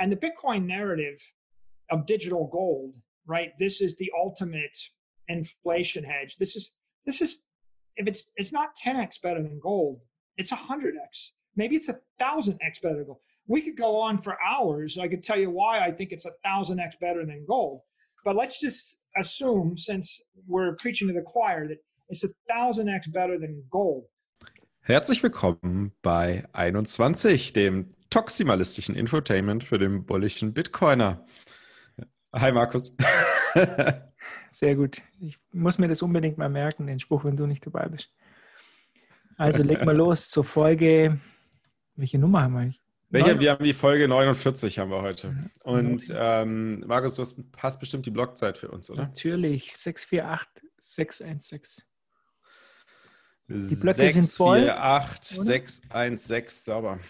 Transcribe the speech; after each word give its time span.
And 0.00 0.10
the 0.10 0.16
Bitcoin 0.16 0.64
narrative 0.64 1.20
of 1.90 2.06
digital 2.06 2.48
gold, 2.50 2.94
right? 3.26 3.52
This 3.58 3.82
is 3.82 3.96
the 3.96 4.10
ultimate 4.18 4.76
inflation 5.28 6.02
hedge. 6.04 6.38
This 6.38 6.56
is 6.56 6.72
this 7.04 7.20
is 7.20 7.42
if 7.96 8.08
it's 8.08 8.28
it's 8.36 8.50
not 8.50 8.70
10x 8.82 9.20
better 9.20 9.42
than 9.42 9.60
gold, 9.60 10.00
it's 10.38 10.50
100x. 10.50 11.28
Maybe 11.54 11.76
it's 11.76 11.90
a 11.90 11.98
thousand 12.18 12.58
x 12.62 12.78
better 12.78 12.96
than 12.96 13.04
gold. 13.04 13.18
We 13.46 13.60
could 13.60 13.76
go 13.76 14.00
on 14.00 14.16
for 14.16 14.38
hours. 14.42 14.96
I 14.96 15.06
could 15.06 15.22
tell 15.22 15.38
you 15.38 15.50
why 15.50 15.80
I 15.80 15.90
think 15.90 16.12
it's 16.12 16.24
a 16.24 16.32
thousand 16.42 16.80
x 16.80 16.96
better 16.98 17.26
than 17.26 17.44
gold. 17.46 17.82
But 18.24 18.36
let's 18.36 18.58
just 18.58 18.96
assume, 19.18 19.76
since 19.76 20.22
we're 20.46 20.76
preaching 20.76 21.08
to 21.08 21.14
the 21.14 21.22
choir, 21.22 21.68
that 21.68 21.78
it's 22.08 22.24
a 22.24 22.28
thousand 22.48 22.88
x 22.88 23.06
better 23.06 23.38
than 23.38 23.64
gold. 23.70 24.04
Herzlich 24.82 25.22
willkommen 25.22 25.92
bei 26.02 26.44
21, 26.54 27.52
dem 27.52 27.94
toximalistischen 28.10 28.94
Infotainment 28.94 29.64
für 29.64 29.78
den 29.78 30.04
bullischen 30.04 30.52
Bitcoiner. 30.52 31.24
Hi 32.32 32.52
Markus. 32.52 32.96
Sehr 34.50 34.74
gut. 34.74 35.00
Ich 35.20 35.38
muss 35.52 35.78
mir 35.78 35.88
das 35.88 36.02
unbedingt 36.02 36.38
mal 36.38 36.48
merken, 36.48 36.86
den 36.86 37.00
Spruch, 37.00 37.24
wenn 37.24 37.36
du 37.36 37.46
nicht 37.46 37.64
dabei 37.64 37.88
bist. 37.88 38.10
Also 39.36 39.62
leg 39.62 39.84
mal 39.84 39.96
los 39.96 40.28
zur 40.28 40.44
Folge. 40.44 41.20
Welche 41.96 42.18
Nummer 42.18 42.42
haben 42.42 42.54
wir? 42.54 42.74
Welche? 43.10 43.40
Wir 43.40 43.52
haben 43.52 43.64
die 43.64 43.74
Folge 43.74 44.06
49 44.06 44.78
haben 44.78 44.90
wir 44.90 45.02
heute. 45.02 45.50
Und 45.62 46.12
ähm, 46.14 46.80
Markus, 46.86 47.16
du 47.16 47.22
hast, 47.22 47.42
hast 47.56 47.80
bestimmt 47.80 48.06
die 48.06 48.10
Blockzeit 48.10 48.58
für 48.58 48.68
uns, 48.68 48.90
oder? 48.90 49.02
Natürlich, 49.02 49.76
648 49.76 50.70
616. 50.78 51.84
Die 53.48 53.76
Blöcke 53.76 53.96
6, 53.96 54.14
sind 54.14 54.26
voll. 54.26 54.62
4, 54.62 54.80
8, 54.80 55.24
6, 55.24 55.82
1, 55.90 56.24
6, 56.24 56.64
sauber. 56.64 57.00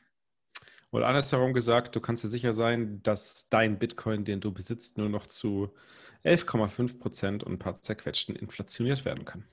Oder 0.92 1.06
andersherum 1.06 1.52
gesagt, 1.52 1.94
du 1.94 2.00
kannst 2.00 2.24
dir 2.24 2.28
sicher 2.28 2.52
sein, 2.52 3.02
dass 3.02 3.48
dein 3.48 3.78
Bitcoin, 3.78 4.24
den 4.24 4.40
du 4.40 4.52
besitzt, 4.52 4.98
nur 4.98 5.08
noch 5.08 5.26
zu 5.26 5.72
11,5 6.24 6.98
Prozent 6.98 7.44
und 7.44 7.52
ein 7.52 7.58
paar 7.58 7.80
zerquetschten 7.80 8.34
inflationiert 8.34 9.04
werden 9.04 9.24
kann. 9.24 9.44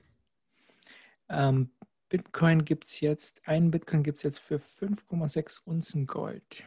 Ähm, 1.28 1.70
Bitcoin 2.08 2.64
gibt 2.64 2.86
es 2.86 3.00
jetzt, 3.00 3.46
ein 3.46 3.70
Bitcoin 3.70 4.02
gibt 4.02 4.18
es 4.18 4.22
jetzt 4.22 4.38
für 4.40 4.56
5,6 4.56 5.64
Unzen 5.64 6.06
Gold. 6.06 6.64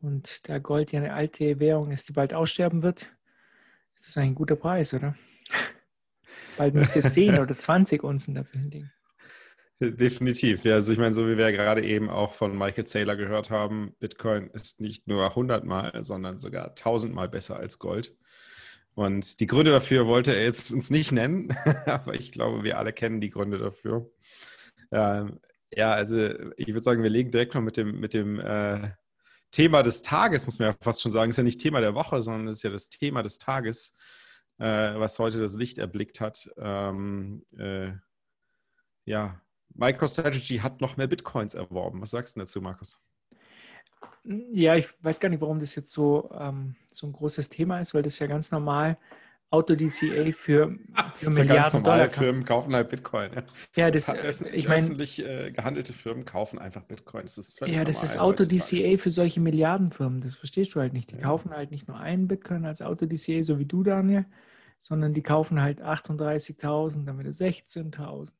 Und 0.00 0.48
da 0.48 0.58
Gold 0.58 0.92
ja 0.92 1.00
eine 1.00 1.14
alte 1.14 1.60
Währung 1.60 1.92
ist, 1.92 2.08
die 2.08 2.12
bald 2.12 2.34
aussterben 2.34 2.82
wird, 2.82 3.08
ist 3.94 4.08
das 4.08 4.16
ein 4.16 4.34
guter 4.34 4.56
Preis, 4.56 4.94
oder? 4.94 5.14
bald 6.56 6.74
müsste 6.74 7.02
10 7.02 7.38
oder 7.38 7.56
20 7.56 8.02
Unzen 8.02 8.34
dafür 8.34 8.60
hinlegen. 8.60 8.92
Definitiv. 9.82 10.64
Ja, 10.64 10.74
also 10.74 10.92
ich 10.92 10.98
meine, 10.98 11.14
so 11.14 11.26
wie 11.26 11.38
wir 11.38 11.50
ja 11.50 11.56
gerade 11.56 11.82
eben 11.82 12.10
auch 12.10 12.34
von 12.34 12.56
Michael 12.56 12.86
Saylor 12.86 13.16
gehört 13.16 13.48
haben, 13.48 13.94
Bitcoin 13.98 14.50
ist 14.50 14.82
nicht 14.82 15.08
nur 15.08 15.24
100 15.24 15.64
Mal, 15.64 16.02
sondern 16.02 16.38
sogar 16.38 16.68
1000 16.68 17.14
Mal 17.14 17.30
besser 17.30 17.56
als 17.56 17.78
Gold. 17.78 18.14
Und 18.94 19.40
die 19.40 19.46
Gründe 19.46 19.70
dafür 19.70 20.06
wollte 20.06 20.34
er 20.34 20.44
jetzt 20.44 20.72
uns 20.74 20.90
nicht 20.90 21.12
nennen, 21.12 21.56
aber 21.86 22.14
ich 22.14 22.30
glaube, 22.30 22.62
wir 22.62 22.76
alle 22.76 22.92
kennen 22.92 23.22
die 23.22 23.30
Gründe 23.30 23.56
dafür. 23.56 24.10
Ähm, 24.92 25.40
ja, 25.70 25.92
also 25.92 26.28
ich 26.58 26.68
würde 26.68 26.82
sagen, 26.82 27.02
wir 27.02 27.08
legen 27.08 27.30
direkt 27.30 27.54
mal 27.54 27.62
mit 27.62 27.78
dem, 27.78 28.00
mit 28.00 28.12
dem 28.12 28.38
äh, 28.38 28.90
Thema 29.50 29.82
des 29.82 30.02
Tages, 30.02 30.44
muss 30.44 30.58
man 30.58 30.72
ja 30.72 30.76
fast 30.82 31.00
schon 31.00 31.12
sagen. 31.12 31.30
Ist 31.30 31.38
ja 31.38 31.42
nicht 31.42 31.60
Thema 31.60 31.80
der 31.80 31.94
Woche, 31.94 32.20
sondern 32.20 32.48
ist 32.48 32.62
ja 32.62 32.70
das 32.70 32.90
Thema 32.90 33.22
des 33.22 33.38
Tages, 33.38 33.96
äh, 34.58 34.94
was 34.96 35.18
heute 35.18 35.38
das 35.38 35.54
Licht 35.54 35.78
erblickt 35.78 36.20
hat. 36.20 36.50
Ähm, 36.58 37.46
äh, 37.56 37.92
ja, 39.06 39.40
MicroStrategy 39.74 40.58
hat 40.58 40.80
noch 40.80 40.96
mehr 40.96 41.06
Bitcoins 41.06 41.54
erworben. 41.54 42.00
Was 42.00 42.10
sagst 42.10 42.36
du 42.36 42.40
dazu, 42.40 42.60
Markus? 42.60 43.00
Ja, 44.24 44.74
ich 44.76 44.88
weiß 45.02 45.20
gar 45.20 45.28
nicht, 45.28 45.40
warum 45.40 45.60
das 45.60 45.74
jetzt 45.74 45.92
so, 45.92 46.30
ähm, 46.38 46.76
so 46.92 47.06
ein 47.06 47.12
großes 47.12 47.48
Thema 47.48 47.80
ist, 47.80 47.94
weil 47.94 48.02
das 48.02 48.18
ja 48.18 48.26
ganz 48.26 48.50
normal 48.50 48.98
Auto-DCA 49.50 50.30
für, 50.32 50.32
für 50.32 50.76
das 50.94 51.34
Milliarden 51.34 51.48
ganz 51.48 51.72
normal. 51.72 51.98
Dollar 51.98 52.10
Firmen 52.10 52.44
kaufen 52.44 52.74
halt 52.74 52.88
Bitcoin. 52.88 53.32
Ja, 53.34 53.42
ja 53.86 53.90
das, 53.90 54.08
ich 54.52 54.68
meine, 54.68 54.86
öffentlich 54.86 55.24
äh, 55.24 55.50
gehandelte 55.50 55.92
Firmen 55.92 56.24
kaufen 56.24 56.60
einfach 56.60 56.82
Bitcoin. 56.82 57.22
Das 57.22 57.36
ist 57.36 57.60
ja, 57.66 57.82
das 57.82 58.02
ist 58.04 58.16
Auto-DCA 58.16 58.96
für 58.96 59.10
solche 59.10 59.40
Milliardenfirmen. 59.40 60.20
Das 60.20 60.36
verstehst 60.36 60.74
du 60.74 60.80
halt 60.80 60.92
nicht. 60.92 61.10
Die 61.10 61.16
ja. 61.16 61.22
kaufen 61.22 61.50
halt 61.50 61.72
nicht 61.72 61.88
nur 61.88 61.98
einen 61.98 62.28
Bitcoin 62.28 62.64
als 62.64 62.80
Auto-DCA, 62.80 63.42
so 63.42 63.58
wie 63.58 63.66
du, 63.66 63.82
Daniel, 63.82 64.24
sondern 64.78 65.14
die 65.14 65.22
kaufen 65.22 65.60
halt 65.60 65.82
38.000, 65.82 67.04
dann 67.06 67.18
wieder 67.18 67.30
16.000. 67.30 68.32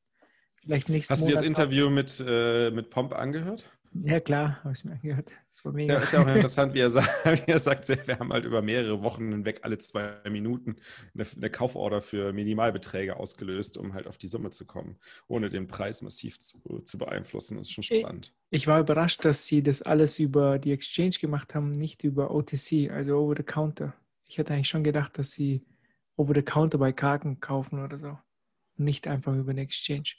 Vielleicht 0.62 0.88
nächsten 0.88 1.12
Hast 1.12 1.22
du 1.22 1.28
dir 1.28 1.34
das 1.34 1.43
Interview 1.43 1.91
mit, 1.91 2.22
äh, 2.26 2.71
mit 2.71 2.91
Pomp 2.91 3.15
angehört? 3.15 3.71
Ja, 3.93 4.21
klar, 4.21 4.62
habe 4.62 4.72
ich 4.72 4.84
mir 4.84 4.93
angehört. 4.93 5.32
Das 5.48 5.65
war 5.65 5.72
mega. 5.72 5.94
Ja, 5.94 6.00
ist 6.00 6.12
ja 6.12 6.22
auch 6.22 6.28
interessant, 6.34 6.75
wie 6.75 6.78
er, 6.81 6.91
sagt, 6.91 7.09
wie 7.47 7.50
er 7.50 7.59
sagt, 7.59 7.88
wir 7.88 8.19
haben 8.19 8.32
halt 8.32 8.44
über 8.44 8.62
mehrere 8.62 9.03
Wochen 9.03 9.32
hinweg 9.32 9.60
alle 9.62 9.78
zwei 9.78 10.16
Minuten 10.31 10.76
eine, 11.15 11.26
eine, 11.37 11.50
Kauforder 11.50 12.00
für 12.00 12.32
Minimalbeträge 12.32 13.16
ausgelöst, 13.16 13.76
um 13.76 13.94
halt 13.94 14.06
auf 14.06 14.16
die 14.16 14.28
Summe 14.28 14.50
zu 14.50 14.65
kommen, 14.65 14.97
ohne 15.26 15.48
den 15.48 15.66
Preis 15.66 16.03
massiv 16.03 16.38
zu, 16.38 16.81
zu 16.81 16.98
beeinflussen. 16.98 17.56
Das 17.56 17.66
ist 17.66 17.72
schon 17.72 17.82
spannend. 17.82 18.32
Ich, 18.50 18.62
ich 18.62 18.66
war 18.69 18.78
überrascht, 18.78 19.25
dass 19.25 19.47
sie 19.47 19.62
das 19.62 19.82
alles 19.82 20.21
über 20.21 20.60
die 20.60 20.72
Exchange 20.72 21.16
gemacht 21.21 21.56
haben, 21.56 21.72
nicht 21.72 22.04
über 22.04 22.31
OTC, 22.31 22.91
also 22.91 23.19
Over 23.19 23.34
the 23.38 23.42
Counter. 23.42 23.94
Ich 24.28 24.38
hätte 24.38 24.54
eigentlich 24.54 24.69
schon 24.69 24.84
gedacht, 24.84 25.19
dass 25.19 25.32
sie 25.32 25.65
Over 26.16 26.34
the 26.34 26.42
Counter 26.42 26.78
bei 26.78 26.92
Karten 26.92 27.41
kaufen 27.41 27.82
oder 27.82 27.98
so. 27.98 28.16
Nicht 28.77 29.09
einfach 29.09 29.34
über 29.34 29.50
eine 29.50 29.62
Exchange. 29.62 30.12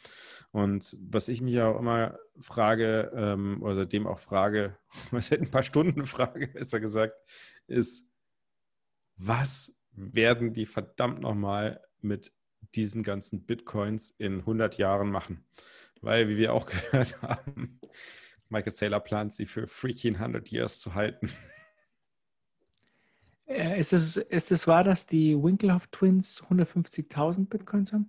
Und 0.53 0.97
was 1.01 1.29
ich 1.29 1.41
mich 1.41 1.61
auch 1.61 1.79
immer 1.79 2.19
frage, 2.41 3.13
ähm, 3.15 3.63
oder 3.63 3.75
seitdem 3.75 4.07
auch 4.07 4.19
frage, 4.19 4.77
was 5.11 5.29
seit 5.29 5.41
ein 5.41 5.51
paar 5.51 5.63
Stunden 5.63 6.07
frage, 6.07 6.49
besser 6.49 6.81
gesagt, 6.81 7.15
ist, 7.67 8.13
was 9.17 9.81
werden 9.93 10.55
die 10.55 10.67
verdammt 10.67 11.21
nochmal 11.21 11.81
mit 12.01 12.33
diesen 12.75 13.03
ganzen 13.03 13.47
Bitcoins 13.47 14.11
in 14.11 14.41
100 14.41 14.79
Jahren 14.79 15.11
machen? 15.11 15.45
Weil, 16.01 16.29
wie 16.29 16.37
wir 16.37 16.55
auch 16.55 16.67
gehört 16.91 17.21
haben, 17.23 17.81
Michael 18.49 18.73
Saylor 18.73 19.01
plant 19.01 19.33
sie 19.33 19.47
für 19.47 19.67
freaking 19.67 20.17
100 20.17 20.51
Years 20.51 20.81
zu 20.81 20.95
halten. 20.95 21.31
Äh, 23.51 23.81
ist 23.81 23.93
es, 23.93 24.17
ist 24.17 24.53
es 24.53 24.67
wahr, 24.69 24.85
dass 24.85 25.07
die 25.07 25.37
Winklehoff 25.37 25.89
Twins 25.89 26.43
150.000 26.45 27.49
Bitcoins 27.49 27.93
haben? 27.93 28.09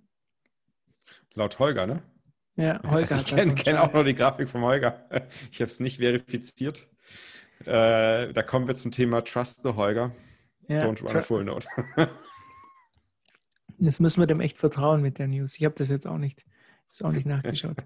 Laut 1.34 1.58
Holger, 1.58 1.86
ne? 1.86 2.02
Ja, 2.54 2.80
Holger. 2.84 2.98
Also 2.98 3.16
ich 3.16 3.26
kenne 3.26 3.54
kenn 3.54 3.76
auch 3.76 3.92
nur 3.92 4.04
die 4.04 4.14
Grafik 4.14 4.48
von 4.48 4.60
Holger. 4.62 5.08
Ich 5.50 5.60
habe 5.60 5.70
es 5.70 5.80
nicht 5.80 5.98
verifiziert. 5.98 6.88
Äh, 7.64 8.32
da 8.32 8.42
kommen 8.42 8.68
wir 8.68 8.74
zum 8.74 8.92
Thema 8.92 9.22
Trust 9.22 9.62
the 9.62 9.70
Holger. 9.70 10.12
Ja, 10.68 10.80
Don't 10.80 11.02
run 11.02 11.16
a 11.16 11.20
full 11.20 11.44
note. 11.44 11.66
Jetzt 13.78 14.00
müssen 14.00 14.20
wir 14.20 14.26
dem 14.26 14.40
echt 14.40 14.58
vertrauen 14.58 15.02
mit 15.02 15.18
der 15.18 15.26
News. 15.26 15.56
Ich 15.56 15.64
habe 15.64 15.74
das 15.76 15.88
jetzt 15.88 16.06
auch 16.06 16.18
nicht, 16.18 16.44
auch 17.02 17.10
nicht 17.10 17.26
nachgeschaut. 17.26 17.78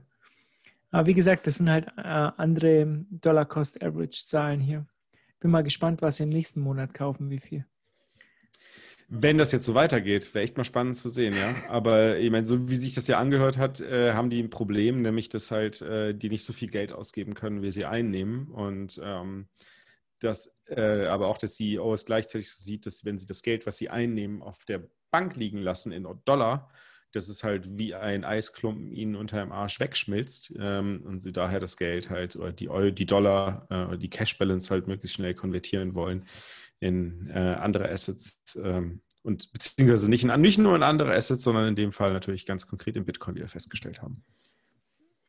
Aber 0.91 1.07
wie 1.07 1.15
gesagt, 1.15 1.47
das 1.47 1.57
sind 1.57 1.71
halt 1.71 1.87
äh, 1.97 2.03
andere 2.03 3.05
Dollar-Cost-Average-Zahlen 3.11 4.61
hier. 4.61 4.87
Bin 5.47 5.53
mal 5.53 5.63
gespannt, 5.63 6.03
was 6.03 6.17
sie 6.17 6.25
im 6.25 6.31
nächsten 6.31 6.61
Monat 6.61 6.93
kaufen, 6.93 7.31
wie 7.31 7.39
viel. 7.39 7.65
Wenn 9.09 9.39
das 9.39 9.53
jetzt 9.53 9.65
so 9.65 9.75
weitergeht, 9.75 10.35
wäre 10.35 10.43
echt 10.43 10.57
mal 10.57 10.65
spannend 10.65 10.97
zu 10.97 11.09
sehen, 11.09 11.35
ja. 11.35 11.55
Aber 11.69 12.19
ich 12.19 12.33
meine, 12.33 12.45
so 12.45 12.69
wie 12.69 12.75
sich 12.75 12.95
das 12.95 13.07
ja 13.07 13.21
angehört 13.21 13.57
hat, 13.57 13.81
äh, 13.81 14.15
haben 14.15 14.29
die 14.29 14.43
ein 14.43 14.51
Problem, 14.51 15.03
nämlich 15.03 15.29
dass 15.29 15.53
halt 15.53 15.83
äh, 15.83 16.15
die 16.15 16.31
nicht 16.31 16.45
so 16.45 16.53
viel 16.53 16.69
Geld 16.69 16.93
ausgeben 16.93 17.35
können, 17.35 17.63
wie 17.63 17.71
sie 17.71 17.85
einnehmen. 17.85 18.49
Und 18.49 19.01
ähm, 19.05 19.47
dass 20.19 20.59
äh, 20.67 21.07
aber 21.07 21.29
auch 21.29 21.39
der 21.39 21.49
CEO 21.49 21.95
es 21.95 22.07
gleichzeitig 22.07 22.51
so 22.51 22.65
sieht, 22.65 22.85
dass 22.85 23.05
wenn 23.05 23.17
sie 23.17 23.27
das 23.27 23.43
Geld, 23.43 23.69
was 23.69 23.77
sie 23.77 23.89
einnehmen, 23.89 24.43
auf 24.43 24.65
der 24.65 24.83
Bank 25.13 25.37
liegen 25.37 25.59
lassen 25.59 25.93
in 25.93 26.09
Dollar, 26.25 26.73
dass 27.13 27.29
es 27.29 27.45
halt 27.45 27.79
wie 27.79 27.95
ein 27.95 28.25
Eisklumpen 28.25 28.93
ihnen 28.93 29.17
unter 29.17 29.39
dem 29.39 29.53
Arsch 29.53 29.81
wegschmilzt 29.81 30.55
ähm, 30.59 31.03
und 31.05 31.21
sie 31.21 31.33
daher 31.33 31.61
das 31.61 31.77
Geld 31.77 32.11
halt 32.11 32.37
oder 32.37 32.53
die, 32.53 32.69
die 32.93 33.07
Dollar, 33.07 33.67
äh, 33.71 33.99
die 33.99 34.11
Cash 34.11 34.39
Balance 34.39 34.71
halt 34.71 34.87
möglichst 34.87 35.17
schnell 35.17 35.35
konvertieren 35.35 35.95
wollen 35.95 36.27
in 36.81 37.31
äh, 37.31 37.39
andere 37.39 37.91
Assets 37.91 38.59
ähm, 38.63 39.01
und 39.23 39.51
beziehungsweise 39.53 40.11
nicht, 40.11 40.25
in, 40.25 40.41
nicht 40.41 40.59
nur 40.59 40.77
in 40.77 40.83
andere 40.83 41.15
Assets, 41.15 41.43
sondern 41.43 41.69
in 41.69 41.77
dem 41.77 41.93
Fall 41.93 42.13
natürlich 42.13 42.47
ganz 42.47 42.67
konkret 42.67 42.97
in 42.97 43.05
Bitcoin, 43.05 43.35
wie 43.35 43.41
wir 43.41 43.49
festgestellt 43.49 44.03
haben. 44.03 44.23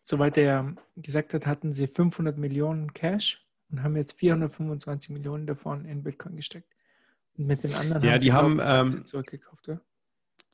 Soweit 0.03 0.37
er 0.37 0.75
gesagt 0.95 1.33
hat, 1.33 1.45
hatten 1.45 1.73
sie 1.73 1.87
500 1.87 2.37
Millionen 2.37 2.93
Cash 2.93 3.45
und 3.69 3.83
haben 3.83 3.95
jetzt 3.95 4.13
425 4.13 5.09
Millionen 5.09 5.45
davon 5.47 5.85
in 5.85 6.03
Bitcoin 6.03 6.35
gesteckt. 6.35 6.73
Und 7.37 7.47
mit 7.47 7.63
den 7.63 7.75
anderen 7.75 8.03
ja, 8.03 8.11
haben 8.11 8.19
die 8.19 8.23
sie 8.23 8.33
haben 8.33 8.59
ähm, 8.63 9.03
zurückgekauft, 9.03 9.67
oder? 9.67 9.81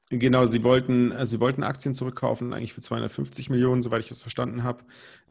Genau, 0.09 0.45
sie 0.45 0.63
wollten, 0.63 1.11
äh, 1.11 1.25
sie 1.25 1.39
wollten 1.39 1.63
Aktien 1.63 1.93
zurückkaufen, 1.95 2.53
eigentlich 2.53 2.73
für 2.73 2.81
250 2.81 3.49
Millionen, 3.49 3.81
soweit 3.81 4.01
ich 4.01 4.09
das 4.09 4.19
verstanden 4.19 4.63
habe, 4.63 4.83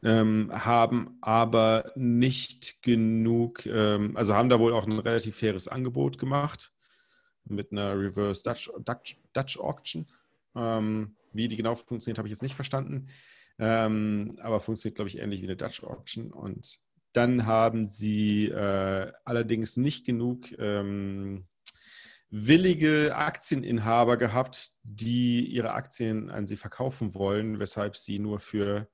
ähm, 0.03 0.51
haben 0.51 1.17
aber 1.21 1.91
nicht 1.95 2.81
genug, 2.81 3.65
ähm, 3.65 4.17
also 4.17 4.33
haben 4.35 4.49
da 4.49 4.59
wohl 4.59 4.73
auch 4.73 4.85
ein 4.85 4.99
relativ 4.99 5.37
faires 5.37 5.67
Angebot 5.67 6.17
gemacht 6.17 6.73
mit 7.45 7.71
einer 7.71 7.97
Reverse 7.97 8.43
Dutch, 8.43 8.71
Dutch, 8.83 9.21
Dutch 9.33 9.57
Auction. 9.59 10.07
Ähm, 10.55 11.15
wie 11.33 11.47
die 11.47 11.55
genau 11.55 11.75
funktioniert, 11.75 12.17
habe 12.17 12.27
ich 12.27 12.31
jetzt 12.33 12.43
nicht 12.43 12.55
verstanden, 12.55 13.07
ähm, 13.59 14.37
aber 14.41 14.59
funktioniert, 14.59 14.95
glaube 14.95 15.09
ich, 15.09 15.19
ähnlich 15.19 15.41
wie 15.41 15.45
eine 15.45 15.55
Dutch 15.55 15.83
Auction. 15.83 16.31
Und 16.31 16.79
dann 17.13 17.45
haben 17.45 17.87
sie 17.87 18.47
äh, 18.47 19.11
allerdings 19.23 19.77
nicht 19.77 20.05
genug 20.05 20.51
ähm, 20.59 21.45
willige 22.35 23.15
Aktieninhaber 23.15 24.17
gehabt, 24.17 24.71
die 24.81 25.45
ihre 25.45 25.73
Aktien 25.73 26.31
an 26.31 26.47
sie 26.47 26.57
verkaufen 26.57 27.13
wollen, 27.13 27.59
weshalb 27.59 27.95
sie 27.95 28.17
nur 28.17 28.39
für 28.39 28.87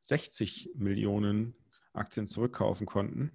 60 0.00 0.70
Millionen 0.74 1.54
Aktien 1.92 2.26
zurückkaufen 2.26 2.86
konnten 2.88 3.30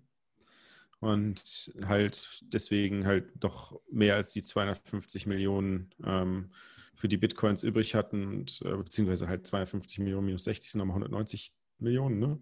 und 0.99 1.73
halt 1.85 2.41
deswegen 2.53 3.05
halt 3.05 3.31
doch 3.35 3.79
mehr 3.89 4.15
als 4.15 4.33
die 4.33 4.41
250 4.41 5.25
Millionen 5.25 5.89
ähm, 6.03 6.51
für 6.93 7.07
die 7.07 7.17
Bitcoins 7.17 7.63
übrig 7.63 7.95
hatten 7.95 8.25
und 8.25 8.61
äh, 8.65 8.75
beziehungsweise 8.75 9.29
halt 9.29 9.47
250 9.47 9.99
Millionen 9.99 10.25
minus 10.25 10.43
60 10.43 10.73
sind 10.73 10.79
nochmal 10.79 10.95
190 10.95 11.53
Millionen, 11.79 12.19
ne? 12.19 12.39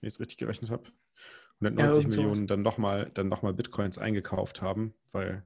Wenn 0.00 0.08
ich 0.08 0.14
es 0.14 0.20
richtig 0.20 0.38
gerechnet 0.38 0.70
habe. 0.70 0.90
190 1.60 2.02
ja, 2.02 2.08
Millionen 2.08 2.46
dann 2.46 2.62
nochmal 2.62 3.10
dann 3.12 3.28
noch 3.28 3.42
Bitcoins 3.52 3.98
eingekauft 3.98 4.62
haben, 4.62 4.94
weil 5.12 5.44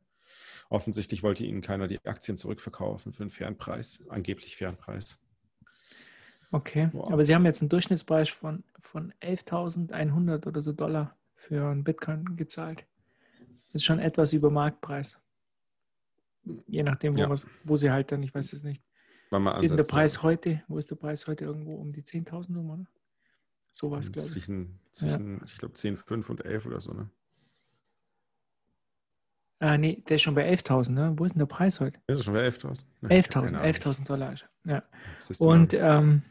offensichtlich 0.71 1.23
wollte 1.23 1.45
ihnen 1.45 1.61
keiner 1.61 1.89
die 1.89 2.03
Aktien 2.07 2.37
zurückverkaufen 2.37 3.13
für 3.13 3.25
einen 3.25 3.31
fairen 3.31 3.59
Preis, 3.59 4.07
angeblich 4.09 4.57
fairen 4.57 4.77
Preis. 4.77 5.21
Okay, 6.53 6.89
wow. 6.93 7.13
aber 7.13 7.25
Sie 7.25 7.35
haben 7.35 7.45
jetzt 7.45 7.61
einen 7.61 7.69
Durchschnittspreis 7.69 8.31
von, 8.31 8.65
von 8.79 9.13
11.100 9.21 10.47
oder 10.47 10.63
so 10.63 10.73
Dollar 10.73 11.17
für 11.35 11.69
einen 11.69 11.85
Bitcoin 11.85 12.37
gezahlt. 12.37 12.87
Das 13.73 13.83
ist 13.83 13.85
schon 13.85 13.99
etwas 13.99 14.33
über 14.33 14.51
Marktpreis. 14.51 15.21
Je 16.67 16.83
nachdem, 16.83 17.15
wo, 17.15 17.21
ja. 17.21 17.31
was, 17.31 17.47
wo 17.65 17.77
sie 17.77 17.91
halt 17.91 18.11
dann, 18.11 18.23
ich 18.23 18.35
weiß 18.35 18.53
es 18.53 18.65
nicht. 18.65 18.83
Ist 19.61 19.77
der 19.77 19.85
Preis 19.85 20.17
ja. 20.17 20.23
heute, 20.23 20.63
wo 20.67 20.79
ist 20.79 20.91
der 20.91 20.97
Preis 20.97 21.27
heute 21.29 21.45
irgendwo 21.45 21.77
um 21.77 21.93
die 21.93 22.03
10.000 22.03 22.57
Euro, 22.57 22.73
oder? 22.75 22.87
Sowas, 23.71 24.11
glaube 24.11 24.27
ich. 24.27 24.33
Zwischen, 24.33 24.81
zwischen 24.91 25.37
ja. 25.39 25.45
ich 25.45 25.59
glaube, 25.59 25.75
10,5 25.75 26.31
und 26.31 26.45
11 26.45 26.67
oder 26.67 26.81
so, 26.81 26.95
ne? 26.95 27.11
Ah, 29.63 29.77
nee, 29.77 30.03
der 30.09 30.17
ist 30.17 30.23
schon 30.23 30.35
bei 30.35 30.51
11.000, 30.51 30.93
ne? 30.93 31.13
Wo 31.17 31.27
ist 31.27 31.33
denn 31.33 31.41
der 31.41 31.47
Preis 31.47 31.81
heute? 31.81 32.01
Der 32.09 32.17
ist 32.17 32.25
schon 32.25 32.33
bei 32.33 32.49
11.000. 32.49 32.87
11.000, 33.03 33.61
11.000 33.61 34.05
Dollar. 34.07 34.35
Ja. 34.65 34.83
Und 35.39 35.75
ähm, 35.75 36.23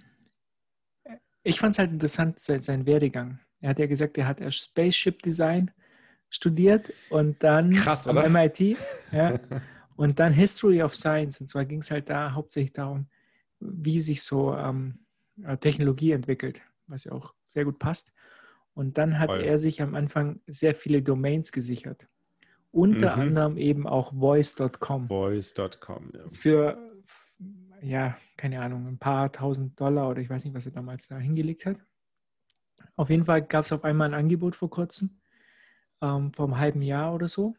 ich 1.43 1.59
fand 1.59 1.73
es 1.73 1.79
halt 1.79 1.91
interessant, 1.91 2.39
sein, 2.39 2.57
sein 2.57 2.85
Werdegang. 2.87 3.39
Er 3.61 3.69
hat 3.69 3.79
ja 3.79 3.85
gesagt, 3.85 4.17
er 4.17 4.27
hat 4.27 4.41
erst 4.41 4.63
Spaceship 4.63 5.21
Design 5.21 5.69
studiert 6.29 6.91
und 7.11 7.43
dann 7.43 7.71
Krass, 7.71 8.07
am 8.07 8.17
MIT. 8.31 8.77
Ja, 9.11 9.39
und 9.95 10.19
dann 10.19 10.33
History 10.33 10.81
of 10.81 10.95
Science. 10.95 11.39
Und 11.39 11.49
zwar 11.49 11.65
ging 11.65 11.81
es 11.81 11.91
halt 11.91 12.09
da 12.09 12.33
hauptsächlich 12.33 12.73
darum, 12.73 13.07
wie 13.59 13.99
sich 13.99 14.23
so 14.23 14.55
ähm, 14.55 15.05
äh, 15.43 15.57
Technologie 15.57 16.13
entwickelt, 16.13 16.61
was 16.87 17.03
ja 17.03 17.11
auch 17.11 17.35
sehr 17.43 17.65
gut 17.65 17.77
passt. 17.77 18.11
Und 18.73 18.97
dann 18.97 19.19
hat 19.19 19.31
Voll. 19.31 19.43
er 19.43 19.59
sich 19.59 19.83
am 19.83 19.93
Anfang 19.93 20.39
sehr 20.47 20.73
viele 20.73 21.03
Domains 21.03 21.51
gesichert. 21.51 22.07
Unter 22.71 23.15
mhm. 23.15 23.21
anderem 23.21 23.57
eben 23.57 23.87
auch 23.87 24.13
voice.com. 24.13 25.07
Voice.com, 25.07 26.11
ja. 26.13 26.23
Für, 26.31 26.77
ja, 27.81 28.17
keine 28.37 28.61
Ahnung, 28.61 28.87
ein 28.87 28.99
paar 28.99 29.31
tausend 29.31 29.79
Dollar 29.79 30.09
oder 30.09 30.21
ich 30.21 30.29
weiß 30.29 30.45
nicht, 30.45 30.53
was 30.53 30.65
er 30.65 30.71
damals 30.71 31.07
da 31.07 31.17
hingelegt 31.17 31.65
hat. 31.65 31.77
Auf 32.95 33.09
jeden 33.09 33.25
Fall 33.25 33.41
gab 33.41 33.65
es 33.65 33.71
auf 33.71 33.83
einmal 33.83 34.09
ein 34.09 34.13
Angebot 34.13 34.55
vor 34.55 34.69
kurzem, 34.69 35.21
ähm, 36.01 36.31
vor 36.33 36.45
einem 36.45 36.57
halben 36.57 36.81
Jahr 36.81 37.13
oder 37.13 37.27
so. 37.27 37.55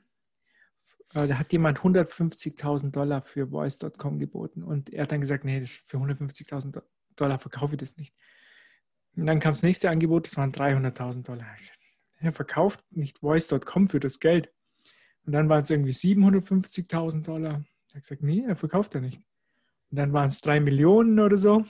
Äh, 1.14 1.26
da 1.26 1.38
hat 1.38 1.52
jemand 1.52 1.80
150.000 1.80 2.90
Dollar 2.92 3.22
für 3.22 3.48
Voice.com 3.48 4.18
geboten 4.18 4.62
und 4.62 4.90
er 4.90 5.02
hat 5.02 5.12
dann 5.12 5.20
gesagt, 5.20 5.44
nee, 5.44 5.60
für 5.62 5.96
150.000 5.96 6.82
Dollar 7.16 7.38
verkaufe 7.38 7.74
ich 7.74 7.80
das 7.80 7.96
nicht. 7.96 8.14
Und 9.16 9.26
dann 9.26 9.40
kam 9.40 9.52
das 9.52 9.62
nächste 9.62 9.90
Angebot, 9.90 10.26
das 10.26 10.36
waren 10.36 10.52
300.000 10.52 11.24
Dollar. 11.24 11.46
Er 12.18 12.32
verkauft 12.32 12.84
nicht 12.90 13.18
Voice.com 13.18 13.88
für 13.88 13.98
das 14.00 14.20
Geld. 14.20 14.52
Und 15.30 15.34
dann 15.34 15.48
waren 15.48 15.62
es 15.62 15.70
irgendwie 15.70 15.92
750.000 15.92 17.24
Dollar. 17.24 17.62
Er 17.92 17.94
hat 17.94 18.02
gesagt, 18.02 18.24
nee, 18.24 18.42
er 18.48 18.56
verkauft 18.56 18.96
er 18.96 19.00
nicht. 19.00 19.22
Und 19.92 19.96
dann 19.96 20.12
waren 20.12 20.26
es 20.26 20.40
drei 20.40 20.58
Millionen 20.58 21.20
oder 21.20 21.38
so. 21.38 21.64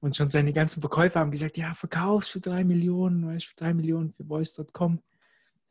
Und 0.00 0.14
schon 0.14 0.28
seine 0.28 0.52
ganzen 0.52 0.82
Verkäufer 0.82 1.20
haben 1.20 1.30
gesagt, 1.30 1.56
ja, 1.56 1.72
verkaufst 1.72 2.32
für 2.32 2.40
drei 2.40 2.62
Millionen, 2.62 3.26
weißt 3.26 3.46
für 3.46 3.56
drei 3.56 3.72
Millionen 3.72 4.12
für 4.12 4.26
voice.com. 4.26 4.92
Habe 4.92 5.00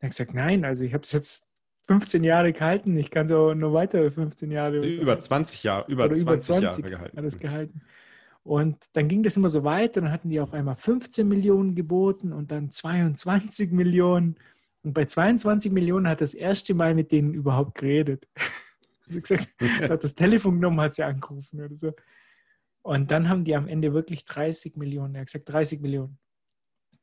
ich 0.00 0.08
gesagt, 0.08 0.34
nein, 0.34 0.64
also 0.64 0.82
ich 0.82 0.92
habe 0.92 1.02
es 1.02 1.12
jetzt 1.12 1.52
15 1.86 2.24
Jahre 2.24 2.52
gehalten, 2.52 2.98
ich 2.98 3.12
kann 3.12 3.28
so 3.28 3.54
nur 3.54 3.72
weitere 3.72 4.10
15 4.10 4.50
Jahre. 4.50 4.82
So. 4.82 5.00
Über 5.00 5.16
20 5.16 5.62
Jahre, 5.62 5.88
über, 5.88 6.06
20, 6.06 6.22
über 6.22 6.38
20 6.38 6.62
Jahre 6.64 6.82
gehalten. 6.82 7.16
Hat 7.16 7.24
das 7.24 7.38
gehalten. 7.38 7.80
Und 8.42 8.76
dann 8.94 9.06
ging 9.06 9.22
das 9.22 9.36
immer 9.36 9.48
so 9.48 9.62
weiter, 9.62 10.00
dann 10.00 10.10
hatten 10.10 10.30
die 10.30 10.40
auf 10.40 10.52
einmal 10.52 10.74
15 10.74 11.28
Millionen 11.28 11.76
geboten 11.76 12.32
und 12.32 12.50
dann 12.50 12.72
22 12.72 13.70
Millionen. 13.70 14.34
Und 14.84 14.92
bei 14.92 15.06
22 15.06 15.72
Millionen 15.72 16.06
hat 16.06 16.20
das 16.20 16.34
erste 16.34 16.74
Mal 16.74 16.94
mit 16.94 17.10
denen 17.10 17.32
überhaupt 17.32 17.76
geredet. 17.76 18.28
Wie 19.06 19.20
gesagt, 19.20 19.48
hat 19.80 20.04
das 20.04 20.14
Telefon 20.14 20.56
genommen, 20.56 20.80
hat 20.80 20.94
sie 20.94 21.02
angerufen 21.02 21.60
oder 21.62 21.74
so. 21.74 21.92
Und 22.82 23.10
dann 23.10 23.28
haben 23.30 23.44
die 23.44 23.56
am 23.56 23.66
Ende 23.66 23.94
wirklich 23.94 24.26
30 24.26 24.76
Millionen. 24.76 25.14
Er 25.14 25.22
hat 25.22 25.26
gesagt 25.28 25.50
30 25.50 25.80
Millionen. 25.80 26.18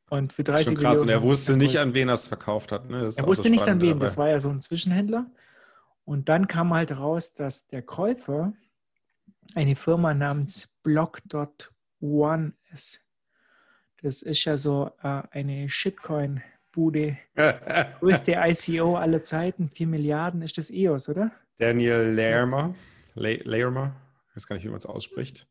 Und 0.10 0.32
für 0.32 0.44
30 0.44 0.68
Schon 0.68 0.76
krass. 0.76 1.00
Millionen. 1.00 1.18
Und 1.18 1.24
er 1.24 1.30
wusste 1.30 1.58
nicht, 1.58 1.78
an 1.78 1.94
wen 1.96 2.08
er 2.08 2.14
es 2.14 2.28
verkauft 2.28 2.72
hat. 2.72 2.88
Ne? 2.88 3.12
Er 3.16 3.26
wusste 3.26 3.50
nicht, 3.50 3.68
an 3.68 3.82
wen. 3.82 3.90
Dabei. 3.90 4.06
Das 4.06 4.18
war 4.18 4.30
ja 4.30 4.40
so 4.40 4.50
ein 4.50 4.60
Zwischenhändler. 4.60 5.32
Und 6.06 6.30
dann 6.30 6.48
kam 6.48 6.74
halt 6.74 6.98
raus, 6.98 7.34
dass 7.34 7.68
der 7.68 7.82
Käufer 7.82 8.54
eine 9.56 9.76
Firma 9.76 10.14
namens 10.14 10.68
Block.one 10.84 12.54
ist. 12.74 13.06
Das 14.02 14.22
ist 14.22 14.46
ja 14.46 14.58
so 14.58 14.92
äh, 15.02 15.24
eine 15.32 15.70
Shitcoin-Bude. 16.72 17.18
Größte 18.00 18.34
ICO 18.38 18.96
aller 18.96 19.22
Zeiten, 19.22 19.70
4 19.70 19.88
Milliarden. 19.88 20.42
Ist 20.42 20.58
das 20.58 20.70
EOS, 20.70 21.10
oder? 21.10 21.32
Daniel 21.58 22.14
Lermer. 22.14 22.76
Lermer. 23.16 23.96
Ich 24.30 24.38
weiß 24.38 24.48
gar 24.48 24.56
nicht, 24.56 24.66
wie 24.66 24.70
man 24.70 24.78
es 24.78 24.86
ausspricht 24.86 25.48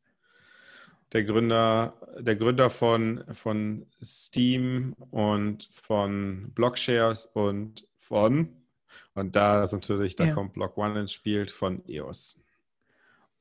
der 1.13 1.25
Gründer, 1.25 1.95
der 2.21 2.37
Gründer 2.37 2.71
von, 2.71 3.25
von 3.33 3.87
Steam 4.01 4.95
und 5.11 5.69
von 5.73 6.53
Blockshares 6.55 7.27
und 7.27 7.85
von, 7.99 8.51
und 9.15 9.35
da 9.35 9.65
ist 9.65 9.73
natürlich, 9.73 10.15
da 10.15 10.27
ja. 10.27 10.35
kommt 10.35 10.53
Block 10.53 10.79
One 10.79 11.01
ins 11.01 11.13
Spiel 11.13 11.49
von 11.49 11.83
EOS. 11.89 12.45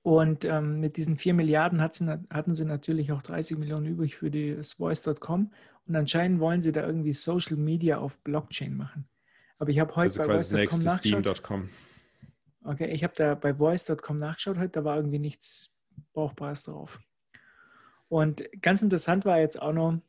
Und 0.02 0.46
ähm, 0.46 0.80
mit 0.80 0.98
diesen 0.98 1.18
4 1.18 1.36
Milliarden 1.36 1.80
hat 1.80 1.94
sie, 1.94 2.08
hatten 2.32 2.56
sie 2.56 2.66
natürlich 2.66 3.12
auch 3.12 3.22
30 3.22 3.60
Millionen 3.60 3.86
übrig 3.86 4.16
für 4.16 4.32
das 4.32 4.74
Voice.com. 4.74 5.52
Und 5.90 5.96
anscheinend 5.96 6.40
wollen 6.40 6.62
sie 6.62 6.72
da 6.72 6.86
irgendwie 6.86 7.14
Social 7.14 7.58
Media 7.58 7.98
auf 7.98 8.20
Blockchain 8.20 8.78
machen. 8.78 9.10
Aber 9.58 9.72
ich 9.72 9.80
habe 9.80 9.96
heute 9.96 10.02
also 10.02 10.20
bei 10.20 10.28
Voice.com 10.28 10.84
nachgeschaut. 10.84 11.42
Okay, 12.64 12.92
ich 12.92 13.04
habe 13.04 13.14
da 13.16 13.34
bei 13.34 13.56
Voice.com 13.56 14.20
nachgeschaut 14.20 14.60
heute, 14.60 14.70
da 14.70 14.84
war 14.84 14.98
irgendwie 14.98 15.18
nichts 15.18 15.74
Brauchbares 16.14 16.64
drauf. 16.64 17.00
Und 18.08 18.44
ganz 18.62 18.84
interessant 18.84 19.26
war 19.26 19.40
jetzt 19.40 19.60
auch 19.60 19.74
noch, 19.74 20.00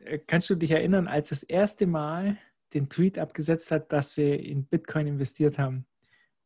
äh, 0.00 0.18
kannst 0.18 0.50
du 0.50 0.56
dich 0.56 0.72
erinnern, 0.72 1.06
als 1.06 1.28
das 1.28 1.44
erste 1.44 1.86
Mal 1.86 2.36
den 2.74 2.88
Tweet 2.88 3.16
abgesetzt 3.16 3.70
hat, 3.70 3.92
dass 3.92 4.14
sie 4.14 4.34
in 4.34 4.64
Bitcoin 4.64 5.06
investiert 5.06 5.56
haben? 5.56 5.86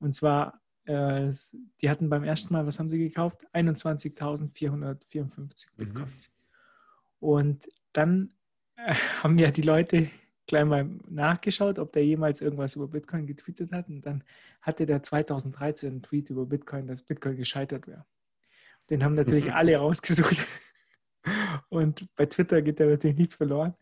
Und 0.00 0.14
zwar, 0.14 0.60
äh, 0.84 1.32
die 1.80 1.88
hatten 1.88 2.10
beim 2.10 2.24
ersten 2.24 2.52
Mal, 2.52 2.66
was 2.66 2.78
haben 2.78 2.90
sie 2.90 2.98
gekauft? 2.98 3.46
21.454 3.54 4.50
mhm. 5.08 5.48
Bitcoins. 5.76 6.28
Mhm. 6.28 7.26
Und 7.26 7.68
dann 7.94 8.34
haben 9.22 9.38
ja 9.38 9.50
die 9.50 9.62
Leute 9.62 10.10
gleich 10.46 10.64
mal 10.64 10.88
nachgeschaut, 11.08 11.78
ob 11.78 11.92
der 11.92 12.04
jemals 12.04 12.40
irgendwas 12.40 12.76
über 12.76 12.88
Bitcoin 12.88 13.26
getweetet 13.26 13.72
hat. 13.72 13.88
Und 13.88 14.04
dann 14.04 14.24
hatte 14.60 14.86
der 14.86 15.02
2013 15.02 15.90
einen 15.90 16.02
Tweet 16.02 16.30
über 16.30 16.46
Bitcoin, 16.46 16.86
dass 16.86 17.02
Bitcoin 17.02 17.36
gescheitert 17.36 17.86
wäre. 17.86 18.04
Den 18.90 19.04
haben 19.04 19.14
natürlich 19.14 19.52
alle 19.52 19.76
rausgesucht. 19.76 20.36
Und 21.68 22.08
bei 22.16 22.26
Twitter 22.26 22.62
geht 22.62 22.80
da 22.80 22.86
natürlich 22.86 23.16
nichts 23.16 23.34
verloren. 23.34 23.74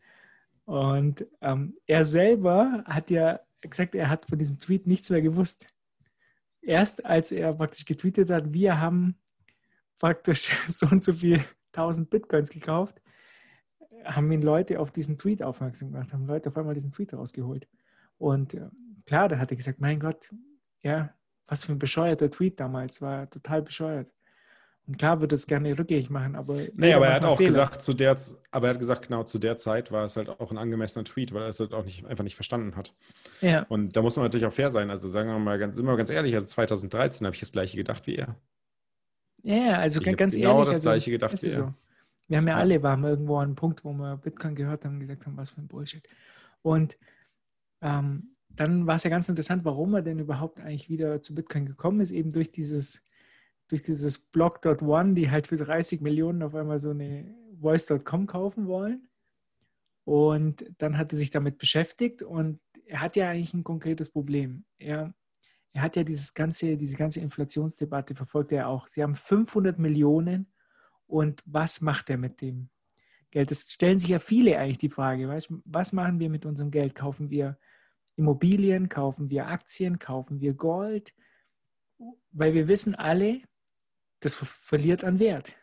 Und 0.64 1.26
ähm, 1.40 1.76
er 1.86 2.04
selber 2.04 2.84
hat 2.86 3.10
ja 3.10 3.40
gesagt, 3.60 3.94
er 3.94 4.08
hat 4.08 4.26
von 4.26 4.38
diesem 4.38 4.58
Tweet 4.58 4.86
nichts 4.86 5.10
mehr 5.10 5.22
gewusst. 5.22 5.66
Erst 6.62 7.04
als 7.04 7.32
er 7.32 7.54
praktisch 7.54 7.86
getweetet 7.86 8.30
hat, 8.30 8.52
wir 8.52 8.78
haben 8.78 9.16
praktisch 9.98 10.50
so 10.68 10.86
und 10.86 11.02
so 11.02 11.14
viel 11.14 11.44
1000 11.72 12.10
Bitcoins 12.10 12.50
gekauft, 12.50 13.00
haben 14.04 14.30
ihn 14.32 14.42
Leute 14.42 14.80
auf 14.80 14.92
diesen 14.92 15.16
Tweet 15.16 15.42
aufmerksam 15.42 15.92
gemacht, 15.92 16.12
haben 16.12 16.26
Leute 16.26 16.48
auf 16.48 16.56
einmal 16.56 16.74
diesen 16.74 16.92
Tweet 16.92 17.14
rausgeholt. 17.14 17.68
Und 18.18 18.54
äh, 18.54 18.68
klar, 19.06 19.28
da 19.28 19.38
hat 19.38 19.50
er 19.50 19.56
gesagt, 19.56 19.80
mein 19.80 20.00
Gott, 20.00 20.32
ja, 20.82 21.14
was 21.46 21.64
für 21.64 21.72
ein 21.72 21.78
bescheuerter 21.78 22.30
Tweet 22.30 22.60
damals, 22.60 23.02
war 23.02 23.28
total 23.28 23.62
bescheuert. 23.62 24.12
Und 24.86 24.98
klar 24.98 25.20
würde 25.20 25.34
es 25.34 25.46
gerne 25.46 25.78
rückgängig 25.78 26.10
machen, 26.10 26.34
aber. 26.34 26.56
Nee, 26.74 26.94
aber 26.94 27.06
er 27.06 27.14
hat 27.14 27.24
auch 27.24 27.36
Fehler. 27.36 27.48
gesagt, 27.48 27.82
zu 27.82 27.94
der, 27.94 28.16
aber 28.50 28.66
er 28.66 28.74
hat 28.74 28.80
gesagt, 28.80 29.06
genau 29.06 29.22
zu 29.22 29.38
der 29.38 29.56
Zeit 29.56 29.92
war 29.92 30.04
es 30.04 30.16
halt 30.16 30.28
auch 30.28 30.50
ein 30.50 30.58
angemessener 30.58 31.04
Tweet, 31.04 31.32
weil 31.32 31.42
er 31.42 31.48
es 31.48 31.60
halt 31.60 31.72
auch 31.74 31.84
nicht, 31.84 32.06
einfach 32.06 32.24
nicht 32.24 32.34
verstanden 32.34 32.76
hat. 32.76 32.94
Ja. 33.40 33.66
Und 33.68 33.96
da 33.96 34.02
muss 34.02 34.16
man 34.16 34.24
natürlich 34.24 34.46
auch 34.46 34.52
fair 34.52 34.70
sein. 34.70 34.90
Also 34.90 35.06
sagen 35.06 35.28
wir 35.28 35.38
mal 35.38 35.58
ganz, 35.58 35.76
sind 35.76 35.86
wir 35.86 35.92
mal 35.92 35.96
ganz 35.96 36.10
ehrlich, 36.10 36.34
also 36.34 36.46
2013 36.46 37.26
habe 37.26 37.34
ich 37.34 37.40
das 37.40 37.52
gleiche 37.52 37.76
gedacht 37.76 38.06
wie 38.06 38.16
er. 38.16 38.36
Ja, 39.42 39.78
also 39.78 40.00
ich 40.00 40.16
ganz 40.16 40.34
genau 40.34 40.54
ehrlich. 40.54 40.66
das 40.66 40.76
also, 40.76 40.88
gleiche 40.88 41.10
gedacht 41.10 41.42
wie 41.42 41.46
er. 41.46 41.52
So. 41.52 41.74
Wir 42.30 42.38
haben 42.38 42.48
ja, 42.48 42.56
alle, 42.56 42.82
waren 42.82 43.04
irgendwo 43.04 43.36
an 43.38 43.48
einem 43.48 43.54
Punkt, 43.56 43.84
wo 43.84 43.92
wir 43.92 44.16
Bitcoin 44.16 44.54
gehört 44.54 44.84
haben 44.84 44.94
und 44.94 45.00
gesagt 45.00 45.26
haben, 45.26 45.36
was 45.36 45.50
für 45.50 45.60
ein 45.60 45.68
Bullshit. 45.68 46.08
Und 46.62 46.96
ähm, 47.82 48.32
dann 48.48 48.86
war 48.86 48.94
es 48.94 49.04
ja 49.04 49.10
ganz 49.10 49.28
interessant, 49.28 49.64
warum 49.64 49.94
er 49.94 50.02
denn 50.02 50.20
überhaupt 50.20 50.60
eigentlich 50.60 50.88
wieder 50.88 51.20
zu 51.20 51.34
Bitcoin 51.34 51.66
gekommen 51.66 52.00
ist, 52.00 52.12
eben 52.12 52.30
durch 52.30 52.50
dieses 52.52 53.04
durch 53.70 53.82
dieses 53.82 54.18
Block.one, 54.18 55.14
die 55.14 55.30
halt 55.30 55.46
für 55.46 55.56
30 55.56 56.00
Millionen 56.00 56.42
auf 56.42 56.54
einmal 56.54 56.78
so 56.78 56.90
eine 56.90 57.34
Voice.com 57.60 58.26
kaufen 58.26 58.66
wollen. 58.66 59.08
Und 60.04 60.64
dann 60.78 60.98
hat 60.98 61.12
er 61.12 61.18
sich 61.18 61.30
damit 61.30 61.58
beschäftigt 61.58 62.22
und 62.22 62.60
er 62.86 63.00
hat 63.00 63.14
ja 63.14 63.30
eigentlich 63.30 63.54
ein 63.54 63.62
konkretes 63.62 64.10
Problem. 64.10 64.64
Er, 64.78 65.14
er 65.72 65.82
hat 65.82 65.94
ja 65.94 66.02
dieses 66.02 66.34
ganze, 66.34 66.76
diese 66.76 66.96
ganze 66.96 67.20
Inflationsdebatte 67.20 68.14
verfolgt 68.14 68.50
er 68.50 68.68
auch. 68.68 68.88
Sie 68.88 69.02
haben 69.02 69.14
500 69.14 69.78
Millionen 69.78 70.52
und 71.10 71.42
was 71.44 71.80
macht 71.80 72.10
er 72.10 72.16
mit 72.16 72.40
dem 72.40 72.70
Geld? 73.30 73.50
Das 73.50 73.62
stellen 73.72 73.98
sich 73.98 74.10
ja 74.10 74.18
viele 74.18 74.58
eigentlich 74.58 74.78
die 74.78 74.90
Frage, 74.90 75.28
weißt, 75.28 75.48
was 75.66 75.92
machen 75.92 76.18
wir 76.20 76.30
mit 76.30 76.46
unserem 76.46 76.70
Geld? 76.70 76.94
Kaufen 76.94 77.30
wir 77.30 77.58
Immobilien, 78.16 78.88
kaufen 78.88 79.30
wir 79.30 79.46
Aktien, 79.46 79.98
kaufen 79.98 80.40
wir 80.40 80.54
Gold? 80.54 81.14
Weil 82.32 82.54
wir 82.54 82.68
wissen 82.68 82.94
alle, 82.94 83.42
das 84.20 84.34
verliert 84.34 85.04
an 85.04 85.18
Wert. 85.18 85.54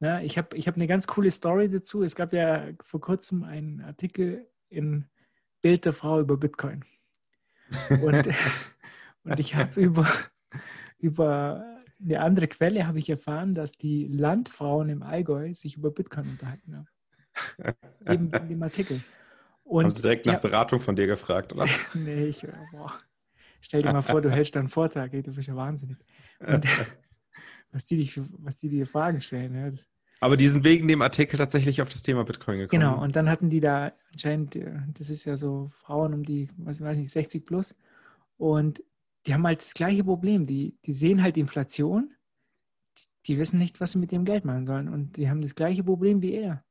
Ja, 0.00 0.20
ich 0.20 0.38
habe 0.38 0.56
ich 0.56 0.68
hab 0.68 0.76
eine 0.76 0.86
ganz 0.86 1.06
coole 1.06 1.30
Story 1.30 1.68
dazu. 1.68 2.02
Es 2.02 2.14
gab 2.14 2.32
ja 2.32 2.68
vor 2.82 3.00
kurzem 3.00 3.42
einen 3.42 3.80
Artikel 3.80 4.48
in 4.68 5.06
Bild 5.60 5.84
der 5.84 5.92
Frau 5.92 6.20
über 6.20 6.36
Bitcoin. 6.36 6.84
Und, 8.02 8.28
und 9.24 9.38
ich 9.38 9.54
habe 9.54 9.78
über, 9.78 10.08
über 10.98 11.77
eine 12.00 12.20
andere 12.20 12.48
Quelle 12.48 12.86
habe 12.86 12.98
ich 12.98 13.10
erfahren, 13.10 13.54
dass 13.54 13.72
die 13.72 14.06
Landfrauen 14.06 14.88
im 14.88 15.02
Allgäu 15.02 15.52
sich 15.54 15.76
über 15.76 15.90
Bitcoin 15.90 16.30
unterhalten 16.30 16.76
haben. 16.76 16.88
Eben 18.06 18.30
in 18.30 18.48
dem 18.48 18.62
Artikel. 18.62 19.02
Und 19.64 19.84
haben 19.84 19.96
sie 19.96 20.02
direkt 20.02 20.26
nach 20.26 20.40
Beratung 20.40 20.80
von 20.80 20.96
dir 20.96 21.06
gefragt, 21.06 21.52
oder? 21.52 21.66
nee, 21.94 22.26
ich, 22.26 22.46
boah. 22.72 22.92
Stell 23.60 23.82
dir 23.82 23.92
mal 23.92 24.02
vor, 24.02 24.22
du 24.22 24.30
hältst 24.30 24.56
einen 24.56 24.68
Vortrag, 24.68 25.12
ey, 25.12 25.22
du 25.22 25.34
bist 25.34 25.48
ja 25.48 25.56
wahnsinnig. 25.56 25.98
Und, 26.38 26.64
was 27.72 27.84
die, 27.84 27.96
dich, 27.96 28.20
was 28.38 28.56
die 28.56 28.68
dir 28.68 28.86
Fragen 28.86 29.20
stellen. 29.20 29.54
Ja, 29.54 29.70
das, 29.70 29.90
aber 30.20 30.36
die 30.36 30.48
sind 30.48 30.64
wegen 30.64 30.88
dem 30.88 31.02
Artikel 31.02 31.36
tatsächlich 31.36 31.80
auf 31.80 31.88
das 31.88 32.02
Thema 32.02 32.24
Bitcoin 32.24 32.58
gekommen. 32.58 32.80
Genau, 32.80 33.00
und 33.00 33.14
dann 33.14 33.28
hatten 33.28 33.50
die 33.50 33.60
da 33.60 33.92
anscheinend, 34.12 34.56
äh, 34.56 34.80
das 34.94 35.10
ist 35.10 35.24
ja 35.24 35.36
so 35.36 35.68
Frauen 35.70 36.14
um 36.14 36.22
die, 36.24 36.48
was 36.56 36.80
weiß 36.80 36.98
ich, 36.98 37.10
60 37.10 37.46
plus. 37.46 37.76
Und 38.36 38.82
die 39.26 39.34
haben 39.34 39.46
halt 39.46 39.60
das 39.60 39.74
gleiche 39.74 40.04
Problem. 40.04 40.46
Die, 40.46 40.76
die 40.84 40.92
sehen 40.92 41.22
halt 41.22 41.36
Inflation, 41.36 42.14
die 43.26 43.38
wissen 43.38 43.58
nicht, 43.58 43.80
was 43.80 43.92
sie 43.92 43.98
mit 43.98 44.12
dem 44.12 44.24
Geld 44.24 44.44
machen 44.44 44.66
sollen. 44.66 44.88
Und 44.88 45.16
die 45.16 45.28
haben 45.28 45.42
das 45.42 45.54
gleiche 45.54 45.84
Problem 45.84 46.22
wie 46.22 46.32
er. 46.32 46.64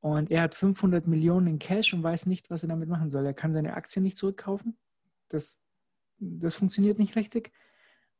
Und 0.00 0.30
er 0.30 0.42
hat 0.42 0.54
500 0.54 1.06
Millionen 1.06 1.46
in 1.46 1.58
Cash 1.58 1.94
und 1.94 2.02
weiß 2.02 2.26
nicht, 2.26 2.50
was 2.50 2.62
er 2.62 2.68
damit 2.68 2.88
machen 2.88 3.10
soll. 3.10 3.24
Er 3.24 3.32
kann 3.32 3.54
seine 3.54 3.74
Aktien 3.74 4.02
nicht 4.02 4.18
zurückkaufen. 4.18 4.76
Das, 5.28 5.62
das 6.18 6.54
funktioniert 6.54 6.98
nicht 6.98 7.16
richtig. 7.16 7.52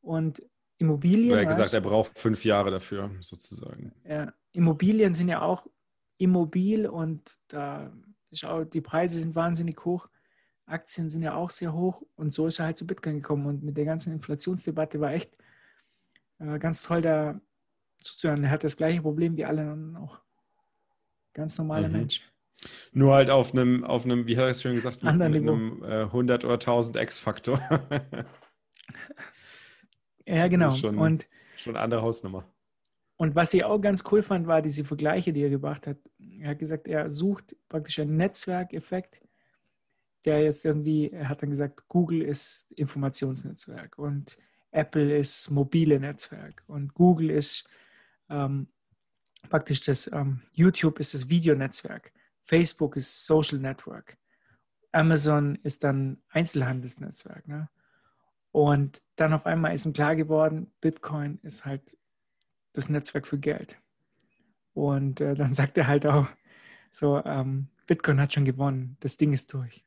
Und 0.00 0.42
Immobilien. 0.78 1.32
Er 1.32 1.42
hat 1.42 1.48
gesagt, 1.48 1.74
er 1.74 1.80
braucht 1.82 2.18
fünf 2.18 2.44
Jahre 2.44 2.70
dafür, 2.70 3.10
sozusagen. 3.20 3.92
Ja, 4.08 4.32
Immobilien 4.52 5.12
sind 5.12 5.28
ja 5.28 5.42
auch 5.42 5.66
immobil 6.16 6.86
und 6.86 7.36
da 7.48 7.92
auch, 8.42 8.64
die 8.64 8.80
Preise 8.80 9.18
sind 9.20 9.34
wahnsinnig 9.36 9.84
hoch. 9.84 10.08
Aktien 10.66 11.10
sind 11.10 11.22
ja 11.22 11.34
auch 11.34 11.50
sehr 11.50 11.72
hoch 11.72 12.02
und 12.16 12.32
so 12.32 12.46
ist 12.46 12.58
er 12.58 12.66
halt 12.66 12.78
zu 12.78 12.86
Bitcoin 12.86 13.16
gekommen. 13.16 13.46
Und 13.46 13.62
mit 13.62 13.76
der 13.76 13.84
ganzen 13.84 14.12
Inflationsdebatte 14.12 15.00
war 15.00 15.12
echt 15.12 15.36
äh, 16.38 16.58
ganz 16.58 16.82
toll, 16.82 17.02
da 17.02 17.40
zuzuhören. 17.98 18.44
Er 18.44 18.50
hat 18.50 18.64
das 18.64 18.76
gleiche 18.76 19.02
Problem 19.02 19.36
wie 19.36 19.44
alle 19.44 19.62
anderen 19.62 19.96
auch. 19.96 20.20
Ganz 21.32 21.58
normaler 21.58 21.88
mhm. 21.88 21.94
Mensch. 21.94 22.22
Nur 22.92 23.14
halt 23.14 23.30
auf 23.30 23.52
einem, 23.52 23.84
auf 23.84 24.04
einem, 24.04 24.26
wie 24.26 24.36
hat 24.36 24.44
er 24.44 24.50
es 24.50 24.62
schon 24.62 24.74
gesagt, 24.74 25.02
mit, 25.02 25.16
mit 25.16 25.22
einem 25.22 25.82
äh, 25.82 26.02
100 26.04 26.44
oder 26.44 26.54
1000 26.54 26.96
X-Faktor. 26.96 27.60
Ja, 30.26 30.48
genau. 30.48 30.70
schon, 30.70 30.98
und 30.98 31.28
schon 31.56 31.76
eine 31.76 31.84
andere 31.84 32.02
Hausnummer. 32.02 32.46
Und 33.16 33.34
was 33.34 33.54
ich 33.54 33.64
auch 33.64 33.78
ganz 33.78 34.04
cool 34.10 34.22
fand, 34.22 34.46
war 34.46 34.62
diese 34.62 34.84
Vergleiche, 34.84 35.32
die 35.32 35.42
er 35.42 35.50
gebracht 35.50 35.86
hat. 35.86 35.98
Er 36.40 36.50
hat 36.50 36.58
gesagt, 36.58 36.88
er 36.88 37.10
sucht 37.10 37.56
praktisch 37.68 38.00
einen 38.00 38.16
Netzwerkeffekt, 38.16 39.20
der 40.24 40.42
jetzt 40.42 40.64
irgendwie, 40.64 41.10
er 41.10 41.28
hat 41.28 41.42
dann 41.42 41.50
gesagt, 41.50 41.88
Google 41.88 42.22
ist 42.22 42.70
Informationsnetzwerk 42.72 43.98
und 43.98 44.38
Apple 44.70 45.16
ist 45.16 45.50
mobile 45.50 46.00
Netzwerk 46.00 46.62
und 46.66 46.94
Google 46.94 47.30
ist 47.30 47.68
ähm, 48.28 48.68
praktisch 49.48 49.82
das, 49.82 50.10
ähm, 50.12 50.42
YouTube 50.52 50.98
ist 50.98 51.14
das 51.14 51.28
Videonetzwerk, 51.28 52.12
Facebook 52.44 52.96
ist 52.96 53.26
Social 53.26 53.58
Network, 53.58 54.16
Amazon 54.92 55.56
ist 55.62 55.84
dann 55.84 56.22
Einzelhandelsnetzwerk. 56.30 57.46
Ne? 57.48 57.68
Und 58.52 59.02
dann 59.16 59.32
auf 59.32 59.46
einmal 59.46 59.74
ist 59.74 59.84
ihm 59.84 59.92
klar 59.92 60.14
geworden, 60.16 60.72
Bitcoin 60.80 61.38
ist 61.42 61.64
halt 61.64 61.96
das 62.72 62.88
Netzwerk 62.88 63.26
für 63.26 63.38
Geld. 63.38 63.78
Und 64.72 65.20
äh, 65.20 65.34
dann 65.34 65.54
sagt 65.54 65.76
er 65.78 65.86
halt 65.86 66.06
auch 66.06 66.28
so, 66.90 67.22
ähm, 67.24 67.68
Bitcoin 67.86 68.20
hat 68.20 68.32
schon 68.32 68.44
gewonnen, 68.44 68.96
das 69.00 69.16
Ding 69.16 69.32
ist 69.32 69.52
durch. 69.52 69.84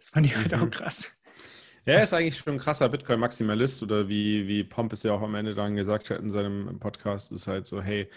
Das 0.00 0.10
fand 0.10 0.26
ich 0.26 0.34
halt 0.34 0.56
mhm. 0.56 0.62
auch 0.62 0.70
krass. 0.70 1.14
Ja, 1.84 1.94
er 1.94 2.02
ist 2.02 2.14
eigentlich 2.14 2.38
schon 2.38 2.54
ein 2.54 2.58
krasser 2.58 2.88
Bitcoin-Maximalist 2.88 3.82
oder 3.82 4.08
wie, 4.08 4.48
wie 4.48 4.64
Pomp 4.64 4.92
es 4.92 5.02
ja 5.02 5.12
auch 5.12 5.22
am 5.22 5.34
Ende 5.34 5.54
dann 5.54 5.76
gesagt 5.76 6.10
hat 6.10 6.20
in 6.20 6.30
seinem 6.30 6.78
Podcast, 6.78 7.32
ist 7.32 7.46
halt 7.46 7.66
so, 7.66 7.82
hey, 7.82 8.08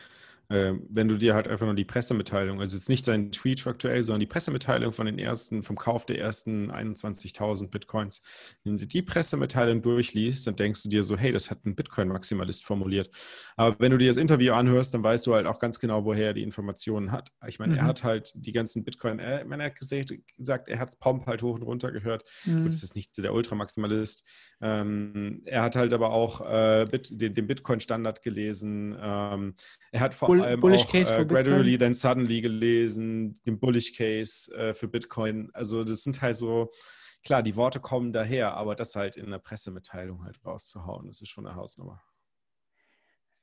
ähm, 0.54 0.86
wenn 0.88 1.08
du 1.08 1.18
dir 1.18 1.34
halt 1.34 1.48
einfach 1.48 1.66
nur 1.66 1.74
die 1.74 1.84
Pressemitteilung, 1.84 2.60
also 2.60 2.78
jetzt 2.78 2.88
nicht 2.88 3.08
dein 3.08 3.32
Tweet 3.32 3.66
aktuell, 3.66 4.04
sondern 4.04 4.20
die 4.20 4.28
Pressemitteilung 4.28 4.92
von 4.92 5.08
den 5.08 5.18
ersten, 5.18 5.64
vom 5.64 5.76
Kauf 5.76 6.06
der 6.06 6.20
ersten 6.20 6.70
21.000 6.70 7.72
Bitcoins, 7.72 8.24
wenn 8.64 8.78
du 8.78 8.86
die 8.86 9.02
Pressemitteilung 9.02 9.82
durchliest, 9.82 10.46
dann 10.46 10.56
denkst 10.56 10.84
du 10.84 10.90
dir 10.90 11.02
so, 11.02 11.18
hey, 11.18 11.32
das 11.32 11.50
hat 11.50 11.66
ein 11.66 11.76
Bitcoin-Maximalist 11.76 12.64
formuliert. 12.64 13.10
Aber 13.56 13.76
wenn 13.80 13.90
du 13.90 13.98
dir 13.98 14.10
das 14.10 14.18
Interview 14.18 14.54
anhörst, 14.54 14.94
dann 14.94 15.02
weißt 15.02 15.26
du 15.26 15.34
halt 15.34 15.48
auch 15.48 15.58
ganz 15.58 15.80
genau, 15.80 16.06
woher 16.06 16.28
er 16.28 16.34
die 16.34 16.44
Informationen 16.44 17.12
hat. 17.12 17.32
Ich 17.48 17.58
meine, 17.58 17.74
mhm. 17.74 17.80
er 17.80 17.86
hat 17.86 18.04
halt 18.04 18.32
die 18.36 18.52
ganzen 18.52 18.84
Bitcoin, 18.84 19.18
er, 19.18 19.50
er 19.50 19.66
hat 19.66 19.80
gesagt, 19.80 20.68
er 20.68 20.80
hat 20.80 20.90
es 20.90 20.98
Pomp 20.98 21.26
halt 21.26 21.42
hoch 21.42 21.56
und 21.56 21.64
runter 21.64 21.92
gehört. 21.92 22.26
Mhm. 22.46 22.66
Gut, 22.66 22.74
das 22.74 22.84
ist 22.84 22.96
nicht 22.96 23.16
so 23.16 23.24
der 23.24 23.34
Ultramaximalist. 23.34 24.30
Ähm, 24.62 25.42
er 25.46 25.64
hat 25.64 25.76
halt 25.76 25.94
aber 25.94 26.12
auch 26.12 26.42
äh, 26.42 26.86
Bit, 26.92 27.10
den, 27.20 27.34
den 27.34 27.48
Bitcoin-Standard 27.48 28.22
gelesen. 28.22 28.96
Ähm, 29.02 29.56
er 29.92 30.00
hat 30.00 30.14
vor 30.14 30.28
Bull, 30.28 30.43
allem 30.44 30.62
Bullish 30.62 30.86
auch 30.86 30.92
Case 30.92 31.16
äh, 31.16 31.26
Gradually 31.26 31.78
Then 31.78 31.94
Suddenly 31.94 32.42
gelesen, 32.42 33.36
den 33.46 33.60
Bullish 33.60 33.96
Case 33.96 34.56
äh, 34.56 34.74
für 34.74 34.88
Bitcoin. 34.88 35.50
Also 35.54 35.84
das 35.84 36.04
sind 36.04 36.22
halt 36.22 36.38
so, 36.38 36.72
klar, 37.24 37.44
die 37.44 37.56
Worte 37.56 37.80
kommen 37.80 38.14
daher, 38.14 38.54
aber 38.56 38.76
das 38.76 38.96
halt 38.96 39.18
in 39.18 39.32
der 39.32 39.40
Pressemitteilung 39.40 40.24
halt 40.24 40.40
rauszuhauen, 40.46 41.08
das 41.08 41.22
ist 41.22 41.30
schon 41.30 41.48
eine 41.48 41.56
Hausnummer. 41.56 42.02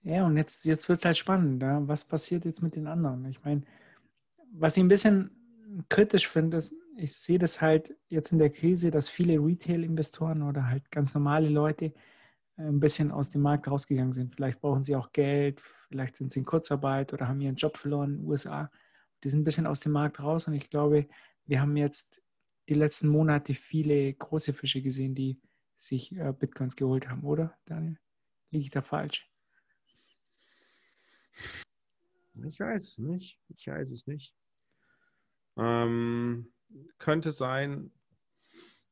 Ja, 0.03 0.25
und 0.27 0.37
jetzt, 0.37 0.65
jetzt 0.65 0.89
wird 0.89 0.99
es 0.99 1.05
halt 1.05 1.19
spannend. 1.19 1.63
Ja? 1.63 1.87
Was 1.87 2.05
passiert 2.05 2.45
jetzt 2.45 2.63
mit 2.63 2.75
den 2.75 2.87
anderen? 2.87 3.27
Ich 3.27 3.43
meine, 3.45 3.63
was 4.53 4.77
ich 4.77 4.83
ein 4.83 4.89
bisschen 4.89 5.31
kritisch 5.89 6.27
finde, 6.27 6.57
ist, 6.57 6.75
ich 6.97 7.15
sehe 7.15 7.39
das 7.39 7.61
halt 7.61 7.97
jetzt 8.09 8.33
in 8.33 8.39
der 8.39 8.51
Krise, 8.51 8.91
dass 8.91 9.09
viele 9.09 9.35
Retail-Investoren 9.35 10.43
oder 10.43 10.67
halt 10.67 10.91
ganz 10.91 11.15
normale 11.15 11.49
Leute 11.49 11.87
äh, 12.57 12.63
ein 12.63 12.81
bisschen 12.81 13.11
aus 13.11 13.31
dem 13.31 13.43
Markt 13.43 13.69
rausgegangen 13.69 14.13
sind. 14.13 14.35
Vielleicht 14.35 14.61
brauchen 14.61 14.83
sie 14.83 14.97
auch 14.97 15.13
Geld, 15.13 15.63
vielleicht 15.91 16.17
sind 16.17 16.31
sie 16.31 16.39
in 16.39 16.47
Kurzarbeit 16.47 17.13
oder 17.13 17.29
haben 17.29 17.41
ihren 17.41 17.57
Job 17.57 17.77
verloren 17.77 18.13
in 18.13 18.19
den 18.21 18.29
USA. 18.29 18.71
Die 19.23 19.29
sind 19.29 19.41
ein 19.41 19.45
bisschen 19.45 19.67
aus 19.67 19.81
dem 19.81 19.93
Markt 19.93 20.21
raus 20.21 20.47
und 20.47 20.55
ich 20.55 20.71
glaube, 20.71 21.09
wir 21.47 21.61
haben 21.61 21.77
jetzt 21.77 22.23
die 22.69 22.75
letzten 22.75 23.09
Monate 23.09 23.55
viele 23.55 24.15
große 24.15 24.53
Fische 24.53 24.81
gesehen, 24.81 25.17
die 25.17 25.41
sich 25.75 26.17
äh, 26.17 26.33
Bitcoins 26.33 26.77
geholt 26.77 27.09
haben, 27.09 27.25
oder, 27.25 27.59
Daniel? 27.67 27.99
Liege 28.51 28.65
ich 28.65 28.71
da 28.71 28.83
falsch? 28.83 29.29
Ich 32.35 32.61
weiß 32.61 32.83
es 32.83 32.99
nicht. 32.99 33.41
Ich 33.49 33.67
weiß 33.67 33.91
es 33.91 34.07
nicht. 34.07 34.35
Ähm, 35.57 36.53
könnte 36.99 37.33
sein, 37.33 37.91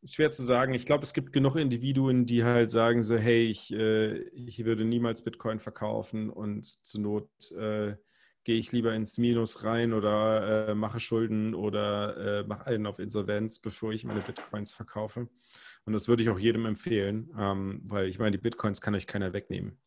schwer 0.05 0.31
zu 0.31 0.45
sagen. 0.45 0.75
Ich 0.75 0.87
glaube, 0.87 1.05
es 1.05 1.13
gibt 1.13 1.33
genug 1.33 1.57
Individuen, 1.57 2.27
die 2.27 2.45
halt 2.45 2.71
sagen 2.71 3.03
so, 3.03 3.17
hey, 3.17 3.47
ich, 3.47 3.73
äh, 3.73 4.19
ich 4.31 4.65
würde 4.65 4.85
niemals 4.85 5.23
Bitcoin 5.23 5.59
verkaufen 5.59 6.31
und 6.31 6.65
zur 6.65 7.01
Not 7.01 7.29
äh, 7.53 7.97
gehe 8.45 8.57
ich 8.57 8.73
lieber 8.73 8.95
ins 8.95 9.19
Minus 9.19 9.65
rein 9.65 9.93
oder 9.93 10.69
äh, 10.69 10.75
mache 10.75 11.01
Schulden 11.01 11.55
oder 11.55 12.41
äh, 12.41 12.45
mache 12.45 12.67
einen 12.67 12.87
auf 12.87 12.99
Insolvenz, 12.99 13.59
bevor 13.59 13.93
ich 13.93 14.05
meine 14.05 14.21
Bitcoins 14.21 14.73
verkaufe. 14.73 15.29
Und 15.85 15.93
das 15.93 16.09
würde 16.09 16.23
ich 16.23 16.31
auch 16.31 16.39
jedem 16.39 16.65
empfehlen, 16.67 17.31
ähm, 17.39 17.81
weil 17.85 18.09
ich 18.09 18.19
meine, 18.19 18.33
die 18.33 18.43
Bitcoins 18.43 18.81
kann 18.81 18.95
euch 18.95 19.07
keiner 19.07 19.33
wegnehmen. 19.33 19.79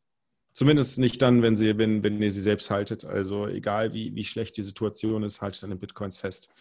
Zumindest 0.54 1.00
nicht 1.00 1.22
dann, 1.22 1.42
wenn, 1.42 1.56
sie, 1.56 1.78
wenn, 1.78 2.04
wenn 2.04 2.22
ihr 2.22 2.32
sie 2.32 2.42
selbst 2.42 2.70
haltet. 2.70 3.06
Also 3.06 3.48
egal, 3.48 3.94
wie, 3.94 4.14
wie 4.16 4.24
schlecht 4.24 4.58
die 4.58 4.64
Situation 4.64 5.24
ist, 5.24 5.42
haltet 5.42 5.64
an 5.64 5.70
den 5.70 5.80
Bitcoins 5.80 6.18
fest. 6.18 6.54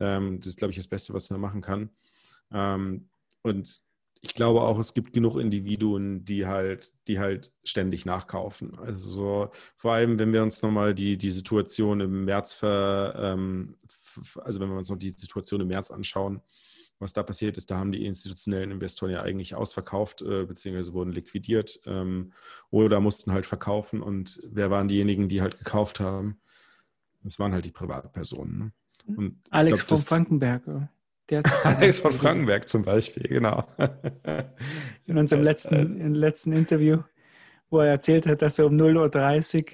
Ähm, 0.00 0.38
das 0.38 0.48
ist, 0.48 0.58
glaube 0.58 0.70
ich, 0.70 0.76
das 0.76 0.88
Beste, 0.88 1.12
was 1.14 1.30
man 1.30 1.40
machen 1.40 1.60
kann. 1.60 1.90
Ähm, 2.52 3.08
und 3.42 3.84
ich 4.24 4.34
glaube 4.34 4.62
auch, 4.62 4.78
es 4.78 4.94
gibt 4.94 5.12
genug 5.12 5.36
Individuen, 5.36 6.24
die 6.24 6.46
halt, 6.46 6.92
die 7.08 7.18
halt 7.18 7.52
ständig 7.62 8.06
nachkaufen. 8.06 8.78
Also 8.78 9.10
so, 9.10 9.50
vor 9.76 9.92
allem, 9.92 10.18
wenn 10.18 10.32
wir 10.32 10.42
uns 10.42 10.62
nochmal 10.62 10.94
die, 10.94 11.18
die 11.18 11.30
Situation 11.30 12.00
im 12.00 12.24
März 12.24 12.54
ver, 12.54 13.14
ähm, 13.18 13.76
also 14.42 14.60
wenn 14.60 14.70
wir 14.70 14.78
uns 14.78 14.88
noch 14.88 14.96
die 14.96 15.12
Situation 15.12 15.60
im 15.60 15.68
März 15.68 15.90
anschauen, 15.90 16.40
was 16.98 17.12
da 17.12 17.22
passiert 17.22 17.58
ist, 17.58 17.70
da 17.70 17.76
haben 17.76 17.92
die 17.92 18.06
institutionellen 18.06 18.70
Investoren 18.70 19.10
ja 19.10 19.20
eigentlich 19.20 19.54
ausverkauft, 19.54 20.22
äh, 20.22 20.44
beziehungsweise 20.44 20.94
wurden 20.94 21.12
liquidiert 21.12 21.80
ähm, 21.84 22.32
oder 22.70 23.00
mussten 23.00 23.32
halt 23.32 23.44
verkaufen. 23.44 24.00
Und 24.00 24.40
wer 24.50 24.70
waren 24.70 24.88
diejenigen, 24.88 25.28
die 25.28 25.42
halt 25.42 25.58
gekauft 25.58 26.00
haben? 26.00 26.40
Das 27.22 27.38
waren 27.38 27.52
halt 27.52 27.66
die 27.66 27.72
Privatpersonen. 27.72 28.58
Ne? 28.58 28.72
Und 29.16 29.36
Alex 29.50 29.86
glaub, 29.86 29.98
von 29.98 30.06
Frankenberg. 30.06 30.62
Alex 31.64 32.00
von 32.00 32.12
Frankenberg 32.12 32.68
zum 32.68 32.84
Beispiel, 32.84 33.28
genau. 33.28 33.66
In 35.06 35.18
unserem 35.18 35.42
letzten, 35.42 36.00
im 36.00 36.14
letzten 36.14 36.52
Interview, 36.52 36.98
wo 37.70 37.80
er 37.80 37.90
erzählt 37.90 38.26
hat, 38.26 38.42
dass 38.42 38.58
er 38.58 38.66
um 38.66 38.76
0.30 38.76 39.58
Uhr 39.58 39.64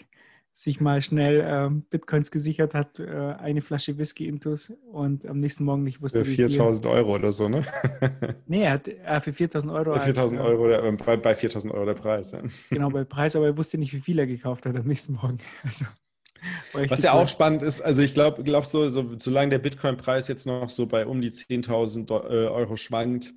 sich 0.52 0.80
mal 0.80 1.00
schnell 1.00 1.44
ähm, 1.46 1.82
Bitcoins 1.88 2.30
gesichert 2.30 2.74
hat, 2.74 2.98
äh, 2.98 3.06
eine 3.06 3.62
Flasche 3.62 3.96
Whisky 3.98 4.26
intus 4.26 4.72
und 4.92 5.24
am 5.24 5.38
nächsten 5.38 5.64
Morgen 5.64 5.84
nicht 5.84 6.02
wusste, 6.02 6.24
für 6.24 6.30
4000 6.30 6.86
Euro 6.86 7.14
oder 7.14 7.30
so, 7.30 7.48
ne? 7.48 7.64
nee, 8.46 8.64
er 8.64 8.72
hat 8.72 8.88
äh, 8.88 9.20
für 9.20 9.32
4000 9.32 9.72
Euro. 9.72 9.98
4000 9.98 10.40
Euro, 10.40 10.68
der, 10.68 10.82
äh, 10.82 10.92
bei, 10.92 11.16
bei 11.16 11.34
4000 11.34 11.72
Euro 11.72 11.86
der 11.86 11.94
Preis. 11.94 12.32
Ja. 12.32 12.40
Genau, 12.68 12.90
bei 12.90 13.04
Preis, 13.04 13.36
aber 13.36 13.46
er 13.46 13.56
wusste 13.56 13.78
nicht, 13.78 13.94
wie 13.94 14.00
viel 14.00 14.18
er 14.18 14.26
gekauft 14.26 14.66
hat 14.66 14.76
am 14.76 14.86
nächsten 14.86 15.14
Morgen. 15.14 15.38
Also, 15.62 15.84
was 16.72 17.02
ja 17.02 17.12
auch 17.12 17.28
spannend 17.28 17.62
ist, 17.62 17.80
also 17.80 18.02
ich 18.02 18.14
glaube, 18.14 18.42
glaub 18.42 18.66
so, 18.66 18.88
so, 18.88 19.18
solange 19.18 19.50
der 19.50 19.58
Bitcoin-Preis 19.58 20.28
jetzt 20.28 20.46
noch 20.46 20.68
so 20.68 20.86
bei 20.86 21.06
um 21.06 21.20
die 21.20 21.30
10.000 21.30 22.10
äh, 22.10 22.46
Euro 22.48 22.76
schwankt, 22.76 23.34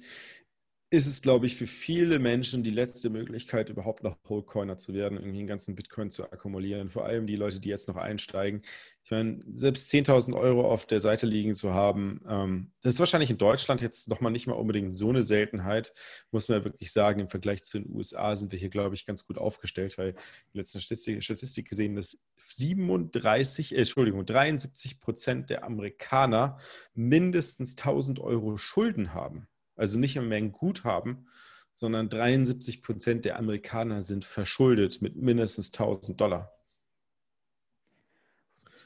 ist 0.94 1.08
es, 1.08 1.24
glaube 1.24 1.48
ich, 1.48 1.56
für 1.56 1.66
viele 1.66 2.20
Menschen 2.20 2.62
die 2.62 2.70
letzte 2.70 3.10
Möglichkeit, 3.10 3.70
überhaupt 3.70 4.04
noch 4.04 4.16
Wholecoiner 4.26 4.78
zu 4.78 4.94
werden, 4.94 5.18
irgendwie 5.18 5.40
einen 5.40 5.48
ganzen 5.48 5.74
Bitcoin 5.74 6.12
zu 6.12 6.32
akkumulieren. 6.32 6.92
Vor 6.92 7.06
allem 7.06 7.26
die 7.26 7.36
Leute, 7.36 7.60
die 7.60 7.70
jetzt 7.70 7.88
noch 7.88 7.96
einsteigen. 7.96 8.62
Ich 9.04 9.10
meine, 9.10 9.40
selbst 9.56 9.92
10.000 9.92 10.38
Euro 10.38 10.72
auf 10.72 10.86
der 10.86 11.00
Seite 11.00 11.26
liegen 11.26 11.56
zu 11.56 11.74
haben, 11.74 12.22
ähm, 12.30 12.72
das 12.84 12.94
ist 12.94 13.00
wahrscheinlich 13.00 13.32
in 13.32 13.40
Deutschland 13.40 13.82
jetzt 13.82 14.08
nochmal 14.08 14.32
nicht 14.32 14.46
mal 14.46 14.54
unbedingt 14.54 14.96
so 14.96 15.10
eine 15.10 15.24
Seltenheit, 15.24 15.94
muss 16.30 16.48
man 16.48 16.60
ja 16.60 16.64
wirklich 16.64 16.94
sagen. 16.94 17.22
Im 17.22 17.30
Vergleich 17.30 17.64
zu 17.64 17.80
den 17.80 17.92
USA 17.92 18.36
sind 18.36 18.52
wir 18.52 18.60
hier, 18.60 18.70
glaube 18.70 18.94
ich, 18.94 19.08
ganz 19.08 19.26
gut 19.26 19.40
aufgestellt, 19.40 19.98
weil 19.98 20.14
die 20.54 20.60
letzte 20.60 20.80
Statistik, 20.80 21.24
Statistik 21.24 21.70
gesehen, 21.70 21.96
dass 21.96 22.24
37, 22.52 23.74
äh, 23.74 23.80
Entschuldigung, 23.80 24.28
73 24.28 25.00
Prozent 25.00 25.50
der 25.50 25.64
Amerikaner 25.64 26.60
mindestens 26.94 27.76
1.000 27.76 28.22
Euro 28.22 28.58
Schulden 28.58 29.16
haben. 29.16 29.48
Also 29.76 30.00
nicht 30.00 30.16
mehr 30.16 30.38
ein 30.38 30.52
Guthaben, 30.52 31.28
sondern 31.74 32.10
73 32.10 32.84
Prozent 32.84 33.26
der 33.26 33.38
Amerikaner 33.38 34.02
sind 34.02 34.26
verschuldet 34.26 35.02
mit 35.02 35.16
mindestens 35.16 35.74
1000 35.74 36.20
Dollar. 36.20 36.52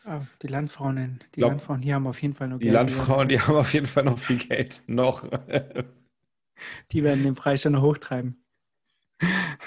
Oh, 0.09 0.21
die 0.41 0.47
Landfrauen, 0.47 1.19
die 1.35 1.41
glaub, 1.41 1.51
Landfrauen 1.51 1.81
hier 1.81 1.95
haben 1.95 2.07
auf 2.07 2.21
jeden 2.21 2.33
Fall 2.33 2.47
noch 2.47 2.59
Geld. 2.59 2.69
Die 2.69 2.73
Landfrauen, 2.73 3.27
die 3.27 3.41
haben 3.41 3.55
auf 3.55 3.73
jeden 3.73 3.87
Fall 3.87 4.05
noch 4.05 4.17
viel 4.17 4.37
Geld. 4.37 4.81
Noch. 4.87 5.27
die 6.91 7.03
werden 7.03 7.23
den 7.23 7.35
Preis 7.35 7.63
schon 7.63 7.73
noch 7.73 7.81
hochtreiben. 7.81 8.41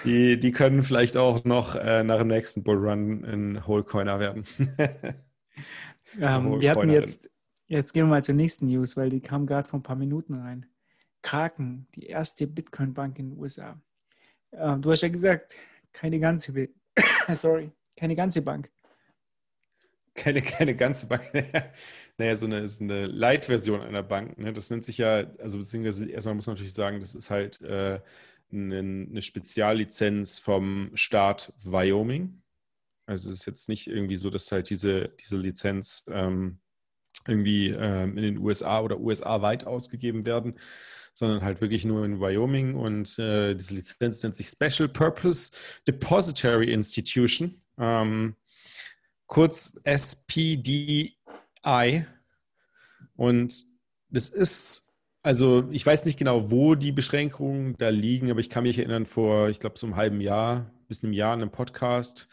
Die, 0.04 0.40
die 0.40 0.52
können 0.52 0.82
vielleicht 0.82 1.18
auch 1.18 1.44
noch 1.44 1.74
äh, 1.74 2.04
nach 2.04 2.18
dem 2.18 2.28
nächsten 2.28 2.62
Bullrun 2.62 3.24
ein 3.24 3.66
Wholecoiner 3.66 4.18
werden. 4.18 4.44
ähm, 6.20 6.60
wir 6.60 6.70
hatten 6.70 6.88
jetzt, 6.88 7.30
jetzt 7.66 7.92
gehen 7.92 8.06
wir 8.06 8.10
mal 8.10 8.24
zur 8.24 8.36
nächsten 8.36 8.66
News, 8.66 8.96
weil 8.96 9.10
die 9.10 9.20
kam 9.20 9.46
gerade 9.46 9.68
vor 9.68 9.80
ein 9.80 9.82
paar 9.82 9.96
Minuten 9.96 10.34
rein. 10.34 10.69
Kraken, 11.22 11.86
die 11.94 12.06
erste 12.06 12.46
Bitcoin-Bank 12.46 13.18
in 13.18 13.30
den 13.30 13.38
USA. 13.38 13.80
Äh, 14.50 14.76
du 14.78 14.90
hast 14.90 15.02
ja 15.02 15.08
gesagt, 15.08 15.56
keine 15.92 16.18
ganze, 16.18 16.68
sorry, 17.34 17.70
keine 17.96 18.16
ganze 18.16 18.42
Bank. 18.42 18.70
Keine, 20.14 20.42
keine 20.42 20.74
ganze 20.74 21.06
Bank. 21.06 21.30
naja, 22.18 22.36
so 22.36 22.46
eine, 22.46 22.66
so 22.66 22.84
eine 22.84 23.06
Light-Version 23.06 23.80
einer 23.80 24.02
Bank. 24.02 24.38
Ne? 24.38 24.52
Das 24.52 24.70
nennt 24.70 24.84
sich 24.84 24.98
ja, 24.98 25.30
also 25.38 25.58
beziehungsweise 25.58 26.10
erstmal 26.10 26.34
muss 26.34 26.46
man 26.46 26.54
natürlich 26.54 26.74
sagen, 26.74 27.00
das 27.00 27.14
ist 27.14 27.30
halt 27.30 27.60
äh, 27.62 28.00
eine, 28.52 28.78
eine 28.78 29.22
Speziallizenz 29.22 30.38
vom 30.38 30.90
Staat 30.94 31.52
Wyoming. 31.62 32.42
Also 33.06 33.30
es 33.30 33.40
ist 33.40 33.46
jetzt 33.46 33.68
nicht 33.68 33.86
irgendwie 33.86 34.16
so, 34.16 34.30
dass 34.30 34.52
halt 34.52 34.70
diese, 34.70 35.10
diese 35.20 35.36
Lizenz 35.36 36.04
ähm, 36.08 36.58
irgendwie 37.26 37.68
ähm, 37.68 38.16
in 38.16 38.22
den 38.22 38.38
USA 38.38 38.80
oder 38.80 39.00
USA 39.00 39.42
weit 39.42 39.66
ausgegeben 39.66 40.26
werden, 40.26 40.58
sondern 41.20 41.42
halt 41.42 41.60
wirklich 41.60 41.84
nur 41.84 42.04
in 42.04 42.18
Wyoming. 42.18 42.74
Und 42.74 43.18
äh, 43.18 43.54
diese 43.54 43.74
Lizenz 43.74 44.22
nennt 44.22 44.34
sich 44.34 44.48
Special 44.48 44.88
Purpose 44.88 45.52
Depository 45.86 46.72
Institution, 46.72 47.60
ähm, 47.78 48.34
kurz 49.26 49.74
SPDI. 49.84 51.14
Und 53.14 53.64
das 54.08 54.30
ist, 54.30 54.88
also 55.22 55.68
ich 55.70 55.84
weiß 55.84 56.06
nicht 56.06 56.18
genau, 56.18 56.50
wo 56.50 56.74
die 56.74 56.90
Beschränkungen 56.90 57.76
da 57.76 57.90
liegen, 57.90 58.30
aber 58.30 58.40
ich 58.40 58.50
kann 58.50 58.64
mich 58.64 58.78
erinnern, 58.78 59.04
vor, 59.06 59.50
ich 59.50 59.60
glaube, 59.60 59.78
so 59.78 59.86
einem 59.86 59.96
halben 59.96 60.20
Jahr, 60.20 60.72
bis 60.88 61.04
einem 61.04 61.12
Jahr 61.12 61.34
in 61.34 61.42
einem 61.42 61.52
Podcast 61.52 62.28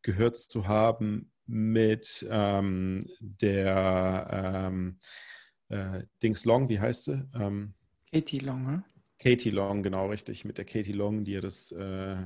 gehört 0.00 0.38
zu 0.38 0.66
haben 0.66 1.30
mit 1.46 2.26
ähm, 2.30 3.00
der 3.20 4.70
ähm, 4.70 4.98
äh, 5.68 6.04
Dings 6.22 6.46
Long, 6.46 6.70
wie 6.70 6.80
heißt 6.80 7.04
sie? 7.04 7.28
Ähm, 7.34 7.74
Katie 8.12 8.40
Long, 8.40 8.62
ne? 8.64 8.84
Katie 9.18 9.50
Long, 9.50 9.82
genau 9.82 10.08
richtig, 10.08 10.44
mit 10.44 10.58
der 10.58 10.64
Katie 10.64 10.92
Long, 10.92 11.24
die 11.24 11.32
ja 11.32 11.40
das 11.40 11.72
äh, 11.72 12.16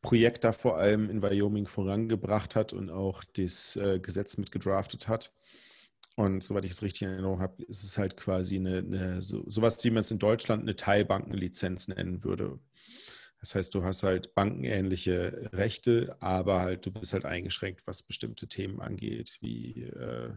Projekt 0.00 0.44
da 0.44 0.52
vor 0.52 0.78
allem 0.78 1.10
in 1.10 1.22
Wyoming 1.22 1.66
vorangebracht 1.66 2.54
hat 2.54 2.72
und 2.72 2.90
auch 2.90 3.24
das 3.34 3.76
äh, 3.76 3.98
Gesetz 3.98 4.36
mit 4.36 4.52
gedraftet 4.52 5.08
hat. 5.08 5.34
Und 6.16 6.44
soweit 6.44 6.64
ich 6.66 6.72
es 6.72 6.82
richtig 6.82 7.02
in 7.02 7.08
Erinnerung 7.08 7.40
habe, 7.40 7.62
ist 7.64 7.82
es 7.82 7.98
halt 7.98 8.16
quasi 8.16 8.56
eine, 8.56 8.78
eine 8.78 9.22
so, 9.22 9.42
sowas, 9.48 9.82
wie 9.82 9.90
man 9.90 10.00
es 10.00 10.10
in 10.10 10.18
Deutschland 10.18 10.62
eine 10.62 10.76
Teilbankenlizenz 10.76 11.88
nennen 11.88 12.22
würde. 12.22 12.60
Das 13.40 13.54
heißt, 13.54 13.74
du 13.74 13.82
hast 13.82 14.02
halt 14.02 14.34
bankenähnliche 14.34 15.50
Rechte, 15.52 16.16
aber 16.20 16.60
halt 16.60 16.86
du 16.86 16.92
bist 16.92 17.12
halt 17.12 17.24
eingeschränkt, 17.24 17.86
was 17.86 18.02
bestimmte 18.02 18.46
Themen 18.46 18.80
angeht, 18.80 19.38
wie 19.40 19.82
äh, 19.82 20.32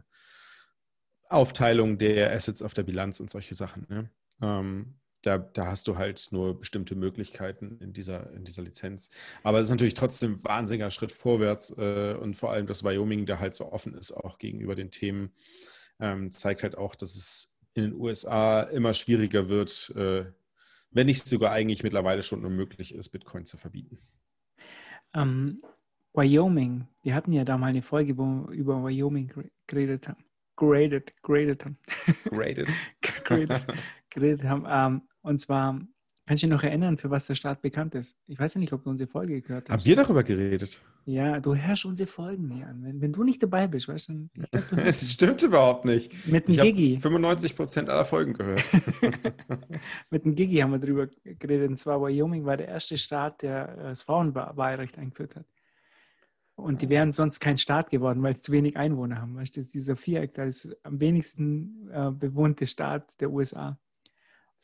Aufteilung 1.29 1.97
der 1.97 2.33
Assets 2.33 2.61
auf 2.61 2.73
der 2.73 2.83
Bilanz 2.83 3.19
und 3.19 3.29
solche 3.29 3.53
Sachen. 3.53 3.85
Ne? 3.89 4.09
Ähm, 4.41 4.95
da, 5.21 5.39
da, 5.39 5.65
hast 5.65 5.87
du 5.87 5.97
halt 5.97 6.27
nur 6.31 6.59
bestimmte 6.59 6.95
Möglichkeiten 6.95 7.79
in 7.79 7.93
dieser, 7.93 8.31
in 8.33 8.43
dieser 8.43 8.61
Lizenz. 8.61 9.09
Aber 9.43 9.59
es 9.59 9.65
ist 9.65 9.71
natürlich 9.71 9.95
trotzdem 9.95 10.33
ein 10.33 10.43
wahnsinniger 10.43 10.91
Schritt 10.91 11.11
vorwärts 11.11 11.75
äh, 11.77 12.15
und 12.19 12.35
vor 12.35 12.51
allem, 12.51 12.67
dass 12.67 12.83
Wyoming 12.83 13.25
da 13.25 13.39
halt 13.39 13.55
so 13.55 13.71
offen 13.71 13.95
ist, 13.95 14.11
auch 14.11 14.37
gegenüber 14.37 14.75
den 14.75 14.91
Themen, 14.91 15.31
ähm, 15.99 16.31
zeigt 16.31 16.61
halt 16.61 16.77
auch, 16.77 16.93
dass 16.93 17.15
es 17.15 17.59
in 17.73 17.83
den 17.83 17.93
USA 17.93 18.61
immer 18.61 18.93
schwieriger 18.93 19.49
wird, 19.49 19.91
äh, 19.95 20.25
wenn 20.91 21.07
nicht 21.07 21.27
sogar 21.27 21.51
eigentlich 21.51 21.83
mittlerweile 21.83 22.23
schon 22.23 22.45
unmöglich 22.45 22.93
ist, 22.93 23.09
Bitcoin 23.09 23.45
zu 23.45 23.57
verbieten. 23.57 23.99
Um, 25.13 25.21
ähm, 25.21 25.61
Wyoming, 26.13 26.87
wir 27.03 27.13
hatten 27.13 27.33
ja 27.33 27.43
da 27.43 27.57
mal 27.57 27.67
eine 27.67 27.81
Folge, 27.81 28.17
wo 28.17 28.23
wir 28.23 28.49
über 28.51 28.81
Wyoming 28.81 29.33
geredet 29.67 30.07
haben. 30.07 30.23
Graded, 30.55 31.13
graded 31.21 31.65
haben. 31.65 31.77
Graded. 32.29 32.69
graded, 33.25 33.67
geredet 34.15 34.43
haben. 34.43 34.65
Ähm, 34.67 35.01
und 35.21 35.39
zwar 35.39 35.79
Kannst 36.27 36.41
du 36.41 36.47
dich 36.47 36.55
noch 36.55 36.63
erinnern, 36.63 36.97
für 36.97 37.11
was 37.11 37.27
der 37.27 37.35
Staat 37.35 37.61
bekannt 37.61 37.93
ist? 37.93 38.17
Ich 38.25 38.39
weiß 38.39 38.55
ja 38.55 38.59
nicht, 38.59 38.73
ob 38.73 38.83
du 38.83 38.89
unsere 38.89 39.07
Folge 39.07 39.39
gehört 39.41 39.69
hast. 39.69 39.77
Haben 39.77 39.85
wir 39.85 39.95
darüber 39.95 40.23
geredet? 40.23 40.81
Ja, 41.05 41.39
du 41.39 41.53
hörst 41.53 41.85
unsere 41.85 42.09
Folgen 42.09 42.47
nie 42.47 42.63
an. 42.63 42.83
Wenn, 42.83 42.99
wenn 42.99 43.13
du 43.13 43.23
nicht 43.23 43.43
dabei 43.43 43.67
bist, 43.67 43.87
weißt 43.87 44.09
du, 44.09 44.29
glaub, 44.33 44.51
du 44.71 44.75
das 44.77 45.07
stimmt 45.07 45.43
überhaupt 45.43 45.85
nicht. 45.85 46.27
Mit 46.27 46.47
dem 46.47 46.55
Ich 46.55 46.61
Gigi. 46.61 46.91
habe 46.93 47.01
95 47.01 47.55
Prozent 47.55 47.89
aller 47.89 48.05
Folgen 48.05 48.33
gehört. 48.33 48.63
Mit 50.09 50.25
dem 50.25 50.33
Gigi 50.33 50.57
haben 50.57 50.71
wir 50.71 50.79
darüber 50.79 51.07
geredet. 51.23 51.69
Und 51.69 51.75
zwar 51.75 52.01
Wyoming 52.01 52.43
war 52.43 52.57
der 52.57 52.69
erste 52.69 52.97
Staat, 52.97 53.43
der 53.43 53.75
das 53.75 54.01
Frauenwahlrecht 54.01 54.97
eingeführt 54.97 55.35
hat. 55.35 55.45
Und 56.55 56.81
die 56.81 56.89
wären 56.89 57.11
sonst 57.11 57.39
kein 57.39 57.59
Staat 57.59 57.91
geworden, 57.91 58.23
weil 58.23 58.35
sie 58.35 58.41
zu 58.41 58.51
wenig 58.51 58.77
Einwohner 58.77 59.21
haben. 59.21 59.35
Weißt 59.35 59.55
du, 59.55 59.59
das 59.59 59.67
ist 59.67 59.75
dieser 59.75 59.95
Viereck, 59.95 60.33
das 60.33 60.65
ist 60.65 60.77
am 60.83 60.99
wenigsten 60.99 61.87
äh, 61.91 62.09
bewohnte 62.09 62.65
Staat 62.65 63.21
der 63.21 63.29
USA. 63.29 63.77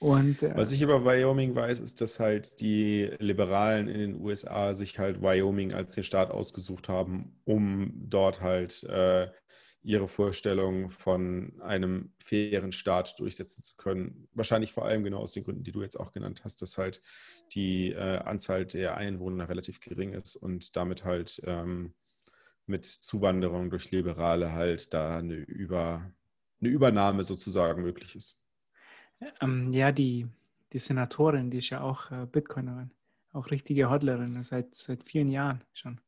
Und 0.02 0.42
äh, 0.42 0.58
Was 0.58 0.72
ich 0.72 0.82
über 0.82 1.06
Wyoming 1.06 1.54
weiß, 1.54 1.80
ist, 1.80 2.02
dass 2.02 2.20
halt 2.20 2.60
die 2.60 3.12
Liberalen 3.20 3.88
in 3.88 4.00
den 4.00 4.20
USA 4.20 4.74
sich 4.74 4.98
halt 4.98 5.22
Wyoming 5.22 5.74
als 5.74 5.94
den 5.94 6.04
Staat 6.04 6.32
ausgesucht 6.32 6.90
haben, 6.90 7.40
um 7.46 7.94
dort 8.10 8.42
halt 8.42 8.82
äh, 8.86 9.30
ihre 9.84 10.08
Vorstellung 10.08 10.90
von 10.90 11.54
einem 11.62 12.14
fairen 12.18 12.72
Staat 12.72 13.20
durchsetzen 13.20 13.64
zu 13.64 13.76
können. 13.78 14.28
Wahrscheinlich 14.34 14.72
vor 14.72 14.86
allem 14.86 15.04
genau 15.04 15.20
aus 15.20 15.34
den 15.34 15.44
Gründen, 15.44 15.64
die 15.64 15.72
du 15.72 15.84
jetzt 15.84 16.00
auch 16.00 16.12
genannt 16.12 16.42
hast, 16.44 16.64
dass 16.64 16.80
halt 16.80 17.04
die 17.54 17.92
äh, 17.92 18.18
Anzahl 18.18 18.66
der 18.66 18.98
Einwohner 18.98 19.50
relativ 19.50 19.82
gering 19.82 20.14
ist 20.14 20.36
und 20.36 20.76
damit 20.76 21.06
halt 21.06 21.44
ähm, 21.46 21.94
mit 22.66 22.86
Zuwanderung 22.86 23.70
durch 23.70 23.92
Liberale 23.92 24.52
halt 24.52 24.96
da 24.96 25.20
eine, 25.20 25.36
Über, 25.36 26.12
eine 26.60 26.70
Übernahme 26.70 27.24
sozusagen 27.24 27.84
möglich 27.84 28.16
ist. 28.16 28.42
Ähm, 29.42 29.72
ja, 29.74 29.92
die, 29.92 30.28
die 30.74 30.80
Senatorin, 30.80 31.50
die 31.50 31.58
ist 31.58 31.70
ja 31.70 31.82
auch 31.82 32.12
äh, 32.12 32.26
Bitcoinerin, 32.32 32.92
auch 33.34 33.52
richtige 33.52 33.90
Hodlerin, 33.90 34.44
seit, 34.44 34.76
seit 34.76 35.04
vielen 35.04 35.28
Jahren 35.28 35.62
schon. 35.74 36.00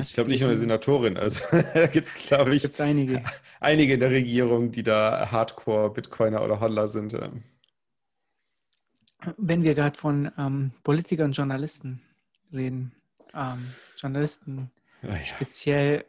Ich 0.00 0.14
glaube 0.14 0.30
nicht 0.30 0.40
nur 0.40 0.48
eine 0.48 0.56
Senatorin, 0.56 1.16
also 1.16 1.44
da 1.74 1.86
gibt 1.86 2.04
es, 2.04 2.14
glaube 2.14 2.56
ich, 2.56 2.62
Gibt 2.62 2.74
es 2.74 2.80
einige. 2.80 3.22
einige 3.60 3.94
in 3.94 4.00
der 4.00 4.10
Regierung, 4.10 4.72
die 4.72 4.82
da 4.82 5.30
Hardcore-Bitcoiner 5.30 6.42
oder 6.42 6.60
Hodler 6.60 6.88
sind. 6.88 7.14
ähm. 7.14 7.44
Wenn 9.36 9.62
wir 9.62 9.74
gerade 9.74 9.96
von 9.96 10.30
ähm, 10.36 10.72
Politikern 10.82 11.26
und 11.26 11.36
Journalisten 11.36 12.02
reden, 12.52 12.92
ähm, 13.32 13.72
Journalisten 13.96 14.70
Ah 15.02 15.16
ja. 15.16 15.24
speziell, 15.24 16.04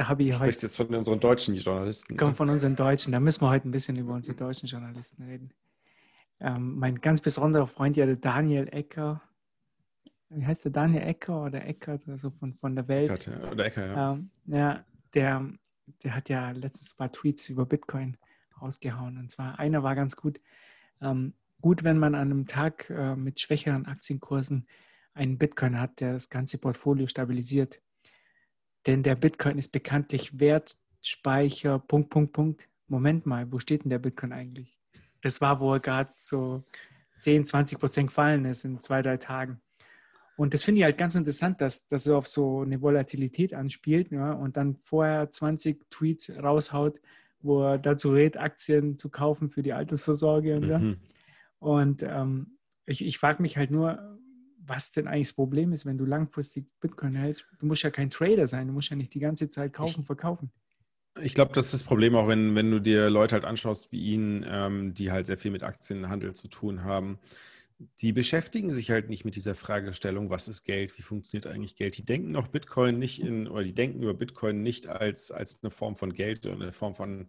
da 0.00 0.08
habe 0.08 0.22
ich 0.22 0.30
Du 0.30 0.36
heute, 0.36 0.44
sprichst 0.44 0.62
jetzt 0.62 0.76
von 0.78 0.94
unseren 0.94 1.20
deutschen 1.20 1.54
Journalisten. 1.56 2.16
kommt 2.16 2.34
von 2.34 2.48
unseren 2.48 2.74
Deutschen, 2.74 3.12
da 3.12 3.20
müssen 3.20 3.42
wir 3.42 3.50
heute 3.50 3.68
ein 3.68 3.70
bisschen 3.70 3.98
über 3.98 4.14
unsere 4.14 4.34
deutschen 4.34 4.66
Journalisten 4.66 5.24
reden. 5.24 5.52
Ähm, 6.40 6.78
mein 6.78 7.02
ganz 7.02 7.20
besonderer 7.20 7.66
Freund, 7.66 7.98
ja, 7.98 8.06
der 8.06 8.16
Daniel 8.16 8.66
Ecker, 8.72 9.20
wie 10.30 10.46
heißt 10.46 10.64
der 10.64 10.72
Daniel 10.72 11.02
Ecker 11.02 11.44
oder 11.44 11.66
Eckert 11.66 12.08
oder 12.08 12.16
so 12.16 12.30
von, 12.30 12.54
von 12.54 12.74
der 12.74 12.88
Welt? 12.88 13.10
Eckert, 13.10 13.26
ja. 13.26 13.50
Oder 13.50 13.66
Ecker, 13.66 13.86
ja. 13.86 14.12
Ähm, 14.12 14.30
ja, 14.46 14.86
der, 15.12 15.50
der 16.02 16.14
hat 16.14 16.30
ja 16.30 16.50
letztens 16.52 16.94
ein 16.94 16.96
paar 16.96 17.12
Tweets 17.12 17.50
über 17.50 17.66
Bitcoin 17.66 18.16
rausgehauen. 18.58 19.18
Und 19.18 19.30
zwar 19.30 19.58
einer 19.58 19.82
war 19.82 19.94
ganz 19.94 20.16
gut. 20.16 20.40
Ähm, 21.02 21.34
gut, 21.60 21.84
wenn 21.84 21.98
man 21.98 22.14
an 22.14 22.30
einem 22.30 22.46
Tag 22.46 22.88
äh, 22.88 23.16
mit 23.16 23.38
schwächeren 23.38 23.84
Aktienkursen 23.84 24.66
einen 25.12 25.36
Bitcoin 25.36 25.78
hat, 25.78 26.00
der 26.00 26.14
das 26.14 26.30
ganze 26.30 26.56
Portfolio 26.56 27.06
stabilisiert. 27.06 27.82
Denn 28.86 29.02
der 29.02 29.14
Bitcoin 29.14 29.58
ist 29.58 29.72
bekanntlich 29.72 30.38
Wertspeicher, 30.38 31.78
Punkt, 31.78 32.10
Punkt, 32.10 32.32
Punkt. 32.32 32.68
Moment 32.88 33.26
mal, 33.26 33.50
wo 33.52 33.58
steht 33.58 33.84
denn 33.84 33.90
der 33.90 33.98
Bitcoin 33.98 34.32
eigentlich? 34.32 34.78
Das 35.22 35.40
war, 35.40 35.60
wo 35.60 35.74
er 35.74 35.80
gerade 35.80 36.10
so 36.20 36.64
10, 37.18 37.44
20 37.44 37.78
Prozent 37.78 38.08
gefallen 38.08 38.44
ist 38.46 38.64
in 38.64 38.80
zwei, 38.80 39.02
drei 39.02 39.16
Tagen. 39.16 39.60
Und 40.36 40.54
das 40.54 40.62
finde 40.62 40.78
ich 40.78 40.84
halt 40.84 40.96
ganz 40.96 41.14
interessant, 41.14 41.60
dass, 41.60 41.86
dass 41.86 42.06
er 42.06 42.16
auf 42.16 42.26
so 42.26 42.62
eine 42.62 42.80
Volatilität 42.80 43.52
anspielt 43.52 44.10
ja, 44.10 44.32
und 44.32 44.56
dann 44.56 44.76
vorher 44.84 45.28
20 45.28 45.90
Tweets 45.90 46.32
raushaut, 46.42 46.98
wo 47.42 47.62
er 47.62 47.78
dazu 47.78 48.12
rät, 48.12 48.38
Aktien 48.38 48.96
zu 48.96 49.10
kaufen 49.10 49.50
für 49.50 49.62
die 49.62 49.74
Altersvorsorge. 49.74 50.56
Und, 50.56 50.64
ja. 50.66 50.78
Mhm. 50.78 50.96
und 51.58 52.02
ähm, 52.02 52.56
ich, 52.86 53.04
ich 53.04 53.18
frage 53.18 53.42
mich 53.42 53.58
halt 53.58 53.70
nur, 53.70 54.18
was 54.70 54.92
denn 54.92 55.08
eigentlich 55.08 55.28
das 55.28 55.34
Problem 55.34 55.72
ist, 55.72 55.84
wenn 55.84 55.98
du 55.98 56.06
langfristig 56.06 56.64
Bitcoin 56.80 57.16
hältst. 57.16 57.44
Du 57.58 57.66
musst 57.66 57.82
ja 57.82 57.90
kein 57.90 58.08
Trader 58.08 58.46
sein, 58.46 58.68
du 58.68 58.72
musst 58.72 58.88
ja 58.88 58.96
nicht 58.96 59.12
die 59.12 59.18
ganze 59.18 59.50
Zeit 59.50 59.72
kaufen, 59.72 60.04
verkaufen. 60.04 60.52
Ich 61.20 61.34
glaube, 61.34 61.52
das 61.52 61.66
ist 61.66 61.74
das 61.74 61.84
Problem 61.84 62.14
auch, 62.14 62.28
wenn, 62.28 62.54
wenn 62.54 62.70
du 62.70 62.78
dir 62.78 63.10
Leute 63.10 63.34
halt 63.34 63.44
anschaust 63.44 63.90
wie 63.90 64.00
ihn, 64.00 64.46
ähm, 64.48 64.94
die 64.94 65.10
halt 65.10 65.26
sehr 65.26 65.36
viel 65.36 65.50
mit 65.50 65.64
Aktienhandel 65.64 66.34
zu 66.34 66.46
tun 66.46 66.84
haben. 66.84 67.18
Die 68.00 68.12
beschäftigen 68.12 68.72
sich 68.72 68.92
halt 68.92 69.08
nicht 69.08 69.24
mit 69.24 69.34
dieser 69.34 69.56
Fragestellung, 69.56 70.30
was 70.30 70.46
ist 70.46 70.62
Geld, 70.62 70.96
wie 70.96 71.02
funktioniert 71.02 71.48
eigentlich 71.48 71.74
Geld. 71.74 71.96
Die 71.98 72.04
denken 72.04 72.36
auch 72.36 72.46
Bitcoin 72.46 72.98
nicht 72.98 73.20
in, 73.20 73.48
oder 73.48 73.64
die 73.64 73.74
denken 73.74 74.02
über 74.02 74.14
Bitcoin 74.14 74.62
nicht 74.62 74.86
als, 74.86 75.32
als 75.32 75.64
eine 75.64 75.72
Form 75.72 75.96
von 75.96 76.12
Geld 76.12 76.46
oder 76.46 76.54
eine 76.54 76.72
Form 76.72 76.94
von, 76.94 77.26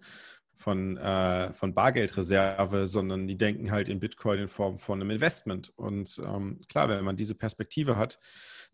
von, 0.55 0.97
äh, 0.97 1.53
von 1.53 1.73
Bargeldreserve, 1.73 2.87
sondern 2.87 3.27
die 3.27 3.37
denken 3.37 3.71
halt 3.71 3.89
in 3.89 3.99
Bitcoin 3.99 4.39
in 4.39 4.47
Form 4.47 4.77
von 4.77 5.01
einem 5.01 5.11
Investment. 5.11 5.71
Und 5.75 6.21
ähm, 6.25 6.59
klar, 6.69 6.89
wenn 6.89 7.03
man 7.03 7.17
diese 7.17 7.35
Perspektive 7.35 7.97
hat, 7.97 8.19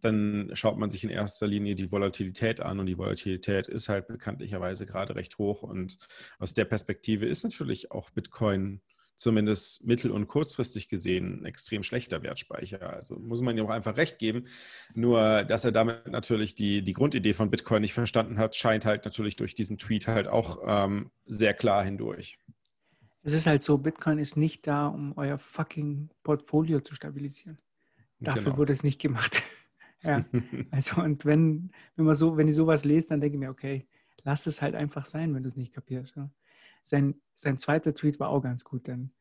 dann 0.01 0.51
schaut 0.53 0.77
man 0.77 0.89
sich 0.89 1.03
in 1.03 1.09
erster 1.09 1.47
Linie 1.47 1.75
die 1.75 1.91
Volatilität 1.91 2.61
an 2.61 2.79
und 2.79 2.85
die 2.85 2.97
Volatilität 2.97 3.67
ist 3.67 3.89
halt 3.89 4.07
bekanntlicherweise 4.07 4.85
gerade 4.85 5.15
recht 5.15 5.37
hoch. 5.37 5.63
Und 5.63 5.97
aus 6.39 6.53
der 6.53 6.65
Perspektive 6.65 7.25
ist 7.25 7.43
natürlich 7.43 7.91
auch 7.91 8.09
Bitcoin 8.11 8.81
zumindest 9.17 9.86
mittel- 9.86 10.12
und 10.12 10.27
kurzfristig 10.27 10.88
gesehen 10.88 11.41
ein 11.41 11.45
extrem 11.45 11.84
schlechter 11.84 12.23
Wertspeicher. 12.23 12.93
Also 12.93 13.17
muss 13.19 13.41
man 13.41 13.58
ihm 13.58 13.65
auch 13.65 13.71
einfach 13.71 13.97
recht 13.97 14.19
geben. 14.19 14.45
Nur, 14.93 15.43
dass 15.43 15.65
er 15.65 15.71
damit 15.71 16.08
natürlich 16.08 16.56
die, 16.56 16.84
die 16.84 16.93
Grundidee 16.93 17.34
von 17.34 17.49
Bitcoin 17.49 17.82
nicht 17.82 17.93
verstanden 17.93 18.38
hat, 18.38 18.56
scheint 18.56 18.86
halt 18.86 19.06
natürlich 19.06 19.36
durch 19.36 19.56
diesen 19.56 19.77
Tweet 19.77 20.08
halt 20.08 20.27
auch 20.27 20.60
ähm, 20.65 21.12
sehr 21.25 21.53
klar 21.53 21.84
hindurch. 21.84 22.39
Es 23.23 23.34
ist 23.34 23.47
halt 23.47 23.62
so, 23.63 23.77
Bitcoin 23.77 24.19
ist 24.19 24.38
nicht 24.38 24.67
da, 24.67 24.88
um 24.88 25.17
euer 25.17 25.38
fucking 25.38 26.10
Portfolio 26.23 26.80
zu 26.80 26.95
stabilisieren. 26.95 27.58
Dafür 28.19 28.43
Genau. 28.43 28.58
wurde 28.58 28.71
es 28.71 28.84
nicht 28.84 29.01
gemacht. 29.01 29.43
ja. 30.03 30.25
Also 30.71 31.01
und 31.01 31.25
wenn, 31.25 31.71
wenn 31.95 32.06
man 32.06 32.15
so, 32.15 32.38
wenn 32.38 32.47
ich 32.47 32.56
sowas 32.56 32.86
lese, 32.86 33.10
dann 33.10 33.19
denke 33.19 33.36
ich 33.36 33.39
mir, 33.39 33.49
okay, 33.49 33.88
lass 34.23 34.45
es 34.45 34.62
halt 34.62 34.75
einfach 34.75 35.06
sein, 35.06 35.34
wenn 35.34 35.43
du 35.43 35.47
es 35.47 35.58
nicht 35.58 35.73
kapierst. 35.73 36.15
Ja. 36.15 36.30
Sein, 36.88 37.15
sein 37.34 37.58
zweiter 37.58 37.93
Tweet 37.93 38.17
war 38.17 38.30
auch 38.30 38.41
ganz 38.41 38.63
gut, 38.63 38.88
denn 38.88 39.12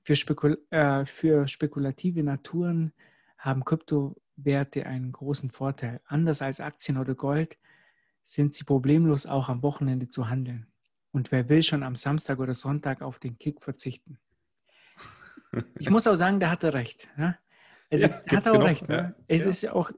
für, 0.00 0.16
Spekul 0.16 0.66
äh, 0.70 1.04
für 1.04 1.46
spekulative 1.46 2.22
Naturen 2.22 2.94
haben 3.36 3.62
Kryptowerte 3.62 4.86
einen 4.86 5.12
großen 5.12 5.50
Vorteil. 5.50 6.00
Anders 6.06 6.40
als 6.40 6.60
Aktien 6.60 6.96
oder 6.96 7.14
Gold 7.14 7.58
sind 8.22 8.54
sie 8.54 8.64
problemlos 8.64 9.26
auch 9.26 9.50
am 9.50 9.62
Wochenende 9.62 10.08
zu 10.08 10.30
handeln. 10.30 10.66
Und 11.12 11.30
wer 11.30 11.50
will 11.50 11.62
schon 11.62 11.82
am 11.82 11.94
Samstag 11.94 12.38
oder 12.38 12.54
Sonntag 12.54 13.02
auf 13.02 13.18
den 13.18 13.36
Kick 13.38 13.62
verzichten? 13.62 14.18
Ich 15.78 15.90
muss 15.90 16.06
auch 16.06 16.14
sagen, 16.14 16.40
da 16.40 16.50
hat 16.50 16.64
er 16.64 16.72
recht. 16.72 17.08
Ja? 17.18 17.38
Also, 17.90 18.06
Ja, 18.06 18.22
hat 18.28 18.46
er 18.46 18.52
auch 18.52 18.52
genug, 18.54 18.66
recht. 18.68 18.88
ja. 18.88 18.96
Ne? 19.02 19.14
Es 19.28 19.42
Ja. 19.42 19.48
ist 19.50 19.68
auch, 19.68 19.90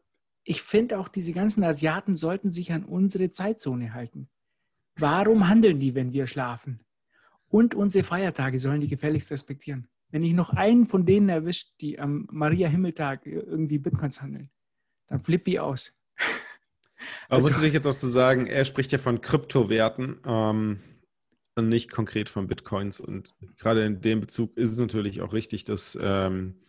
ich 0.42 0.60
finde 0.62 0.98
auch, 0.98 1.06
diese 1.06 1.32
ganzen 1.32 1.62
Asiaten 1.62 2.16
sollten 2.16 2.50
sich 2.50 2.72
an 2.72 2.84
unsere 2.84 3.30
Zeitzone 3.30 3.94
halten. 3.94 4.28
Warum 4.96 5.48
handeln 5.48 5.78
die, 5.78 5.94
wenn 5.94 6.12
wir 6.12 6.26
schlafen? 6.26 6.80
Und 7.48 7.74
unsere 7.74 8.04
Feiertage 8.04 8.58
sollen 8.58 8.80
die 8.80 8.88
gefälligst 8.88 9.30
respektieren. 9.30 9.86
Wenn 10.10 10.22
ich 10.22 10.34
noch 10.34 10.50
einen 10.50 10.86
von 10.86 11.04
denen 11.06 11.28
erwischt, 11.28 11.74
die 11.80 11.98
am 11.98 12.28
Maria-Himmeltag 12.30 13.26
irgendwie 13.26 13.78
Bitcoins 13.78 14.20
handeln, 14.22 14.50
dann 15.08 15.20
flippe 15.22 15.50
ich 15.52 15.60
aus. 15.60 15.96
Aber 17.28 17.36
Also- 17.36 17.48
musst 17.48 17.58
du 17.58 17.64
dich 17.64 17.74
jetzt 17.74 17.86
auch 17.86 17.94
zu 17.94 18.06
sagen, 18.08 18.46
er 18.46 18.64
spricht 18.64 18.92
ja 18.92 18.98
von 18.98 19.20
Kryptowerten 19.20 20.20
ähm, 20.24 20.80
und 21.54 21.68
nicht 21.68 21.90
konkret 21.90 22.28
von 22.28 22.46
Bitcoins. 22.46 23.00
Und 23.00 23.34
gerade 23.58 23.84
in 23.84 24.00
dem 24.00 24.20
Bezug 24.20 24.56
ist 24.56 24.70
es 24.70 24.78
natürlich 24.78 25.22
auch 25.22 25.32
richtig, 25.32 25.64
dass, 25.64 25.98
ähm, 26.00 26.60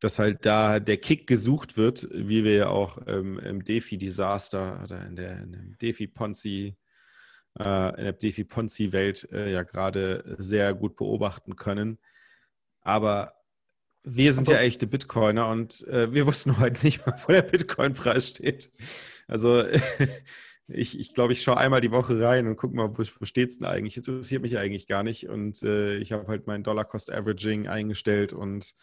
dass 0.00 0.18
halt 0.18 0.44
da 0.44 0.80
der 0.80 0.96
Kick 0.98 1.26
gesucht 1.26 1.76
wird, 1.76 2.08
wie 2.12 2.44
wir 2.44 2.54
ja 2.54 2.68
auch 2.68 2.98
ähm, 3.06 3.38
im 3.38 3.64
DeFi-Desaster 3.64 4.80
oder 4.84 5.06
in 5.06 5.16
der, 5.16 5.42
in 5.42 5.52
dem 5.52 5.78
DeFi-Ponzi, 5.78 6.76
äh, 7.58 7.96
in 7.98 8.04
der 8.04 8.12
DeFi-Ponzi-Welt 8.12 9.28
äh, 9.32 9.52
ja 9.52 9.62
gerade 9.62 10.36
sehr 10.38 10.74
gut 10.74 10.96
beobachten 10.96 11.56
können. 11.56 11.98
Aber 12.80 13.34
wir 14.02 14.32
sind 14.32 14.48
Aber- 14.48 14.58
ja 14.58 14.64
echte 14.64 14.86
Bitcoiner 14.86 15.48
und 15.48 15.86
äh, 15.88 16.12
wir 16.12 16.26
wussten 16.26 16.58
heute 16.58 16.84
nicht 16.84 17.06
mal, 17.06 17.18
wo 17.26 17.32
der 17.32 17.42
Bitcoin-Preis 17.42 18.28
steht. 18.30 18.70
Also 19.26 19.64
ich, 20.68 20.98
ich 20.98 21.14
glaube, 21.14 21.32
ich 21.32 21.42
schaue 21.42 21.56
einmal 21.56 21.80
die 21.80 21.90
Woche 21.90 22.20
rein 22.20 22.46
und 22.46 22.56
gucke 22.56 22.76
mal, 22.76 22.90
wo, 22.96 23.02
wo 23.02 23.24
steht 23.24 23.50
es 23.50 23.58
denn 23.58 23.66
eigentlich. 23.66 23.96
Es 23.96 24.08
interessiert 24.08 24.42
mich 24.42 24.58
eigentlich 24.58 24.86
gar 24.86 25.02
nicht. 25.02 25.28
Und 25.28 25.62
äh, 25.62 25.96
ich 25.96 26.12
habe 26.12 26.26
halt 26.26 26.46
mein 26.46 26.62
Dollar-Cost-Averaging 26.62 27.68
eingestellt 27.68 28.32
und 28.32 28.74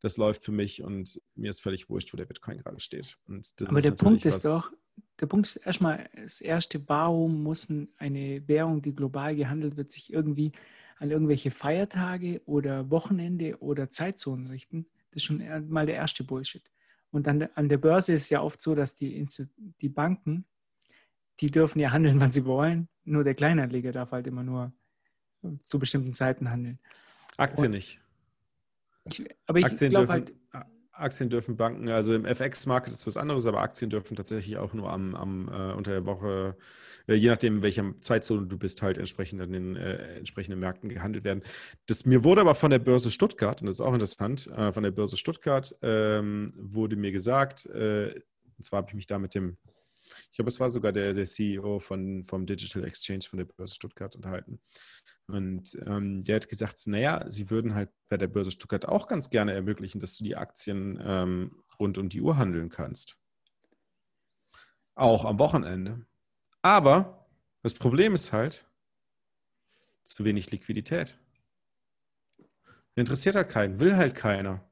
das 0.00 0.16
läuft 0.16 0.44
für 0.44 0.52
mich 0.52 0.82
und 0.82 1.20
mir 1.34 1.50
ist 1.50 1.60
völlig 1.60 1.88
wurscht, 1.88 2.12
wo 2.12 2.16
der 2.16 2.24
Bitcoin 2.26 2.58
gerade 2.58 2.78
steht. 2.78 3.18
Das 3.26 3.54
Aber 3.66 3.80
der 3.80 3.90
Punkt 3.90 4.24
ist 4.24 4.44
doch, 4.44 4.70
der 5.20 5.26
Punkt 5.26 5.48
ist 5.48 5.56
erstmal 5.56 6.08
das 6.14 6.40
erste, 6.40 6.86
warum 6.88 7.42
muss 7.42 7.68
eine 7.98 8.46
Währung, 8.46 8.82
die 8.82 8.94
global 8.94 9.34
gehandelt 9.34 9.76
wird, 9.76 9.90
sich 9.90 10.12
irgendwie 10.12 10.52
an 10.98 11.10
irgendwelche 11.10 11.50
Feiertage 11.50 12.40
oder 12.46 12.90
Wochenende 12.90 13.58
oder 13.60 13.90
Zeitzonen 13.90 14.46
richten? 14.48 14.86
Das 15.10 15.22
ist 15.22 15.24
schon 15.24 15.42
mal 15.68 15.86
der 15.86 15.96
erste 15.96 16.24
Bullshit. 16.24 16.62
Und 17.10 17.26
an, 17.26 17.48
an 17.54 17.68
der 17.68 17.78
Börse 17.78 18.12
ist 18.12 18.22
es 18.22 18.30
ja 18.30 18.42
oft 18.42 18.60
so, 18.60 18.74
dass 18.74 18.94
die, 18.94 19.26
die 19.80 19.88
Banken, 19.88 20.44
die 21.40 21.50
dürfen 21.50 21.80
ja 21.80 21.90
handeln, 21.90 22.20
wann 22.20 22.32
sie 22.32 22.44
wollen. 22.44 22.88
Nur 23.04 23.24
der 23.24 23.34
Kleinanleger 23.34 23.92
darf 23.92 24.12
halt 24.12 24.26
immer 24.26 24.42
nur 24.42 24.72
zu 25.60 25.78
bestimmten 25.78 26.12
Zeiten 26.12 26.50
handeln. 26.50 26.78
Aktien 27.36 27.66
Und 27.66 27.72
nicht. 27.72 28.00
Ich, 29.04 29.24
aber 29.46 29.58
ich 29.60 29.78
glaube 29.88 30.08
halt, 30.08 30.34
Aktien 30.98 31.30
dürfen 31.30 31.56
Banken, 31.56 31.88
also 31.88 32.14
im 32.14 32.24
FX-Market 32.24 32.92
ist 32.92 33.06
was 33.06 33.16
anderes, 33.16 33.46
aber 33.46 33.60
Aktien 33.60 33.90
dürfen 33.90 34.16
tatsächlich 34.16 34.56
auch 34.58 34.74
nur 34.74 34.90
am, 34.90 35.14
am 35.14 35.48
äh, 35.48 35.72
unter 35.72 35.92
der 35.92 36.06
Woche, 36.06 36.56
äh, 37.06 37.14
je 37.14 37.28
nachdem, 37.28 37.56
in 37.56 37.62
welcher 37.62 37.94
Zeitzone 38.00 38.46
du 38.46 38.58
bist, 38.58 38.82
halt 38.82 38.98
entsprechend 38.98 39.40
an 39.40 39.52
den 39.52 39.76
äh, 39.76 40.16
entsprechenden 40.16 40.60
Märkten 40.60 40.88
gehandelt 40.88 41.24
werden. 41.24 41.42
Das, 41.86 42.04
mir 42.04 42.24
wurde 42.24 42.40
aber 42.40 42.54
von 42.54 42.70
der 42.70 42.78
Börse 42.78 43.10
Stuttgart, 43.10 43.60
und 43.60 43.66
das 43.66 43.76
ist 43.76 43.80
auch 43.80 43.94
interessant, 43.94 44.46
äh, 44.48 44.72
von 44.72 44.82
der 44.82 44.90
Börse 44.90 45.16
Stuttgart 45.16 45.74
ähm, 45.82 46.52
wurde 46.56 46.96
mir 46.96 47.12
gesagt, 47.12 47.66
äh, 47.66 48.14
und 48.56 48.64
zwar 48.64 48.78
habe 48.78 48.88
ich 48.88 48.94
mich 48.94 49.06
da 49.06 49.18
mit 49.18 49.34
dem 49.34 49.56
ich 50.30 50.36
glaube, 50.36 50.48
es 50.48 50.60
war 50.60 50.68
sogar 50.68 50.92
der, 50.92 51.12
der 51.12 51.24
CEO 51.24 51.78
von, 51.78 52.24
vom 52.24 52.46
Digital 52.46 52.84
Exchange 52.84 53.22
von 53.28 53.38
der 53.38 53.46
Börse 53.46 53.74
Stuttgart 53.74 54.14
unterhalten. 54.16 54.60
Und 55.26 55.78
ähm, 55.86 56.24
der 56.24 56.36
hat 56.36 56.48
gesagt, 56.48 56.86
naja, 56.86 57.24
sie 57.28 57.50
würden 57.50 57.74
halt 57.74 57.90
bei 58.08 58.16
der 58.16 58.28
Börse 58.28 58.50
Stuttgart 58.50 58.86
auch 58.86 59.08
ganz 59.08 59.30
gerne 59.30 59.52
ermöglichen, 59.52 60.00
dass 60.00 60.16
du 60.16 60.24
die 60.24 60.36
Aktien 60.36 60.98
ähm, 61.02 61.62
rund 61.78 61.98
um 61.98 62.08
die 62.08 62.20
Uhr 62.20 62.36
handeln 62.36 62.70
kannst. 62.70 63.18
Auch 64.94 65.24
am 65.24 65.38
Wochenende. 65.38 66.06
Aber 66.62 67.28
das 67.62 67.74
Problem 67.74 68.14
ist 68.14 68.32
halt 68.32 68.66
zu 70.04 70.24
wenig 70.24 70.50
Liquidität. 70.50 71.18
Interessiert 72.94 73.36
halt 73.36 73.48
keinen, 73.48 73.78
will 73.78 73.96
halt 73.96 74.14
keiner. 74.14 74.67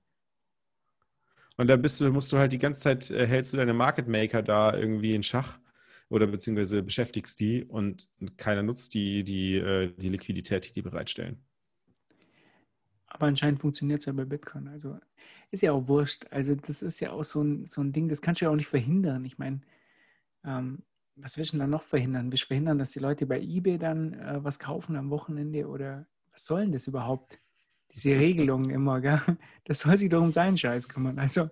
Und 1.57 1.69
da 1.69 1.77
bist 1.77 2.01
du, 2.01 2.11
musst 2.11 2.33
du 2.33 2.38
halt 2.38 2.53
die 2.53 2.59
ganze 2.59 2.81
Zeit, 2.81 3.11
äh, 3.11 3.27
hältst 3.27 3.53
du 3.53 3.57
deine 3.57 3.75
Market 3.75 4.09
Maker 4.09 4.42
da 4.42 4.77
irgendwie 4.77 5.14
in 5.14 5.23
Schach 5.23 5.59
oder 6.09 6.27
beziehungsweise 6.27 6.83
beschäftigst 6.83 7.40
die 7.40 7.64
und 7.64 8.09
keiner 8.37 8.62
nutzt 8.62 8.95
die, 8.95 9.25
die, 9.25 9.57
äh, 9.57 9.92
die 9.97 10.11
Liquidität, 10.11 10.69
die 10.69 10.73
die 10.73 10.83
bereitstellen. 10.83 11.42
Aber 13.07 13.27
anscheinend 13.27 13.61
funktioniert 13.61 14.01
es 14.01 14.07
ja 14.07 14.12
bei 14.12 14.25
Bitcoin. 14.25 14.69
Also 14.69 14.99
ist 15.51 15.62
ja 15.62 15.73
auch 15.73 15.88
wurscht. 15.88 16.27
Also 16.31 16.55
das 16.55 16.83
ist 16.83 17.01
ja 17.01 17.12
auch 17.12 17.25
so 17.25 17.42
ein, 17.42 17.66
so 17.66 17.81
ein 17.81 17.92
Ding, 17.92 18.09
das 18.09 18.21
kannst 18.21 18.40
du 18.40 18.45
ja 18.45 18.51
auch 18.51 18.57
nicht 18.57 18.69
verhindern. 18.69 19.25
Ich 19.25 19.38
meine, 19.38 19.62
ähm, 20.45 20.83
was 21.14 21.38
willst 21.38 21.53
du 21.53 21.57
denn 21.57 21.61
da 21.61 21.66
noch 21.66 21.83
verhindern? 21.83 22.31
Willst 22.31 22.45
du 22.45 22.49
verhindern, 22.49 22.79
dass 22.79 22.90
die 22.90 22.99
Leute 22.99 23.25
bei 23.27 23.40
eBay 23.40 23.79
dann 23.79 24.12
äh, 24.12 24.45
was 24.45 24.59
kaufen 24.59 24.97
am 24.97 25.11
Wochenende 25.11 25.66
oder 25.66 26.07
was 26.33 26.45
soll 26.45 26.62
denn 26.62 26.73
das 26.73 26.87
überhaupt? 26.87 27.40
Diese 27.92 28.11
Regelungen 28.12 28.70
immer, 28.70 29.01
gell? 29.01 29.20
das 29.64 29.81
soll 29.81 29.96
sich 29.96 30.09
doch 30.09 30.22
um 30.22 30.33
seinen 30.33 30.57
Scheiß 30.57 30.88
kümmern. 30.88 31.18
Also, 31.18 31.49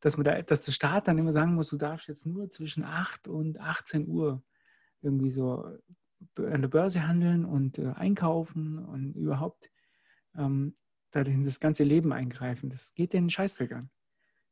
dass, 0.00 0.16
man 0.16 0.24
da, 0.24 0.42
dass 0.42 0.62
der 0.62 0.72
Staat 0.72 1.08
dann 1.08 1.18
immer 1.18 1.32
sagen 1.32 1.54
muss, 1.54 1.70
du 1.70 1.76
darfst 1.76 2.08
jetzt 2.08 2.26
nur 2.26 2.48
zwischen 2.50 2.84
8 2.84 3.28
und 3.28 3.58
18 3.58 4.06
Uhr 4.06 4.42
irgendwie 5.02 5.30
so 5.30 5.64
an 6.36 6.62
der 6.62 6.68
Börse 6.68 7.06
handeln 7.06 7.44
und 7.44 7.78
äh, 7.78 7.92
einkaufen 7.94 8.78
und 8.78 9.14
überhaupt 9.14 9.70
ähm, 10.36 10.74
da 11.10 11.20
in 11.22 11.42
das 11.42 11.60
ganze 11.60 11.84
Leben 11.84 12.12
eingreifen. 12.12 12.70
Das 12.70 12.94
geht 12.94 13.12
den 13.12 13.30
Scheißdreck 13.30 13.72
an. 13.72 13.90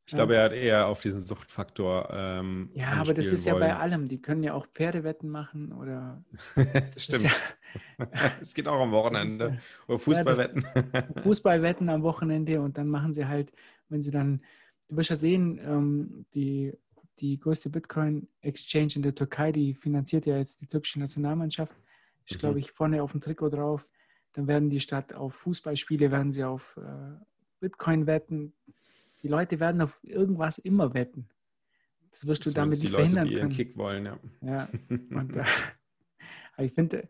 Ich 0.09 0.15
glaube, 0.15 0.37
er 0.37 0.45
hat 0.45 0.53
eher 0.53 0.87
auf 0.87 1.01
diesen 1.01 1.19
Suchtfaktor. 1.19 2.09
Ähm, 2.13 2.71
ja, 2.75 2.93
aber 2.93 3.13
das 3.13 3.33
ist 3.33 3.45
wollen. 3.47 3.61
ja 3.61 3.75
bei 3.75 3.77
allem. 3.77 4.07
Die 4.07 4.23
können 4.23 4.45
ja 4.45 4.55
auch 4.55 4.67
Pferdewetten 4.67 5.29
machen 5.29 5.73
oder. 5.73 6.25
das 6.55 7.03
stimmt. 7.03 7.25
Ja, 7.99 8.07
es 8.41 8.55
geht 8.55 8.69
auch 8.69 8.81
am 8.81 8.93
Wochenende. 8.93 9.59
Ist, 9.59 9.89
oder 9.89 9.99
Fußballwetten. 9.99 10.65
Ja, 10.95 11.03
Fußballwetten 11.25 11.89
am 11.89 12.05
Wochenende 12.05 12.61
und 12.61 12.79
dann 12.79 12.87
machen 12.87 13.15
sie 13.15 13.27
halt, 13.27 13.53
wenn 13.89 14.01
sie 14.01 14.13
dann. 14.13 14.43
Du 14.89 14.97
wirst 14.97 15.11
ja 15.11 15.17
sehen, 15.17 15.59
ähm, 15.61 16.27
die, 16.35 16.73
die 17.19 17.37
größte 17.37 17.69
Bitcoin-Exchange 17.69 18.93
in 18.95 19.03
der 19.03 19.17
Türkei, 19.17 19.51
die 19.51 19.75
finanziert 19.75 20.25
ja 20.27 20.37
jetzt 20.39 20.61
die 20.61 20.69
türkische 20.69 21.01
Nationalmannschaft. 21.01 21.75
Ist, 22.25 22.37
mhm. 22.37 22.39
glaube 22.39 22.61
ich, 22.61 22.71
vorne 22.71 23.03
auf 23.03 23.11
dem 23.11 23.21
Trikot 23.21 23.49
drauf. 23.49 23.89
Dann 24.35 24.47
werden 24.47 24.71
die 24.71 24.79
statt 24.79 25.15
auf 25.15 25.35
Fußballspiele, 25.35 26.13
werden 26.13 26.31
sie 26.31 26.45
auf 26.45 26.77
äh, 26.77 27.17
Bitcoin 27.59 28.07
wetten 28.07 28.53
die 29.23 29.29
Leute 29.29 29.61
werden 29.61 29.81
auf 29.81 29.99
irgendwas 30.03 30.59
immer 30.59 30.95
wetten. 30.95 31.29
Das 32.11 32.27
wirst 32.27 32.47
du 32.47 32.51
damit 32.51 32.79
nicht 32.79 32.91
Leute, 32.93 33.05
verhindern 33.05 33.29
die 33.29 33.35
können. 33.35 33.51
Kick 33.51 33.77
wollen, 33.77 34.07
ja. 34.07 34.19
ja. 34.41 34.69
Und, 34.89 35.37
äh, 36.57 36.65
ich 36.65 36.73
finde, 36.73 37.09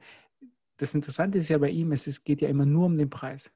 das 0.79 0.95
Interessante 0.95 1.39
ist 1.39 1.49
ja 1.49 1.59
bei 1.59 1.71
ihm, 1.71 1.93
es, 1.93 2.07
es 2.07 2.25
geht 2.25 2.41
ja 2.41 2.49
immer 2.49 2.67
nur 2.67 2.87
um 2.87 2.99
den 2.99 3.11
Preis. 3.11 3.53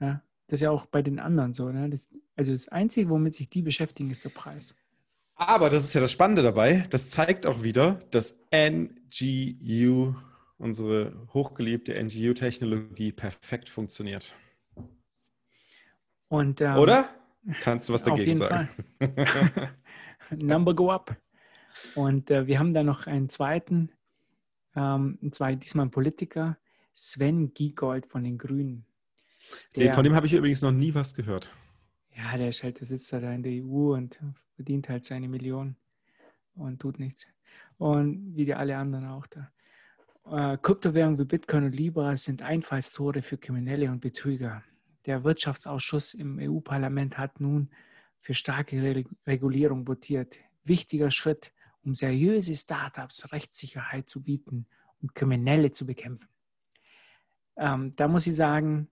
Ja, 0.00 0.22
das 0.46 0.58
ist 0.58 0.62
ja 0.62 0.70
auch 0.70 0.86
bei 0.86 1.02
den 1.02 1.18
anderen 1.18 1.52
so. 1.52 1.70
Ne? 1.70 1.90
Das, 1.90 2.08
also 2.36 2.52
das 2.52 2.68
Einzige, 2.68 3.10
womit 3.10 3.34
sich 3.34 3.50
die 3.50 3.62
beschäftigen, 3.62 4.10
ist 4.10 4.24
der 4.24 4.30
Preis. 4.30 4.74
Aber 5.34 5.70
das 5.70 5.84
ist 5.84 5.94
ja 5.94 6.00
das 6.00 6.10
Spannende 6.10 6.42
dabei. 6.42 6.86
Das 6.90 7.10
zeigt 7.10 7.46
auch 7.46 7.62
wieder, 7.62 8.00
dass 8.10 8.44
NGU, 8.50 10.14
unsere 10.56 11.12
hochgeliebte 11.32 11.94
NGU-Technologie, 11.94 13.12
perfekt 13.12 13.68
funktioniert. 13.68 14.34
Und, 16.28 16.60
ähm, 16.60 16.76
Oder? 16.76 17.08
Kannst 17.62 17.88
du 17.88 17.92
was 17.92 18.02
dagegen 18.02 18.36
sagen? 18.36 18.68
Number 20.30 20.74
go 20.74 20.90
up. 20.90 21.16
Und 21.94 22.30
äh, 22.30 22.46
wir 22.46 22.58
haben 22.58 22.74
da 22.74 22.82
noch 22.82 23.06
einen 23.06 23.28
zweiten, 23.28 23.90
ähm, 24.74 25.18
und 25.22 25.34
zwar 25.34 25.52
diesmal 25.54 25.86
ein 25.86 25.90
Politiker, 25.90 26.58
Sven 26.92 27.54
Giegold 27.54 28.06
von 28.06 28.24
den 28.24 28.38
Grünen. 28.38 28.84
Der, 29.76 29.94
von 29.94 30.04
dem 30.04 30.14
habe 30.14 30.26
ich 30.26 30.32
übrigens 30.32 30.62
noch 30.62 30.72
nie 30.72 30.94
was 30.94 31.14
gehört. 31.14 31.52
Ja, 32.16 32.36
der 32.36 32.48
ist 32.48 32.62
halt, 32.64 32.80
der 32.80 32.86
sitzt 32.86 33.12
da 33.12 33.32
in 33.32 33.42
der 33.42 33.52
EU 33.64 33.94
und 33.94 34.18
verdient 34.56 34.88
halt 34.88 35.04
seine 35.04 35.28
Millionen 35.28 35.76
und 36.54 36.80
tut 36.80 36.98
nichts. 36.98 37.26
Und 37.78 38.36
wie 38.36 38.44
die 38.44 38.54
alle 38.54 38.76
anderen 38.76 39.06
auch 39.06 39.26
da. 39.26 39.50
Äh, 40.30 40.58
Kryptowährungen 40.58 41.18
wie 41.18 41.24
Bitcoin 41.24 41.64
und 41.64 41.74
Libra 41.74 42.16
sind 42.16 42.42
Einfallstore 42.42 43.22
für 43.22 43.38
Kriminelle 43.38 43.90
und 43.90 44.00
Betrüger. 44.00 44.62
Der 45.08 45.24
Wirtschaftsausschuss 45.24 46.12
im 46.12 46.38
EU-Parlament 46.38 47.16
hat 47.16 47.40
nun 47.40 47.70
für 48.20 48.34
starke 48.34 49.06
Regulierung 49.26 49.88
votiert. 49.88 50.38
Wichtiger 50.64 51.10
Schritt, 51.10 51.54
um 51.82 51.94
seriöse 51.94 52.54
Startups 52.54 53.32
Rechtssicherheit 53.32 54.06
zu 54.10 54.22
bieten 54.22 54.66
und 55.00 55.14
Kriminelle 55.14 55.70
zu 55.70 55.86
bekämpfen. 55.86 56.28
Ähm, 57.56 57.92
da 57.96 58.06
muss 58.06 58.26
ich 58.26 58.36
sagen, 58.36 58.90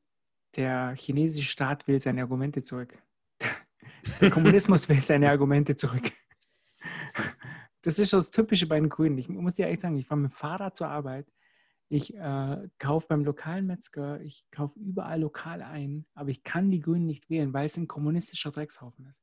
der 0.56 0.94
chinesische 0.96 1.50
Staat 1.50 1.86
will 1.86 2.00
seine 2.00 2.22
Argumente 2.22 2.62
zurück. 2.62 2.94
Der 4.22 4.30
Kommunismus 4.30 4.88
will 4.88 5.02
seine 5.02 5.28
Argumente 5.28 5.76
zurück. 5.76 6.12
Das 7.82 7.98
ist 7.98 8.14
das 8.14 8.30
Typische 8.30 8.66
bei 8.66 8.80
den 8.80 8.88
Grünen. 8.88 9.18
Ich 9.18 9.28
muss 9.28 9.56
dir 9.56 9.66
ehrlich 9.66 9.80
sagen, 9.80 9.98
ich 9.98 10.06
fahre 10.06 10.20
mit 10.22 10.32
dem 10.32 10.34
Fahrrad 10.34 10.76
zur 10.76 10.88
Arbeit 10.88 11.26
ich 11.88 12.14
äh, 12.14 12.68
kaufe 12.78 13.06
beim 13.08 13.24
lokalen 13.24 13.66
Metzger, 13.66 14.20
ich 14.20 14.44
kaufe 14.50 14.78
überall 14.78 15.20
lokal 15.20 15.62
ein, 15.62 16.06
aber 16.14 16.30
ich 16.30 16.42
kann 16.42 16.70
die 16.70 16.80
Grünen 16.80 17.06
nicht 17.06 17.30
wählen, 17.30 17.52
weil 17.52 17.66
es 17.66 17.76
ein 17.76 17.86
kommunistischer 17.86 18.50
Dreckshaufen 18.50 19.06
ist. 19.06 19.22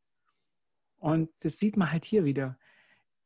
Und 0.98 1.30
das 1.42 1.60
sieht 1.60 1.76
man 1.76 1.92
halt 1.92 2.06
hier 2.06 2.24
wieder. 2.24 2.58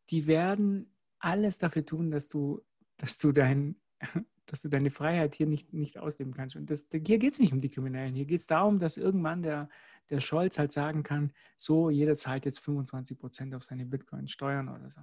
Die 0.10 0.26
werden 0.26 0.92
alles 1.20 1.60
dafür 1.60 1.86
tun, 1.86 2.10
dass 2.10 2.28
du, 2.28 2.66
dass 2.98 3.20
du, 3.20 3.32
dein, 3.32 3.80
dass 4.48 4.64
du 4.64 4.70
deine 4.70 4.90
Freiheit 4.90 5.36
hier 5.36 5.46
nicht, 5.46 5.72
nicht 5.72 6.00
ausleben 6.00 6.34
kannst. 6.34 6.56
Und 6.56 6.72
das, 6.72 6.88
hier 6.92 7.20
geht 7.20 7.34
es 7.34 7.40
nicht 7.40 7.54
um 7.54 7.62
die 7.62 7.70
Kriminellen. 7.70 8.16
Hier 8.16 8.26
geht 8.26 8.40
es 8.40 8.48
darum, 8.48 8.80
dass 8.80 8.98
irgendwann 8.98 9.44
der, 9.44 9.70
der 10.10 10.20
Scholz 10.20 10.58
halt 10.58 10.72
sagen 10.72 11.04
kann, 11.04 11.32
so, 11.56 11.92
jeder 11.92 12.16
zahlt 12.16 12.46
jetzt 12.46 12.60
25 12.60 13.20
Prozent 13.20 13.54
auf 13.54 13.64
seine 13.64 13.86
Bitcoin-Steuern 13.86 14.70
oder 14.70 14.90
so. 14.90 15.02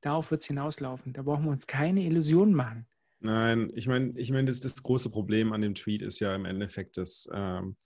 Darauf 0.00 0.30
wird 0.30 0.42
es 0.42 0.46
hinauslaufen. 0.46 1.12
Da 1.12 1.22
brauchen 1.22 1.46
wir 1.46 1.50
uns 1.50 1.66
keine 1.66 2.04
Illusionen 2.04 2.54
machen. 2.54 2.86
Nein, 3.20 3.72
ich 3.74 3.88
meine, 3.88 4.12
ich 4.16 4.30
meine, 4.30 4.46
das, 4.46 4.60
das, 4.60 4.82
große 4.82 5.10
Problem 5.10 5.52
an 5.52 5.60
dem 5.60 5.74
Tweet 5.74 6.02
ist 6.02 6.20
ja 6.20 6.34
im 6.34 6.44
Endeffekt, 6.44 6.96
dass, 6.98 7.28
ähm, 7.32 7.76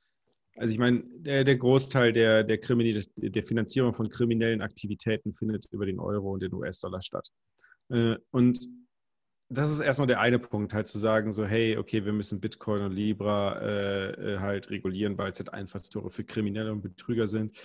also 0.56 0.72
ich 0.72 0.78
meine, 0.78 1.04
der, 1.16 1.44
der 1.44 1.56
Großteil 1.56 2.12
der, 2.12 2.44
der, 2.44 2.58
der 2.58 3.42
Finanzierung 3.42 3.94
von 3.94 4.10
kriminellen 4.10 4.60
Aktivitäten 4.60 5.32
findet 5.32 5.66
über 5.70 5.86
den 5.86 5.98
Euro 5.98 6.32
und 6.32 6.42
den 6.42 6.52
US-Dollar 6.52 7.00
statt. 7.00 7.28
Äh, 7.88 8.16
und 8.30 8.60
das 9.48 9.70
ist 9.70 9.80
erstmal 9.80 10.06
der 10.06 10.20
eine 10.20 10.38
Punkt, 10.38 10.74
halt 10.74 10.86
zu 10.86 10.98
sagen, 10.98 11.30
so, 11.30 11.46
hey, 11.46 11.76
okay, 11.76 12.04
wir 12.04 12.12
müssen 12.12 12.40
Bitcoin 12.40 12.82
und 12.82 12.92
Libra 12.92 13.58
äh, 13.60 14.34
äh 14.34 14.38
halt 14.38 14.70
regulieren, 14.70 15.16
weil 15.18 15.30
es 15.30 15.38
halt 15.38 15.52
Einfallstore 15.52 16.10
für 16.10 16.24
Kriminelle 16.24 16.72
und 16.72 16.82
Betrüger 16.82 17.26
sind. 17.26 17.56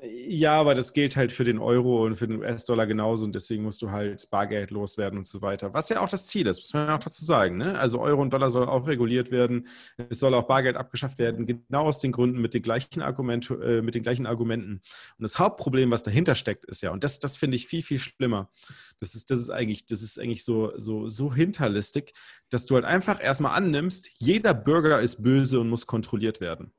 Ja, 0.00 0.58
aber 0.58 0.74
das 0.74 0.94
gilt 0.94 1.16
halt 1.16 1.32
für 1.32 1.44
den 1.44 1.58
Euro 1.58 2.06
und 2.06 2.16
für 2.16 2.26
den 2.26 2.38
US-Dollar 2.38 2.86
genauso 2.86 3.26
und 3.26 3.34
deswegen 3.34 3.62
musst 3.62 3.82
du 3.82 3.90
halt 3.90 4.26
Bargeld 4.30 4.70
loswerden 4.70 5.18
und 5.18 5.26
so 5.26 5.42
weiter. 5.42 5.74
Was 5.74 5.90
ja 5.90 6.00
auch 6.00 6.08
das 6.08 6.28
Ziel 6.28 6.46
ist, 6.46 6.60
muss 6.60 6.72
man 6.72 6.88
auch 6.88 6.98
dazu 6.98 7.22
sagen. 7.26 7.58
Ne? 7.58 7.78
Also 7.78 8.00
Euro 8.00 8.22
und 8.22 8.32
Dollar 8.32 8.48
soll 8.48 8.66
auch 8.68 8.86
reguliert 8.86 9.30
werden. 9.30 9.66
Es 10.08 10.20
soll 10.20 10.32
auch 10.32 10.44
Bargeld 10.44 10.76
abgeschafft 10.76 11.18
werden, 11.18 11.44
genau 11.44 11.82
aus 11.82 11.98
den 11.98 12.10
Gründen 12.10 12.40
mit 12.40 12.54
den 12.54 12.62
gleichen, 12.62 13.02
Argument, 13.02 13.50
äh, 13.50 13.82
mit 13.82 13.94
den 13.94 14.02
gleichen 14.02 14.24
Argumenten. 14.24 14.80
Und 15.18 15.22
das 15.22 15.38
Hauptproblem, 15.38 15.90
was 15.90 16.02
dahinter 16.02 16.36
steckt, 16.36 16.64
ist 16.64 16.82
ja, 16.82 16.90
und 16.90 17.04
das, 17.04 17.20
das 17.20 17.36
finde 17.36 17.56
ich 17.56 17.66
viel, 17.66 17.82
viel 17.82 17.98
schlimmer. 17.98 18.50
Das 18.98 19.14
ist, 19.14 19.30
das 19.30 19.40
ist 19.40 19.50
eigentlich, 19.50 19.84
das 19.84 20.00
ist 20.00 20.18
eigentlich 20.18 20.44
so, 20.44 20.72
so, 20.78 21.06
so 21.08 21.34
hinterlistig, 21.34 22.14
dass 22.48 22.64
du 22.64 22.76
halt 22.76 22.86
einfach 22.86 23.22
erstmal 23.22 23.54
annimmst, 23.54 24.08
jeder 24.14 24.54
Bürger 24.54 25.02
ist 25.02 25.22
böse 25.22 25.60
und 25.60 25.68
muss 25.68 25.86
kontrolliert 25.86 26.40
werden. 26.40 26.72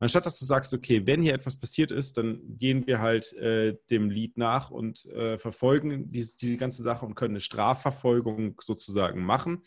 Anstatt 0.00 0.26
dass 0.26 0.38
du 0.38 0.44
sagst, 0.44 0.74
okay, 0.74 1.06
wenn 1.06 1.22
hier 1.22 1.34
etwas 1.34 1.58
passiert 1.58 1.90
ist, 1.90 2.16
dann 2.18 2.40
gehen 2.56 2.86
wir 2.86 3.00
halt 3.00 3.32
äh, 3.34 3.76
dem 3.90 4.10
Lied 4.10 4.36
nach 4.36 4.70
und 4.70 5.06
äh, 5.06 5.38
verfolgen 5.38 6.10
diese, 6.10 6.36
diese 6.36 6.56
ganze 6.56 6.82
Sache 6.82 7.06
und 7.06 7.14
können 7.14 7.32
eine 7.32 7.40
Strafverfolgung 7.40 8.60
sozusagen 8.60 9.24
machen 9.24 9.62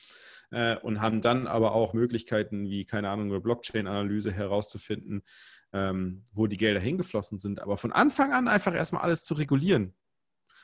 äh, 0.51 0.77
und 0.77 1.01
haben 1.01 1.21
dann 1.21 1.47
aber 1.47 1.73
auch 1.73 1.93
Möglichkeiten 1.93 2.69
wie, 2.69 2.85
keine 2.85 3.09
Ahnung, 3.09 3.29
eine 3.29 3.41
Blockchain-Analyse 3.41 4.31
herauszufinden, 4.31 5.23
ähm, 5.73 6.23
wo 6.33 6.47
die 6.47 6.57
Gelder 6.57 6.79
hingeflossen 6.79 7.37
sind. 7.37 7.61
Aber 7.61 7.77
von 7.77 7.91
Anfang 7.91 8.33
an 8.33 8.47
einfach 8.47 8.73
erstmal 8.73 9.03
alles 9.03 9.23
zu 9.23 9.33
regulieren 9.33 9.93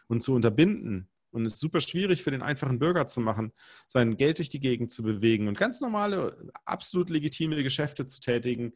und 0.08 0.22
zu 0.22 0.34
unterbinden 0.34 1.10
und 1.36 1.46
es 1.46 1.56
ist 1.56 1.60
super 1.60 1.82
schwierig 1.82 2.24
für 2.24 2.32
den 2.32 2.42
einfachen 2.42 2.80
Bürger 2.80 3.08
zu 3.08 3.20
machen, 3.20 3.52
sein 3.88 4.16
Geld 4.16 4.38
durch 4.38 4.50
die 4.50 4.62
Gegend 4.62 4.90
zu 4.90 5.04
bewegen 5.04 5.50
und 5.50 5.58
ganz 5.58 5.82
normale, 5.82 6.50
absolut 6.64 7.10
legitime 7.10 7.62
Geschäfte 7.62 8.06
zu 8.06 8.22
tätigen. 8.22 8.74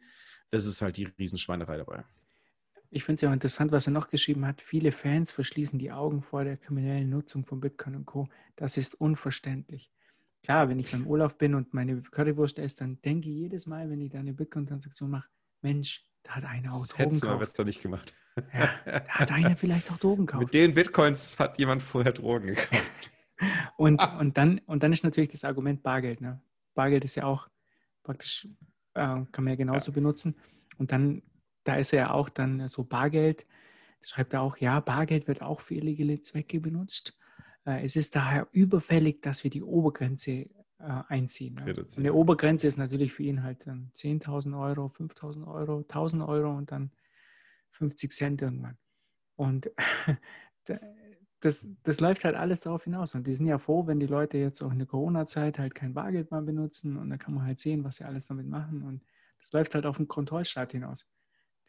Das 0.51 0.65
ist 0.65 0.81
halt 0.81 0.97
die 0.97 1.05
Riesenschweinerei 1.05 1.77
dabei. 1.77 2.03
Ich 2.91 3.03
finde 3.03 3.15
es 3.15 3.21
ja 3.21 3.29
auch 3.29 3.33
interessant, 3.33 3.71
was 3.71 3.87
er 3.87 3.93
noch 3.93 4.09
geschrieben 4.09 4.45
hat. 4.45 4.61
Viele 4.61 4.91
Fans 4.91 5.31
verschließen 5.31 5.77
die 5.77 5.91
Augen 5.91 6.23
vor 6.23 6.43
der 6.43 6.57
kriminellen 6.57 7.09
Nutzung 7.09 7.45
von 7.45 7.59
Bitcoin 7.59 7.95
und 7.95 8.05
Co. 8.05 8.27
Das 8.55 8.77
ist 8.77 8.95
unverständlich. 8.95 9.91
Klar, 10.43 10.69
wenn 10.69 10.79
ich 10.79 10.91
beim 10.91 11.05
Urlaub 11.05 11.37
bin 11.37 11.53
und 11.53 11.73
meine 11.73 12.01
Currywurst 12.01 12.57
esse, 12.57 12.77
dann 12.77 13.01
denke 13.01 13.29
ich 13.29 13.35
jedes 13.35 13.67
Mal, 13.67 13.89
wenn 13.89 14.01
ich 14.01 14.09
da 14.09 14.19
eine 14.19 14.33
Bitcoin-Transaktion 14.33 15.09
mache, 15.09 15.29
Mensch, 15.61 16.05
da 16.23 16.35
hat 16.35 16.45
einer 16.45 16.73
auch 16.73 16.87
Drogen 16.87 17.09
gekauft. 17.11 17.39
Hättest 17.39 17.59
du 17.59 17.63
nicht 17.63 17.81
gemacht. 17.81 18.13
Ja, 18.53 18.69
da 18.85 19.07
hat 19.07 19.31
einer 19.31 19.57
vielleicht 19.57 19.91
auch 19.91 19.97
Drogen 19.97 20.25
gekauft. 20.25 20.45
Mit 20.45 20.53
den 20.53 20.73
Bitcoins 20.73 21.37
hat 21.39 21.59
jemand 21.59 21.83
vorher 21.83 22.13
Drogen 22.13 22.47
gekauft. 22.47 23.11
und, 23.77 24.01
ah. 24.01 24.17
und, 24.17 24.37
dann, 24.37 24.59
und 24.65 24.83
dann 24.83 24.91
ist 24.91 25.03
natürlich 25.03 25.29
das 25.29 25.43
Argument 25.43 25.83
Bargeld. 25.83 26.21
Ne? 26.21 26.41
Bargeld 26.73 27.03
ist 27.03 27.15
ja 27.15 27.25
auch 27.25 27.49
praktisch, 28.03 28.47
äh, 28.99 29.25
kann 29.31 29.43
man 29.43 29.47
ja 29.47 29.55
genauso 29.55 29.91
ja. 29.91 29.95
benutzen. 29.95 30.35
Und 30.77 30.91
dann, 30.91 31.21
da 31.63 31.75
ist 31.75 31.93
er 31.93 31.99
ja 31.99 32.11
auch 32.11 32.29
dann 32.29 32.67
so 32.67 32.83
Bargeld. 32.83 33.45
Schreibt 34.01 34.33
er 34.33 34.41
auch, 34.41 34.57
ja, 34.57 34.79
Bargeld 34.79 35.27
wird 35.27 35.41
auch 35.41 35.59
für 35.59 35.75
illegale 35.75 36.21
Zwecke 36.21 36.59
benutzt. 36.59 37.17
Äh, 37.65 37.83
es 37.83 37.95
ist 37.95 38.15
daher 38.15 38.47
überfällig, 38.51 39.21
dass 39.21 39.43
wir 39.43 39.51
die 39.51 39.63
Obergrenze 39.63 40.31
äh, 40.31 40.47
einziehen. 40.79 41.55
Ne? 41.55 41.73
Und 41.75 42.03
die 42.03 42.09
Obergrenze 42.09 42.67
ist 42.67 42.77
natürlich 42.77 43.13
für 43.13 43.23
ihn 43.23 43.43
halt 43.43 43.67
dann 43.67 43.91
10.000 43.95 44.59
Euro, 44.59 44.87
5.000 44.87 45.47
Euro, 45.47 45.79
1.000 45.79 46.27
Euro 46.27 46.55
und 46.55 46.71
dann 46.71 46.91
50 47.71 48.11
Cent 48.11 48.41
irgendwann. 48.41 48.77
Und 49.35 49.71
das, 51.39 51.69
das 51.83 51.99
läuft 51.99 52.25
halt 52.25 52.35
alles 52.35 52.61
darauf 52.61 52.83
hinaus. 52.83 53.15
Und 53.15 53.25
die 53.27 53.33
sind 53.33 53.45
ja 53.45 53.57
froh, 53.57 53.87
wenn 53.87 53.99
die 53.99 54.07
Leute 54.07 54.37
jetzt 54.37 54.61
auch 54.61 54.71
in 54.71 54.79
der 54.79 54.87
Corona-Zeit 54.87 55.57
halt 55.59 55.73
kein 55.73 55.93
Bargeld 55.93 56.31
mehr 56.31 56.41
benutzen 56.41 56.97
und 56.97 57.09
dann 57.09 57.19
kann 57.19 57.33
man 57.33 57.45
halt 57.45 57.59
sehen, 57.59 57.83
was 57.83 57.97
sie 57.97 58.03
alles 58.03 58.27
damit 58.27 58.47
machen. 58.47 58.83
Und 58.83 59.03
das 59.39 59.53
läuft 59.53 59.75
halt 59.75 59.85
auf 59.85 59.97
den 59.97 60.07
Kontrollstaat 60.07 60.73
hinaus. 60.73 61.09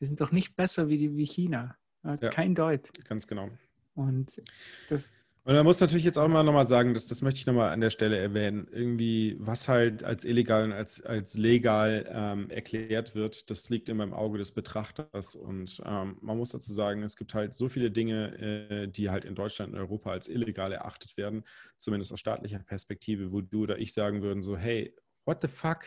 Die 0.01 0.07
sind 0.07 0.21
doch 0.21 0.33
nicht 0.33 0.57
besser 0.57 0.89
wie, 0.89 0.99
die, 0.99 1.17
wie 1.17 1.27
China. 1.27 1.77
Ja, 2.03 2.17
kein 2.17 2.55
Deut. 2.55 2.91
Ganz 3.05 3.27
genau. 3.27 3.51
Und 3.95 4.43
das, 4.89 5.19
und 5.51 5.57
man 5.57 5.65
muss 5.65 5.81
natürlich 5.81 6.05
jetzt 6.05 6.17
auch 6.17 6.29
mal 6.29 6.45
nochmal 6.45 6.65
sagen, 6.65 6.95
dass, 6.95 7.09
das 7.09 7.23
möchte 7.23 7.41
ich 7.41 7.47
nochmal 7.47 7.71
an 7.71 7.81
der 7.81 7.91
Stelle 7.91 8.17
erwähnen, 8.17 8.69
irgendwie, 8.71 9.35
was 9.41 9.67
halt 9.67 10.05
als 10.05 10.25
illegal 10.25 10.63
und 10.63 10.73
als, 10.73 11.03
als 11.05 11.37
legal 11.37 12.09
ähm, 12.09 12.49
erklärt 12.51 13.17
wird, 13.17 13.51
das 13.51 13.69
liegt 13.69 13.89
immer 13.89 14.05
im 14.05 14.15
Auge 14.15 14.39
des 14.39 14.53
Betrachters. 14.53 15.35
Und 15.35 15.83
ähm, 15.85 16.19
man 16.21 16.39
muss 16.39 16.51
dazu 16.51 16.73
sagen, 16.73 17.03
es 17.03 17.17
gibt 17.17 17.35
halt 17.35 17.53
so 17.53 17.69
viele 17.69 17.91
Dinge, 17.91 18.39
äh, 18.39 18.87
die 18.87 19.11
halt 19.11 19.25
in 19.25 19.35
Deutschland 19.35 19.73
und 19.73 19.81
Europa 19.81 20.13
als 20.13 20.29
illegal 20.29 20.71
erachtet 20.71 21.17
werden, 21.17 21.43
zumindest 21.79 22.13
aus 22.13 22.21
staatlicher 22.21 22.61
Perspektive, 22.61 23.33
wo 23.33 23.41
du 23.41 23.65
oder 23.65 23.81
ich 23.81 23.93
sagen 23.93 24.23
würden, 24.23 24.43
so, 24.43 24.57
hey, 24.57 24.95
what 25.25 25.43
the 25.43 25.49
fuck? 25.49 25.87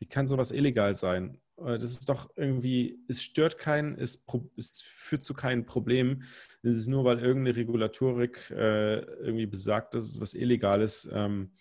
Wie 0.00 0.06
kann 0.06 0.26
sowas 0.26 0.50
illegal 0.50 0.96
sein? 0.96 1.40
Äh, 1.60 1.78
das 1.78 1.92
ist 1.92 2.08
doch 2.08 2.30
irgendwie, 2.36 2.98
es 3.08 3.22
stört 3.22 3.58
keinen, 3.58 3.98
es, 3.98 4.26
es 4.56 4.82
führt 4.82 5.22
zu 5.22 5.34
keinen 5.34 5.66
Problemen. 5.66 6.24
Es 6.62 6.74
ist 6.74 6.88
nur, 6.88 7.04
weil 7.04 7.18
irgendeine 7.20 7.56
Regulatorik 7.56 8.50
äh, 8.50 9.00
irgendwie 9.00 9.46
besagt, 9.46 9.94
dass 9.94 10.06
es 10.06 10.20
was 10.20 10.34
Illegales 10.34 11.08
ähm, 11.12 11.52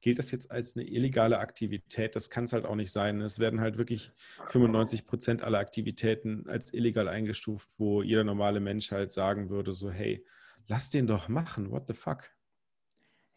gilt 0.00 0.18
das 0.18 0.30
jetzt 0.30 0.50
als 0.50 0.76
eine 0.76 0.86
illegale 0.86 1.38
Aktivität? 1.38 2.16
Das 2.16 2.30
kann 2.30 2.44
es 2.44 2.52
halt 2.52 2.64
auch 2.64 2.74
nicht 2.74 2.92
sein. 2.92 3.20
Es 3.20 3.38
werden 3.38 3.60
halt 3.60 3.78
wirklich 3.78 4.12
95 4.46 5.06
Prozent 5.06 5.42
aller 5.42 5.58
Aktivitäten 5.58 6.48
als 6.48 6.72
illegal 6.72 7.08
eingestuft, 7.08 7.78
wo 7.78 8.02
jeder 8.02 8.24
normale 8.24 8.60
Mensch 8.60 8.90
halt 8.90 9.10
sagen 9.10 9.50
würde, 9.50 9.72
so, 9.72 9.90
hey, 9.90 10.24
lass 10.66 10.90
den 10.90 11.06
doch 11.06 11.28
machen, 11.28 11.70
what 11.70 11.86
the 11.86 11.94
fuck? 11.94 12.30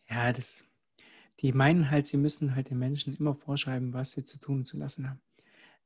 Ja, 0.09 0.31
das, 0.31 0.65
die 1.39 1.51
meinen 1.51 1.89
halt, 1.89 2.07
sie 2.07 2.17
müssen 2.17 2.55
halt 2.55 2.69
den 2.69 2.79
Menschen 2.79 3.15
immer 3.15 3.35
vorschreiben, 3.35 3.93
was 3.93 4.11
sie 4.11 4.23
zu 4.23 4.39
tun 4.39 4.65
zu 4.65 4.77
lassen 4.77 5.09
haben. 5.09 5.21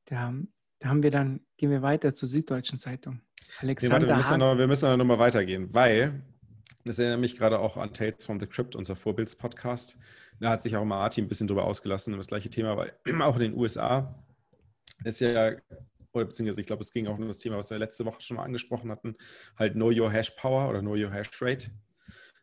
Da, 0.08 0.32
da 0.78 0.88
haben 0.88 1.02
wir 1.02 1.10
dann, 1.10 1.40
gehen 1.58 1.70
wir 1.70 1.82
weiter 1.82 2.14
zur 2.14 2.28
Süddeutschen 2.28 2.78
Zeitung. 2.78 3.20
Alexander 3.60 3.98
nee, 3.98 4.02
warte, 4.02 4.08
wir, 4.08 4.16
müssen 4.16 4.38
noch, 4.38 4.58
wir 4.58 4.66
müssen 4.66 4.98
noch 4.98 5.04
mal 5.04 5.18
weitergehen, 5.18 5.72
weil 5.72 6.22
das 6.84 6.98
erinnert 6.98 7.20
mich 7.20 7.36
gerade 7.36 7.58
auch 7.58 7.76
an 7.76 7.92
Tales 7.92 8.24
from 8.24 8.40
the 8.40 8.46
Crypt, 8.46 8.74
unser 8.74 8.96
Vorbildspodcast. 8.96 9.98
Da 10.40 10.50
hat 10.50 10.62
sich 10.62 10.76
auch 10.76 10.84
Martin 10.84 11.24
ein 11.24 11.28
bisschen 11.28 11.46
drüber 11.46 11.64
ausgelassen, 11.64 12.16
das 12.16 12.28
gleiche 12.28 12.48
Thema, 12.48 12.76
weil 12.76 12.94
auch 13.20 13.34
in 13.36 13.42
den 13.42 13.54
USA 13.54 14.14
ist 15.04 15.20
ja, 15.20 15.56
oder 16.12 16.24
beziehungsweise 16.24 16.60
ich 16.62 16.66
glaube, 16.66 16.80
es 16.80 16.92
ging 16.92 17.06
auch 17.06 17.18
um 17.18 17.28
das 17.28 17.38
Thema, 17.38 17.58
was 17.58 17.70
wir 17.70 17.78
letzte 17.78 18.06
Woche 18.06 18.22
schon 18.22 18.38
mal 18.38 18.44
angesprochen 18.44 18.90
hatten, 18.90 19.16
halt 19.56 19.74
Know 19.74 19.90
Your 19.90 20.10
Hash 20.10 20.30
Power 20.30 20.70
oder 20.70 20.80
Know 20.80 20.94
Your 20.94 21.12
Hash 21.12 21.30
Rate. 21.42 21.70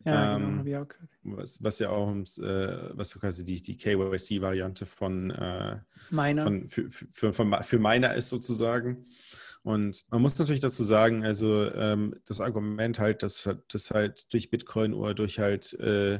Ja, 0.05 0.37
genau, 0.37 0.47
ähm, 0.47 0.57
habe 0.59 0.69
ich 0.69 0.75
auch. 0.77 0.87
Was, 1.23 1.63
was 1.63 1.79
ja 1.79 1.89
auch 1.89 2.15
äh, 2.15 2.97
was 2.97 3.19
quasi 3.19 3.43
die, 3.43 3.61
die 3.61 3.75
KYC-Variante 3.75 4.85
von, 4.85 5.31
äh, 5.31 5.79
Miner. 6.11 6.43
Von, 6.43 6.69
für, 6.69 6.89
für, 6.89 7.33
für, 7.33 7.63
für 7.63 7.79
Miner 7.79 8.13
ist 8.13 8.29
sozusagen. 8.29 9.07
Und 9.63 10.05
man 10.11 10.21
muss 10.21 10.37
natürlich 10.37 10.61
dazu 10.61 10.83
sagen, 10.83 11.25
also 11.25 11.71
ähm, 11.73 12.15
das 12.27 12.39
Argument 12.39 12.99
halt, 12.99 13.23
dass, 13.23 13.49
dass 13.67 13.89
halt 13.89 14.31
durch 14.31 14.51
Bitcoin 14.51 14.93
oder 14.93 15.15
durch 15.15 15.39
halt 15.39 15.73
äh, 15.79 16.19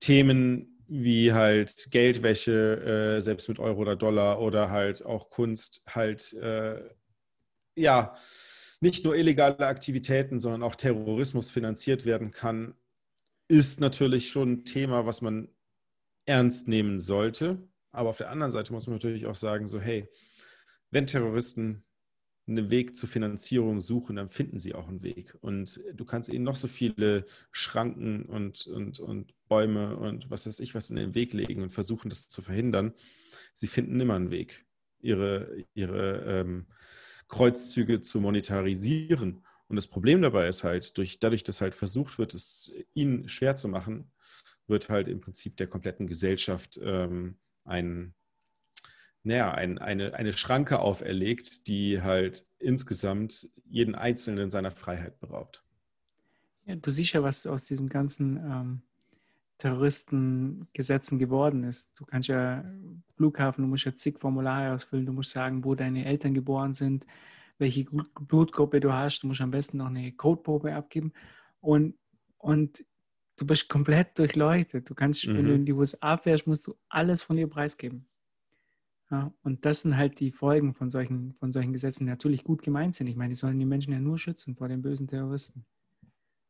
Themen 0.00 0.78
wie 0.86 1.34
halt 1.34 1.88
Geldwäsche, 1.90 3.16
äh, 3.18 3.20
selbst 3.20 3.50
mit 3.50 3.58
Euro 3.58 3.82
oder 3.82 3.94
Dollar 3.94 4.40
oder 4.40 4.70
halt 4.70 5.04
auch 5.04 5.28
Kunst 5.28 5.82
halt, 5.86 6.32
äh, 6.32 6.82
ja, 7.74 8.14
nicht 8.80 9.04
nur 9.04 9.16
illegale 9.16 9.66
Aktivitäten, 9.66 10.40
sondern 10.40 10.62
auch 10.62 10.74
Terrorismus 10.74 11.50
finanziert 11.50 12.04
werden 12.04 12.30
kann, 12.30 12.74
ist 13.48 13.80
natürlich 13.80 14.30
schon 14.30 14.52
ein 14.52 14.64
Thema, 14.64 15.06
was 15.06 15.22
man 15.22 15.48
ernst 16.26 16.68
nehmen 16.68 17.00
sollte. 17.00 17.66
Aber 17.90 18.10
auf 18.10 18.18
der 18.18 18.30
anderen 18.30 18.52
Seite 18.52 18.72
muss 18.72 18.86
man 18.86 18.96
natürlich 18.96 19.26
auch 19.26 19.34
sagen, 19.34 19.66
so 19.66 19.80
hey, 19.80 20.08
wenn 20.90 21.06
Terroristen 21.06 21.84
einen 22.46 22.70
Weg 22.70 22.96
zur 22.96 23.08
Finanzierung 23.08 23.80
suchen, 23.80 24.16
dann 24.16 24.28
finden 24.28 24.58
sie 24.58 24.74
auch 24.74 24.88
einen 24.88 25.02
Weg. 25.02 25.36
Und 25.40 25.82
du 25.92 26.04
kannst 26.04 26.30
ihnen 26.30 26.44
noch 26.44 26.56
so 26.56 26.68
viele 26.68 27.26
Schranken 27.52 28.24
und, 28.24 28.66
und, 28.66 29.00
und 29.00 29.34
Bäume 29.48 29.96
und 29.96 30.30
was 30.30 30.46
weiß 30.46 30.60
ich 30.60 30.74
was 30.74 30.90
in 30.90 30.96
den 30.96 31.14
Weg 31.14 31.34
legen 31.34 31.62
und 31.62 31.70
versuchen, 31.70 32.08
das 32.08 32.28
zu 32.28 32.40
verhindern. 32.40 32.94
Sie 33.54 33.66
finden 33.66 34.00
immer 34.00 34.14
einen 34.14 34.30
Weg, 34.30 34.66
ihre, 35.00 35.64
ihre 35.74 36.22
ähm, 36.24 36.66
Kreuzzüge 37.28 38.00
zu 38.00 38.20
monetarisieren. 38.20 39.44
Und 39.68 39.76
das 39.76 39.86
Problem 39.86 40.22
dabei 40.22 40.48
ist 40.48 40.64
halt, 40.64 40.96
durch, 40.96 41.18
dadurch, 41.18 41.44
dass 41.44 41.60
halt 41.60 41.74
versucht 41.74 42.18
wird, 42.18 42.34
es 42.34 42.74
ihnen 42.94 43.28
schwer 43.28 43.54
zu 43.54 43.68
machen, 43.68 44.10
wird 44.66 44.88
halt 44.88 45.08
im 45.08 45.20
Prinzip 45.20 45.56
der 45.56 45.66
kompletten 45.66 46.06
Gesellschaft 46.06 46.78
ähm, 46.82 47.38
ein, 47.64 48.14
naja, 49.22 49.52
ein, 49.52 49.78
eine, 49.78 50.14
eine 50.14 50.32
Schranke 50.32 50.78
auferlegt, 50.78 51.66
die 51.68 52.02
halt 52.02 52.46
insgesamt 52.58 53.48
jeden 53.66 53.94
Einzelnen 53.94 54.50
seiner 54.50 54.70
Freiheit 54.70 55.20
beraubt. 55.20 55.62
Ja, 56.64 56.76
du 56.76 56.90
siehst 56.90 57.12
ja, 57.12 57.22
was 57.22 57.46
aus 57.46 57.64
diesem 57.64 57.88
ganzen 57.88 58.36
ähm, 58.36 58.82
Terroristengesetzen 59.58 61.18
geworden 61.18 61.64
ist. 61.64 61.90
Du 61.98 62.06
kannst 62.06 62.28
ja 62.28 62.64
Flughafen, 63.16 63.62
du 63.62 63.68
musst 63.68 63.84
ja 63.84 63.94
zig 63.94 64.18
Formulare 64.18 64.72
ausfüllen, 64.72 65.06
du 65.06 65.12
musst 65.12 65.30
sagen, 65.30 65.64
wo 65.64 65.74
deine 65.74 66.04
Eltern 66.04 66.32
geboren 66.32 66.74
sind, 66.74 67.04
welche 67.58 67.84
Blutgruppe 67.84 68.78
du 68.80 68.92
hast, 68.92 69.20
du 69.22 69.26
musst 69.26 69.40
am 69.40 69.50
besten 69.50 69.78
noch 69.78 69.88
eine 69.88 70.12
Codeprobe 70.12 70.74
abgeben 70.74 71.12
und, 71.60 71.94
und 72.38 72.84
du 73.36 73.46
bist 73.46 73.68
komplett 73.68 74.16
durchleuchtet. 74.18 74.88
Du 74.88 74.94
kannst, 74.94 75.26
mhm. 75.26 75.36
wenn 75.36 75.44
du 75.44 75.50
mhm. 75.50 75.56
in 75.56 75.66
die 75.66 75.72
USA 75.72 76.16
fährst, 76.16 76.46
musst 76.46 76.66
du 76.68 76.74
alles 76.88 77.22
von 77.22 77.36
dir 77.36 77.48
preisgeben. 77.48 78.06
Ja, 79.10 79.32
und 79.42 79.64
das 79.64 79.82
sind 79.82 79.96
halt 79.96 80.20
die 80.20 80.30
Folgen 80.32 80.74
von 80.74 80.90
solchen, 80.90 81.34
von 81.34 81.52
solchen 81.52 81.72
Gesetzen, 81.72 82.04
die 82.04 82.10
natürlich 82.10 82.44
gut 82.44 82.62
gemeint 82.62 82.94
sind. 82.94 83.06
Ich 83.06 83.16
meine, 83.16 83.30
die 83.30 83.38
sollen 83.38 83.58
die 83.58 83.64
Menschen 83.64 83.92
ja 83.92 83.98
nur 83.98 84.18
schützen 84.18 84.54
vor 84.54 84.68
den 84.68 84.82
bösen 84.82 85.08
Terroristen. 85.08 85.64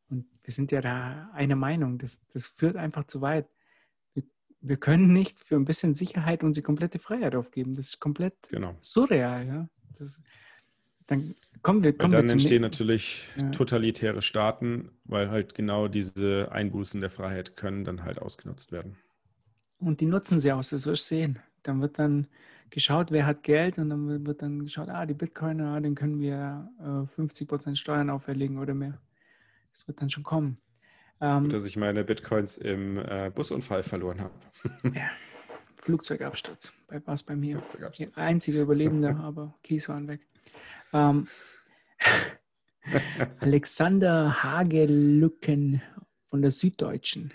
Und 0.09 0.25
wir 0.43 0.53
sind 0.53 0.71
ja 0.71 0.81
da 0.81 1.29
einer 1.33 1.55
Meinung, 1.55 1.97
das, 1.97 2.25
das 2.27 2.47
führt 2.47 2.75
einfach 2.75 3.05
zu 3.05 3.21
weit. 3.21 3.47
Wir, 4.13 4.23
wir 4.61 4.77
können 4.77 5.13
nicht 5.13 5.39
für 5.39 5.55
ein 5.55 5.65
bisschen 5.65 5.93
Sicherheit 5.93 6.43
unsere 6.43 6.63
komplette 6.63 6.99
Freiheit 6.99 7.35
aufgeben. 7.35 7.75
Das 7.75 7.87
ist 7.87 7.99
komplett 7.99 8.35
genau. 8.49 8.75
surreal. 8.81 9.47
Ja? 9.47 9.69
Das, 9.97 10.21
dann 11.07 11.35
kommen 11.61 11.83
wir, 11.83 11.93
kommen 11.93 12.13
dann 12.13 12.25
wir 12.25 12.31
entstehen 12.31 12.61
natürlich 12.61 13.27
ja. 13.35 13.49
totalitäre 13.49 14.21
Staaten, 14.21 14.91
weil 15.05 15.29
halt 15.29 15.55
genau 15.55 15.87
diese 15.87 16.51
Einbußen 16.51 17.01
der 17.01 17.09
Freiheit 17.09 17.57
können 17.57 17.83
dann 17.83 18.03
halt 18.03 18.19
ausgenutzt 18.19 18.71
werden. 18.71 18.95
Und 19.81 20.01
die 20.01 20.05
nutzen 20.05 20.39
sie 20.39 20.51
aus, 20.51 20.69
das 20.69 20.85
wirst 20.85 21.09
du 21.09 21.15
sehen. 21.15 21.39
dann 21.63 21.81
wird 21.81 21.99
dann 21.99 22.27
geschaut, 22.69 23.11
wer 23.11 23.25
hat 23.25 23.43
Geld 23.43 23.79
und 23.79 23.89
dann 23.89 24.25
wird 24.25 24.41
dann 24.41 24.63
geschaut, 24.63 24.89
ah, 24.89 25.05
die 25.05 25.13
Bitcoiner, 25.13 25.81
den 25.81 25.95
können 25.95 26.19
wir 26.19 26.69
äh, 26.79 27.21
50% 27.21 27.75
Steuern 27.75 28.09
auferlegen 28.09 28.57
oder 28.59 28.73
mehr. 28.73 28.99
Das 29.71 29.87
wird 29.87 30.01
dann 30.01 30.09
schon 30.09 30.23
kommen. 30.23 30.57
Ähm, 31.21 31.49
dass 31.49 31.65
ich 31.65 31.75
meine 31.75 32.03
Bitcoins 32.03 32.57
im 32.57 32.97
äh, 32.97 33.31
Busunfall 33.33 33.83
verloren 33.83 34.21
habe. 34.21 34.33
ja, 34.95 35.09
Flugzeugabsturz 35.77 36.73
war 36.87 37.13
es 37.13 37.23
bei 37.23 37.35
mir. 37.35 37.61
Einziger 38.15 38.61
Überlebender, 38.61 39.15
aber 39.23 39.55
Keys 39.63 39.89
waren 39.89 40.07
weg. 40.07 40.21
Ähm, 40.93 41.27
Alexander 43.39 44.43
Hagelücken 44.43 45.81
von 46.27 46.41
der 46.41 46.51
Süddeutschen. 46.51 47.33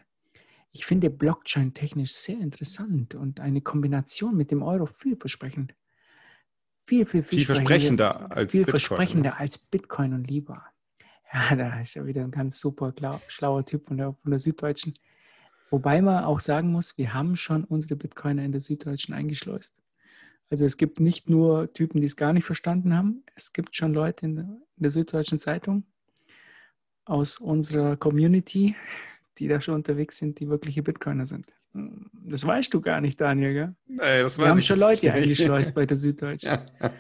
Ich 0.73 0.87
finde 0.87 1.11
Blockchain 1.11 1.73
technisch 1.73 2.13
sehr 2.13 2.41
interessant 2.41 3.15
und 3.15 3.39
eine 3.39 3.61
Kombination 3.61 4.37
mit 4.37 4.51
dem 4.51 4.63
Euro 4.63 4.87
vielversprechend. 4.87 5.75
Viel, 6.83 7.07
viel, 7.07 7.23
viel, 7.23 7.41
versprechender 7.41 8.31
als 8.33 8.53
viel 8.53 8.65
Bitcoin. 8.65 8.81
versprechender 8.81 9.39
als 9.39 9.57
Bitcoin 9.57 10.15
und 10.15 10.29
Libra. 10.29 10.74
Ja, 11.35 11.57
da 11.57 11.81
ist 11.81 11.95
ja 11.95 12.07
wieder 12.07 12.23
ein 12.23 12.31
ganz 12.31 12.61
super 12.61 12.95
schlauer 13.27 13.67
Typ 13.67 13.87
von 13.87 13.97
der, 13.97 14.15
von 14.23 14.31
der 14.31 14.39
Süddeutschen. 14.39 14.95
Wobei 15.69 16.01
man 16.01 16.23
auch 16.23 16.39
sagen 16.39 16.71
muss, 16.71 16.97
wir 16.97 17.13
haben 17.13 17.35
schon 17.35 17.65
unsere 17.65 17.97
Bitcoiner 17.97 18.45
in 18.45 18.53
der 18.53 18.61
Süddeutschen 18.61 19.13
eingeschleust. 19.13 19.75
Also 20.49 20.65
es 20.65 20.77
gibt 20.77 21.01
nicht 21.01 21.29
nur 21.29 21.73
Typen, 21.73 22.01
die 22.01 22.07
es 22.07 22.15
gar 22.15 22.33
nicht 22.33 22.45
verstanden 22.45 22.97
haben. 22.97 23.25
Es 23.35 23.53
gibt 23.53 23.75
schon 23.75 23.93
Leute 23.93 24.27
in 24.27 24.63
der 24.77 24.91
Süddeutschen 24.91 25.39
Zeitung 25.39 25.85
aus 27.05 27.39
unserer 27.39 27.97
Community, 27.97 28.77
die 29.39 29.49
da 29.49 29.61
schon 29.61 29.75
unterwegs 29.75 30.19
sind, 30.19 30.39
die 30.39 30.49
wirkliche 30.49 30.85
Bitcoiner 30.85 31.27
sind. 31.27 31.53
Das 31.73 32.47
weißt 32.47 32.73
du 32.73 32.81
gar 32.81 33.01
nicht, 33.01 33.21
Daniel, 33.21 33.53
gell? 33.53 33.75
Nee, 33.89 34.23
das 34.23 34.39
Wir 34.39 34.49
haben 34.49 34.63
schon 34.63 34.79
Leute 34.79 35.13
eingeschleust 35.13 35.75
bei 35.75 35.85
der 35.85 35.97
Süddeutschen. 35.97 36.61
Ja. 36.81 36.93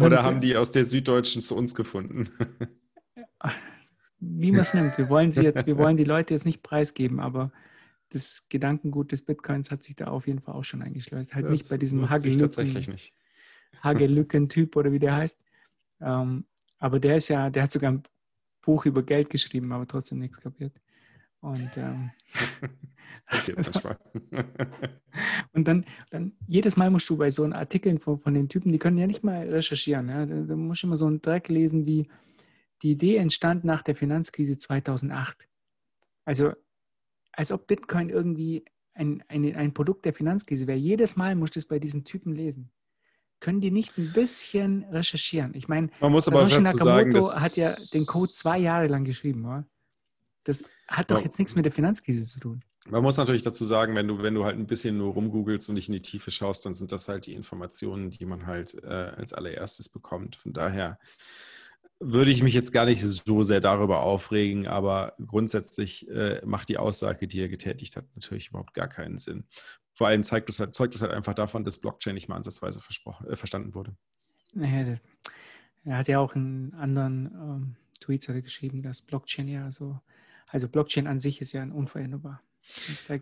Oder 0.00 0.22
haben 0.22 0.40
die 0.40 0.56
aus 0.56 0.70
der 0.70 0.84
Süddeutschen 0.84 1.42
zu 1.42 1.56
uns 1.56 1.74
gefunden? 1.74 2.30
Wie 4.20 4.52
man 4.52 4.60
es 4.60 4.74
nimmt. 4.74 4.98
Wir 4.98 5.08
wollen 5.08 5.30
sie 5.30 5.42
jetzt, 5.42 5.66
wir 5.66 5.78
wollen 5.78 5.96
die 5.96 6.04
Leute 6.04 6.34
jetzt 6.34 6.44
nicht 6.44 6.62
preisgeben, 6.62 7.20
aber 7.20 7.50
das 8.10 8.48
Gedankengut 8.48 9.12
des 9.12 9.22
Bitcoins 9.22 9.70
hat 9.70 9.82
sich 9.82 9.96
da 9.96 10.08
auf 10.08 10.26
jeden 10.26 10.40
Fall 10.40 10.54
auch 10.54 10.64
schon 10.64 10.82
eingeschleust. 10.82 11.34
Halt 11.34 11.46
das 11.46 11.52
nicht 11.52 11.70
bei 11.70 11.78
diesem 11.78 12.08
Hagelücken-Typ 13.82 14.76
oder 14.76 14.92
wie 14.92 14.98
der 14.98 15.16
heißt. 15.16 15.44
Ähm, 16.00 16.44
aber 16.78 17.00
der 17.00 17.16
ist 17.16 17.28
ja, 17.28 17.50
der 17.50 17.62
hat 17.62 17.72
sogar 17.72 17.92
ein 17.92 18.02
Buch 18.62 18.84
über 18.84 19.02
Geld 19.02 19.30
geschrieben, 19.30 19.72
aber 19.72 19.86
trotzdem 19.86 20.18
nichts 20.18 20.40
kapiert. 20.40 20.72
Und, 21.40 21.76
ähm, 21.76 22.10
und 25.52 25.68
dann, 25.68 25.84
dann 26.10 26.32
jedes 26.46 26.76
Mal 26.76 26.90
musst 26.90 27.08
du 27.08 27.16
bei 27.16 27.30
so 27.30 27.44
Artikeln 27.44 27.98
von, 27.98 28.18
von 28.18 28.34
den 28.34 28.48
Typen, 28.48 28.72
die 28.72 28.78
können 28.78 28.98
ja 28.98 29.06
nicht 29.06 29.24
mal 29.24 29.48
recherchieren. 29.48 30.08
Ja? 30.08 30.26
Da 30.26 30.56
musst 30.56 30.82
du 30.82 30.88
immer 30.88 30.96
so 30.96 31.06
einen 31.06 31.22
Dreck 31.22 31.48
lesen 31.48 31.86
wie 31.86 32.08
die 32.82 32.92
Idee 32.92 33.16
entstand 33.16 33.64
nach 33.64 33.82
der 33.82 33.96
Finanzkrise 33.96 34.56
2008. 34.56 35.48
Also 36.24 36.52
als 37.32 37.52
ob 37.52 37.66
Bitcoin 37.66 38.10
irgendwie 38.10 38.64
ein, 38.94 39.22
ein, 39.28 39.54
ein 39.54 39.72
Produkt 39.72 40.04
der 40.04 40.12
Finanzkrise 40.12 40.66
wäre. 40.66 40.78
Jedes 40.78 41.16
Mal 41.16 41.34
musst 41.34 41.56
du 41.56 41.58
es 41.58 41.66
bei 41.66 41.78
diesen 41.78 42.04
Typen 42.04 42.34
lesen. 42.34 42.70
Können 43.40 43.60
die 43.62 43.70
nicht 43.70 43.96
ein 43.96 44.12
bisschen 44.12 44.84
recherchieren? 44.84 45.54
Ich 45.54 45.66
meine, 45.66 45.88
Man 46.00 46.12
muss 46.12 46.28
aber 46.28 46.42
Nakamoto 46.42 47.20
sagen, 47.22 47.42
hat 47.42 47.56
ja 47.56 47.70
den 47.94 48.04
Code 48.04 48.30
zwei 48.30 48.58
Jahre 48.58 48.86
lang 48.86 49.04
geschrieben. 49.04 49.46
Oder? 49.46 49.64
Das 50.44 50.62
hat 50.88 51.10
doch 51.10 51.22
jetzt 51.22 51.38
nichts 51.38 51.56
mit 51.56 51.64
der 51.64 51.72
Finanzkrise 51.72 52.26
zu 52.26 52.40
tun. 52.40 52.62
Man 52.88 53.02
muss 53.02 53.16
natürlich 53.16 53.42
dazu 53.42 53.64
sagen, 53.64 53.94
wenn 53.94 54.08
du, 54.08 54.22
wenn 54.22 54.34
du 54.34 54.44
halt 54.44 54.58
ein 54.58 54.66
bisschen 54.66 54.98
nur 54.98 55.12
rumgoogelst 55.12 55.68
und 55.68 55.76
nicht 55.76 55.88
in 55.88 55.94
die 55.94 56.02
Tiefe 56.02 56.30
schaust, 56.30 56.66
dann 56.66 56.74
sind 56.74 56.92
das 56.92 57.08
halt 57.08 57.26
die 57.26 57.34
Informationen, 57.34 58.10
die 58.10 58.24
man 58.24 58.46
halt 58.46 58.74
äh, 58.82 58.86
als 58.86 59.32
allererstes 59.32 59.88
bekommt. 59.88 60.36
Von 60.36 60.52
daher 60.52 60.98
würde 62.00 62.30
ich 62.30 62.42
mich 62.42 62.54
jetzt 62.54 62.72
gar 62.72 62.86
nicht 62.86 63.02
so 63.04 63.42
sehr 63.42 63.60
darüber 63.60 64.00
aufregen, 64.00 64.66
aber 64.66 65.14
grundsätzlich 65.24 66.08
äh, 66.08 66.40
macht 66.44 66.68
die 66.68 66.78
Aussage, 66.78 67.26
die 67.26 67.40
er 67.40 67.48
getätigt 67.48 67.96
hat, 67.96 68.06
natürlich 68.14 68.48
überhaupt 68.48 68.74
gar 68.74 68.88
keinen 68.88 69.18
Sinn. 69.18 69.44
Vor 69.92 70.06
allem 70.06 70.22
zeigt 70.22 70.48
das 70.48 70.58
halt, 70.58 70.74
zeugt 70.74 70.94
das 70.94 71.02
halt 71.02 71.12
einfach 71.12 71.34
davon, 71.34 71.62
dass 71.62 71.78
Blockchain 71.78 72.14
nicht 72.14 72.28
mal 72.28 72.36
ansatzweise 72.36 72.80
äh, 72.80 73.36
verstanden 73.36 73.74
wurde. 73.74 73.94
Er 75.84 75.98
hat 75.98 76.08
ja 76.08 76.18
auch 76.18 76.34
in 76.34 76.74
anderen 76.74 77.26
ähm, 77.26 77.76
Tweets 78.00 78.26
geschrieben, 78.26 78.82
dass 78.82 79.02
Blockchain 79.02 79.48
ja 79.48 79.70
so 79.70 80.00
also 80.50 80.68
Blockchain 80.68 81.06
an 81.06 81.20
sich 81.20 81.40
ist 81.40 81.52
ja 81.52 81.62
unveränderbar. 81.62 82.42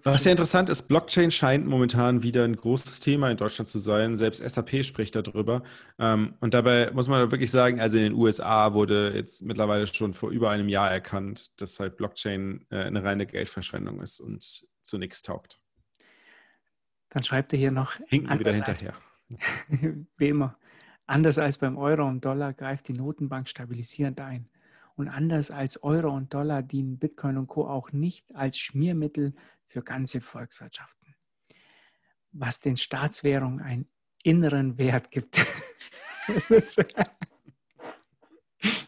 Was 0.05 0.23
sehr 0.23 0.33
interessant 0.33 0.69
ist, 0.69 0.89
Blockchain 0.89 1.31
scheint 1.31 1.67
momentan 1.67 2.23
wieder 2.23 2.45
ein 2.45 2.57
großes 2.57 3.01
Thema 3.01 3.31
in 3.31 3.37
Deutschland 3.37 3.69
zu 3.69 3.79
sein. 3.79 4.17
Selbst 4.17 4.43
SAP 4.49 4.85
spricht 4.85 5.15
darüber. 5.15 5.63
Ähm, 5.99 6.35
und 6.41 6.55
dabei 6.55 6.91
muss 6.93 7.09
man 7.09 7.31
wirklich 7.31 7.51
sagen, 7.51 7.81
also 7.81 7.97
in 7.99 8.05
den 8.05 8.13
USA 8.15 8.75
wurde 8.75 9.13
jetzt 9.15 9.43
mittlerweile 9.43 9.87
schon 9.87 10.13
vor 10.13 10.31
über 10.31 10.51
einem 10.51 10.69
Jahr 10.69 10.91
erkannt, 10.91 11.61
dass 11.61 11.81
halt 11.81 11.97
Blockchain 11.97 12.67
äh, 12.71 12.85
eine 12.85 13.03
reine 13.03 13.27
Geldverschwendung 13.27 14.01
ist 14.01 14.21
und 14.21 14.43
zu 14.83 14.99
nichts 14.99 15.23
taugt. 15.23 15.61
Dann 17.11 17.23
schreibt 17.23 17.53
er 17.53 17.59
hier 17.59 17.71
noch. 17.71 17.95
Hinken 18.07 18.39
wieder 18.39 18.53
hinterher. 18.53 18.95
Als, 19.71 19.81
wie 20.17 20.29
immer. 20.29 20.57
Anders 21.07 21.39
als 21.39 21.59
beim 21.59 21.79
Euro 21.79 22.07
und 22.07 22.25
Dollar 22.25 22.53
greift 22.53 22.89
die 22.89 22.93
Notenbank 22.93 23.49
stabilisierend 23.49 24.21
ein. 24.21 24.49
Und 24.99 25.09
anders 25.09 25.53
als 25.53 25.85
Euro 25.85 26.11
und 26.11 26.35
Dollar 26.35 26.61
dienen 26.61 26.99
Bitcoin 26.99 27.37
und 27.37 27.47
Co. 27.47 27.69
auch 27.69 27.93
nicht 27.93 28.35
als 28.35 28.59
Schmiermittel 28.59 29.33
für 29.65 29.81
ganze 29.81 30.21
Volkswirtschaften, 30.21 31.15
was 32.33 32.59
den 32.59 32.77
Staatswährungen 32.77 33.61
einen 33.61 33.89
inneren 34.25 34.77
Wert 34.77 35.13
gibt. 35.13 35.39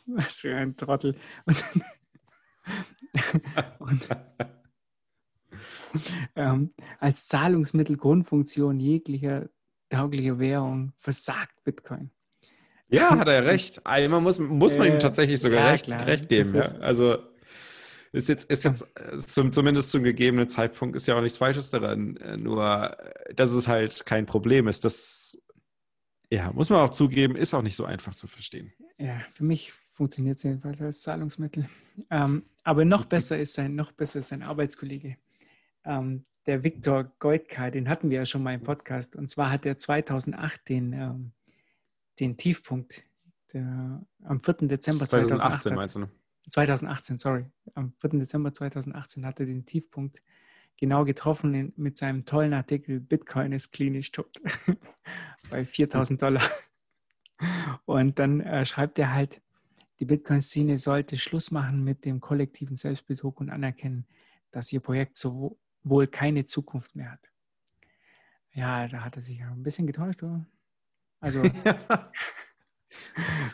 was 0.06 0.40
für 0.40 0.56
ein 0.56 0.76
Trottel. 0.76 1.16
Und, 1.44 1.64
und 3.78 4.08
ähm, 6.34 6.74
als 6.98 7.28
Zahlungsmittel 7.28 7.96
Grundfunktion 7.96 8.80
jeglicher 8.80 9.48
tauglicher 9.88 10.40
Währung 10.40 10.92
versagt 10.96 11.62
Bitcoin. 11.62 12.10
Ja, 12.90 13.16
hat 13.18 13.28
er 13.28 13.44
recht. 13.44 13.86
Einmal 13.86 14.20
muss, 14.20 14.38
muss 14.38 14.76
man 14.76 14.88
ihm 14.88 14.98
tatsächlich 14.98 15.40
sogar 15.40 15.60
ja, 15.60 15.70
recht, 15.70 16.06
recht, 16.06 16.28
geben. 16.28 16.54
Ja. 16.56 16.62
Also 16.80 17.18
ist 18.12 18.28
jetzt, 18.28 18.50
ist 18.50 18.64
jetzt 18.64 18.84
zum, 19.32 19.52
zumindest 19.52 19.90
zum 19.90 20.02
gegebenen 20.02 20.48
Zeitpunkt 20.48 20.96
ist 20.96 21.06
ja 21.06 21.16
auch 21.16 21.20
nichts 21.20 21.38
Falsches 21.38 21.70
daran. 21.70 22.18
Nur, 22.38 22.96
dass 23.34 23.52
es 23.52 23.68
halt 23.68 24.04
kein 24.06 24.26
Problem 24.26 24.66
ist. 24.66 24.84
Das, 24.84 25.46
ja, 26.28 26.52
muss 26.52 26.70
man 26.70 26.80
auch 26.80 26.90
zugeben, 26.90 27.36
ist 27.36 27.54
auch 27.54 27.62
nicht 27.62 27.76
so 27.76 27.84
einfach 27.84 28.14
zu 28.14 28.26
verstehen. 28.26 28.72
Ja, 28.98 29.20
für 29.30 29.44
mich 29.44 29.72
funktioniert 29.92 30.38
es 30.38 30.42
jedenfalls 30.42 30.80
als 30.80 31.02
Zahlungsmittel. 31.02 31.68
Ähm, 32.10 32.42
aber 32.64 32.84
noch 32.84 33.04
besser 33.04 33.38
ist 33.38 33.54
sein, 33.54 33.74
noch 33.74 33.92
besser 33.92 34.20
ist 34.20 34.28
sein 34.28 34.42
Arbeitskollege. 34.42 35.16
Ähm, 35.84 36.24
der 36.46 36.64
Viktor 36.64 37.12
Goitka, 37.18 37.70
den 37.70 37.88
hatten 37.88 38.10
wir 38.10 38.18
ja 38.18 38.26
schon 38.26 38.42
mal 38.42 38.54
im 38.54 38.62
Podcast. 38.62 39.14
Und 39.14 39.28
zwar 39.28 39.50
hat 39.50 39.66
er 39.66 39.76
2008 39.78 40.68
den 40.68 40.92
ähm, 40.92 41.32
den 42.20 42.36
Tiefpunkt 42.36 43.04
der, 43.52 44.00
am 44.24 44.40
4. 44.40 44.68
Dezember 44.68 45.08
2018. 45.08 45.74
2018 45.74 45.74
meinst 45.74 45.96
du? 45.96 46.06
2018, 46.50 47.16
sorry. 47.16 47.46
Am 47.74 47.92
4. 47.98 48.10
Dezember 48.10 48.52
2018 48.52 49.26
hatte 49.26 49.46
den 49.46 49.64
Tiefpunkt 49.64 50.22
genau 50.76 51.04
getroffen 51.04 51.54
in, 51.54 51.72
mit 51.76 51.98
seinem 51.98 52.24
tollen 52.24 52.54
Artikel 52.54 53.00
Bitcoin 53.00 53.52
ist 53.52 53.70
klinisch 53.72 54.12
tot 54.12 54.40
bei 55.50 55.64
4000 55.64 56.20
Dollar. 56.22 56.42
Und 57.84 58.18
dann 58.18 58.40
äh, 58.40 58.64
schreibt 58.64 58.98
er 58.98 59.12
halt, 59.12 59.40
die 60.00 60.06
Bitcoin-Szene 60.06 60.78
sollte 60.78 61.18
Schluss 61.18 61.50
machen 61.50 61.84
mit 61.84 62.04
dem 62.04 62.20
kollektiven 62.20 62.76
Selbstbetrug 62.76 63.40
und 63.40 63.50
anerkennen, 63.50 64.06
dass 64.50 64.72
ihr 64.72 64.80
Projekt 64.80 65.16
so 65.16 65.58
wohl 65.82 66.06
keine 66.06 66.44
Zukunft 66.44 66.96
mehr 66.96 67.12
hat. 67.12 67.30
Ja, 68.52 68.88
da 68.88 69.04
hat 69.04 69.16
er 69.16 69.22
sich 69.22 69.42
ein 69.42 69.62
bisschen 69.62 69.86
getäuscht, 69.86 70.22
oder? 70.22 70.44
Also. 71.20 71.42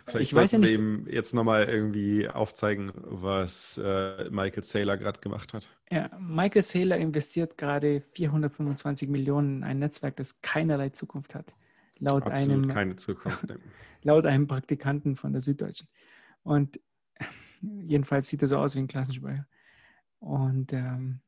Vielleicht 0.07 0.31
ich 0.31 0.35
weiß 0.35 0.53
ja 0.53 0.59
nicht. 0.59 0.73
ihm 0.73 1.07
jetzt 1.09 1.35
nochmal 1.35 1.65
irgendwie 1.65 2.29
aufzeigen, 2.29 2.93
was 2.95 3.79
äh, 3.79 4.29
Michael 4.31 4.65
Saylor 4.65 4.97
gerade 4.97 5.21
gemacht 5.21 5.53
hat. 5.55 5.71
Ja, 5.91 6.11
Michael 6.19 6.63
Saylor 6.63 6.97
investiert 6.99 7.59
gerade 7.59 8.03
425 8.13 9.09
Millionen 9.09 9.59
in 9.59 9.65
ein 9.65 9.79
Netzwerk, 9.79 10.17
das 10.17 10.41
keinerlei 10.43 10.91
Zukunft 10.91 11.35
hat. 11.35 11.53
Laut 11.99 12.25
Absolut 12.25 12.65
einem, 12.65 12.69
keine 12.69 12.97
Zukunft. 12.97 13.47
laut 14.03 14.27
einem 14.27 14.47
Praktikanten 14.47 15.17
von 15.17 15.33
der 15.33 15.41
Süddeutschen. 15.41 15.89
Und 16.43 16.81
jedenfalls 17.61 18.29
sieht 18.29 18.43
er 18.43 18.49
so 18.49 18.59
aus 18.59 18.75
wie 18.75 18.81
ein 18.81 18.89
Klassenspeicher. 18.89 19.47
Und 20.19 20.73
ähm, 20.73 21.21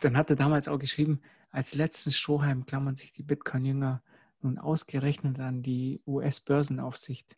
dann 0.00 0.16
hat 0.16 0.30
er 0.30 0.36
damals 0.36 0.68
auch 0.68 0.78
geschrieben, 0.78 1.20
als 1.50 1.74
letzten 1.74 2.10
Strohhalm 2.10 2.66
klammern 2.66 2.96
sich 2.96 3.12
die 3.12 3.22
Bitcoin-Jünger 3.22 4.02
nun 4.46 4.58
ausgerechnet 4.58 5.38
an 5.40 5.62
die 5.62 6.00
US-Börsenaufsicht. 6.06 7.36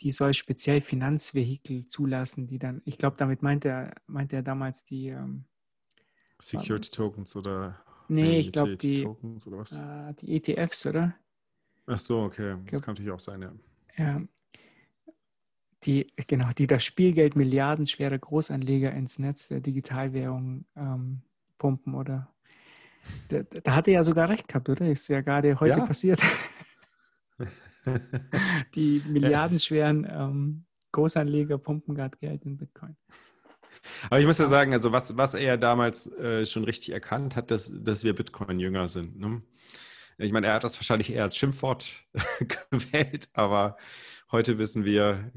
Die 0.00 0.10
soll 0.10 0.34
speziell 0.34 0.80
Finanzvehikel 0.80 1.86
zulassen, 1.86 2.46
die 2.46 2.58
dann, 2.58 2.82
ich 2.84 2.98
glaube, 2.98 3.16
damit 3.16 3.42
meint 3.42 3.64
er, 3.64 3.94
meint 4.06 4.32
er 4.32 4.42
damals 4.42 4.84
die 4.84 5.08
ähm, 5.08 5.44
Security 6.38 6.90
Tokens 6.90 7.34
oder 7.34 7.82
Nee, 8.08 8.38
ich 8.38 8.52
glaube 8.52 8.76
die, 8.76 9.02
Tokens 9.02 9.46
oder 9.46 9.58
was? 9.58 9.72
äh, 9.72 10.14
die 10.20 10.36
ETFs, 10.36 10.86
oder? 10.86 11.14
Ach 11.86 11.98
so, 11.98 12.22
okay. 12.22 12.56
Das 12.70 12.82
kann 12.82 12.94
natürlich 12.94 13.12
auch 13.12 13.20
sein, 13.20 13.42
ja. 13.42 13.52
Ja. 13.96 14.22
Die, 15.84 16.12
genau, 16.26 16.50
die 16.50 16.66
das 16.66 16.84
Spielgeld 16.84 17.36
milliardenschwere 17.36 18.18
Großanleger 18.18 18.92
ins 18.92 19.18
Netz 19.18 19.48
der 19.48 19.60
Digitalwährung 19.60 20.66
ähm, 20.76 21.22
pumpen, 21.58 21.94
oder? 21.94 22.32
Da, 23.28 23.42
da 23.42 23.74
hat 23.74 23.88
er 23.88 23.94
ja 23.94 24.04
sogar 24.04 24.28
recht 24.28 24.48
gehabt, 24.48 24.68
oder? 24.68 24.88
Ist 24.88 25.08
ja 25.08 25.20
gerade 25.20 25.58
heute 25.60 25.80
Ja. 25.80 25.86
passiert. 25.86 26.20
Die 28.74 29.02
milliardenschweren 29.06 30.06
ähm, 30.10 30.64
Großanleger 30.92 31.58
pumpen 31.58 31.94
gerade 31.94 32.16
Geld 32.18 32.44
in 32.44 32.56
Bitcoin. 32.56 32.96
Aber 34.10 34.18
ich 34.18 34.26
muss 34.26 34.38
ja 34.38 34.46
sagen, 34.46 34.72
also 34.72 34.90
was, 34.92 35.16
was 35.16 35.34
er 35.34 35.56
damals 35.58 36.12
äh, 36.14 36.44
schon 36.46 36.64
richtig 36.64 36.92
erkannt 36.92 37.36
hat, 37.36 37.50
dass, 37.50 37.72
dass 37.82 38.02
wir 38.04 38.14
Bitcoin-Jünger 38.14 38.88
sind. 38.88 39.18
Ne? 39.18 39.42
Ich 40.18 40.32
meine, 40.32 40.46
er 40.48 40.54
hat 40.54 40.64
das 40.64 40.78
wahrscheinlich 40.78 41.12
eher 41.12 41.24
als 41.24 41.36
Schimpfwort 41.36 42.06
gewählt, 42.70 43.28
aber 43.34 43.76
heute 44.32 44.58
wissen 44.58 44.84
wir, 44.84 45.30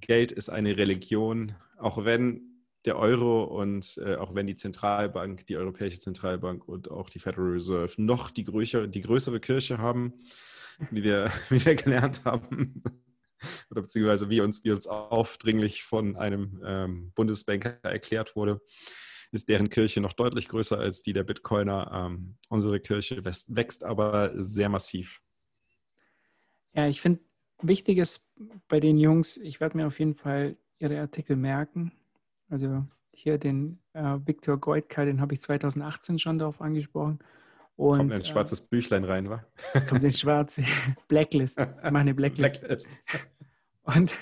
Geld 0.00 0.30
ist 0.30 0.50
eine 0.50 0.76
Religion, 0.76 1.54
auch 1.78 2.04
wenn 2.04 2.53
der 2.84 2.98
Euro 2.98 3.44
und 3.44 3.98
äh, 4.04 4.16
auch 4.16 4.34
wenn 4.34 4.46
die 4.46 4.56
Zentralbank, 4.56 5.46
die 5.46 5.56
Europäische 5.56 6.00
Zentralbank 6.00 6.68
und 6.68 6.90
auch 6.90 7.08
die 7.08 7.18
Federal 7.18 7.52
Reserve 7.52 7.94
noch 7.96 8.30
die 8.30 8.44
größere, 8.44 8.88
die 8.88 9.00
größere 9.00 9.40
Kirche 9.40 9.78
haben, 9.78 10.12
wie 10.90 11.02
wir, 11.02 11.30
wie 11.50 11.64
wir 11.64 11.74
gelernt 11.74 12.24
haben, 12.24 12.82
oder 13.70 13.82
beziehungsweise 13.82 14.28
wie 14.28 14.40
uns, 14.40 14.64
wie 14.64 14.70
uns 14.70 14.86
aufdringlich 14.86 15.82
von 15.82 16.16
einem 16.16 16.62
ähm, 16.64 17.12
Bundesbanker 17.14 17.78
erklärt 17.82 18.36
wurde, 18.36 18.60
ist 19.32 19.48
deren 19.48 19.68
Kirche 19.68 20.00
noch 20.00 20.12
deutlich 20.12 20.48
größer 20.48 20.78
als 20.78 21.02
die 21.02 21.12
der 21.12 21.24
Bitcoiner. 21.24 21.90
Ähm, 21.92 22.36
unsere 22.48 22.80
Kirche 22.80 23.24
wächst, 23.24 23.54
wächst 23.56 23.84
aber 23.84 24.32
sehr 24.36 24.68
massiv. 24.68 25.20
Ja, 26.72 26.88
ich 26.88 27.00
finde, 27.00 27.20
wichtig 27.62 27.98
ist 27.98 28.32
bei 28.68 28.80
den 28.80 28.98
Jungs, 28.98 29.36
ich 29.36 29.60
werde 29.60 29.76
mir 29.76 29.86
auf 29.86 29.98
jeden 29.98 30.14
Fall 30.14 30.56
ihre 30.78 31.00
Artikel 31.00 31.36
merken. 31.36 31.92
Also 32.54 32.86
hier 33.10 33.36
den 33.36 33.80
äh, 33.94 34.16
Viktor 34.24 34.58
Goitka, 34.58 35.04
den 35.04 35.20
habe 35.20 35.34
ich 35.34 35.40
2018 35.40 36.20
schon 36.20 36.38
darauf 36.38 36.60
angesprochen. 36.60 37.18
Und 37.74 37.98
Kommt 37.98 38.12
ein 38.12 38.20
äh, 38.20 38.24
schwarzes 38.24 38.60
Büchlein 38.60 39.02
rein, 39.02 39.28
wa? 39.28 39.44
es 39.72 39.88
kommt 39.88 40.04
in 40.04 40.10
schwarz. 40.12 40.60
Blacklist. 41.08 41.58
Ich 41.58 41.66
mache 41.66 41.96
eine 41.96 42.14
Blacklist. 42.14 42.60
Blacklist. 42.60 43.04
Und, 43.82 44.14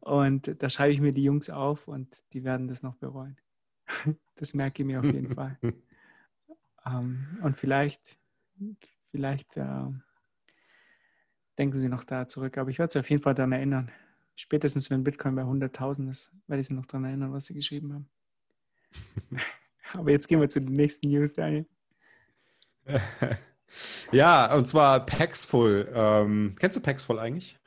und 0.00 0.62
da 0.62 0.68
schreibe 0.68 0.92
ich 0.92 1.00
mir 1.00 1.14
die 1.14 1.24
Jungs 1.24 1.48
auf 1.48 1.88
und 1.88 2.14
die 2.34 2.44
werden 2.44 2.68
das 2.68 2.82
noch 2.82 2.94
bereuen. 2.96 3.38
Das 4.36 4.52
merke 4.52 4.82
ich 4.82 4.86
mir 4.86 4.98
auf 4.98 5.06
jeden 5.06 5.32
Fall. 5.32 5.56
Ähm, 6.84 7.38
und 7.40 7.56
vielleicht, 7.56 8.18
vielleicht 9.12 9.56
äh, 9.56 9.86
denken 11.56 11.76
sie 11.76 11.88
noch 11.88 12.04
da 12.04 12.28
zurück. 12.28 12.58
Aber 12.58 12.68
ich 12.68 12.78
werde 12.78 12.92
sie 12.92 12.98
auf 12.98 13.08
jeden 13.08 13.22
Fall 13.22 13.34
daran 13.34 13.52
erinnern. 13.52 13.90
Spätestens 14.36 14.90
wenn 14.90 15.04
Bitcoin 15.04 15.34
bei 15.34 15.42
100.000 15.42 16.10
ist, 16.10 16.32
werde 16.46 16.60
ich 16.60 16.66
sie 16.66 16.74
noch 16.74 16.86
daran 16.86 17.04
erinnern, 17.04 17.32
was 17.32 17.46
sie 17.46 17.54
geschrieben 17.54 17.92
haben. 17.94 18.08
Aber 19.92 20.10
jetzt 20.10 20.28
gehen 20.28 20.40
wir 20.40 20.48
zu 20.48 20.60
den 20.60 20.74
nächsten 20.74 21.08
News, 21.08 21.34
Daniel. 21.34 21.66
ja, 24.12 24.54
und 24.54 24.66
zwar 24.66 25.06
Paxful. 25.06 25.88
Ähm, 25.94 26.54
kennst 26.58 26.76
du 26.76 26.80
Paxful 26.80 27.18
eigentlich? 27.18 27.58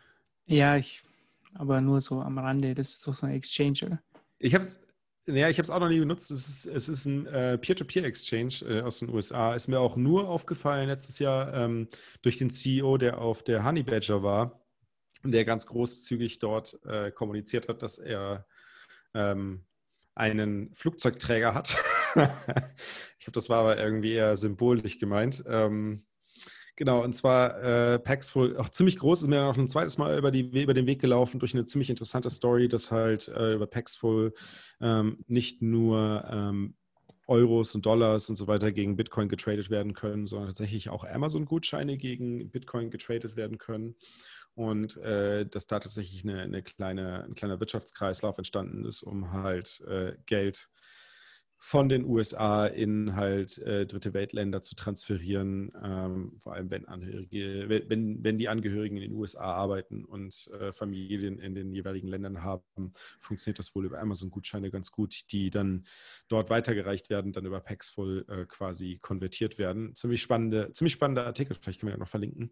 Ja, 0.45 0.77
ich, 0.77 1.03
aber 1.55 1.81
nur 1.81 2.01
so 2.01 2.21
am 2.21 2.37
Rande. 2.37 2.75
Das 2.75 2.89
ist 2.89 3.07
doch 3.07 3.13
so 3.13 3.25
eine 3.25 3.35
Exchange, 3.35 3.79
oder? 3.85 4.01
Ich 4.39 4.53
habe 4.53 4.61
es 4.63 4.87
ja, 5.29 5.49
ich 5.49 5.57
habe 5.57 5.63
es 5.63 5.69
auch 5.69 5.79
noch 5.79 5.89
nie 5.89 5.99
benutzt. 5.99 6.31
Es 6.31 6.47
ist, 6.47 6.65
es 6.67 6.87
ist 6.87 7.05
ein 7.05 7.27
äh, 7.27 7.57
Peer-to-Peer-Exchange 7.57 8.61
äh, 8.65 8.81
aus 8.81 8.99
den 8.99 9.09
USA. 9.09 9.55
Ist 9.55 9.67
mir 9.67 9.79
auch 9.79 9.97
nur 9.97 10.29
aufgefallen 10.29 10.87
letztes 10.87 11.19
Jahr 11.19 11.53
ähm, 11.53 11.89
durch 12.21 12.37
den 12.37 12.49
CEO, 12.49 12.97
der 12.97 13.17
auf 13.17 13.43
der 13.43 13.65
Honey 13.65 13.83
Badger 13.83 14.23
war, 14.23 14.61
der 15.31 15.45
ganz 15.45 15.67
großzügig 15.67 16.39
dort 16.39 16.79
äh, 16.85 17.11
kommuniziert 17.11 17.69
hat, 17.69 17.81
dass 17.81 17.99
er 17.99 18.45
ähm, 19.13 19.65
einen 20.15 20.73
Flugzeugträger 20.73 21.53
hat. 21.53 21.77
ich 22.15 22.15
glaube, 22.15 23.33
das 23.33 23.49
war 23.49 23.59
aber 23.59 23.77
irgendwie 23.77 24.13
eher 24.13 24.35
symbolisch 24.37 24.99
gemeint. 24.99 25.43
Ähm, 25.47 26.07
Genau, 26.77 27.03
und 27.03 27.13
zwar 27.15 27.59
äh, 27.63 27.97
Paxful, 27.97 28.55
auch 28.57 28.69
ziemlich 28.69 28.99
groß, 28.99 29.23
ist 29.23 29.27
mir 29.29 29.41
noch 29.41 29.57
ein 29.57 29.67
zweites 29.67 29.97
Mal 29.97 30.15
über, 30.15 30.29
die, 30.29 30.61
über 30.61 30.75
den 30.75 30.85
Weg 30.85 31.01
gelaufen 31.01 31.39
durch 31.39 31.55
eine 31.55 31.65
ziemlich 31.65 31.89
interessante 31.89 32.29
Story, 32.29 32.67
dass 32.67 32.91
halt 32.91 33.29
äh, 33.29 33.55
über 33.55 33.65
Paxful 33.65 34.31
ähm, 34.79 35.17
nicht 35.27 35.63
nur 35.63 36.23
ähm, 36.31 36.75
Euros 37.25 37.73
und 37.73 37.83
Dollars 37.83 38.29
und 38.29 38.35
so 38.35 38.45
weiter 38.45 38.71
gegen 38.71 38.95
Bitcoin 38.95 39.27
getradet 39.27 39.71
werden 39.71 39.93
können, 39.93 40.27
sondern 40.27 40.49
tatsächlich 40.49 40.89
auch 40.89 41.03
Amazon-Gutscheine 41.03 41.97
gegen 41.97 42.51
Bitcoin 42.51 42.91
getradet 42.91 43.35
werden 43.35 43.57
können. 43.57 43.95
Und 44.57 44.97
äh, 44.97 45.45
dass 45.45 45.67
da 45.67 45.79
tatsächlich 45.79 46.23
eine, 46.23 46.41
eine 46.41 46.63
kleine, 46.63 47.25
ein 47.25 47.35
kleiner 47.35 47.59
Wirtschaftskreislauf 47.59 48.39
entstanden 48.39 48.85
ist, 48.85 49.03
um 49.03 49.31
halt 49.31 49.81
äh, 49.81 50.13
Geld 50.25 50.69
von 51.59 51.89
den 51.89 52.05
USA 52.05 52.67
in 52.67 53.15
halt 53.15 53.57
äh, 53.59 53.85
dritte 53.85 54.13
Weltländer 54.13 54.61
zu 54.61 54.75
transferieren, 54.75 55.71
ähm, 55.83 56.33
vor 56.39 56.53
allem 56.53 56.69
wenn 56.69 56.87
Angehörige, 56.87 57.65
wenn, 57.67 58.23
wenn 58.23 58.37
die 58.37 58.47
Angehörigen 58.47 58.97
in 58.97 59.01
den 59.01 59.13
USA 59.13 59.53
arbeiten 59.55 60.05
und 60.05 60.49
äh, 60.59 60.71
Familien 60.71 61.39
in 61.39 61.55
den 61.55 61.73
jeweiligen 61.73 62.07
Ländern 62.07 62.43
haben, 62.43 62.93
funktioniert 63.19 63.57
das 63.57 63.73
wohl 63.75 63.85
über 63.85 63.99
Amazon-Gutscheine 63.99 64.69
ganz 64.69 64.91
gut, 64.91 65.31
die 65.31 65.49
dann 65.49 65.85
dort 66.27 66.49
weitergereicht 66.49 67.09
werden, 67.09 67.31
dann 67.31 67.45
über 67.45 67.59
Paxful 67.59 68.25
äh, 68.29 68.45
quasi 68.45 68.99
konvertiert 69.01 69.57
werden. 69.57 69.95
Ziemlich 69.95 70.21
spannende, 70.21 70.71
ziemlich 70.73 70.93
spannender 70.93 71.25
Artikel, 71.25 71.57
vielleicht 71.59 71.79
können 71.79 71.89
wir 71.89 71.95
ja 71.95 71.99
noch 71.99 72.07
verlinken. 72.07 72.51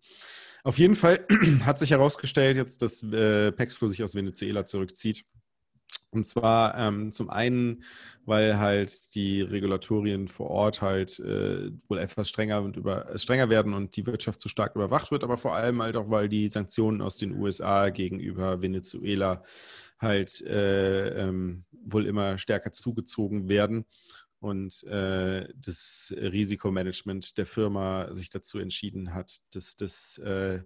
Auf 0.63 0.79
jeden 0.79 0.95
Fall 0.95 1.25
hat 1.65 1.77
sich 1.77 1.91
herausgestellt 1.91 2.57
jetzt, 2.57 2.81
dass 2.81 3.03
äh, 3.03 3.51
Paxful 3.51 3.87
sich 3.87 4.03
aus 4.03 4.15
Venezuela 4.15 4.65
zurückzieht. 4.65 5.25
Und 6.11 6.25
zwar 6.25 6.77
ähm, 6.77 7.11
zum 7.11 7.29
einen, 7.29 7.83
weil 8.25 8.57
halt 8.57 9.13
die 9.15 9.41
Regulatorien 9.41 10.27
vor 10.27 10.49
Ort 10.49 10.81
halt 10.81 11.19
äh, 11.19 11.71
wohl 11.89 11.99
etwas 11.99 12.29
strenger 12.29 12.61
und 12.61 12.77
über, 12.77 13.09
äh, 13.09 13.17
strenger 13.19 13.49
werden 13.49 13.73
und 13.73 13.95
die 13.97 14.05
Wirtschaft 14.05 14.39
zu 14.39 14.49
stark 14.49 14.75
überwacht 14.75 15.11
wird, 15.11 15.23
aber 15.23 15.37
vor 15.37 15.55
allem 15.55 15.81
halt 15.81 15.97
auch, 15.97 16.09
weil 16.09 16.29
die 16.29 16.47
Sanktionen 16.47 17.01
aus 17.01 17.17
den 17.17 17.37
USA 17.37 17.89
gegenüber 17.89 18.61
Venezuela 18.61 19.43
halt 19.99 20.41
äh, 20.41 21.27
ähm, 21.27 21.65
wohl 21.71 22.05
immer 22.05 22.37
stärker 22.37 22.71
zugezogen 22.71 23.49
werden. 23.49 23.85
Und 24.39 24.83
äh, 24.83 25.47
das 25.55 26.13
Risikomanagement 26.15 27.37
der 27.37 27.45
Firma 27.45 28.13
sich 28.13 28.29
dazu 28.29 28.59
entschieden 28.59 29.13
hat, 29.13 29.37
dass 29.53 29.75
das 29.75 30.17
äh, 30.19 30.61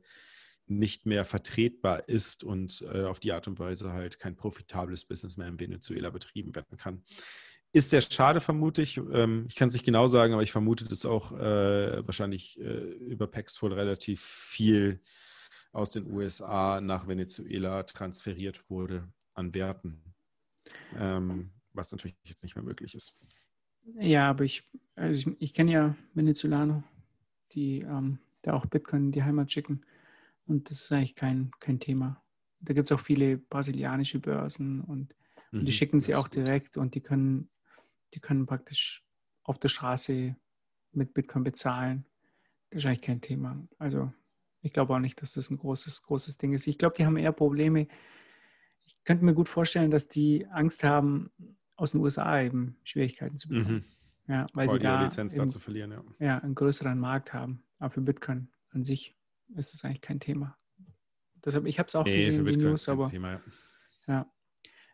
nicht 0.70 1.06
mehr 1.06 1.26
vertretbar 1.26 2.08
ist 2.08 2.44
und 2.44 2.86
äh, 2.94 3.04
auf 3.04 3.20
die 3.20 3.32
Art 3.32 3.48
und 3.48 3.60
Weise 3.60 3.94
halt 3.94 4.20
kein 4.20 4.36
profitables 4.36 5.06
Business 5.06 5.38
mehr 5.38 5.48
in 5.48 5.60
Venezuela 5.60 6.10
betrieben 6.10 6.56
werden 6.56 6.78
kann. 6.78 7.04
Ist 7.72 7.92
sehr 7.92 8.02
schade, 8.02 8.42
vermute 8.42 8.82
ich. 8.82 8.98
Ähm, 8.98 9.46
ich 9.48 9.56
kann 9.56 9.68
es 9.68 9.74
nicht 9.74 9.86
genau 9.86 10.08
sagen, 10.08 10.34
aber 10.34 10.42
ich 10.42 10.52
vermute, 10.52 10.86
dass 10.86 11.06
auch 11.06 11.32
äh, 11.32 12.06
wahrscheinlich 12.06 12.60
äh, 12.60 12.64
über 12.64 13.28
Paxful 13.28 13.74
relativ 13.74 14.22
viel 14.22 15.02
aus 15.72 15.92
den 15.92 16.12
USA 16.12 16.82
nach 16.82 17.08
Venezuela 17.08 17.84
transferiert 17.84 18.70
wurde 18.70 19.08
an 19.34 19.54
Werten, 19.54 20.02
ähm, 20.98 21.52
was 21.74 21.92
natürlich 21.92 22.18
jetzt 22.24 22.44
nicht 22.44 22.56
mehr 22.56 22.66
möglich 22.66 22.96
ist. 22.96 23.22
Ja, 24.00 24.30
aber 24.30 24.44
ich, 24.44 24.64
also 24.96 25.30
ich, 25.32 25.42
ich 25.42 25.54
kenne 25.54 25.72
ja 25.72 25.96
Venezolaner, 26.14 26.84
die 27.52 27.82
ähm, 27.82 28.20
da 28.42 28.54
auch 28.54 28.66
Bitcoin 28.66 29.06
in 29.06 29.12
die 29.12 29.24
Heimat 29.24 29.52
schicken. 29.52 29.82
Und 30.50 30.70
das 30.70 30.82
ist 30.82 30.92
eigentlich 30.92 31.16
kein, 31.16 31.52
kein 31.60 31.80
Thema. 31.80 32.24
Da 32.60 32.74
gibt 32.74 32.90
es 32.90 32.92
auch 32.92 33.00
viele 33.00 33.38
brasilianische 33.38 34.20
Börsen 34.20 34.82
und, 34.82 35.16
und 35.52 35.66
die 35.66 35.72
Mhm, 35.72 35.72
schicken 35.72 36.00
sie 36.00 36.16
auch 36.16 36.28
direkt 36.28 36.76
und 36.76 36.96
die 36.96 37.02
können, 37.02 37.50
die 38.14 38.20
können 38.20 38.46
praktisch 38.46 39.06
auf 39.44 39.60
der 39.60 39.70
Straße 39.70 40.36
mit 40.92 41.14
Bitcoin 41.14 41.44
bezahlen. 41.44 42.06
Das 42.72 42.80
ist 42.80 42.86
eigentlich 42.88 43.02
kein 43.02 43.22
Thema. 43.22 43.68
Also 43.78 44.12
ich 44.62 44.74
glaube 44.74 44.94
auch 44.96 45.00
nicht, 45.00 45.22
dass 45.22 45.34
das 45.34 45.52
ein 45.52 45.58
großes, 45.58 46.02
großes 46.02 46.38
Ding 46.38 46.54
ist. 46.54 46.68
Ich 46.68 46.78
glaube, 46.78 46.96
die 46.98 47.06
haben 47.06 47.16
eher 47.18 47.32
Probleme. 47.32 47.88
Ich 48.86 49.04
könnte 49.04 49.24
mir 49.24 49.36
gut 49.36 49.48
vorstellen, 49.48 49.92
dass 49.92 50.08
die 50.08 50.48
Angst 50.48 50.84
haben, 50.84 51.32
aus 51.76 51.92
den 51.92 52.02
USA 52.02 52.42
eben 52.42 52.76
Schwierigkeiten 52.84 53.38
zu 53.38 53.50
bekommen. 53.50 53.86
Mhm. 54.28 54.34
Ja, 54.34 54.46
weil 54.54 54.68
Vor 54.68 54.76
sie 54.76 54.80
die 54.80 54.86
da 54.86 55.04
Lizenz 55.04 55.36
da 55.36 55.48
zu 55.48 55.60
verlieren, 55.60 55.92
ja. 55.92 56.04
ja, 56.20 56.38
einen 56.40 56.56
größeren 56.56 57.00
Markt 57.00 57.34
haben. 57.34 57.64
Aber 57.78 57.92
für 57.92 58.02
Bitcoin 58.02 58.50
an 58.72 58.84
sich 58.84 59.16
ist 59.56 59.74
das 59.74 59.84
eigentlich 59.84 60.02
kein 60.02 60.20
Thema. 60.20 60.58
Deshalb, 61.44 61.66
ich 61.66 61.80
habe 61.80 61.88
es 61.88 61.96
auch 61.96 62.06
Nee, 62.06 62.18
gesehen, 62.18 62.46
die 62.46 62.58
News, 62.58 62.90
aber 62.90 63.10
Thema, 63.10 63.34
ja. 63.34 63.42
ja. 64.08 64.32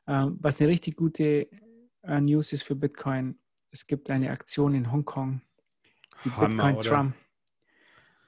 Ähm, 0.08 0.38
was 0.40 0.60
eine 0.62 0.70
richtig 0.70 0.96
gute 0.96 1.50
äh, 2.04 2.22
News 2.22 2.54
ist 2.54 2.64
für 2.64 2.76
Bitcoin, 2.76 3.40
es 3.72 3.88
gibt 3.88 4.10
eine 4.10 4.30
Aktion 4.30 4.76
in 4.76 4.92
Hongkong, 4.92 5.42
die 6.24 6.32
Hammer, 6.32 6.48
Bitcoin 6.50 6.76
oder? 6.76 6.90
Trump. 6.90 7.16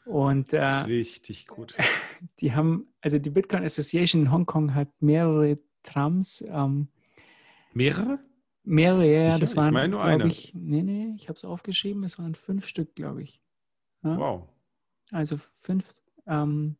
Und 0.06 0.54
äh, 0.54 0.64
Richtig 0.64 1.48
gut. 1.48 1.76
die 2.40 2.54
haben, 2.54 2.88
also 3.02 3.20
die 3.20 3.30
Bitcoin 3.30 3.64
Association 3.64 4.24
in 4.24 4.32
Hongkong 4.32 4.74
hat 4.74 4.90
mehrere 5.02 5.60
Trumps, 5.84 6.42
ähm, 6.48 6.88
Mehrere? 7.74 8.20
Mehrere, 8.64 9.06
ja, 9.14 9.20
Sicher? 9.20 9.40
das 9.40 9.52
Ich 9.52 9.58
waren, 9.58 9.74
meine 9.74 9.90
nur 9.90 10.00
glaube 10.00 10.24
eine. 10.24 10.28
ich, 10.28 10.54
nee, 10.56 10.82
nee, 10.82 11.14
ich 11.16 11.30
habe 11.30 11.36
es 11.36 11.46
aufgeschrieben, 11.46 12.04
es 12.04 12.18
waren 12.18 12.36
fünf 12.36 12.68
Stück, 12.68 12.96
glaube 12.96 13.22
ich. 13.22 13.40
Ja? 14.04 14.18
Wow. 14.18 14.50
Also 15.12 15.38
fünf 15.38 15.94
ähm, 16.28 16.78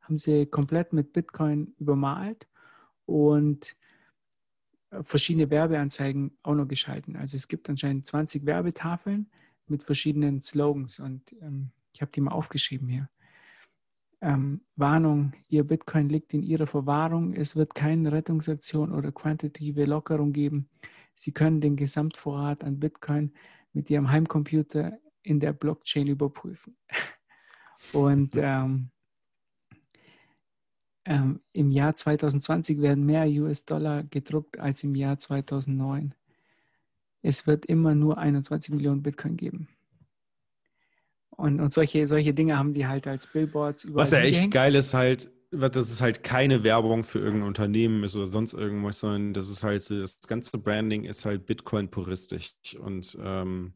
haben 0.00 0.16
sie 0.16 0.46
komplett 0.46 0.92
mit 0.92 1.12
Bitcoin 1.12 1.74
übermalt 1.78 2.46
und 3.06 3.76
äh, 4.90 5.02
verschiedene 5.02 5.50
Werbeanzeigen 5.50 6.36
auch 6.42 6.54
noch 6.54 6.68
geschalten. 6.68 7.16
Also 7.16 7.36
es 7.36 7.48
gibt 7.48 7.68
anscheinend 7.68 8.06
20 8.06 8.46
Werbetafeln 8.46 9.30
mit 9.66 9.82
verschiedenen 9.82 10.40
Slogans 10.40 11.00
und 11.00 11.32
ähm, 11.40 11.70
ich 11.92 12.02
habe 12.02 12.12
die 12.12 12.20
mal 12.20 12.32
aufgeschrieben 12.32 12.88
hier. 12.88 13.08
Ähm, 14.20 14.60
Warnung, 14.76 15.32
Ihr 15.48 15.64
Bitcoin 15.64 16.08
liegt 16.08 16.34
in 16.34 16.42
Ihrer 16.42 16.66
Verwahrung. 16.66 17.32
Es 17.32 17.56
wird 17.56 17.74
keine 17.74 18.12
Rettungsaktion 18.12 18.92
oder 18.92 19.12
quantitative 19.12 19.86
Lockerung 19.86 20.32
geben. 20.32 20.68
Sie 21.14 21.32
können 21.32 21.60
den 21.60 21.76
Gesamtvorrat 21.76 22.62
an 22.62 22.78
Bitcoin 22.78 23.32
mit 23.72 23.88
Ihrem 23.88 24.10
Heimcomputer 24.10 24.98
in 25.22 25.40
der 25.40 25.52
Blockchain 25.52 26.06
überprüfen. 26.06 26.76
Und 27.92 28.36
ähm, 28.36 28.90
ähm, 31.04 31.40
im 31.52 31.70
Jahr 31.70 31.94
2020 31.94 32.80
werden 32.80 33.04
mehr 33.04 33.26
US-Dollar 33.26 34.04
gedruckt 34.04 34.58
als 34.58 34.84
im 34.84 34.94
Jahr 34.94 35.18
2009. 35.18 36.14
Es 37.22 37.46
wird 37.46 37.66
immer 37.66 37.94
nur 37.94 38.18
21 38.18 38.74
Millionen 38.74 39.02
Bitcoin 39.02 39.36
geben. 39.36 39.68
Und, 41.30 41.60
und 41.60 41.72
solche, 41.72 42.06
solche 42.06 42.34
Dinge 42.34 42.58
haben 42.58 42.74
die 42.74 42.86
halt 42.86 43.06
als 43.06 43.26
Billboards 43.26 43.84
überall 43.84 44.04
Was 44.04 44.12
ja 44.12 44.18
echt 44.18 44.26
hingehängt. 44.26 44.54
geil 44.54 44.74
ist 44.74 44.94
halt, 44.94 45.30
dass 45.50 45.90
es 45.90 46.00
halt 46.00 46.22
keine 46.22 46.64
Werbung 46.64 47.02
für 47.02 47.18
irgendein 47.18 47.48
Unternehmen 47.48 48.04
ist 48.04 48.14
oder 48.14 48.26
sonst 48.26 48.52
irgendwas, 48.52 49.00
sondern 49.00 49.32
das 49.32 49.50
ist 49.50 49.62
halt, 49.62 49.90
das 49.90 50.20
ganze 50.28 50.58
Branding 50.58 51.04
ist 51.04 51.24
halt 51.24 51.46
Bitcoin-puristisch. 51.46 52.52
Und 52.78 53.18
ähm, 53.22 53.74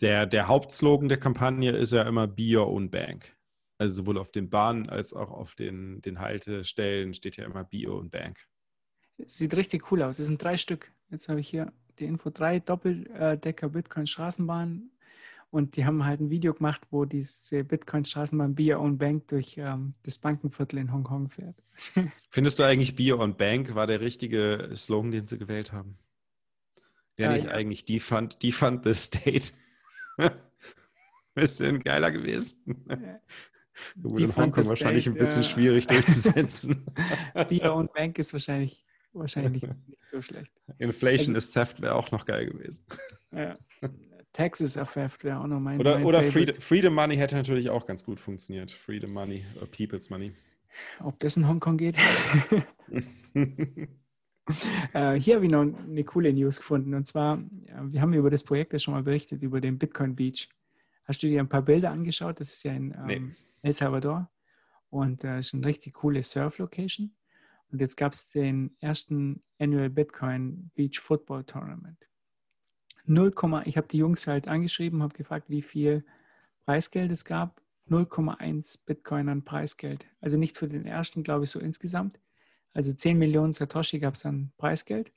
der, 0.00 0.26
der 0.26 0.48
Hauptslogan 0.48 1.08
der 1.08 1.18
Kampagne 1.18 1.72
ist 1.72 1.92
ja 1.92 2.02
immer 2.02 2.26
Be 2.26 2.56
Your 2.56 2.68
Own 2.68 2.90
Bank. 2.90 3.36
Also 3.80 4.02
sowohl 4.02 4.18
auf 4.18 4.30
den 4.30 4.50
Bahnen 4.50 4.90
als 4.90 5.14
auch 5.14 5.30
auf 5.30 5.54
den, 5.54 6.02
den 6.02 6.18
Haltestellen 6.18 7.14
steht 7.14 7.38
ja 7.38 7.46
immer 7.46 7.66
Your 7.72 7.96
Own 7.96 8.10
Bank. 8.10 8.38
Sieht 9.24 9.56
richtig 9.56 9.90
cool 9.90 10.02
aus. 10.02 10.18
Es 10.18 10.26
sind 10.26 10.42
drei 10.42 10.58
Stück. 10.58 10.92
Jetzt 11.08 11.30
habe 11.30 11.40
ich 11.40 11.48
hier 11.48 11.72
die 11.98 12.04
Info: 12.04 12.28
drei 12.28 12.60
Doppeldecker 12.60 13.70
Bitcoin 13.70 14.06
Straßenbahnen. 14.06 14.92
Und 15.48 15.76
die 15.76 15.86
haben 15.86 16.04
halt 16.04 16.20
ein 16.20 16.28
Video 16.28 16.52
gemacht, 16.52 16.82
wo 16.90 17.06
diese 17.06 17.64
Bitcoin 17.64 18.04
Straßenbahn 18.04 18.54
Your 18.60 18.80
Own 18.80 18.98
Bank 18.98 19.28
durch 19.28 19.56
ähm, 19.56 19.94
das 20.02 20.18
Bankenviertel 20.18 20.78
in 20.78 20.92
Hongkong 20.92 21.30
fährt. 21.30 21.56
Findest 22.28 22.58
du 22.58 22.64
eigentlich 22.64 22.94
Your 23.00 23.20
Own 23.20 23.34
Bank 23.34 23.74
war 23.74 23.86
der 23.86 24.02
richtige 24.02 24.72
Slogan, 24.76 25.10
den 25.10 25.24
sie 25.24 25.38
gewählt 25.38 25.72
haben? 25.72 25.96
Wäre 27.16 27.30
Ja, 27.30 27.36
nicht 27.38 27.46
ja. 27.46 27.52
eigentlich 27.52 27.86
Defund, 27.86 28.42
Defund 28.42 28.84
the 28.84 28.92
State? 28.92 29.52
Bisschen 31.34 31.82
geiler 31.82 32.10
gewesen. 32.10 32.84
Gut, 34.02 34.20
in 34.20 34.34
Hongkong 34.36 34.66
wahrscheinlich 34.66 35.06
ein 35.08 35.14
bisschen 35.14 35.44
schwierig 35.44 35.86
durchzusetzen. 35.88 36.86
Your 37.50 37.74
Own 37.74 37.88
Bank 37.94 38.18
ist 38.18 38.32
wahrscheinlich, 38.32 38.84
wahrscheinlich 39.12 39.62
nicht 39.86 40.08
so 40.08 40.20
schlecht. 40.22 40.52
Inflation 40.78 41.34
Also- 41.34 41.38
is 41.38 41.50
Theft 41.52 41.80
wäre 41.82 41.94
auch 41.94 42.10
noch 42.10 42.24
geil 42.26 42.46
gewesen. 42.46 42.84
Ja. 43.32 43.56
Taxes 44.32 44.76
are 44.76 44.86
theft 44.86 45.24
wäre 45.24 45.40
auch 45.40 45.46
noch 45.48 45.58
mein, 45.58 45.80
Oder, 45.80 45.96
mein 45.96 46.04
oder. 46.04 46.22
Freedom, 46.22 46.54
Freedom 46.60 46.94
Money 46.94 47.16
hätte 47.16 47.34
natürlich 47.34 47.68
auch 47.68 47.84
ganz 47.86 48.04
gut 48.04 48.20
funktioniert. 48.20 48.70
Freedom 48.70 49.12
Money, 49.12 49.44
oder 49.56 49.66
People's 49.66 50.08
Money. 50.08 50.32
Ob 51.00 51.18
das 51.18 51.36
in 51.36 51.48
Hongkong 51.48 51.76
geht? 51.76 51.96
Äh, 54.92 55.14
hier 55.20 55.36
habe 55.36 55.44
ich 55.44 55.50
noch 55.52 55.60
eine 55.62 56.02
coole 56.04 56.32
News 56.32 56.56
gefunden. 56.58 56.94
Und 56.94 57.06
zwar, 57.06 57.40
wir 57.84 58.00
haben 58.00 58.12
über 58.14 58.30
das 58.30 58.42
Projekt 58.42 58.72
ja 58.72 58.80
schon 58.80 58.94
mal 58.94 59.02
berichtet, 59.04 59.42
über 59.42 59.60
den 59.60 59.78
Bitcoin 59.78 60.16
Beach. 60.16 60.48
Hast 61.04 61.22
du 61.22 61.28
dir 61.28 61.38
ein 61.40 61.48
paar 61.48 61.62
Bilder 61.62 61.90
angeschaut? 61.92 62.40
Das 62.40 62.52
ist 62.52 62.64
ja 62.64 62.72
in 62.72 62.92
ähm, 62.92 63.06
Nee. 63.06 63.22
El 63.62 63.72
Salvador. 63.72 64.30
Und 64.90 65.24
das 65.24 65.46
ist 65.46 65.54
eine 65.54 65.66
richtig 65.66 65.94
coole 65.94 66.22
Surf-Location. 66.22 67.14
Und 67.70 67.80
jetzt 67.80 67.96
gab 67.96 68.12
es 68.12 68.30
den 68.30 68.76
ersten 68.80 69.42
Annual 69.58 69.90
Bitcoin 69.90 70.70
Beach 70.74 70.98
Football 70.98 71.44
Tournament. 71.44 72.08
0, 73.06 73.32
ich 73.64 73.76
habe 73.76 73.88
die 73.88 73.98
Jungs 73.98 74.26
halt 74.26 74.48
angeschrieben, 74.48 75.02
habe 75.02 75.16
gefragt, 75.16 75.48
wie 75.48 75.62
viel 75.62 76.04
Preisgeld 76.64 77.10
es 77.12 77.24
gab. 77.24 77.60
0,1 77.88 78.78
Bitcoin 78.86 79.28
an 79.28 79.44
Preisgeld. 79.44 80.06
Also 80.20 80.36
nicht 80.36 80.56
für 80.56 80.68
den 80.68 80.86
ersten, 80.86 81.22
glaube 81.22 81.44
ich, 81.44 81.50
so 81.50 81.58
insgesamt. 81.58 82.20
Also 82.72 82.92
10 82.92 83.18
Millionen 83.18 83.52
Satoshi 83.52 83.98
gab 83.98 84.14
es 84.14 84.24
an 84.24 84.52
Preisgeld. 84.56 85.12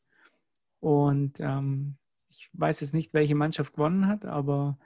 Und 0.79 1.39
ähm, 1.39 1.97
ich 2.29 2.49
weiß 2.53 2.81
jetzt 2.81 2.93
nicht, 2.93 3.13
welche 3.13 3.35
Mannschaft 3.35 3.73
gewonnen 3.73 4.07
hat, 4.07 4.25
aber 4.25 4.77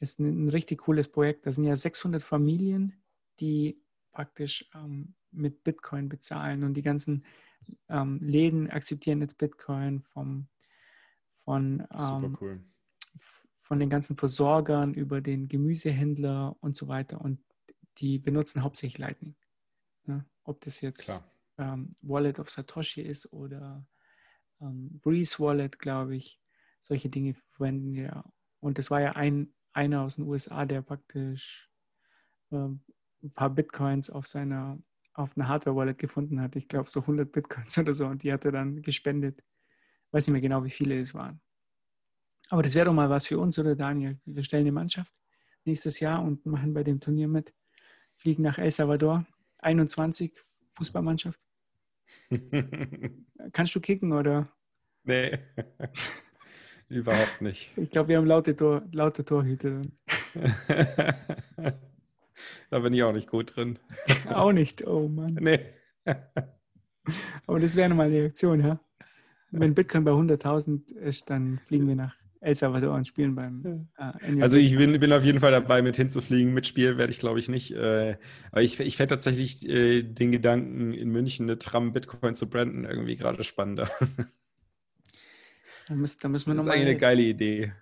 ist 0.00 0.20
ein, 0.20 0.46
ein 0.46 0.48
richtig 0.48 0.82
cooles 0.82 1.08
Projekt. 1.08 1.46
Da 1.46 1.52
sind 1.52 1.64
ja 1.64 1.76
600 1.76 2.22
Familien, 2.22 3.02
die 3.40 3.80
praktisch 4.12 4.68
ähm, 4.74 5.14
mit 5.30 5.64
Bitcoin 5.64 6.08
bezahlen 6.08 6.64
und 6.64 6.74
die 6.74 6.82
ganzen 6.82 7.24
ähm, 7.88 8.18
Läden 8.22 8.70
akzeptieren 8.70 9.20
jetzt 9.20 9.38
Bitcoin 9.38 10.02
vom, 10.02 10.48
von, 11.44 11.86
Super 11.96 12.26
ähm, 12.26 12.38
cool. 12.40 12.64
von 13.54 13.80
den 13.80 13.90
ganzen 13.90 14.16
Versorgern 14.16 14.94
über 14.94 15.20
den 15.20 15.48
Gemüsehändler 15.48 16.56
und 16.60 16.76
so 16.76 16.88
weiter. 16.88 17.20
Und 17.20 17.40
die 17.98 18.18
benutzen 18.18 18.62
hauptsächlich 18.62 18.98
Lightning. 18.98 19.34
Ne? 20.04 20.24
Ob 20.44 20.60
das 20.60 20.80
jetzt 20.80 21.24
ähm, 21.58 21.96
Wallet 22.02 22.38
of 22.38 22.50
Satoshi 22.50 23.02
ist 23.02 23.32
oder 23.32 23.86
ähm, 24.60 25.00
Breeze 25.00 25.38
Wallet, 25.38 25.78
glaube 25.78 26.16
ich. 26.16 26.40
Solche 26.80 27.08
Dinge 27.08 27.34
verwenden 27.52 27.94
ja. 27.94 28.24
Und 28.60 28.78
das 28.78 28.90
war 28.90 29.00
ja 29.00 29.12
ein, 29.12 29.53
einer 29.74 30.02
aus 30.02 30.16
den 30.16 30.26
USA, 30.26 30.64
der 30.64 30.82
praktisch 30.82 31.70
ähm, 32.50 32.80
ein 33.22 33.30
paar 33.32 33.50
Bitcoins 33.50 34.10
auf 34.10 34.26
seiner 34.26 34.78
auf 35.14 35.36
einer 35.36 35.48
Hardware-Wallet 35.48 35.96
gefunden 35.96 36.40
hat. 36.40 36.56
Ich 36.56 36.66
glaube 36.66 36.90
so 36.90 37.00
100 37.00 37.30
Bitcoins 37.30 37.78
oder 37.78 37.94
so. 37.94 38.06
Und 38.06 38.22
die 38.22 38.32
hat 38.32 38.44
er 38.44 38.52
dann 38.52 38.82
gespendet. 38.82 39.44
Weiß 40.10 40.26
nicht 40.26 40.32
mehr 40.32 40.42
genau, 40.42 40.64
wie 40.64 40.70
viele 40.70 41.00
es 41.00 41.14
waren. 41.14 41.40
Aber 42.50 42.62
das 42.62 42.74
wäre 42.74 42.86
doch 42.86 42.92
mal 42.92 43.08
was 43.10 43.26
für 43.26 43.38
uns, 43.38 43.58
oder 43.58 43.74
Daniel? 43.74 44.18
Wir 44.24 44.42
stellen 44.42 44.62
eine 44.62 44.72
Mannschaft 44.72 45.12
nächstes 45.64 46.00
Jahr 46.00 46.22
und 46.22 46.44
machen 46.44 46.74
bei 46.74 46.84
dem 46.84 47.00
Turnier 47.00 47.28
mit. 47.28 47.54
Fliegen 48.16 48.42
nach 48.42 48.58
El 48.58 48.70
Salvador. 48.70 49.24
21 49.58 50.32
Fußballmannschaft. 50.74 51.40
Kannst 53.52 53.74
du 53.74 53.80
kicken 53.80 54.12
oder? 54.12 54.48
nee. 55.04 55.38
Überhaupt 56.88 57.40
nicht. 57.40 57.70
Ich 57.76 57.90
glaube, 57.90 58.10
wir 58.10 58.18
haben 58.18 58.26
laute, 58.26 58.54
Tor, 58.54 58.82
laute 58.92 59.24
Torhüter. 59.24 59.82
da 62.70 62.78
bin 62.78 62.92
ich 62.92 63.02
auch 63.02 63.12
nicht 63.12 63.28
gut 63.28 63.56
drin. 63.56 63.78
Auch 64.28 64.52
nicht. 64.52 64.86
Oh 64.86 65.08
Mann. 65.08 65.38
Nee. 65.40 65.60
Aber 67.46 67.60
das 67.60 67.76
wäre 67.76 67.88
nochmal 67.88 68.06
eine 68.06 68.16
Reaktion, 68.16 68.60
ja? 68.60 68.80
Wenn 69.50 69.74
Bitcoin 69.74 70.04
bei 70.04 70.10
100.000 70.10 70.96
ist, 70.96 71.30
dann 71.30 71.60
fliegen 71.66 71.86
wir 71.86 71.94
nach 71.94 72.16
El 72.40 72.54
Salvador 72.54 72.94
und 72.94 73.08
spielen 73.08 73.34
beim 73.34 73.88
äh, 73.96 74.42
Also 74.42 74.58
ich 74.58 74.76
bin, 74.76 74.98
bin 75.00 75.12
auf 75.12 75.24
jeden 75.24 75.40
Fall 75.40 75.52
dabei, 75.52 75.80
mit 75.80 75.96
hinzufliegen. 75.96 76.52
Mitspielen 76.52 76.98
werde 76.98 77.12
ich, 77.12 77.18
glaube 77.18 77.38
ich, 77.38 77.48
nicht. 77.48 77.72
Äh, 77.72 78.16
aber 78.50 78.62
ich, 78.62 78.78
ich 78.80 78.96
fände 78.96 79.14
tatsächlich 79.14 79.66
äh, 79.66 80.02
den 80.02 80.30
Gedanken, 80.32 80.92
in 80.92 81.10
München 81.10 81.46
eine 81.46 81.58
Tram 81.58 81.92
Bitcoin 81.92 82.34
zu 82.34 82.50
branden, 82.50 82.84
irgendwie 82.84 83.16
gerade 83.16 83.42
spannender. 83.44 83.88
Da 85.86 85.94
müssen, 85.94 86.18
da 86.22 86.28
müssen 86.28 86.50
wir 86.50 86.54
Das 86.54 86.66
ist 86.66 86.72
eigentlich 86.72 86.88
eine 86.88 86.98
geile 86.98 87.22
Idee. 87.22 87.72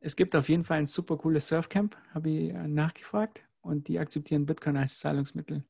Es 0.00 0.16
gibt 0.16 0.34
auf 0.34 0.48
jeden 0.48 0.64
Fall 0.64 0.78
ein 0.78 0.86
super 0.86 1.16
cooles 1.16 1.48
Surfcamp, 1.48 1.96
habe 2.12 2.30
ich 2.30 2.50
äh, 2.50 2.68
nachgefragt. 2.68 3.40
Und 3.60 3.86
die 3.86 3.98
akzeptieren 3.98 4.44
Bitcoin 4.44 4.76
als 4.76 4.98
Zahlungsmittel. 4.98 5.64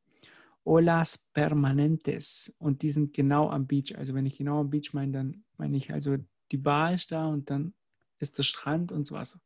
Olas 0.65 1.19
Permanentes. 1.19 2.55
Und 2.59 2.81
die 2.83 2.91
sind 2.91 3.13
genau 3.13 3.51
am 3.51 3.67
Beach. 3.67 3.97
Also 3.99 4.15
wenn 4.15 4.25
ich 4.25 4.39
genau 4.39 4.61
am 4.61 4.71
Beach 4.71 4.95
meine, 4.95 5.13
dann 5.13 5.45
meine 5.59 5.77
ich 5.77 5.93
also, 5.93 6.17
die 6.51 6.57
Bar 6.57 6.95
ist 6.95 7.13
da 7.13 7.27
und 7.27 7.51
dann 7.51 7.75
ist 8.19 8.39
der 8.39 8.43
Strand 8.43 8.93
und 8.93 9.07
das 9.07 9.13
Wasser. 9.13 9.41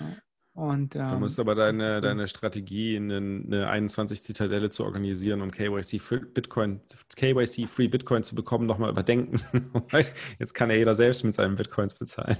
Ja. 0.00 0.16
Und, 0.56 0.94
Du 0.94 1.00
ähm, 1.00 1.20
musst 1.20 1.38
aber 1.38 1.54
deine, 1.54 2.00
deine 2.00 2.28
Strategie, 2.28 2.96
eine, 2.96 3.18
eine 3.18 3.68
21 3.68 4.22
Zitadelle 4.22 4.70
zu 4.70 4.84
organisieren, 4.84 5.42
um 5.42 5.50
KYC 5.50 6.00
Free 6.00 6.20
Bitcoin, 6.20 6.80
KYC 7.14 7.66
Free 7.68 7.88
Bitcoin 7.88 8.22
zu 8.22 8.34
bekommen, 8.34 8.64
nochmal 8.64 8.88
überdenken. 8.88 9.42
Jetzt 10.38 10.54
kann 10.54 10.70
ja 10.70 10.76
jeder 10.76 10.94
selbst 10.94 11.24
mit 11.24 11.34
seinen 11.34 11.56
Bitcoins 11.56 11.92
bezahlen. 11.92 12.38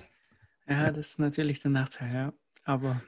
Ja, 0.67 0.91
das 0.93 1.09
ist 1.09 1.19
natürlich 1.19 1.61
der 1.61 1.73
Nachteil, 1.73 2.15
ja. 2.15 2.33
Aber 2.65 3.03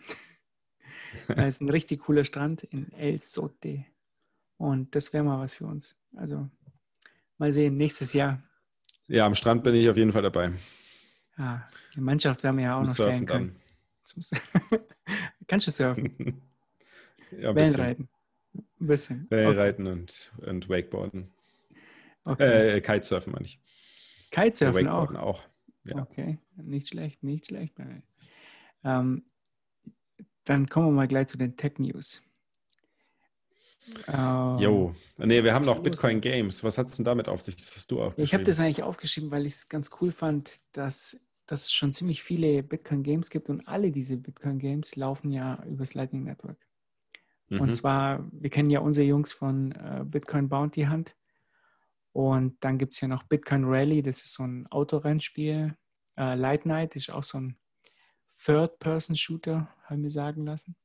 da 1.29 1.47
ist 1.47 1.63
ein 1.63 1.71
richtig 1.71 2.01
cooler 2.01 2.25
Strand 2.25 2.65
in 2.65 2.93
El 2.93 3.19
Sote. 3.23 3.87
Und 4.59 4.95
das 4.95 5.15
wäre 5.15 5.25
mal 5.25 5.41
was 5.41 5.55
für 5.55 5.65
uns. 5.65 5.97
Also 6.17 6.51
mal 7.39 7.51
sehen, 7.51 7.79
nächstes 7.79 8.13
Jahr. 8.13 8.43
Ja, 9.07 9.25
am 9.25 9.35
Strand 9.35 9.65
bin 9.65 9.75
ich 9.75 9.89
auf 9.89 9.97
jeden 9.97 10.13
Fall 10.13 10.21
dabei. 10.21 10.53
Ja, 11.39 11.67
die 11.95 12.03
Mannschaft 12.03 12.43
werden 12.43 12.59
wir 12.59 12.65
ja 12.65 12.73
auch 12.73 12.85
Zum 12.85 12.85
noch 12.85 12.95
stellen 12.95 13.11
Surfen 13.11 13.27
können. 13.27 13.49
dann. 13.55 13.63
Zum 14.03 14.23
Kannst 15.47 15.67
du 15.67 15.71
surfen? 15.71 16.15
ja, 17.39 17.51
ein 17.51 17.55
bisschen. 17.55 17.79
Wellenreiten? 17.79 18.09
Ein 18.81 18.87
bisschen. 18.87 19.23
Okay. 19.27 19.37
Wellenreiten 19.37 19.87
und, 19.87 20.33
und 20.39 20.69
Wakeboarden. 20.69 21.33
okay. 22.25 22.77
Äh, 22.77 22.81
Kitesurfen 22.81 23.33
meine 23.33 23.45
ich. 23.45 23.61
Kitesurfen 24.31 24.89
auch. 24.89 25.09
Wakeboarden 25.09 25.17
auch. 25.17 25.47
Ja. 25.85 26.03
Okay, 26.03 26.39
nicht 26.57 26.89
schlecht, 26.89 27.23
nicht 27.23 27.47
schlecht. 27.47 27.75
Ähm, 28.85 29.25
dann 30.45 30.69
kommen 30.69 30.89
wir 30.89 30.93
mal 30.93 31.09
gleich 31.09 31.29
zu 31.29 31.39
den 31.39 31.57
Tech 31.57 31.79
News. 31.79 32.29
Ähm, 34.07 34.59
jo, 34.59 34.95
nee, 35.17 35.43
wir 35.43 35.55
haben 35.55 35.65
noch 35.65 35.83
Bitcoin 35.83 36.21
Games. 36.21 36.63
Was 36.63 36.79
hat 36.79 36.89
es 36.89 36.97
denn 36.97 37.05
damit 37.05 37.29
auf 37.29 37.41
sich? 37.41 37.57
Das 37.57 37.75
hast 37.75 37.91
du 37.91 38.03
aufgeschrieben. 38.03 38.25
Ich 38.25 38.35
habe 38.35 38.45
das 38.45 38.61
eigentlich 38.61 38.83
aufgeschrieben, 38.83 39.31
weil 39.31 39.47
ich 39.47 39.55
es 39.55 39.69
ganz 39.69 39.91
cool 40.01 40.11
fand, 40.11 40.61
dass, 40.73 41.19
dass 41.49 41.65
es 41.65 41.73
schon 41.73 41.93
ziemlich 41.93 42.23
viele 42.23 42.63
Bitcoin 42.63 43.03
Games 43.03 43.31
gibt 43.31 43.49
und 43.49 43.67
alle 43.67 43.91
diese 43.91 44.19
Bitcoin 44.19 44.59
Games 44.59 44.97
laufen 44.97 45.33
ja 45.33 45.65
übers 45.65 45.95
Lightning 45.95 46.25
Network. 46.25 46.59
Mhm. 47.49 47.61
Und 47.63 47.73
zwar, 47.75 48.29
wir 48.31 48.51
kennen 48.51 48.71
ja 48.71 48.81
unsere 48.81 49.07
Jungs 49.07 49.33
von 49.33 49.73
äh, 49.73 50.05
Bitcoin 50.05 50.49
Bounty 50.49 50.85
Hunt. 50.85 51.17
Und 52.13 52.57
dann 52.61 52.79
gibt 52.79 52.95
es 52.95 53.01
ja 53.01 53.09
noch 53.09 53.23
Bitcoin 53.23 53.65
Rally, 53.65 54.03
das 54.03 54.23
ist 54.23 54.35
so 54.35 54.45
ein 54.45 54.67
Autorennspiel. 54.67 55.75
Äh, 56.19 56.35
Light 56.35 56.67
Night 56.67 56.97
ist 56.97 57.11
auch 57.11 57.23
so 57.23 57.41
ein 57.41 57.57
Third-Person-Shooter, 58.45 59.75
haben 59.85 60.03
wir 60.03 60.11
sagen 60.11 60.45
lassen. 60.45 60.77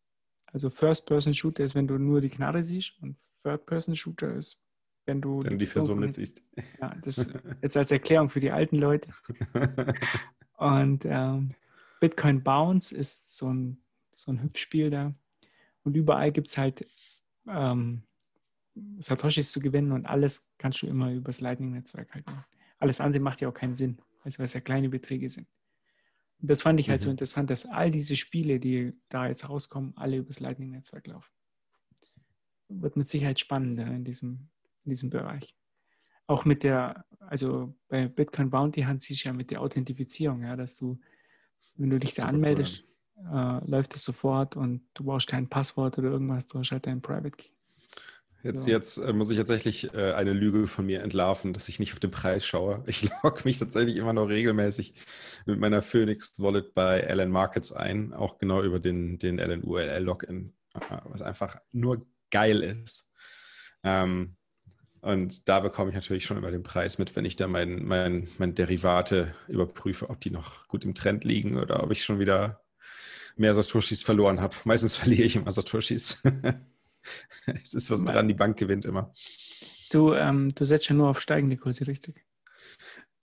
Also 0.47 0.69
First-Person-Shooter 0.69 1.63
ist, 1.63 1.75
wenn 1.75 1.87
du 1.87 1.97
nur 1.97 2.21
die 2.21 2.29
Knarre 2.29 2.63
siehst 2.63 2.93
und 3.01 3.17
Third-Person-Shooter 3.43 4.33
ist, 4.35 4.63
wenn 5.05 5.19
du 5.19 5.43
wenn 5.43 5.57
die, 5.57 5.65
die 5.65 5.71
Person 5.71 5.99
nicht 5.99 6.13
siehst. 6.13 6.41
Ja, 6.79 6.95
das 7.01 7.29
jetzt 7.61 7.75
als 7.75 7.91
Erklärung 7.91 8.29
für 8.29 8.39
die 8.39 8.51
alten 8.51 8.77
Leute. 8.77 9.09
Und 10.63 11.03
ähm, 11.03 11.55
Bitcoin 11.99 12.41
Bounce 12.41 12.95
ist 12.95 13.37
so 13.37 13.53
ein, 13.53 13.83
so 14.13 14.31
ein 14.31 14.41
Hüpfspiel 14.41 14.89
da. 14.89 15.13
Und 15.83 15.97
überall 15.97 16.31
gibt 16.31 16.47
es 16.47 16.57
halt 16.57 16.87
ähm, 17.49 18.03
Satoshis 18.97 19.51
zu 19.51 19.59
gewinnen 19.59 19.91
und 19.91 20.05
alles 20.05 20.53
kannst 20.57 20.81
du 20.81 20.87
immer 20.87 21.11
übers 21.11 21.41
Lightning-Netzwerk 21.41 22.13
halt 22.13 22.25
machen. 22.27 22.45
Alles 22.79 23.01
andere 23.01 23.21
macht 23.21 23.41
ja 23.41 23.49
auch 23.49 23.53
keinen 23.53 23.75
Sinn, 23.75 23.97
also 24.23 24.39
weil 24.39 24.45
es 24.45 24.53
ja 24.53 24.61
kleine 24.61 24.87
Beträge 24.87 25.29
sind. 25.29 25.47
Und 26.39 26.49
das 26.49 26.61
fand 26.61 26.79
ich 26.79 26.89
halt 26.89 27.01
mhm. 27.01 27.05
so 27.05 27.11
interessant, 27.11 27.49
dass 27.49 27.65
all 27.65 27.91
diese 27.91 28.15
Spiele, 28.15 28.57
die 28.57 28.93
da 29.09 29.27
jetzt 29.27 29.49
rauskommen, 29.49 29.97
alle 29.97 30.15
übers 30.15 30.39
Lightning-Netzwerk 30.39 31.07
laufen. 31.07 31.29
Wird 32.69 32.95
mit 32.95 33.07
Sicherheit 33.07 33.37
spannender 33.37 33.87
in 33.87 34.05
diesem, 34.05 34.47
in 34.85 34.91
diesem 34.91 35.09
Bereich. 35.09 35.53
Auch 36.27 36.45
mit 36.45 36.63
der, 36.63 37.05
also 37.19 37.73
bei 37.87 38.07
Bitcoin 38.07 38.49
Bounty 38.49 38.83
Hunt 38.83 39.01
siehst 39.01 39.23
du 39.23 39.29
ja 39.29 39.33
mit 39.33 39.51
der 39.51 39.61
Authentifizierung, 39.61 40.43
ja, 40.43 40.55
dass 40.55 40.75
du, 40.75 40.99
wenn 41.75 41.89
du 41.89 41.99
dich 41.99 42.15
da 42.15 42.25
anmeldest, 42.25 42.85
cool. 43.17 43.59
äh, 43.63 43.69
läuft 43.69 43.93
das 43.93 44.03
sofort 44.03 44.55
und 44.55 44.81
du 44.93 45.03
brauchst 45.03 45.27
kein 45.27 45.49
Passwort 45.49 45.97
oder 45.97 46.09
irgendwas, 46.09 46.47
du 46.47 46.59
hast 46.59 46.71
halt 46.71 46.85
deinen 46.85 47.01
Private 47.01 47.31
Key. 47.31 47.49
Jetzt, 48.43 48.67
jetzt 48.67 48.97
äh, 48.97 49.13
muss 49.13 49.29
ich 49.29 49.37
tatsächlich 49.37 49.93
äh, 49.93 50.11
eine 50.11 50.33
Lüge 50.33 50.67
von 50.67 50.85
mir 50.85 51.01
entlarven, 51.01 51.53
dass 51.53 51.69
ich 51.69 51.79
nicht 51.79 51.93
auf 51.93 51.99
den 52.01 52.11
Preis 52.11 52.45
schaue. 52.45 52.83
Ich 52.87 53.09
logge 53.23 53.41
mich 53.45 53.57
tatsächlich 53.57 53.95
immer 53.95 54.11
noch 54.11 54.27
regelmäßig 54.27 54.93
mit 55.45 55.59
meiner 55.59 55.81
Phoenix 55.81 56.41
Wallet 56.41 56.73
bei 56.73 56.99
LN 56.99 57.31
Markets 57.31 57.71
ein, 57.71 58.11
auch 58.13 58.37
genau 58.39 58.61
über 58.61 58.81
den, 58.81 59.17
den 59.17 59.39
LN 59.39 59.63
URL 59.63 60.03
Login, 60.03 60.53
äh, 60.73 60.97
was 61.05 61.21
einfach 61.21 61.57
nur 61.71 62.05
geil 62.31 62.61
ist. 62.63 63.15
Ähm, 63.81 64.35
und 65.03 65.49
da 65.49 65.59
bekomme 65.59 65.89
ich 65.89 65.95
natürlich 65.95 66.23
schon 66.23 66.37
immer 66.37 66.49
den 66.49 66.63
Preis 66.63 66.97
mit, 66.97 67.13
wenn 67.17 67.25
ich 67.25 67.35
da 67.35 67.49
mein, 67.49 67.83
mein, 67.83 68.29
mein 68.37 68.55
Derivate 68.55 69.35
überprüfe, 69.49 70.09
ob 70.09 70.21
die 70.21 70.31
noch 70.31 70.69
gut 70.69 70.85
im 70.85 70.95
Trend 70.95 71.25
liegen 71.25 71.57
oder 71.57 71.83
ob 71.83 71.91
ich 71.91 72.05
schon 72.05 72.19
wieder 72.19 72.63
mehr 73.35 73.53
Satoshis 73.53 74.01
verloren 74.01 74.39
habe. 74.39 74.55
Meistens 74.63 74.95
verliere 74.97 75.23
ich 75.23 75.35
immer 75.35 75.51
Satoshis. 75.51 76.23
es 77.45 77.73
ist 77.73 77.91
was 77.91 78.05
dran, 78.05 78.29
die 78.29 78.33
Bank 78.33 78.57
gewinnt 78.57 78.85
immer. 78.85 79.13
Du, 79.91 80.13
ähm, 80.13 80.55
du 80.55 80.63
setzt 80.63 80.87
ja 80.87 80.95
nur 80.95 81.09
auf 81.09 81.19
steigende 81.19 81.57
Kurse, 81.57 81.85
richtig? 81.85 82.23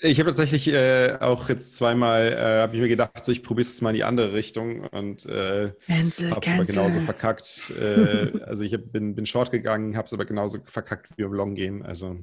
Ich 0.02 0.18
habe 0.18 0.30
tatsächlich 0.30 0.68
äh, 0.68 1.18
auch 1.20 1.50
jetzt 1.50 1.76
zweimal, 1.76 2.32
äh, 2.32 2.62
habe 2.62 2.74
ich 2.74 2.80
mir 2.80 2.88
gedacht, 2.88 3.22
so, 3.22 3.32
ich 3.32 3.42
probiere 3.42 3.68
es 3.68 3.82
mal 3.82 3.90
in 3.90 3.96
die 3.96 4.04
andere 4.04 4.32
Richtung 4.32 4.86
und 4.86 5.26
äh, 5.26 5.72
habe 5.88 6.08
es 6.08 6.22
aber 6.22 6.64
genauso 6.64 7.00
verkackt. 7.00 7.70
Äh, 7.78 8.40
also 8.44 8.64
ich 8.64 8.72
hab, 8.72 8.90
bin, 8.92 9.14
bin 9.14 9.26
short 9.26 9.50
gegangen, 9.50 9.96
habe 9.96 10.06
es 10.06 10.14
aber 10.14 10.24
genauso 10.24 10.58
verkackt 10.64 11.10
wie 11.16 11.22
im 11.22 11.34
Long 11.34 11.54
gehen. 11.54 11.82
Also 11.82 12.18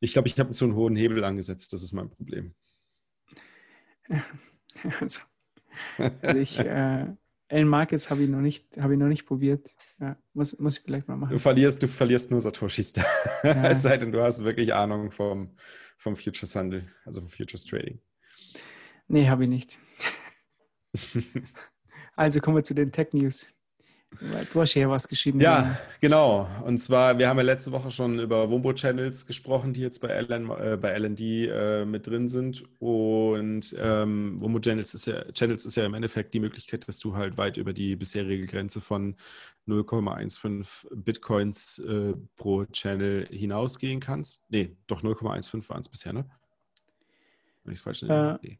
ich 0.00 0.14
glaube, 0.14 0.28
ich 0.28 0.38
habe 0.38 0.52
zu 0.52 0.64
einen 0.64 0.74
hohen 0.74 0.96
Hebel 0.96 1.22
angesetzt, 1.22 1.74
das 1.74 1.82
ist 1.82 1.92
mein 1.92 2.10
Problem. 2.10 2.54
Also, 4.98 5.20
also 5.98 6.38
ich, 6.38 6.58
äh, 6.58 7.06
Allen 7.52 7.68
Markets 7.68 8.10
habe 8.10 8.22
ich 8.22 8.30
noch 8.30 8.40
nicht, 8.40 8.66
habe 8.78 8.94
ich 8.94 8.98
noch 8.98 9.08
nicht 9.08 9.26
probiert. 9.26 9.70
Ja, 10.00 10.16
muss, 10.32 10.58
muss 10.58 10.78
ich 10.78 10.84
vielleicht 10.84 11.06
mal 11.06 11.16
machen. 11.16 11.32
Du 11.32 11.38
verlierst, 11.38 11.82
du 11.82 11.86
verlierst 11.86 12.30
nur 12.30 12.40
Satoshis 12.40 12.94
da. 12.94 13.04
Ja. 13.44 13.64
es 13.68 13.82
sei 13.82 13.98
denn, 13.98 14.10
du 14.10 14.22
hast 14.22 14.42
wirklich 14.42 14.72
Ahnung 14.72 15.10
vom, 15.10 15.54
vom 16.02 16.16
Futures 16.16 16.56
Handel, 16.56 16.92
also 17.04 17.20
vom 17.20 17.30
Futures 17.30 17.64
Trading. 17.64 18.00
Nee, 19.06 19.28
habe 19.28 19.44
ich 19.44 19.48
nicht. 19.48 19.78
also 22.16 22.40
kommen 22.40 22.56
wir 22.56 22.64
zu 22.64 22.74
den 22.74 22.90
Tech 22.90 23.12
News. 23.12 23.54
Du 24.52 24.60
hast 24.60 24.74
ja 24.74 24.88
was 24.88 25.08
geschrieben. 25.08 25.40
Ja, 25.40 25.78
genau. 26.00 26.48
Und 26.64 26.78
zwar, 26.78 27.18
wir 27.18 27.28
haben 27.28 27.38
ja 27.38 27.42
letzte 27.42 27.72
Woche 27.72 27.90
schon 27.90 28.18
über 28.18 28.50
Wombo-Channels 28.50 29.26
gesprochen, 29.26 29.72
die 29.72 29.80
jetzt 29.80 30.00
bei, 30.00 30.08
LN, 30.08 30.50
äh, 30.50 30.76
bei 30.76 30.96
LND 30.96 31.20
äh, 31.20 31.84
mit 31.84 32.06
drin 32.06 32.28
sind. 32.28 32.62
Und 32.78 33.74
ähm, 33.78 34.40
Wombo-Channels 34.40 34.94
ist, 34.94 35.06
ja, 35.06 35.24
Channels 35.32 35.66
ist 35.66 35.76
ja 35.76 35.86
im 35.86 35.94
Endeffekt 35.94 36.34
die 36.34 36.40
Möglichkeit, 36.40 36.86
dass 36.86 36.98
du 36.98 37.16
halt 37.16 37.36
weit 37.36 37.56
über 37.56 37.72
die 37.72 37.96
bisherige 37.96 38.46
Grenze 38.46 38.80
von 38.80 39.16
0,15 39.66 40.94
Bitcoins 40.94 41.78
äh, 41.78 42.14
pro 42.36 42.64
Channel 42.66 43.26
hinausgehen 43.30 44.00
kannst. 44.00 44.50
Nee, 44.50 44.76
doch 44.86 45.02
0,15 45.02 45.68
waren 45.68 45.80
es 45.80 45.88
bisher, 45.88 46.12
ne? 46.12 46.24
Wenn 47.64 47.72
ich 47.72 47.78
es 47.78 47.82
falsch 47.82 48.02
nenne. 48.02 48.38
Äh, 48.42 48.46
nee. 48.46 48.58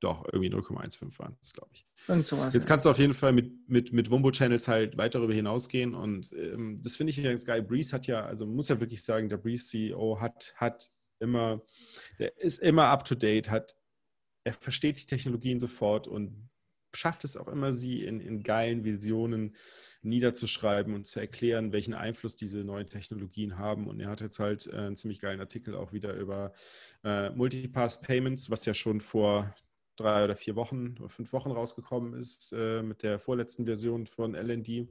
Doch, 0.00 0.24
irgendwie 0.32 0.50
0,15 0.50 1.18
waren 1.18 1.36
es, 1.42 1.52
glaube 1.52 1.70
ich. 1.72 1.86
Sowas, 2.24 2.54
Jetzt 2.54 2.66
kannst 2.66 2.86
du 2.86 2.90
auf 2.90 2.98
jeden 2.98 3.14
Fall 3.14 3.32
mit, 3.32 3.68
mit, 3.68 3.92
mit 3.92 4.10
Wumbo-Channels 4.10 4.68
halt 4.68 4.96
weit 4.96 5.14
darüber 5.14 5.34
hinausgehen 5.34 5.94
und 5.94 6.32
ähm, 6.32 6.80
das 6.82 6.96
finde 6.96 7.10
ich 7.10 7.22
ganz 7.22 7.44
geil. 7.44 7.62
Breeze 7.62 7.92
hat 7.92 8.06
ja, 8.06 8.24
also 8.24 8.46
muss 8.46 8.68
ja 8.68 8.78
wirklich 8.78 9.02
sagen, 9.02 9.28
der 9.28 9.38
Breeze-CEO 9.38 10.20
hat, 10.20 10.54
hat 10.56 10.88
immer, 11.18 11.62
der 12.18 12.36
ist 12.38 12.58
immer 12.58 12.86
up 12.86 13.04
to 13.04 13.16
date, 13.16 13.50
hat, 13.50 13.74
er 14.44 14.52
versteht 14.52 15.02
die 15.02 15.06
Technologien 15.06 15.58
sofort 15.58 16.06
und 16.06 16.48
schafft 16.94 17.24
es 17.24 17.36
auch 17.36 17.48
immer, 17.48 17.72
sie 17.72 18.04
in, 18.04 18.20
in 18.20 18.42
geilen 18.42 18.84
Visionen 18.84 19.54
niederzuschreiben 20.02 20.94
und 20.94 21.06
zu 21.06 21.20
erklären, 21.20 21.72
welchen 21.72 21.94
Einfluss 21.94 22.36
diese 22.36 22.58
neuen 22.58 22.88
Technologien 22.88 23.58
haben. 23.58 23.88
Und 23.88 24.00
er 24.00 24.08
hat 24.08 24.20
jetzt 24.20 24.38
halt 24.38 24.66
äh, 24.68 24.76
einen 24.76 24.96
ziemlich 24.96 25.20
geilen 25.20 25.40
Artikel 25.40 25.74
auch 25.74 25.92
wieder 25.92 26.14
über 26.14 26.52
äh, 27.04 27.30
Multipass 27.30 28.00
Payments, 28.00 28.50
was 28.50 28.64
ja 28.64 28.74
schon 28.74 29.00
vor 29.00 29.54
drei 30.00 30.24
oder 30.24 30.36
vier 30.36 30.56
Wochen 30.56 30.94
oder 30.98 31.08
fünf 31.08 31.32
Wochen 31.32 31.50
rausgekommen 31.50 32.14
ist 32.14 32.52
äh, 32.52 32.82
mit 32.82 33.02
der 33.02 33.18
vorletzten 33.18 33.64
Version 33.64 34.06
von 34.06 34.34
LND. 34.34 34.88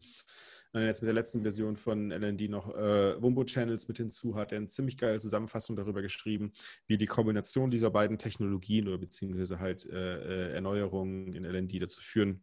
Äh, 0.73 0.85
jetzt 0.85 1.01
mit 1.01 1.07
der 1.07 1.13
letzten 1.13 1.41
Version 1.41 1.75
von 1.75 2.11
LND 2.11 2.49
noch 2.49 2.75
äh, 2.75 3.21
Wumbo 3.21 3.43
Channels 3.45 3.87
mit 3.87 3.97
hinzu, 3.97 4.35
hat 4.35 4.51
er 4.51 4.57
eine 4.57 4.67
ziemlich 4.67 4.97
geile 4.97 5.19
Zusammenfassung 5.19 5.75
darüber 5.75 6.01
geschrieben, 6.01 6.51
wie 6.87 6.97
die 6.97 7.05
Kombination 7.05 7.71
dieser 7.71 7.89
beiden 7.89 8.17
Technologien 8.17 8.87
oder 8.87 8.97
beziehungsweise 8.97 9.59
halt 9.59 9.85
äh, 9.89 10.49
äh 10.49 10.53
Erneuerungen 10.53 11.33
in 11.33 11.45
LND 11.45 11.81
dazu 11.81 12.01
führen, 12.01 12.41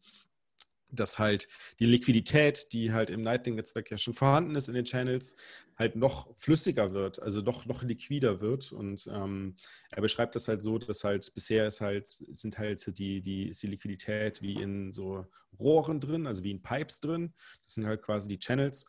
dass 0.94 1.18
halt 1.18 1.48
die 1.78 1.86
Liquidität, 1.86 2.72
die 2.72 2.92
halt 2.92 3.10
im 3.10 3.22
Lightning-Netzwerk 3.22 3.90
ja 3.90 3.98
schon 3.98 4.14
vorhanden 4.14 4.54
ist 4.54 4.68
in 4.68 4.74
den 4.74 4.84
Channels, 4.84 5.36
halt 5.76 5.96
noch 5.96 6.36
flüssiger 6.36 6.92
wird, 6.92 7.20
also 7.20 7.40
noch, 7.40 7.66
noch 7.66 7.82
liquider 7.82 8.40
wird. 8.40 8.72
Und 8.72 9.08
ähm, 9.12 9.56
er 9.90 10.02
beschreibt 10.02 10.34
das 10.34 10.48
halt 10.48 10.62
so, 10.62 10.78
dass 10.78 11.04
halt 11.04 11.30
bisher 11.34 11.66
ist 11.66 11.80
halt, 11.80 12.06
sind 12.06 12.58
halt 12.58 12.98
die, 12.98 13.20
die, 13.20 13.48
ist 13.48 13.62
die 13.62 13.68
Liquidität 13.68 14.40
wie 14.42 14.60
in 14.60 14.92
so 14.92 15.26
Rohren 15.58 16.00
drin, 16.00 16.26
also 16.26 16.44
wie 16.44 16.52
in 16.52 16.62
Pipes 16.62 17.00
drin. 17.00 17.32
Das 17.64 17.74
sind 17.74 17.86
halt 17.86 18.02
quasi 18.02 18.28
die 18.28 18.38
Channels. 18.38 18.86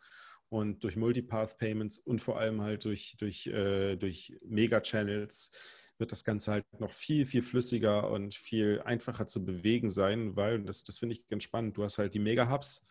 Und 0.48 0.84
durch 0.84 0.96
Multipath 0.96 1.58
Payments 1.58 1.98
und 1.98 2.20
vor 2.20 2.38
allem 2.38 2.62
halt 2.62 2.84
durch, 2.84 3.16
durch, 3.18 3.48
äh, 3.48 3.96
durch 3.96 4.32
Mega-Channels 4.44 5.50
wird 5.98 6.12
das 6.12 6.24
Ganze 6.24 6.52
halt 6.52 6.64
noch 6.80 6.92
viel, 6.92 7.26
viel 7.26 7.42
flüssiger 7.42 8.10
und 8.10 8.34
viel 8.34 8.82
einfacher 8.84 9.26
zu 9.26 9.44
bewegen 9.44 9.88
sein, 9.88 10.36
weil, 10.36 10.62
das, 10.62 10.84
das 10.84 10.98
finde 10.98 11.14
ich 11.14 11.28
ganz 11.28 11.44
spannend, 11.44 11.76
du 11.76 11.84
hast 11.84 11.98
halt 11.98 12.14
die 12.14 12.18
Mega-Hubs, 12.18 12.86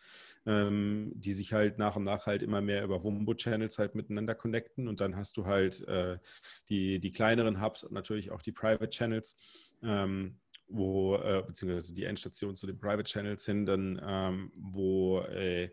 ähm, 0.46 1.12
die 1.14 1.32
sich 1.32 1.52
halt 1.52 1.78
nach 1.78 1.96
und 1.96 2.04
nach 2.04 2.26
halt 2.26 2.42
immer 2.42 2.60
mehr 2.60 2.84
über 2.84 3.02
Wumbo-Channels 3.02 3.78
halt 3.78 3.94
miteinander 3.94 4.34
connecten. 4.34 4.88
Und 4.88 5.00
dann 5.00 5.16
hast 5.16 5.36
du 5.36 5.46
halt 5.46 5.86
äh, 5.88 6.18
die, 6.68 6.98
die 7.00 7.12
kleineren 7.12 7.60
Hubs 7.60 7.84
und 7.84 7.92
natürlich 7.92 8.30
auch 8.30 8.42
die 8.42 8.52
Private-Channels, 8.52 9.40
ähm, 9.82 10.38
wo, 10.68 11.16
äh, 11.16 11.42
beziehungsweise 11.46 11.94
die 11.94 12.04
Endstation 12.04 12.56
zu 12.56 12.66
den 12.66 12.78
Private 12.78 13.04
Channels 13.04 13.46
hin, 13.46 13.66
dann, 13.66 14.00
ähm, 14.04 14.52
wo 14.56 15.20
äh, 15.20 15.70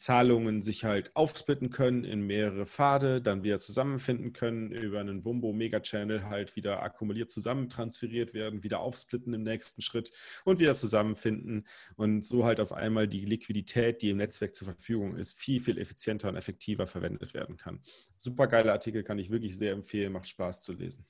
Zahlungen 0.00 0.62
sich 0.62 0.84
halt 0.84 1.14
aufsplitten 1.14 1.68
können 1.68 2.04
in 2.04 2.22
mehrere 2.22 2.64
Pfade, 2.64 3.20
dann 3.20 3.44
wieder 3.44 3.58
zusammenfinden 3.58 4.32
können, 4.32 4.72
über 4.72 4.98
einen 4.98 5.26
Wumbo 5.26 5.52
Mega 5.52 5.80
Channel 5.80 6.24
halt 6.24 6.56
wieder 6.56 6.82
akkumuliert 6.82 7.30
zusammentransferiert 7.30 8.32
werden, 8.32 8.62
wieder 8.62 8.80
aufsplitten 8.80 9.34
im 9.34 9.42
nächsten 9.42 9.82
Schritt 9.82 10.10
und 10.44 10.58
wieder 10.58 10.74
zusammenfinden 10.74 11.66
und 11.96 12.24
so 12.24 12.46
halt 12.46 12.60
auf 12.60 12.72
einmal 12.72 13.08
die 13.08 13.26
Liquidität, 13.26 14.00
die 14.00 14.08
im 14.10 14.16
Netzwerk 14.16 14.54
zur 14.54 14.66
Verfügung 14.66 15.16
ist, 15.16 15.38
viel, 15.38 15.60
viel 15.60 15.76
effizienter 15.76 16.30
und 16.30 16.36
effektiver 16.36 16.86
verwendet 16.86 17.34
werden 17.34 17.58
kann. 17.58 17.82
Super 18.16 18.46
geiler 18.46 18.72
Artikel, 18.72 19.04
kann 19.04 19.18
ich 19.18 19.30
wirklich 19.30 19.58
sehr 19.58 19.72
empfehlen, 19.72 20.14
macht 20.14 20.28
Spaß 20.28 20.62
zu 20.62 20.72
lesen. 20.72 21.06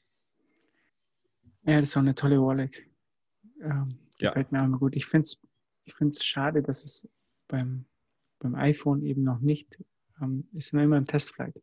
Ja, 1.62 1.78
das 1.78 1.90
ist 1.90 1.96
auch 1.96 2.00
eine 2.00 2.14
tolle 2.14 2.42
Wallet. 2.42 2.89
Ähm, 3.60 3.98
gefällt 4.18 4.52
ja. 4.52 4.58
mir 4.58 4.64
immer 4.64 4.78
gut. 4.78 4.96
Ich 4.96 5.06
finde 5.06 5.24
es 5.24 5.42
ich 5.90 5.94
find's 5.94 6.24
schade, 6.24 6.62
dass 6.62 6.84
es 6.84 7.08
beim, 7.48 7.84
beim 8.38 8.54
iPhone 8.54 9.02
eben 9.02 9.22
noch 9.22 9.40
nicht, 9.40 9.82
ähm, 10.20 10.48
ist 10.52 10.72
immer 10.72 10.96
im 10.96 11.06
Testflight, 11.06 11.60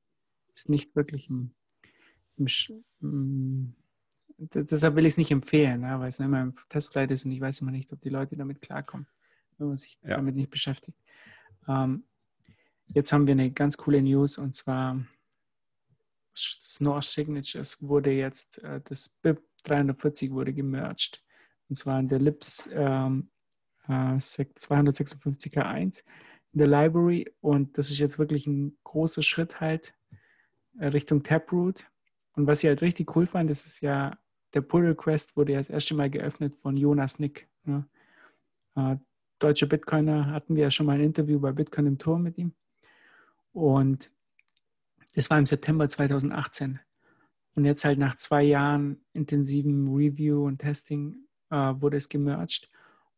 ist 0.54 0.70
nicht 0.70 0.96
wirklich 0.96 1.30
im, 1.30 1.52
im, 2.38 2.48
im 3.02 3.76
deshalb 4.38 4.96
will 4.96 5.06
ich 5.06 5.14
es 5.14 5.18
nicht 5.18 5.32
empfehlen, 5.32 5.82
ne, 5.82 6.00
weil 6.00 6.10
es 6.10 6.20
immer 6.20 6.42
im 6.42 6.54
Testflight 6.70 7.10
ist 7.12 7.26
und 7.26 7.32
ich 7.32 7.42
weiß 7.42 7.62
immer 7.62 7.72
nicht, 7.72 7.92
ob 7.92 8.02
die 8.02 8.10
Leute 8.10 8.36
damit 8.36 8.62
klarkommen, 8.62 9.08
wenn 9.58 9.68
man 9.68 9.78
sich 9.78 9.98
ja. 10.04 10.18
damit 10.18 10.36
nicht 10.36 10.52
beschäftigt. 10.52 10.98
Ähm, 11.68 12.04
jetzt 12.88 13.12
haben 13.12 13.26
wir 13.28 13.32
eine 13.32 13.52
ganz 13.52 13.78
coole 13.78 14.02
News 14.02 14.38
und 14.38 14.56
zwar 14.56 15.04
Snore 16.36 17.02
Signatures 17.02 17.82
wurde 17.82 18.12
jetzt, 18.12 18.64
äh, 18.64 18.82
das 18.84 19.10
BIP 19.10 19.42
340 19.64 20.32
wurde 20.32 20.54
gemerged. 20.54 21.24
Und 21.70 21.76
zwar 21.76 22.00
in 22.00 22.08
der 22.08 22.20
Lips 22.20 22.70
ähm, 22.74 23.30
äh, 23.88 24.18
256K1 24.18 26.04
in 26.54 26.60
der 26.60 26.68
Library. 26.68 27.32
Und 27.42 27.78
das 27.78 27.92
ist 27.92 28.00
jetzt 28.00 28.20
wirklich 28.20 28.48
ein 28.48 28.78
großer 28.84 29.24
Schritt 29.24 29.60
halt 29.60 29.94
äh, 30.80 30.88
Richtung 30.88 31.24
Taproot. 31.24 31.86
Und 32.34 32.48
was 32.48 32.64
ich 32.64 32.68
halt 32.68 32.82
richtig 32.82 33.16
cool 33.16 33.26
fand, 33.26 33.50
das 33.50 33.66
ist 33.66 33.82
ja, 33.82 34.18
der 34.54 34.62
Pull 34.62 34.86
Request 34.86 35.36
wurde 35.36 35.54
ja 35.54 35.60
das 35.60 35.70
erste 35.70 35.96
Mal 35.96 36.10
geöffnet 36.10 36.56
von 36.56 36.78
Jonas 36.78 37.20
Nick. 37.20 37.50
Ne? 37.64 37.88
Äh, 38.76 38.98
deutsche 39.40 39.68
Bitcoiner 39.68 40.28
hatten 40.28 40.56
wir 40.56 40.64
ja 40.64 40.72
schon 40.72 40.86
mal 40.86 40.94
ein 40.94 41.04
Interview 41.04 41.40
bei 41.40 41.52
Bitcoin 41.52 41.88
im 41.88 41.98
Tor 41.98 42.20
mit 42.20 42.38
ihm. 42.38 42.54
Und 43.52 44.12
das 45.16 45.30
war 45.30 45.40
im 45.40 45.46
September 45.46 45.90
2018. 45.90 46.80
Und 47.56 47.66
jetzt 47.66 47.84
halt 47.86 47.98
nach 47.98 48.16
zwei 48.16 48.44
Jahren 48.44 49.04
intensiven 49.14 49.94
Review 49.96 50.46
und 50.46 50.60
Testing 50.60 51.27
äh, 51.50 51.56
wurde 51.56 51.98
es 51.98 52.10
gemerged. 52.10 52.70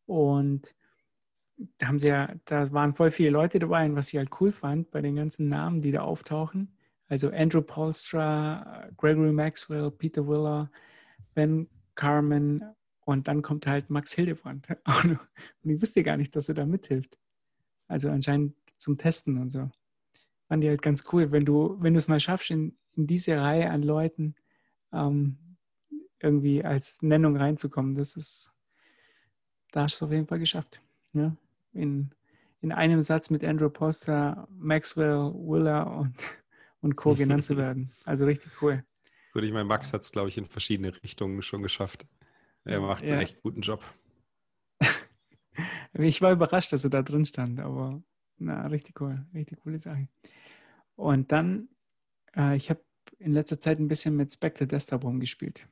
Und 0.06 0.74
da 1.78 1.88
haben 1.88 2.00
sie 2.00 2.08
ja, 2.08 2.34
da 2.46 2.72
waren 2.72 2.94
voll 2.94 3.10
viele 3.10 3.30
Leute 3.30 3.58
dabei 3.58 3.84
und 3.84 3.96
was 3.96 4.12
ich 4.12 4.18
halt 4.18 4.30
cool 4.40 4.52
fand 4.52 4.90
bei 4.90 5.02
den 5.02 5.16
ganzen 5.16 5.48
Namen, 5.48 5.82
die 5.82 5.92
da 5.92 6.02
auftauchen. 6.02 6.76
Also 7.08 7.30
Andrew 7.30 7.60
Polstra, 7.60 8.88
Gregory 8.96 9.32
Maxwell, 9.32 9.90
Peter 9.90 10.26
Willer, 10.26 10.70
Ben 11.34 11.68
Carmen 11.94 12.64
und 13.04 13.28
dann 13.28 13.42
kommt 13.42 13.66
halt 13.66 13.90
Max 13.90 14.12
Hildebrand. 14.14 14.68
Und 15.04 15.18
ich 15.64 15.82
wusste 15.82 16.02
gar 16.02 16.16
nicht, 16.16 16.34
dass 16.36 16.48
er 16.48 16.54
da 16.54 16.64
mithilft. 16.64 17.18
Also 17.88 18.08
anscheinend 18.08 18.54
zum 18.76 18.96
Testen 18.96 19.38
und 19.38 19.50
so 19.50 19.68
fand 20.50 20.64
ich 20.64 20.70
halt 20.70 20.82
ganz 20.82 21.04
cool, 21.12 21.30
wenn 21.30 21.44
du, 21.44 21.76
wenn 21.80 21.94
du 21.94 21.98
es 21.98 22.08
mal 22.08 22.18
schaffst, 22.18 22.50
in, 22.50 22.76
in 22.96 23.06
diese 23.06 23.36
Reihe 23.36 23.70
an 23.70 23.84
Leuten 23.84 24.34
ähm, 24.92 25.38
irgendwie 26.20 26.64
als 26.64 27.02
Nennung 27.02 27.36
reinzukommen. 27.36 27.94
Das 27.94 28.16
ist, 28.16 28.52
da 29.72 29.82
hast 29.82 30.00
du 30.00 30.04
es 30.04 30.08
auf 30.08 30.12
jeden 30.12 30.26
Fall 30.26 30.38
geschafft. 30.38 30.80
Ja? 31.12 31.34
In, 31.72 32.10
in 32.60 32.72
einem 32.72 33.02
Satz 33.02 33.30
mit 33.30 33.44
Andrew 33.44 33.70
Poster, 33.70 34.46
Maxwell, 34.50 35.32
Willer 35.34 35.90
und, 35.96 36.14
und 36.80 36.96
Co. 36.96 37.14
genannt 37.16 37.44
zu 37.44 37.56
werden. 37.56 37.92
Also 38.04 38.24
richtig 38.24 38.52
cool. 38.62 38.84
Gut, 39.32 39.44
ich 39.44 39.52
meine, 39.52 39.64
Max 39.64 39.92
hat 39.92 40.02
es, 40.02 40.10
glaube 40.10 40.28
ich, 40.28 40.38
in 40.38 40.46
verschiedene 40.46 40.92
Richtungen 41.02 41.40
schon 41.42 41.62
geschafft. 41.62 42.06
Er 42.64 42.80
macht 42.80 43.04
ja. 43.04 43.12
einen 43.12 43.22
echt 43.22 43.40
guten 43.42 43.60
Job. 43.60 43.82
ich 45.92 46.20
war 46.20 46.32
überrascht, 46.32 46.72
dass 46.72 46.84
er 46.84 46.90
da 46.90 47.02
drin 47.02 47.24
stand, 47.24 47.60
aber 47.60 48.02
na, 48.38 48.66
richtig 48.66 49.00
cool, 49.00 49.24
richtig 49.32 49.60
coole 49.60 49.78
Sache. 49.78 50.08
Und 50.96 51.32
dann, 51.32 51.68
äh, 52.36 52.56
ich 52.56 52.70
habe 52.70 52.80
in 53.18 53.32
letzter 53.32 53.58
Zeit 53.58 53.78
ein 53.78 53.88
bisschen 53.88 54.16
mit 54.16 54.32
Spectre 54.32 54.66
Desktop 54.66 55.04
rumgespielt. 55.04 55.68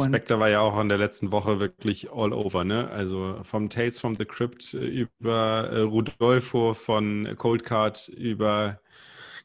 Spectre 0.00 0.38
war 0.38 0.50
ja 0.50 0.60
auch 0.60 0.78
in 0.80 0.88
der 0.88 0.98
letzten 0.98 1.32
Woche 1.32 1.60
wirklich 1.60 2.12
all 2.12 2.32
over, 2.32 2.64
ne? 2.64 2.90
Also 2.90 3.40
vom 3.42 3.70
Tales 3.70 3.98
from 3.98 4.16
the 4.16 4.26
Crypt 4.26 4.74
über 4.74 5.70
äh, 5.70 5.80
Rudolfo 5.80 6.74
von 6.74 7.34
Cold 7.38 7.64
Card 7.64 8.08
über, 8.08 8.80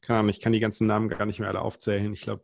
keine 0.01 0.19
Ahnung, 0.19 0.29
ich 0.29 0.41
kann 0.41 0.51
die 0.51 0.59
ganzen 0.59 0.85
Namen 0.87 1.07
gar 1.07 1.25
nicht 1.25 1.39
mehr 1.39 1.47
alle 1.47 1.61
aufzählen. 1.61 2.11
Ich 2.11 2.21
glaube, 2.21 2.43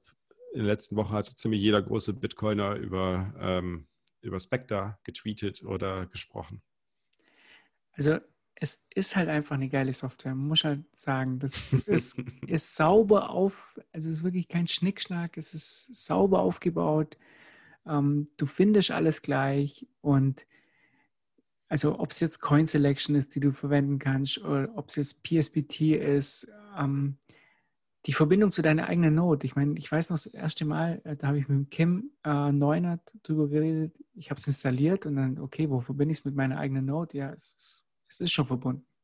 in 0.54 0.60
der 0.60 0.68
letzten 0.68 0.95
Woche 0.95 1.14
hat 1.14 1.26
so 1.26 1.36
ziemlich 1.36 1.62
jeder 1.62 1.82
große 1.82 2.14
Bitcoiner 2.14 2.76
über, 2.76 3.34
ähm, 3.39 3.88
über 4.22 4.39
Spectre 4.39 4.97
getweetet 5.04 5.64
oder 5.64 6.06
gesprochen. 6.06 6.62
Also 7.91 8.20
es 8.56 8.86
ist 8.93 9.16
halt 9.16 9.30
einfach 9.30 9.56
eine 9.56 9.70
geile 9.70 9.93
Software, 9.93 10.36
man 10.36 10.47
muss 10.47 10.64
halt 10.64 10.84
sagen. 10.93 11.39
Das 11.39 11.72
ist, 11.86 12.24
ist 12.47 12.76
sauber 12.76 13.30
auf, 13.30 13.78
also 13.91 14.10
es 14.10 14.18
ist 14.18 14.24
wirklich 14.24 14.47
kein 14.47 14.68
Schnickschnack, 14.68 15.38
es 15.38 15.54
ist 15.54 16.06
sauber 16.06 16.39
aufgebaut. 16.39 17.18
Ähm, 17.88 18.27
du 18.38 18.45
findest 18.45 18.91
alles 18.91 19.21
gleich 19.21 19.88
und 20.01 20.45
also 21.67 21.99
ob 21.99 22.11
es 22.11 22.19
jetzt 22.19 22.41
Coin 22.41 22.65
Selection 22.65 23.15
ist, 23.15 23.36
die 23.36 23.39
du 23.39 23.51
verwenden 23.51 23.99
kannst, 23.99 24.43
oder 24.43 24.69
ob 24.75 24.89
es 24.89 24.95
jetzt 24.95 25.23
PSBT 25.23 25.82
ist, 25.93 26.51
ähm, 26.77 27.17
die 28.05 28.13
Verbindung 28.13 28.49
zu 28.49 28.61
deiner 28.61 28.88
eigenen 28.88 29.15
Note. 29.15 29.45
Ich 29.45 29.55
meine, 29.55 29.77
ich 29.77 29.91
weiß 29.91 30.09
noch 30.09 30.15
das 30.15 30.25
erste 30.25 30.65
Mal, 30.65 31.01
äh, 31.03 31.15
da 31.15 31.27
habe 31.27 31.38
ich 31.38 31.47
mit 31.47 31.69
Kim 31.69 32.11
äh, 32.23 32.51
Neunert 32.51 33.13
drüber 33.23 33.49
geredet. 33.49 34.03
Ich 34.15 34.32
habe 34.32 34.39
es 34.39 34.47
installiert 34.47 35.05
und 35.05 35.15
dann, 35.15 35.39
okay, 35.39 35.69
wo 35.69 35.82
verbinde 35.82 36.13
ich 36.13 36.19
es 36.19 36.25
mit 36.25 36.36
meiner 36.36 36.57
eigenen 36.57 36.86
Note? 36.86 37.17
Ja, 37.17 37.32
es 37.34 37.55
ist 37.59 37.86
es 38.09 38.19
ist 38.19 38.32
schon 38.32 38.47
verbunden. 38.47 38.86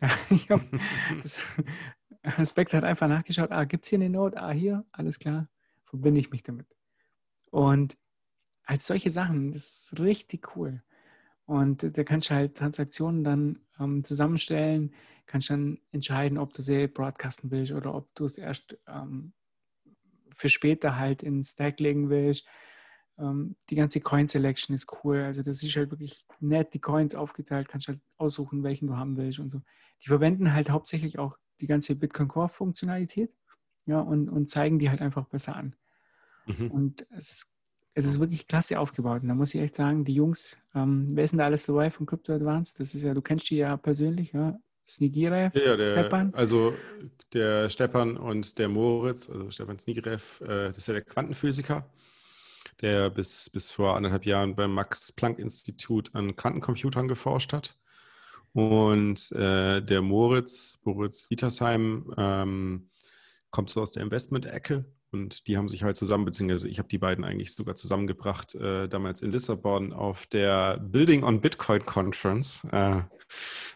Ja, 0.00 0.10
ich 0.28 0.50
habe 0.50 0.64
das 1.22 1.40
Aspekt 2.22 2.74
hat 2.74 2.84
einfach 2.84 3.08
nachgeschaut, 3.08 3.50
ah, 3.50 3.64
gibt 3.64 3.84
es 3.84 3.90
hier 3.90 3.98
eine 3.98 4.10
Note? 4.10 4.40
Ah, 4.40 4.50
hier, 4.50 4.84
alles 4.92 5.18
klar, 5.18 5.48
verbinde 5.84 6.20
ich 6.20 6.30
mich 6.30 6.42
damit. 6.42 6.66
Und 7.50 7.96
als 8.66 8.86
solche 8.86 9.10
Sachen, 9.10 9.52
das 9.52 9.92
ist 9.92 10.00
richtig 10.00 10.56
cool. 10.56 10.82
Und 11.46 11.96
da 11.96 12.04
kannst 12.04 12.30
du 12.30 12.34
halt 12.34 12.56
Transaktionen 12.56 13.22
dann 13.22 13.60
ähm, 13.78 14.02
zusammenstellen, 14.02 14.92
kannst 15.26 15.50
dann 15.50 15.78
entscheiden, 15.92 16.38
ob 16.38 16.52
du 16.52 16.62
sie 16.62 16.88
broadcasten 16.88 17.50
willst 17.50 17.72
oder 17.72 17.94
ob 17.94 18.12
du 18.16 18.24
es 18.24 18.36
erst 18.36 18.76
ähm, 18.88 19.32
für 20.34 20.48
später 20.48 20.96
halt 20.96 21.22
in 21.22 21.42
Stack 21.44 21.78
legen 21.78 22.10
willst. 22.10 22.46
Ähm, 23.18 23.56
die 23.70 23.76
ganze 23.76 24.00
Coin 24.00 24.26
Selection 24.26 24.74
ist 24.74 24.92
cool. 25.04 25.20
Also 25.20 25.40
das 25.42 25.62
ist 25.62 25.76
halt 25.76 25.90
wirklich 25.90 26.26
nett, 26.40 26.74
die 26.74 26.80
Coins 26.80 27.14
aufgeteilt, 27.14 27.68
kannst 27.68 27.86
halt 27.88 28.00
aussuchen, 28.18 28.64
welchen 28.64 28.88
du 28.88 28.96
haben 28.96 29.16
willst 29.16 29.38
und 29.38 29.50
so. 29.50 29.62
Die 30.02 30.08
verwenden 30.08 30.52
halt 30.52 30.70
hauptsächlich 30.70 31.18
auch 31.18 31.38
die 31.60 31.66
ganze 31.68 31.94
Bitcoin 31.94 32.28
Core 32.28 32.48
Funktionalität 32.48 33.32
ja, 33.86 34.00
und, 34.00 34.28
und 34.28 34.50
zeigen 34.50 34.78
die 34.78 34.90
halt 34.90 35.00
einfach 35.00 35.26
besser 35.26 35.56
an. 35.56 35.76
Mhm. 36.46 36.70
Und 36.70 37.06
es 37.10 37.30
ist, 37.30 37.55
es 37.96 38.04
ist 38.04 38.20
wirklich 38.20 38.46
klasse 38.46 38.78
aufgebaut. 38.78 39.22
Und 39.22 39.28
da 39.28 39.34
muss 39.34 39.54
ich 39.54 39.60
echt 39.60 39.74
sagen, 39.74 40.04
die 40.04 40.14
Jungs, 40.14 40.58
ähm, 40.74 41.08
wer 41.14 41.24
ist 41.24 41.30
denn 41.32 41.38
da 41.38 41.46
alles 41.46 41.66
dabei 41.66 41.90
von 41.90 42.06
Crypto 42.06 42.32
Advanced? 42.32 42.78
Das 42.78 42.94
ist 42.94 43.02
ja, 43.02 43.14
du 43.14 43.22
kennst 43.22 43.50
die 43.50 43.56
ja 43.56 43.76
persönlich, 43.76 44.32
ja? 44.32 44.58
Snigirev, 44.88 45.52
ja, 45.58 45.74
der, 45.76 45.84
Stepan. 45.84 46.32
Also 46.34 46.72
der 47.32 47.68
Stepan 47.70 48.16
und 48.16 48.56
der 48.58 48.68
Moritz, 48.68 49.28
also 49.28 49.50
Stepan 49.50 49.80
Snigirev, 49.80 50.40
äh, 50.44 50.68
das 50.68 50.78
ist 50.78 50.86
ja 50.86 50.94
der 50.94 51.02
Quantenphysiker 51.02 51.84
der 52.80 53.10
bis, 53.10 53.50
bis 53.50 53.70
vor 53.70 53.96
anderthalb 53.96 54.26
Jahren 54.26 54.54
beim 54.54 54.74
Max-Planck-Institut 54.74 56.14
an 56.14 56.36
Quantencomputern 56.36 57.08
geforscht 57.08 57.52
hat. 57.52 57.76
Und 58.52 59.32
äh, 59.32 59.80
der 59.82 60.02
Moritz, 60.02 60.80
Moritz 60.84 61.30
Wietersheim, 61.30 62.12
ähm, 62.16 62.90
kommt 63.50 63.70
so 63.70 63.80
aus 63.80 63.92
der 63.92 64.02
Investment-Ecke 64.02 64.84
und 65.12 65.46
die 65.46 65.56
haben 65.56 65.68
sich 65.68 65.82
halt 65.82 65.96
zusammen, 65.96 66.24
beziehungsweise 66.24 66.68
ich 66.68 66.78
habe 66.78 66.88
die 66.88 66.98
beiden 66.98 67.24
eigentlich 67.24 67.54
sogar 67.54 67.74
zusammengebracht, 67.74 68.54
äh, 68.54 68.88
damals 68.88 69.22
in 69.22 69.32
Lissabon 69.32 69.92
auf 69.92 70.26
der 70.26 70.78
Building 70.78 71.22
on 71.22 71.40
Bitcoin 71.40 71.84
Conference. 71.86 72.66
Äh, 72.72 73.02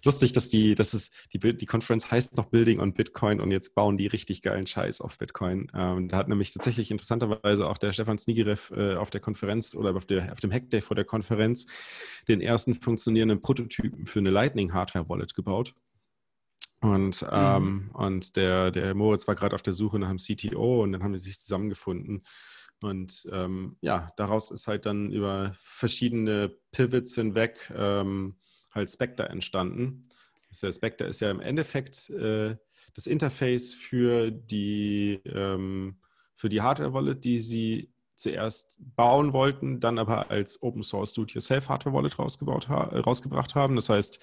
lustig, 0.04 0.32
dass 0.32 0.48
die, 0.48 0.74
das 0.74 0.94
ist, 0.94 1.14
die, 1.32 1.38
die 1.56 1.66
Conference 1.66 2.10
heißt 2.10 2.36
noch 2.36 2.46
Building 2.46 2.80
on 2.80 2.94
Bitcoin 2.94 3.40
und 3.40 3.50
jetzt 3.50 3.74
bauen 3.74 3.96
die 3.96 4.06
richtig 4.06 4.42
geilen 4.42 4.66
Scheiß 4.66 5.00
auf 5.00 5.18
Bitcoin. 5.18 5.70
Ähm, 5.74 6.08
da 6.08 6.16
hat 6.16 6.28
nämlich 6.28 6.52
tatsächlich 6.52 6.90
interessanterweise 6.90 7.68
auch 7.68 7.78
der 7.78 7.92
Stefan 7.92 8.18
Snigirev 8.18 8.74
äh, 8.74 8.96
auf 8.96 9.10
der 9.10 9.20
Konferenz 9.20 9.74
oder 9.74 9.94
auf, 9.94 10.06
der, 10.06 10.32
auf 10.32 10.40
dem 10.40 10.52
Hackday 10.52 10.82
vor 10.82 10.94
der 10.94 11.04
Konferenz 11.04 11.66
den 12.28 12.40
ersten 12.40 12.74
funktionierenden 12.74 13.40
Prototypen 13.40 14.06
für 14.06 14.18
eine 14.18 14.30
Lightning 14.30 14.72
Hardware 14.72 15.08
Wallet 15.08 15.34
gebaut. 15.34 15.74
Und, 16.80 17.22
mhm. 17.22 17.28
ähm, 17.30 17.90
und 17.92 18.36
der, 18.36 18.70
der 18.70 18.94
Moritz 18.94 19.28
war 19.28 19.34
gerade 19.34 19.54
auf 19.54 19.62
der 19.62 19.72
Suche 19.72 19.98
nach 19.98 20.08
einem 20.08 20.18
CTO 20.18 20.82
und 20.82 20.92
dann 20.92 21.02
haben 21.02 21.12
die 21.12 21.18
sich 21.18 21.38
zusammengefunden. 21.38 22.22
Und 22.82 23.28
ähm, 23.32 23.76
ja, 23.82 24.10
daraus 24.16 24.50
ist 24.50 24.66
halt 24.66 24.86
dann 24.86 25.12
über 25.12 25.52
verschiedene 25.54 26.56
Pivots 26.72 27.14
hinweg 27.14 27.70
ähm, 27.76 28.36
halt 28.72 28.90
Spectre 28.90 29.28
entstanden. 29.28 30.02
Das 30.48 30.74
Spectre 30.74 31.06
ist 31.06 31.20
ja 31.20 31.30
im 31.30 31.40
Endeffekt 31.40 32.10
äh, 32.10 32.56
das 32.94 33.06
Interface 33.06 33.72
für 33.74 34.30
die, 34.30 35.20
ähm, 35.26 36.00
für 36.34 36.48
die 36.48 36.62
Hardware-Wallet, 36.62 37.22
die 37.22 37.40
sie 37.40 37.92
zuerst 38.16 38.78
bauen 38.96 39.32
wollten, 39.32 39.80
dann 39.80 39.98
aber 39.98 40.30
als 40.30 40.62
Open 40.62 40.82
Source 40.82 41.12
Do-it-yourself 41.14 41.68
Hardware-Wallet 41.68 42.18
rausgebaut 42.18 42.68
ha 42.68 42.84
rausgebracht 42.84 43.54
haben. 43.54 43.76
Das 43.76 43.88
heißt, 43.88 44.22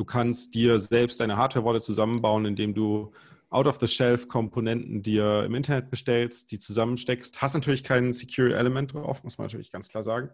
Du 0.00 0.06
kannst 0.06 0.54
dir 0.54 0.78
selbst 0.78 1.20
eine 1.20 1.36
Hardware-Wallet 1.36 1.84
zusammenbauen, 1.84 2.46
indem 2.46 2.72
du 2.72 3.12
Out-of-the-Shelf-Komponenten 3.50 5.02
dir 5.02 5.44
im 5.44 5.54
Internet 5.54 5.90
bestellst, 5.90 6.52
die 6.52 6.58
zusammensteckst. 6.58 7.42
Hast 7.42 7.52
natürlich 7.52 7.84
kein 7.84 8.14
Secure 8.14 8.56
Element 8.56 8.94
drauf, 8.94 9.22
muss 9.24 9.36
man 9.36 9.48
natürlich 9.48 9.70
ganz 9.70 9.90
klar 9.90 10.02
sagen. 10.02 10.30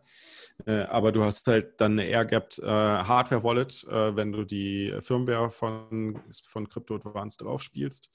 Äh, 0.66 0.82
aber 0.82 1.10
du 1.10 1.24
hast 1.24 1.48
halt 1.48 1.80
dann 1.80 1.98
eine 1.98 2.04
AirGapped 2.04 2.60
äh, 2.60 2.64
Hardware 2.64 3.42
Wallet, 3.42 3.84
äh, 3.90 4.14
wenn 4.14 4.30
du 4.30 4.44
die 4.44 4.94
Firmware 5.00 5.50
von, 5.50 6.20
von 6.44 6.68
Crypto 6.68 6.94
Advanced 6.94 7.42
drauf 7.42 7.60
spielst 7.60 8.12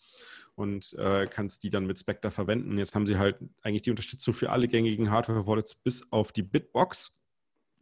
und 0.56 0.96
kannst 1.32 1.64
die 1.64 1.70
dann 1.70 1.86
mit 1.86 2.00
Spectre 2.00 2.32
verwenden. 2.32 2.78
Jetzt 2.78 2.96
haben 2.96 3.08
sie 3.08 3.18
halt 3.18 3.38
eigentlich 3.62 3.82
die 3.82 3.90
Unterstützung 3.90 4.34
für 4.34 4.52
alle 4.52 4.70
gängigen 4.70 5.10
Hardware 5.10 5.48
Wallets 5.48 5.76
bis 5.76 6.14
auf 6.14 6.32
die 6.32 6.44
Bitbox. 6.44 7.21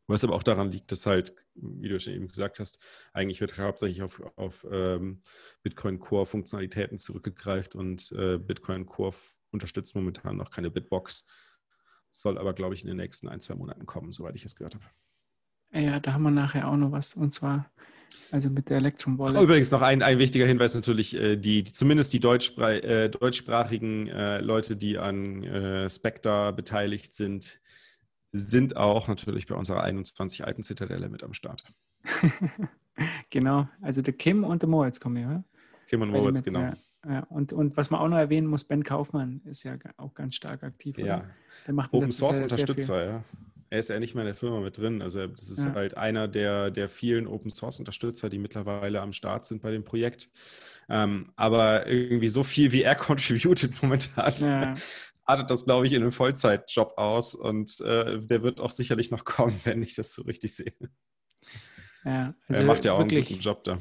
Was 0.09 0.23
aber 0.23 0.33
auch 0.33 0.43
daran 0.43 0.71
liegt, 0.71 0.91
dass 0.91 1.05
halt, 1.05 1.35
wie 1.53 1.87
du 1.87 1.99
schon 1.99 2.13
eben 2.13 2.27
gesagt 2.27 2.59
hast, 2.59 2.79
eigentlich 3.13 3.41
wird 3.41 3.59
hauptsächlich 3.59 4.01
auf, 4.01 4.21
auf 4.37 4.65
ähm, 4.71 5.21
Bitcoin 5.61 5.99
Core 5.99 6.25
Funktionalitäten 6.25 6.97
zurückgegreift 6.97 7.75
und 7.75 8.11
äh, 8.13 8.39
Bitcoin 8.39 8.87
Core 8.87 9.15
unterstützt 9.51 9.95
momentan 9.95 10.35
noch 10.35 10.49
keine 10.49 10.71
Bitbox. 10.71 11.29
Soll 12.09 12.39
aber, 12.39 12.53
glaube 12.53 12.73
ich, 12.73 12.81
in 12.81 12.87
den 12.87 12.97
nächsten 12.97 13.27
ein, 13.27 13.39
zwei 13.39 13.53
Monaten 13.53 13.85
kommen, 13.85 14.09
soweit 14.11 14.35
ich 14.35 14.43
es 14.45 14.55
gehört 14.55 14.75
habe. 14.75 14.85
Ja, 15.71 15.99
da 15.99 16.13
haben 16.13 16.23
wir 16.23 16.31
nachher 16.31 16.67
auch 16.67 16.77
noch 16.77 16.91
was 16.91 17.13
und 17.13 17.31
zwar 17.31 17.71
also 18.31 18.49
mit 18.49 18.69
der 18.69 18.77
Electrum 18.77 19.19
Wallet. 19.19 19.41
Übrigens 19.41 19.69
noch 19.69 19.83
ein, 19.83 20.01
ein 20.01 20.17
wichtiger 20.17 20.47
Hinweis 20.47 20.73
natürlich, 20.73 21.15
äh, 21.15 21.35
die, 21.35 21.63
die 21.63 21.71
zumindest 21.71 22.13
die 22.13 22.17
äh, 22.17 23.09
deutschsprachigen 23.09 24.07
äh, 24.07 24.41
Leute, 24.41 24.75
die 24.75 24.97
an 24.97 25.43
äh, 25.43 25.89
Spectre 25.89 26.51
beteiligt 26.53 27.13
sind, 27.13 27.59
sind 28.31 28.77
auch 28.77 29.07
natürlich 29.07 29.47
bei 29.47 29.55
unserer 29.55 29.83
21 29.83 30.45
alten 30.45 30.63
Zitadelle 30.63 31.09
mit 31.09 31.23
am 31.23 31.33
Start. 31.33 31.63
genau, 33.29 33.67
also 33.81 34.01
der 34.01 34.13
Kim 34.13 34.43
und 34.43 34.61
der 34.61 34.69
Moritz 34.69 34.99
kommen 34.99 35.17
hier. 35.17 35.43
Kim 35.87 36.01
und 36.01 36.09
Moritz, 36.09 36.43
genau. 36.43 36.59
Ja, 36.59 36.73
ja. 37.07 37.19
Und, 37.29 37.53
und 37.53 37.75
was 37.77 37.89
man 37.89 37.99
auch 37.99 38.07
noch 38.07 38.17
erwähnen 38.17 38.47
muss, 38.47 38.65
Ben 38.65 38.83
Kaufmann 38.83 39.41
ist 39.45 39.63
ja 39.63 39.77
auch 39.97 40.13
ganz 40.13 40.35
stark 40.35 40.63
aktiv. 40.63 40.97
Oder? 40.97 41.07
Ja, 41.07 41.25
der 41.65 41.73
macht 41.73 41.91
Open 41.93 42.11
Source 42.11 42.39
Unterstützer, 42.39 43.05
ja. 43.05 43.23
Er 43.71 43.79
ist 43.79 43.89
ja 43.89 43.99
nicht 43.99 44.15
mehr 44.15 44.23
in 44.23 44.29
der 44.29 44.35
Firma 44.35 44.61
mit 44.61 44.77
drin. 44.79 45.01
Also 45.03 45.27
das 45.27 45.49
ist 45.49 45.63
ja. 45.63 45.73
halt 45.73 45.95
einer 45.95 46.27
der, 46.27 46.71
der 46.71 46.89
vielen 46.89 47.27
Open 47.27 47.51
Source 47.51 47.79
Unterstützer, 47.79 48.27
die 48.27 48.39
mittlerweile 48.39 48.99
am 48.99 49.13
Start 49.13 49.45
sind 49.45 49.61
bei 49.61 49.69
dem 49.69 49.83
Projekt. 49.83 50.29
Ähm, 50.89 51.31
aber 51.35 51.85
irgendwie 51.85 52.29
so 52.29 52.43
viel 52.43 52.71
wie 52.71 52.81
er 52.81 52.95
contributed 52.95 53.81
momentan, 53.83 54.33
ja 54.39 54.75
artet 55.29 55.51
das, 55.51 55.63
glaube 55.63 55.85
ich, 55.85 55.93
in 55.93 56.01
einem 56.01 56.11
Vollzeitjob 56.11 56.97
aus 56.97 57.35
und 57.35 57.79
äh, 57.81 58.19
der 58.19 58.41
wird 58.41 58.59
auch 58.59 58.71
sicherlich 58.71 59.11
noch 59.11 59.25
kommen, 59.25 59.59
wenn 59.63 59.83
ich 59.83 59.95
das 59.95 60.13
so 60.13 60.23
richtig 60.23 60.55
sehe. 60.55 60.73
Ja, 62.03 62.33
also 62.47 62.61
er 62.61 62.67
macht 62.67 62.85
ja 62.85 62.93
auch 62.93 62.99
wirklich, 62.99 63.27
einen 63.27 63.35
guten 63.35 63.41
Job 63.41 63.63
da. 63.63 63.79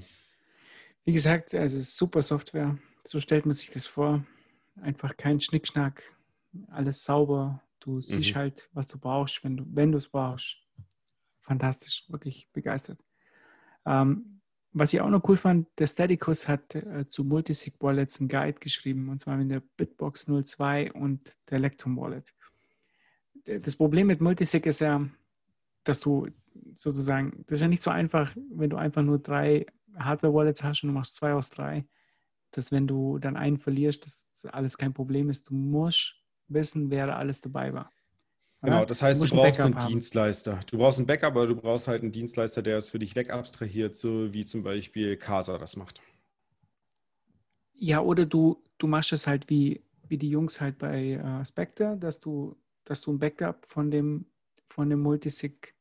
Wie 1.04 1.12
gesagt, 1.12 1.54
also 1.54 1.78
super 1.80 2.20
Software. 2.20 2.76
So 3.04 3.18
stellt 3.18 3.46
man 3.46 3.54
sich 3.54 3.70
das 3.70 3.86
vor. 3.86 4.24
Einfach 4.82 5.16
kein 5.16 5.40
Schnickschnack, 5.40 6.02
alles 6.68 7.04
sauber. 7.04 7.62
Du 7.80 8.00
siehst 8.00 8.34
mhm. 8.34 8.38
halt, 8.38 8.68
was 8.72 8.86
du 8.88 8.98
brauchst, 8.98 9.42
wenn 9.42 9.56
du 9.56 9.64
wenn 9.70 9.94
es 9.94 10.08
brauchst. 10.08 10.56
Fantastisch, 11.40 12.04
wirklich 12.08 12.48
begeistert. 12.52 13.02
Ähm, 13.86 14.37
was 14.72 14.92
ich 14.92 15.00
auch 15.00 15.08
noch 15.08 15.26
cool 15.28 15.36
fand, 15.36 15.66
der 15.78 15.86
Staticus 15.86 16.48
hat 16.48 16.74
äh, 16.74 17.06
zu 17.08 17.24
Multisig 17.24 17.74
Wallets 17.80 18.20
einen 18.20 18.28
Guide 18.28 18.58
geschrieben, 18.60 19.08
und 19.08 19.20
zwar 19.20 19.36
mit 19.36 19.50
der 19.50 19.62
Bitbox 19.76 20.26
02 20.26 20.92
und 20.92 21.38
der 21.50 21.58
Electrum 21.58 21.96
Wallet. 21.96 22.32
Das 23.44 23.76
Problem 23.76 24.08
mit 24.08 24.20
Multisig 24.20 24.66
ist 24.66 24.80
ja, 24.80 25.08
dass 25.84 26.00
du 26.00 26.28
sozusagen, 26.74 27.44
das 27.46 27.58
ist 27.58 27.60
ja 27.62 27.68
nicht 27.68 27.82
so 27.82 27.90
einfach, 27.90 28.34
wenn 28.50 28.70
du 28.70 28.76
einfach 28.76 29.02
nur 29.02 29.18
drei 29.18 29.64
Hardware-Wallets 29.96 30.62
hast 30.62 30.82
und 30.82 30.88
du 30.88 30.94
machst 30.94 31.16
zwei 31.16 31.32
aus 31.32 31.50
drei, 31.50 31.86
dass 32.50 32.72
wenn 32.72 32.86
du 32.86 33.18
dann 33.18 33.36
einen 33.36 33.58
verlierst, 33.58 34.04
dass 34.04 34.46
alles 34.46 34.76
kein 34.76 34.92
Problem 34.94 35.30
ist. 35.30 35.48
Du 35.48 35.54
musst 35.54 36.14
wissen, 36.48 36.90
wer 36.90 37.16
alles 37.16 37.40
dabei 37.40 37.72
war. 37.72 37.90
Genau, 38.60 38.84
das 38.84 39.02
heißt, 39.02 39.22
du, 39.22 39.26
du 39.26 39.36
brauchst 39.36 39.60
einen, 39.60 39.74
einen 39.74 39.88
Dienstleister. 39.88 40.58
Du 40.70 40.78
brauchst 40.78 40.98
einen 40.98 41.06
Backup, 41.06 41.30
aber 41.30 41.46
du 41.46 41.54
brauchst 41.54 41.86
halt 41.86 42.02
einen 42.02 42.10
Dienstleister, 42.10 42.60
der 42.60 42.78
es 42.78 42.88
für 42.88 42.98
dich 42.98 43.14
wegabstrahiert, 43.14 43.94
so 43.94 44.32
wie 44.32 44.44
zum 44.44 44.64
Beispiel 44.64 45.16
Casa 45.16 45.58
das 45.58 45.76
macht. 45.76 46.02
Ja, 47.74 48.00
oder 48.00 48.26
du, 48.26 48.60
du 48.78 48.88
machst 48.88 49.12
es 49.12 49.28
halt 49.28 49.48
wie, 49.48 49.84
wie 50.08 50.18
die 50.18 50.30
Jungs 50.30 50.60
halt 50.60 50.78
bei 50.78 51.12
äh, 51.12 51.44
Spectre, 51.44 51.96
dass 51.96 52.18
du, 52.18 52.56
dass 52.84 53.00
du 53.00 53.12
ein 53.12 53.20
Backup 53.20 53.64
von 53.66 53.92
dem, 53.92 54.26
von 54.66 54.90
dem 54.90 55.00
Multisig 55.00 55.74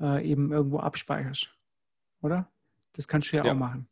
äh, 0.00 0.26
eben 0.26 0.50
irgendwo 0.50 0.78
abspeicherst. 0.78 1.54
Oder? 2.22 2.50
Das 2.94 3.06
kannst 3.06 3.30
du 3.32 3.36
ja, 3.36 3.44
ja. 3.44 3.52
auch 3.52 3.56
machen. 3.56 3.86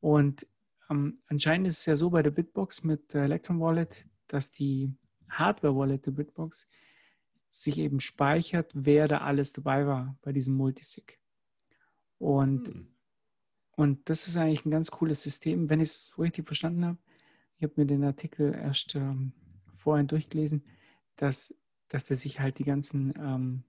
Und 0.00 0.46
ähm, 0.88 1.18
anscheinend 1.26 1.66
ist 1.66 1.78
es 1.78 1.86
ja 1.86 1.96
so 1.96 2.10
bei 2.10 2.22
der 2.22 2.30
Bitbox 2.30 2.84
mit 2.84 3.12
der 3.12 3.24
Electron 3.24 3.60
Wallet, 3.60 4.06
dass 4.28 4.52
die 4.52 4.94
Hardware-Wallet 5.28 6.06
der 6.06 6.12
Bitbox 6.12 6.68
sich 7.48 7.78
eben 7.78 8.00
speichert, 8.00 8.70
wer 8.74 9.08
da 9.08 9.18
alles 9.18 9.52
dabei 9.52 9.86
war 9.86 10.16
bei 10.22 10.32
diesem 10.32 10.54
Multisig. 10.54 11.18
Und, 12.18 12.68
hm. 12.68 12.88
und 13.76 14.08
das 14.08 14.28
ist 14.28 14.36
eigentlich 14.36 14.66
ein 14.66 14.70
ganz 14.70 14.90
cooles 14.90 15.22
System, 15.22 15.70
wenn 15.70 15.80
ich 15.80 15.88
es 15.88 16.18
richtig 16.18 16.46
verstanden 16.46 16.84
habe. 16.84 16.98
Ich 17.56 17.62
habe 17.62 17.74
mir 17.76 17.86
den 17.86 18.04
Artikel 18.04 18.54
erst 18.54 18.94
ähm, 18.94 19.32
vorhin 19.74 20.06
durchgelesen, 20.06 20.64
dass, 21.16 21.54
dass 21.88 22.04
der 22.04 22.16
sich 22.16 22.40
halt 22.40 22.58
die 22.58 22.64
ganzen 22.64 23.14
ähm, 23.16 23.64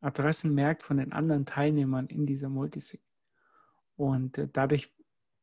Adressen 0.00 0.54
merkt 0.54 0.82
von 0.82 0.96
den 0.96 1.12
anderen 1.12 1.46
Teilnehmern 1.46 2.06
in 2.06 2.26
dieser 2.26 2.48
Multisig. 2.48 3.00
Und 3.96 4.38
äh, 4.38 4.48
dadurch, 4.52 4.92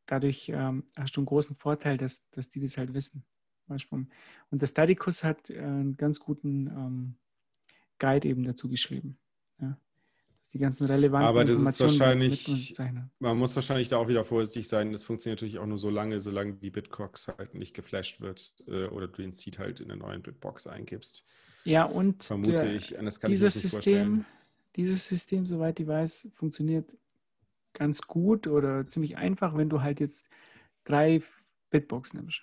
dadurch 0.06 0.50
ähm, 0.50 0.84
hast 0.96 1.16
du 1.16 1.22
einen 1.22 1.28
großen 1.28 1.56
Vorteil, 1.56 1.98
dass, 1.98 2.28
dass 2.32 2.50
die 2.50 2.60
das 2.60 2.78
halt 2.78 2.94
wissen. 2.94 3.24
Und 3.70 4.62
der 4.62 4.68
Stadicus 4.68 5.24
hat 5.24 5.50
äh, 5.50 5.60
einen 5.60 5.98
ganz 5.98 6.20
guten 6.20 6.68
ähm, 6.68 7.16
Guide 8.00 8.28
eben 8.28 8.44
dazu 8.44 8.70
geschrieben. 8.70 9.18
Ja. 9.60 9.78
Dass 10.40 10.50
die 10.50 10.60
ganzen 10.60 10.88
relevanten 10.88 11.28
Aber 11.28 11.44
das 11.44 11.58
Informationen 11.58 12.22
ist 12.22 12.48
wahrscheinlich, 12.48 13.10
man 13.20 13.38
muss 13.38 13.56
wahrscheinlich 13.56 13.90
da 13.90 13.98
auch 13.98 14.08
wieder 14.08 14.24
vorsichtig 14.24 14.68
sein. 14.68 14.92
Das 14.92 15.04
funktioniert 15.04 15.40
natürlich 15.40 15.60
auch 15.60 15.66
nur 15.66 15.78
so 15.78 15.90
lange, 15.90 16.20
solange 16.20 16.54
die 16.54 16.70
Bitbox 16.70 17.28
halt 17.38 17.56
nicht 17.56 17.74
geflasht 17.74 18.22
wird 18.22 18.56
äh, 18.68 18.88
oder 18.88 19.08
du 19.08 19.22
den 19.22 19.34
Seed 19.34 19.60
halt 19.60 19.80
in 19.80 19.92
eine 19.92 20.00
neue 20.00 20.20
Bitbox 20.20 20.68
eingibst. 20.68 21.26
Ja, 21.64 21.84
und 21.84 22.24
vermute 22.24 22.52
der, 22.52 22.76
ich, 22.76 22.96
das 23.00 23.20
kann 23.20 23.30
dieses 23.30 23.56
ich 23.58 23.62
System, 23.64 23.94
vorstellen. 23.94 24.26
dieses 24.76 25.08
System, 25.08 25.46
soweit 25.46 25.80
ich 25.80 25.88
weiß, 25.88 26.30
funktioniert 26.34 26.96
ganz 27.74 28.02
gut 28.02 28.48
oder 28.48 28.88
ziemlich 28.88 29.18
einfach, 29.18 29.56
wenn 29.56 29.70
du 29.70 29.82
halt 29.82 30.00
jetzt 30.00 30.28
drei 30.86 31.22
Bitbox 31.70 32.14
nimmst. 32.14 32.42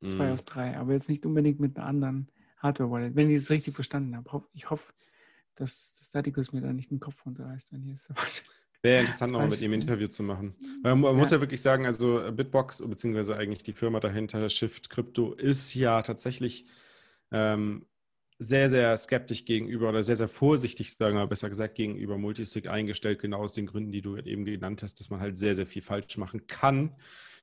Zwei 0.00 0.28
mm. 0.28 0.32
aus 0.32 0.44
drei, 0.44 0.76
aber 0.76 0.92
jetzt 0.92 1.08
nicht 1.08 1.26
unbedingt 1.26 1.60
mit 1.60 1.76
einer 1.76 1.86
anderen 1.86 2.30
Hardware-Wallet, 2.64 3.14
wenn 3.14 3.30
ich 3.30 3.38
das 3.38 3.50
richtig 3.50 3.74
verstanden 3.74 4.16
habe. 4.16 4.42
Ich 4.54 4.70
hoffe, 4.70 4.92
dass 5.54 5.96
das 5.98 6.08
Staticus 6.08 6.52
mir 6.52 6.62
da 6.62 6.72
nicht 6.72 6.90
den 6.90 6.98
Kopf 6.98 7.24
runterreißt, 7.24 7.72
wenn 7.72 7.82
hier 7.82 7.94
was. 8.16 8.42
Wäre 8.82 9.00
interessant, 9.00 9.32
nochmal 9.32 9.48
mit 9.48 9.62
ihm 9.62 9.72
ein 9.72 9.80
Interview 9.80 10.08
zu 10.08 10.22
machen. 10.22 10.54
Weil 10.82 10.94
man 10.96 11.12
ja. 11.12 11.18
muss 11.18 11.30
ja 11.30 11.40
wirklich 11.40 11.62
sagen, 11.62 11.86
also 11.86 12.20
Bitbox, 12.32 12.86
beziehungsweise 12.86 13.34
eigentlich 13.34 13.62
die 13.62 13.72
Firma 13.72 13.98
dahinter, 13.98 14.46
Shift 14.50 14.90
Crypto, 14.90 15.32
ist 15.32 15.72
ja 15.74 16.02
tatsächlich 16.02 16.66
ähm, 17.30 17.86
sehr, 18.38 18.68
sehr 18.68 18.94
skeptisch 18.98 19.46
gegenüber 19.46 19.88
oder 19.88 20.02
sehr, 20.02 20.16
sehr 20.16 20.28
vorsichtig, 20.28 20.92
sagen 20.92 21.16
wir 21.16 21.26
besser 21.26 21.48
gesagt, 21.48 21.76
gegenüber 21.76 22.18
Multisig 22.18 22.68
eingestellt, 22.68 23.20
genau 23.20 23.38
aus 23.38 23.54
den 23.54 23.66
Gründen, 23.66 23.90
die 23.90 24.02
du 24.02 24.18
eben 24.18 24.44
genannt 24.44 24.82
hast, 24.82 25.00
dass 25.00 25.08
man 25.08 25.20
halt 25.20 25.38
sehr, 25.38 25.54
sehr 25.54 25.66
viel 25.66 25.80
falsch 25.80 26.18
machen 26.18 26.46
kann, 26.46 26.94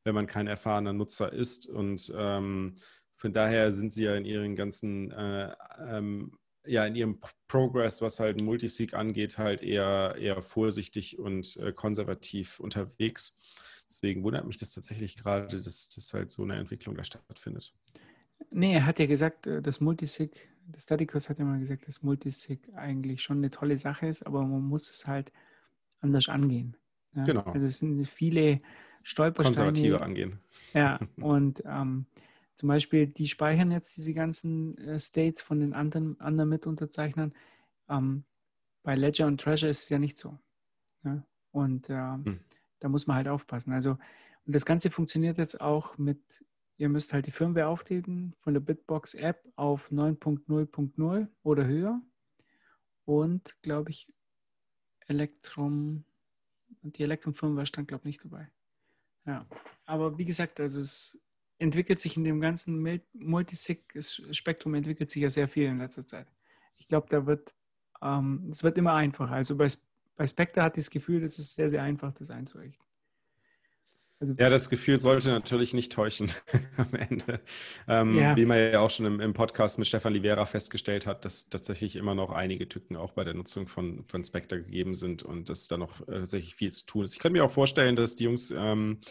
wenn 0.03 0.13
man 0.13 0.27
kein 0.27 0.45
erfahrener 0.45 0.93
Nutzer 0.93 1.33
ist. 1.33 1.65
Und 1.65 2.13
ähm, 2.15 2.75
von 3.21 3.33
daher 3.33 3.71
sind 3.71 3.91
sie 3.91 4.05
ja 4.05 4.15
in 4.15 4.25
ihren 4.25 4.55
ganzen, 4.55 5.11
äh, 5.11 5.53
ähm, 5.79 6.39
ja, 6.65 6.87
in 6.87 6.95
ihrem 6.95 7.19
Progress, 7.47 8.01
was 8.01 8.19
halt 8.19 8.41
Multisig 8.41 8.95
angeht, 8.95 9.37
halt 9.37 9.61
eher, 9.61 10.15
eher 10.17 10.41
vorsichtig 10.41 11.19
und 11.19 11.55
äh, 11.57 11.71
konservativ 11.71 12.59
unterwegs. 12.59 13.39
Deswegen 13.87 14.23
wundert 14.23 14.47
mich 14.47 14.57
das 14.57 14.73
tatsächlich 14.73 15.17
gerade, 15.17 15.61
dass, 15.61 15.89
dass 15.89 16.13
halt 16.15 16.31
so 16.31 16.41
eine 16.41 16.55
Entwicklung 16.55 16.95
da 16.95 17.03
stattfindet. 17.03 17.75
Nee, 18.49 18.73
er 18.73 18.87
hat 18.87 18.97
ja 18.97 19.05
gesagt, 19.05 19.45
äh, 19.45 19.61
dass 19.61 19.81
Multisig, 19.81 20.49
der 20.65 20.79
Stadicus 20.79 21.29
hat 21.29 21.37
ja 21.37 21.45
mal 21.45 21.59
gesagt, 21.59 21.87
dass 21.87 22.01
Multisig 22.01 22.73
eigentlich 22.75 23.21
schon 23.21 23.37
eine 23.37 23.51
tolle 23.51 23.77
Sache 23.77 24.07
ist, 24.07 24.25
aber 24.25 24.41
man 24.41 24.63
muss 24.63 24.89
es 24.89 25.05
halt 25.05 25.31
anders 25.99 26.27
angehen. 26.27 26.75
Ja? 27.13 27.23
Genau. 27.25 27.43
Also 27.43 27.67
es 27.67 27.77
sind 27.77 28.03
viele 28.03 28.61
Stolpersteine. 29.03 29.67
Konservativer 29.67 30.01
angehen. 30.01 30.39
Ja, 30.73 30.99
und 31.17 31.61
ähm, 31.67 32.07
zum 32.61 32.67
Beispiel, 32.67 33.07
die 33.07 33.27
speichern 33.27 33.71
jetzt 33.71 33.97
diese 33.97 34.13
ganzen 34.13 34.77
äh, 34.77 34.99
States 34.99 35.41
von 35.41 35.59
den 35.59 35.73
anderen, 35.73 36.19
anderen 36.19 36.51
Mitunterzeichnern. 36.51 37.33
Ähm, 37.89 38.23
bei 38.83 38.93
Ledger 38.93 39.25
und 39.25 39.41
Treasure 39.41 39.67
ist 39.67 39.81
es 39.81 39.89
ja 39.89 39.97
nicht 39.97 40.15
so. 40.15 40.37
Ja? 41.03 41.25
Und 41.49 41.89
äh, 41.89 41.95
hm. 41.95 42.39
da 42.79 42.87
muss 42.87 43.07
man 43.07 43.17
halt 43.17 43.29
aufpassen. 43.29 43.73
Also, 43.73 43.97
und 44.45 44.53
das 44.53 44.63
Ganze 44.63 44.91
funktioniert 44.91 45.39
jetzt 45.39 45.59
auch 45.59 45.97
mit, 45.97 46.45
ihr 46.77 46.87
müsst 46.87 47.13
halt 47.13 47.25
die 47.25 47.31
Firmware 47.31 47.65
auftreten 47.65 48.35
von 48.37 48.53
der 48.53 48.61
Bitbox 48.61 49.15
App 49.15 49.43
auf 49.55 49.89
9.0.0 49.89 51.29
oder 51.41 51.65
höher. 51.65 51.99
Und, 53.05 53.59
glaube 53.63 53.89
ich, 53.89 54.07
Elektrum, 55.07 56.05
die 56.83 57.01
Elektrum-Firmware 57.01 57.65
stand, 57.65 57.87
glaube 57.87 58.01
ich, 58.01 58.17
nicht 58.17 58.23
dabei. 58.23 58.51
Ja, 59.25 59.47
aber 59.85 60.19
wie 60.19 60.25
gesagt, 60.25 60.59
also 60.59 60.79
es 60.79 61.19
entwickelt 61.61 62.01
sich 62.01 62.17
in 62.17 62.23
dem 62.23 62.41
ganzen 62.41 63.01
Multisig-Spektrum 63.13 64.73
entwickelt 64.73 65.09
sich 65.09 65.21
ja 65.21 65.29
sehr 65.29 65.47
viel 65.47 65.67
in 65.67 65.77
letzter 65.77 66.05
Zeit. 66.05 66.27
Ich 66.77 66.87
glaube, 66.87 67.07
da 67.09 67.25
wird 67.25 67.53
ähm, 68.01 68.47
es 68.51 68.63
wird 68.63 68.77
immer 68.77 68.93
einfacher. 68.93 69.33
Also 69.33 69.55
bei, 69.55 69.67
bei 70.15 70.27
Spectre 70.27 70.63
hat 70.63 70.77
das 70.77 70.89
Gefühl, 70.89 71.23
es 71.23 71.39
ist 71.39 71.55
sehr, 71.55 71.69
sehr 71.69 71.83
einfach, 71.83 72.13
das 72.13 72.31
einzurichten. 72.31 72.83
Also, 74.21 74.35
ja, 74.37 74.49
das 74.51 74.69
Gefühl 74.69 74.99
sollte 74.99 75.29
natürlich 75.29 75.73
nicht 75.73 75.91
täuschen 75.91 76.31
am 76.77 76.93
Ende. 76.93 77.41
Ähm, 77.87 78.15
ja. 78.19 78.37
Wie 78.37 78.45
man 78.45 78.59
ja 78.59 78.79
auch 78.79 78.91
schon 78.91 79.07
im, 79.07 79.19
im, 79.19 79.33
Podcast 79.33 79.79
mit 79.79 79.87
Stefan 79.87 80.13
Livera 80.13 80.45
festgestellt 80.45 81.07
hat, 81.07 81.25
dass 81.25 81.49
tatsächlich 81.49 81.95
immer 81.95 82.13
noch 82.13 82.29
einige 82.29 82.69
Tücken 82.69 82.95
auch 82.97 83.13
bei 83.13 83.23
der 83.23 83.33
Nutzung 83.33 83.67
von, 83.67 84.05
von 84.07 84.23
Spectre 84.23 84.61
gegeben 84.61 84.93
sind 84.93 85.23
und 85.23 85.49
dass 85.49 85.67
da 85.67 85.77
noch 85.77 86.01
äh, 86.01 86.19
tatsächlich 86.19 86.53
viel 86.53 86.71
zu 86.71 86.85
tun 86.85 87.03
ist. 87.03 87.13
Ich 87.13 87.19
könnte 87.19 87.39
mir 87.39 87.43
auch 87.43 87.51
vorstellen, 87.51 87.95
dass 87.95 88.15
die 88.15 88.25
Jungs 88.25 88.51
ähm, 88.51 89.01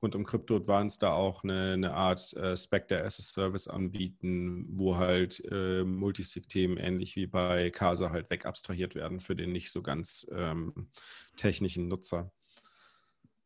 rund 0.00 0.16
um 0.16 0.24
Crypto 0.24 0.56
Advanced 0.56 1.02
da 1.02 1.12
auch 1.12 1.44
eine, 1.44 1.74
eine 1.74 1.92
Art 1.92 2.32
äh, 2.32 2.56
Spectre 2.56 3.04
as 3.04 3.18
a 3.18 3.22
Service 3.22 3.68
anbieten, 3.68 4.64
wo 4.70 4.96
halt 4.96 5.42
äh, 5.50 5.84
Multisig-Themen 5.84 6.78
ähnlich 6.78 7.16
wie 7.16 7.26
bei 7.26 7.68
Casa 7.68 8.08
halt 8.08 8.30
wegabstrahiert 8.30 8.94
werden 8.94 9.20
für 9.20 9.36
den 9.36 9.52
nicht 9.52 9.70
so 9.70 9.82
ganz 9.82 10.26
ähm, 10.34 10.88
technischen 11.36 11.86
Nutzer 11.88 12.32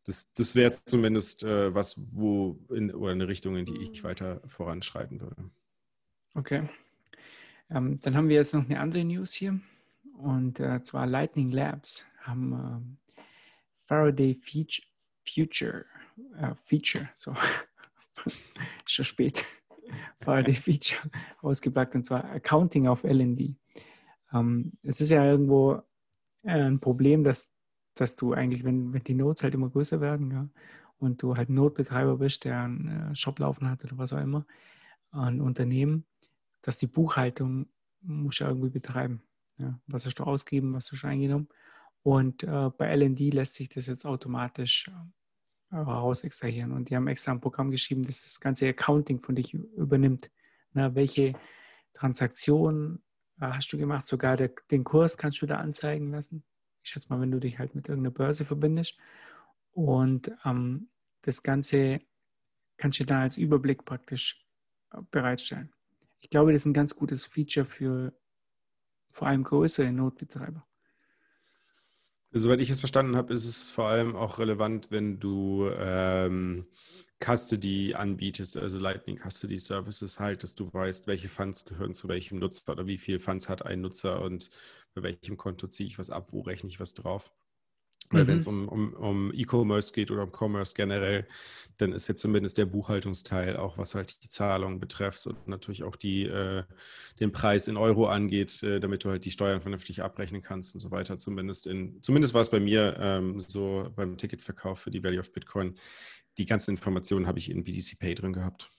das, 0.09 0.33
das 0.33 0.55
wäre 0.55 0.71
zumindest 0.71 1.45
äh, 1.45 1.75
was, 1.75 2.01
wo 2.13 2.59
in, 2.71 2.95
oder 2.95 3.13
eine 3.13 3.29
Richtung, 3.29 3.57
in 3.57 3.67
die 3.67 3.77
ich 3.83 4.05
weiter 4.05 4.41
voranschreiten 4.47 5.21
würde. 5.21 5.51
Okay. 6.35 6.67
Ähm, 7.69 8.01
dann 8.01 8.17
haben 8.17 8.31
wir 8.31 8.37
jetzt 8.37 8.55
noch 8.55 8.65
eine 8.65 8.81
andere 8.81 9.05
News 9.05 9.35
hier. 9.35 9.61
Und 10.17 10.61
äh, 10.61 10.83
zwar 10.83 11.07
Lightning 11.07 11.51
Labs 11.51 12.07
haben 12.23 12.53
äh, 12.55 13.21
Faraday 13.85 14.35
Feature, 14.35 14.87
Future, 15.29 15.85
äh, 16.39 16.55
Feature, 16.65 17.11
so, 17.13 17.35
schon 18.87 19.05
spät, 19.05 19.45
Faraday 20.23 20.55
Feature 20.55 21.03
ausgepackt 21.43 21.95
und 21.95 22.05
zwar 22.05 22.25
Accounting 22.25 22.89
auf 22.89 23.05
LND. 23.05 23.57
Ähm, 24.33 24.73
es 24.83 25.03
ist 25.03 25.11
ja 25.11 25.23
irgendwo 25.23 25.83
äh, 26.45 26.63
ein 26.63 26.81
Problem, 26.81 27.25
dass 27.25 27.51
dass 28.01 28.17
du 28.17 28.33
eigentlich, 28.33 28.65
wenn, 28.65 28.93
wenn 28.93 29.05
die 29.05 29.15
Nodes 29.15 29.43
halt 29.43 29.55
immer 29.55 29.71
größer 29.71 30.01
werden, 30.01 30.31
ja, 30.31 30.49
und 30.99 31.23
du 31.23 31.37
halt 31.37 31.49
Notbetreiber 31.49 32.17
bist, 32.17 32.45
der 32.45 32.61
einen 32.61 33.11
äh, 33.13 33.15
Shop 33.15 33.39
laufen 33.39 33.71
hat 33.71 33.85
oder 33.85 33.99
was 33.99 34.13
auch 34.13 34.21
immer, 34.21 34.47
ein 35.13 35.41
Unternehmen, 35.41 36.05
dass 36.63 36.79
die 36.79 36.87
Buchhaltung 36.87 37.69
muss 38.01 38.39
ja 38.41 38.49
irgendwie 38.49 38.71
betreiben. 38.71 39.23
Ja. 39.59 39.79
Was 39.87 40.07
hast 40.07 40.19
du 40.19 40.25
ausgegeben, 40.25 40.75
was 40.75 40.91
hast 40.91 41.03
du 41.03 41.07
eingenommen? 41.07 41.49
Und 42.03 42.43
äh, 42.45 42.71
bei 42.77 42.95
LND 42.95 43.35
lässt 43.35 43.55
sich 43.55 43.69
das 43.69 43.87
jetzt 43.87 44.07
automatisch 44.07 44.91
äh, 45.71 45.77
raus 45.77 46.23
extrahieren. 46.23 46.73
Und 46.73 46.91
die 46.91 46.97
haben 46.97 47.09
extra 47.09 47.33
ein 47.33 47.41
Programm 47.41 47.71
geschrieben, 47.71 48.05
das 48.05 48.23
das 48.23 48.41
ganze 48.41 48.69
Accounting 48.69 49.21
von 49.21 49.35
dich 49.35 49.55
übernimmt. 49.55 50.31
Na, 50.73 50.95
welche 50.95 51.35
Transaktionen 51.93 53.03
äh, 53.41 53.47
hast 53.47 53.73
du 53.73 53.79
gemacht? 53.79 54.07
Sogar 54.07 54.37
der, 54.37 54.53
den 54.71 54.85
Kurs 54.85 55.19
kannst 55.19 55.43
du 55.43 55.47
da 55.47 55.57
anzeigen 55.57 56.11
lassen. 56.11 56.45
Ich 56.89 56.93
schätze 56.93 57.11
mal, 57.11 57.21
wenn 57.21 57.31
du 57.31 57.39
dich 57.39 57.59
halt 57.59 57.75
mit 57.75 57.87
irgendeiner 57.87 58.15
Börse 58.15 58.47
verbindest. 58.47 58.97
Und 59.73 60.33
ähm, 60.47 60.89
das 61.21 61.43
Ganze 61.43 62.01
kannst 62.79 62.99
du 62.99 63.05
dann 63.05 63.21
als 63.21 63.37
Überblick 63.37 63.85
praktisch 63.85 64.43
äh, 64.93 65.03
bereitstellen. 65.11 65.71
Ich 66.21 66.31
glaube, 66.31 66.51
das 66.51 66.63
ist 66.63 66.67
ein 66.67 66.73
ganz 66.73 66.97
gutes 66.97 67.27
Feature 67.27 67.67
für 67.67 68.15
vor 69.13 69.29
allem 69.29 69.45
größere 69.45 69.93
Notbetreiber. 69.93 70.67
Soweit 72.31 72.61
ich 72.61 72.71
es 72.71 72.81
verstanden 72.81 73.17
habe, 73.17 73.35
ist 73.35 73.45
es 73.45 73.71
vor 73.71 73.89
allem 73.89 74.17
auch 74.17 74.39
relevant, 74.39 74.91
wenn 74.91 75.21
du 75.21 75.69
ähm, 75.77 76.69
Custody 77.21 77.95
anbietest, 77.95 78.57
also 78.57 78.79
Lightning 78.79 79.19
Custody 79.19 79.59
Services 79.59 80.21
halt, 80.21 80.43
dass 80.43 80.55
du 80.55 80.73
weißt, 80.73 81.07
welche 81.07 81.29
Funds 81.29 81.65
gehören 81.65 81.93
zu 81.95 82.09
welchem 82.09 82.39
Nutzer 82.39 82.73
oder 82.73 82.87
wie 82.87 82.99
viele 82.99 83.19
Funds 83.19 83.49
hat 83.49 83.65
ein 83.67 83.81
Nutzer 83.81 84.23
und 84.23 84.51
bei 84.95 85.03
welchem 85.03 85.37
Konto 85.37 85.67
ziehe 85.67 85.89
ich 85.89 85.99
was 85.99 86.11
ab, 86.11 86.33
wo 86.33 86.41
rechne 86.41 86.71
ich 86.71 86.81
was 86.81 86.95
drauf. 86.95 87.33
Weil 88.11 88.25
mhm. 88.25 88.29
wenn 88.29 88.39
es 88.39 88.47
um, 88.47 88.69
um, 88.69 88.93
um 88.95 89.33
E-Commerce 89.35 89.93
geht 89.93 90.11
oder 90.11 90.23
um 90.23 90.33
Commerce 90.33 90.75
generell, 90.75 91.27
dann 91.77 91.93
ist 91.93 92.09
jetzt 92.09 92.21
zumindest 92.21 92.59
der 92.59 92.67
Buchhaltungsteil, 92.67 93.57
auch 93.57 93.79
was 93.79 93.95
halt 93.95 94.23
die 94.23 94.29
Zahlungen 94.29 94.81
betrifft 94.81 95.25
und 95.27 95.47
natürlich 95.47 95.85
auch 95.85 95.97
die, 95.97 96.25
äh, 96.25 96.65
den 97.21 97.33
Preis 97.33 97.69
in 97.69 97.77
Euro 97.77 98.07
angeht, 98.09 98.63
äh, 98.63 98.81
damit 98.81 99.05
du 99.05 99.11
halt 99.11 99.25
die 99.25 99.31
Steuern 99.31 99.61
vernünftig 99.61 100.03
abrechnen 100.03 100.43
kannst 100.43 100.75
und 100.75 100.81
so 100.81 100.91
weiter. 100.91 101.19
Zumindest 101.19 101.67
in, 101.67 102.03
zumindest 102.03 102.35
war 102.35 102.41
es 102.41 102.51
bei 102.51 102.61
mir 102.61 102.97
ähm, 102.99 103.39
so 103.39 103.93
beim 103.95 104.17
Ticketverkauf 104.17 104.81
für 104.81 104.91
die 104.91 105.03
Value 105.03 105.21
of 105.21 105.33
Bitcoin. 105.33 105.75
Die 106.39 106.47
ganzen 106.47 106.73
Informationen 106.73 107.27
habe 107.27 107.39
ich 107.39 107.51
in 107.51 107.65
BTC 107.65 107.99
Pay 107.99 108.15
drin 108.15 108.33
gehabt. 108.33 108.71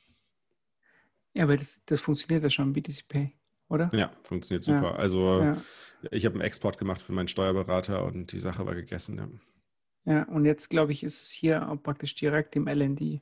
Ja, 1.33 1.43
aber 1.43 1.55
das, 1.55 1.83
das 1.85 2.01
funktioniert 2.01 2.43
ja 2.43 2.49
schon, 2.49 2.73
BTC 2.73 3.07
Pay 3.07 3.38
oder? 3.69 3.89
Ja, 3.93 4.11
funktioniert 4.23 4.63
super. 4.63 4.91
Ja. 4.91 4.95
Also 4.95 5.41
ja. 5.41 5.57
ich 6.11 6.25
habe 6.25 6.35
einen 6.35 6.43
Export 6.43 6.77
gemacht 6.77 7.01
für 7.01 7.13
meinen 7.13 7.27
Steuerberater 7.27 8.03
und 8.03 8.31
die 8.31 8.39
Sache 8.39 8.65
war 8.65 8.75
gegessen. 8.75 9.17
Ja, 10.05 10.13
ja 10.13 10.23
und 10.23 10.45
jetzt 10.45 10.69
glaube 10.69 10.91
ich, 10.91 11.03
ist 11.03 11.21
es 11.21 11.31
hier 11.31 11.69
auch 11.69 11.81
praktisch 11.81 12.15
direkt 12.15 12.55
im 12.55 12.67
LND 12.67 13.21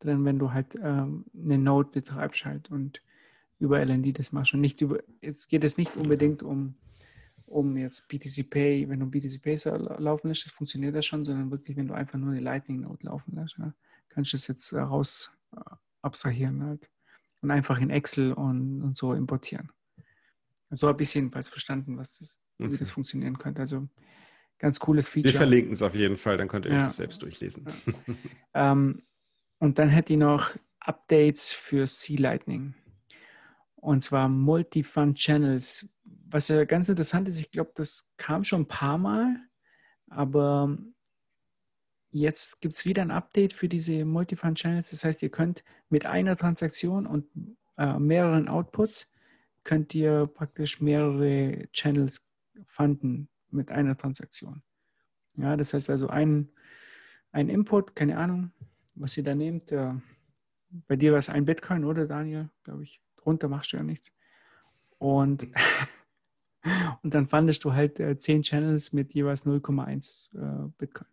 drin, 0.00 0.24
wenn 0.24 0.38
du 0.38 0.52
halt 0.52 0.74
ähm, 0.82 1.24
eine 1.34 1.58
Node 1.58 1.90
betreibst 1.90 2.44
halt 2.44 2.70
und 2.70 3.00
über 3.58 3.84
LND 3.84 4.18
das 4.18 4.32
machst. 4.32 4.54
Und 4.54 4.60
nicht 4.60 4.80
über, 4.80 4.98
jetzt 5.20 5.48
geht 5.48 5.64
es 5.64 5.78
nicht 5.78 5.96
unbedingt 5.96 6.42
um, 6.42 6.74
um 7.46 7.76
jetzt 7.76 8.08
BTC 8.08 8.50
Pay, 8.50 8.88
wenn 8.88 9.00
du 9.00 9.06
BTC 9.06 9.40
Pay 9.42 9.56
laufen 9.98 10.28
lässt, 10.28 10.44
das 10.44 10.52
funktioniert 10.52 10.94
das 10.94 11.06
schon, 11.06 11.24
sondern 11.24 11.50
wirklich, 11.50 11.76
wenn 11.76 11.88
du 11.88 11.94
einfach 11.94 12.18
nur 12.18 12.30
eine 12.30 12.40
Lightning 12.40 12.80
Node 12.80 13.06
laufen 13.06 13.36
lässt, 13.36 13.58
ja, 13.58 13.72
kannst 14.08 14.32
du 14.32 14.36
das 14.36 14.48
jetzt 14.48 14.72
raus 14.72 15.36
äh, 15.56 15.60
abstrahieren 16.02 16.62
halt 16.64 16.90
und 17.40 17.50
einfach 17.50 17.80
in 17.80 17.90
Excel 17.90 18.32
und, 18.32 18.82
und 18.82 18.96
so 18.96 19.14
importieren. 19.14 19.70
So 20.74 20.88
habe 20.88 21.02
ich 21.02 21.08
es 21.08 21.14
jedenfalls 21.14 21.48
verstanden, 21.48 21.96
was 21.96 22.18
das, 22.18 22.40
okay. 22.58 22.72
wie 22.72 22.76
das 22.78 22.90
funktionieren 22.90 23.38
könnte. 23.38 23.60
Also 23.60 23.88
ganz 24.58 24.80
cooles 24.80 25.08
Feature. 25.08 25.32
Wir 25.32 25.38
verlinken 25.38 25.72
es 25.72 25.82
auf 25.82 25.94
jeden 25.94 26.16
Fall, 26.16 26.36
dann 26.36 26.48
könnt 26.48 26.66
ihr 26.66 26.72
ja. 26.72 26.78
euch 26.78 26.84
das 26.84 26.96
selbst 26.96 27.22
durchlesen. 27.22 27.66
Ja. 27.86 27.92
ähm, 28.72 29.02
und 29.58 29.78
dann 29.78 29.88
hätte 29.88 30.12
ich 30.12 30.18
noch 30.18 30.50
Updates 30.80 31.50
für 31.50 31.86
C-Lightning. 31.86 32.74
Und 33.76 34.02
zwar 34.02 34.28
Multi-Fund 34.28 35.18
Channels. 35.18 35.88
Was 36.04 36.48
ja 36.48 36.64
ganz 36.64 36.88
interessant 36.88 37.28
ist, 37.28 37.38
ich 37.38 37.50
glaube, 37.50 37.72
das 37.74 38.12
kam 38.16 38.44
schon 38.44 38.62
ein 38.62 38.68
paar 38.68 38.98
Mal, 38.98 39.36
aber 40.08 40.78
jetzt 42.10 42.60
gibt 42.60 42.74
es 42.74 42.84
wieder 42.84 43.02
ein 43.02 43.10
Update 43.10 43.52
für 43.52 43.68
diese 43.68 44.04
Multi-Fund 44.04 44.58
Channels. 44.58 44.90
Das 44.90 45.04
heißt, 45.04 45.22
ihr 45.22 45.30
könnt 45.30 45.64
mit 45.90 46.06
einer 46.06 46.36
Transaktion 46.36 47.06
und 47.06 47.26
äh, 47.76 47.98
mehreren 47.98 48.48
Outputs 48.48 49.10
könnt 49.64 49.94
ihr 49.94 50.26
praktisch 50.26 50.80
mehrere 50.80 51.68
Channels 51.72 52.30
fanden 52.66 53.28
mit 53.50 53.70
einer 53.70 53.96
Transaktion. 53.96 54.62
Ja, 55.36 55.56
das 55.56 55.74
heißt 55.74 55.90
also 55.90 56.08
ein, 56.08 56.48
ein 57.32 57.48
Input, 57.48 57.96
keine 57.96 58.18
Ahnung, 58.18 58.52
was 58.94 59.16
ihr 59.16 59.24
da 59.24 59.34
nehmt. 59.34 59.72
Äh, 59.72 59.94
bei 60.86 60.96
dir 60.96 61.12
war 61.12 61.18
es 61.18 61.28
ein 61.28 61.44
Bitcoin, 61.44 61.84
oder 61.84 62.06
Daniel? 62.06 62.50
Glaube 62.62 62.82
ich. 62.82 63.00
Drunter 63.16 63.48
machst 63.48 63.72
du 63.72 63.76
ja 63.76 63.82
nichts. 63.82 64.12
Und, 64.98 65.48
und 67.02 67.14
dann 67.14 67.26
fandest 67.26 67.64
du 67.64 67.72
halt 67.72 67.98
äh, 68.00 68.16
zehn 68.16 68.42
Channels 68.42 68.92
mit 68.92 69.14
jeweils 69.14 69.46
0,1 69.46 70.34
äh, 70.34 70.68
Bitcoin. 70.78 71.08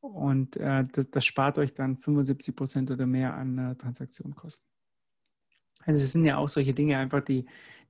Und 0.00 0.56
äh, 0.56 0.84
das, 0.92 1.10
das, 1.10 1.24
spart 1.24 1.58
euch 1.58 1.74
dann 1.74 1.96
75 1.96 2.54
Prozent 2.54 2.90
oder 2.90 3.06
mehr 3.06 3.34
an 3.34 3.58
äh, 3.58 3.74
Transaktionskosten. 3.74 4.66
Also 5.88 6.04
es 6.04 6.12
sind 6.12 6.26
ja 6.26 6.36
auch 6.36 6.50
solche 6.50 6.74
Dinge 6.74 6.98
einfach, 6.98 7.22
die, 7.22 7.46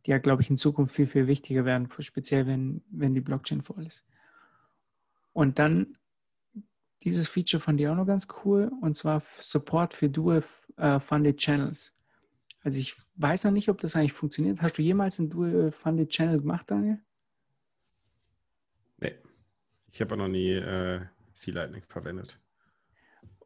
die 0.07 0.13
ja, 0.13 0.19
glaube 0.19 0.41
ich, 0.41 0.51
in 0.51 0.57
Zukunft 0.57 0.95
viel, 0.95 1.09
viel 1.09 1.27
wichtiger 1.27 1.65
werden, 1.65 1.89
speziell 1.99 2.47
wenn, 2.47 2.81
wenn 2.91 3.13
die 3.13 3.21
Blockchain 3.21 3.61
voll 3.61 3.89
ist. 3.89 4.07
Und 5.33 5.59
dann 5.59 5.99
dieses 7.03 7.29
Feature 7.29 7.61
fand 7.61 7.81
ich 7.81 7.89
auch 7.89 7.97
noch 7.97 8.07
ganz 8.07 8.29
cool, 8.45 8.71
und 8.83 8.97
zwar 8.97 9.21
Support 9.41 9.95
für 9.95 10.09
Dual 10.09 10.45
uh, 10.79 11.01
Funded 11.01 11.39
Channels. 11.39 11.93
Also 12.63 12.79
ich 12.79 12.95
weiß 13.17 13.43
noch 13.43 13.51
nicht, 13.51 13.69
ob 13.69 13.81
das 13.81 13.97
eigentlich 13.97 14.13
funktioniert. 14.13 14.63
Hast 14.63 14.79
du 14.79 14.83
jemals 14.83 15.19
einen 15.19 15.31
Dual 15.31 15.73
Funded 15.73 16.11
Channel 16.11 16.39
gemacht, 16.39 16.71
Daniel? 16.71 17.01
Nee. 18.99 19.17
Ich 19.91 20.01
habe 20.01 20.15
auch 20.15 20.19
noch 20.19 20.29
nie 20.29 20.53
äh, 20.53 21.01
C-Lightning 21.35 21.83
verwendet. 21.83 22.39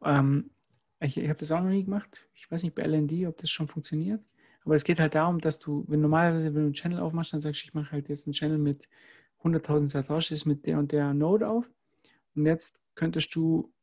Ähm, 0.03 0.51
ich, 0.99 1.17
ich 1.17 1.27
habe 1.27 1.39
das 1.39 1.51
auch 1.51 1.61
noch 1.61 1.71
nie 1.71 1.85
gemacht. 1.85 2.27
Ich 2.35 2.51
weiß 2.51 2.61
nicht 2.61 2.75
bei 2.75 2.83
LND, 2.83 3.25
ob 3.25 3.37
das 3.37 3.49
schon 3.49 3.67
funktioniert. 3.67 4.23
Aber 4.65 4.75
es 4.75 4.83
geht 4.83 4.99
halt 4.99 5.15
darum, 5.15 5.39
dass 5.39 5.59
du, 5.59 5.83
wenn 5.87 6.01
normalerweise, 6.01 6.47
wenn 6.47 6.53
du 6.53 6.61
einen 6.61 6.73
Channel 6.73 6.99
aufmachst, 6.99 7.33
dann 7.33 7.41
sagst 7.41 7.61
du, 7.61 7.65
ich 7.65 7.73
mache 7.73 7.91
halt 7.91 8.09
jetzt 8.09 8.27
einen 8.27 8.33
Channel 8.33 8.57
mit 8.57 8.87
100.000 9.43 9.89
Satoshis 9.89 10.45
mit 10.45 10.65
der 10.65 10.79
und 10.79 10.91
der 10.91 11.13
Node 11.13 11.47
auf. 11.49 11.69
Und 12.35 12.45
jetzt 12.45 12.81
könntest 12.95 13.35
du 13.35 13.73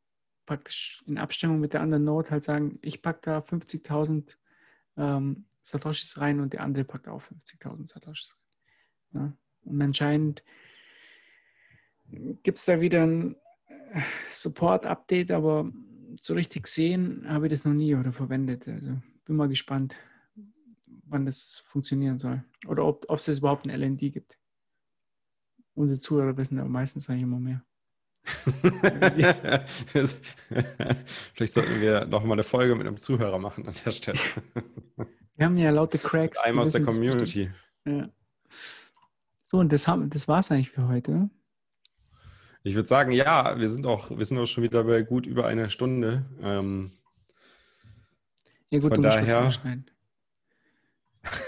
praktisch 0.45 1.03
in 1.05 1.17
Abstimmung 1.17 1.59
mit 1.59 1.73
der 1.73 1.81
anderen 1.81 2.03
Node 2.03 2.31
halt 2.31 2.43
sagen, 2.43 2.79
ich 2.81 3.01
packe 3.01 3.19
da 3.21 3.39
50.000 3.39 4.35
ähm, 4.97 5.45
Satoshis 5.61 6.19
rein 6.19 6.39
und 6.39 6.53
der 6.53 6.61
andere 6.61 6.83
packt 6.83 7.07
auch 7.07 7.21
50.000 7.21 7.87
Satoshis 7.87 8.37
rein. 9.13 9.21
Ja? 9.21 9.37
Und 9.63 9.81
anscheinend 9.81 10.43
gibt 12.43 12.57
es 12.57 12.65
da 12.65 12.81
wieder 12.81 13.03
ein 13.03 13.35
Support-Update, 14.31 15.31
aber 15.31 15.71
so 16.19 16.33
richtig 16.33 16.67
sehen 16.67 17.25
habe 17.27 17.47
ich 17.47 17.51
das 17.51 17.65
noch 17.65 17.73
nie 17.73 17.95
oder 17.95 18.11
verwendet. 18.11 18.67
Also 18.67 18.97
bin 19.25 19.35
mal 19.35 19.47
gespannt, 19.47 19.95
wann 21.11 21.25
das 21.25 21.61
funktionieren 21.65 22.17
soll. 22.17 22.43
Oder 22.67 22.85
ob, 22.85 23.05
ob 23.09 23.19
es 23.19 23.37
überhaupt 23.37 23.65
ein 23.65 23.69
LND 23.69 23.99
gibt. 23.99 24.39
Unsere 25.73 25.99
Zuhörer 25.99 26.35
wissen 26.37 26.59
aber 26.59 26.69
meistens 26.69 27.09
eigentlich 27.09 27.23
immer 27.23 27.39
mehr. 27.39 27.63
Vielleicht 31.33 31.53
sollten 31.53 31.81
wir 31.81 32.05
noch 32.05 32.23
mal 32.23 32.33
eine 32.33 32.43
Folge 32.43 32.75
mit 32.75 32.85
einem 32.87 32.97
Zuhörer 32.97 33.39
machen 33.39 33.67
an 33.67 33.73
der 33.85 33.91
Stelle. 33.91 34.19
Wir 35.35 35.45
haben 35.45 35.57
ja 35.57 35.71
laute 35.71 35.97
Cracks. 35.97 36.43
Einem 36.43 36.59
aus 36.59 36.71
der 36.71 36.83
Community. 36.83 37.49
Ja. 37.85 38.09
So, 39.45 39.57
und 39.57 39.73
das, 39.73 39.85
das 39.85 40.27
war 40.27 40.39
es 40.39 40.51
eigentlich 40.51 40.69
für 40.69 40.87
heute. 40.87 41.29
Ich 42.63 42.75
würde 42.75 42.87
sagen, 42.87 43.11
ja, 43.11 43.59
wir 43.59 43.69
sind 43.69 43.87
auch, 43.87 44.15
wir 44.15 44.25
sind 44.25 44.37
auch 44.37 44.45
schon 44.45 44.63
wieder 44.63 44.83
bei 44.83 45.01
gut 45.01 45.25
über 45.25 45.47
einer 45.47 45.69
Stunde. 45.69 46.25
Ähm, 46.41 46.91
ja 48.69 48.79
gut, 48.79 48.95
du 48.95 49.01
musst 49.01 49.17
daher, 49.17 49.39
was 49.39 49.47
ausschneiden. 49.47 49.89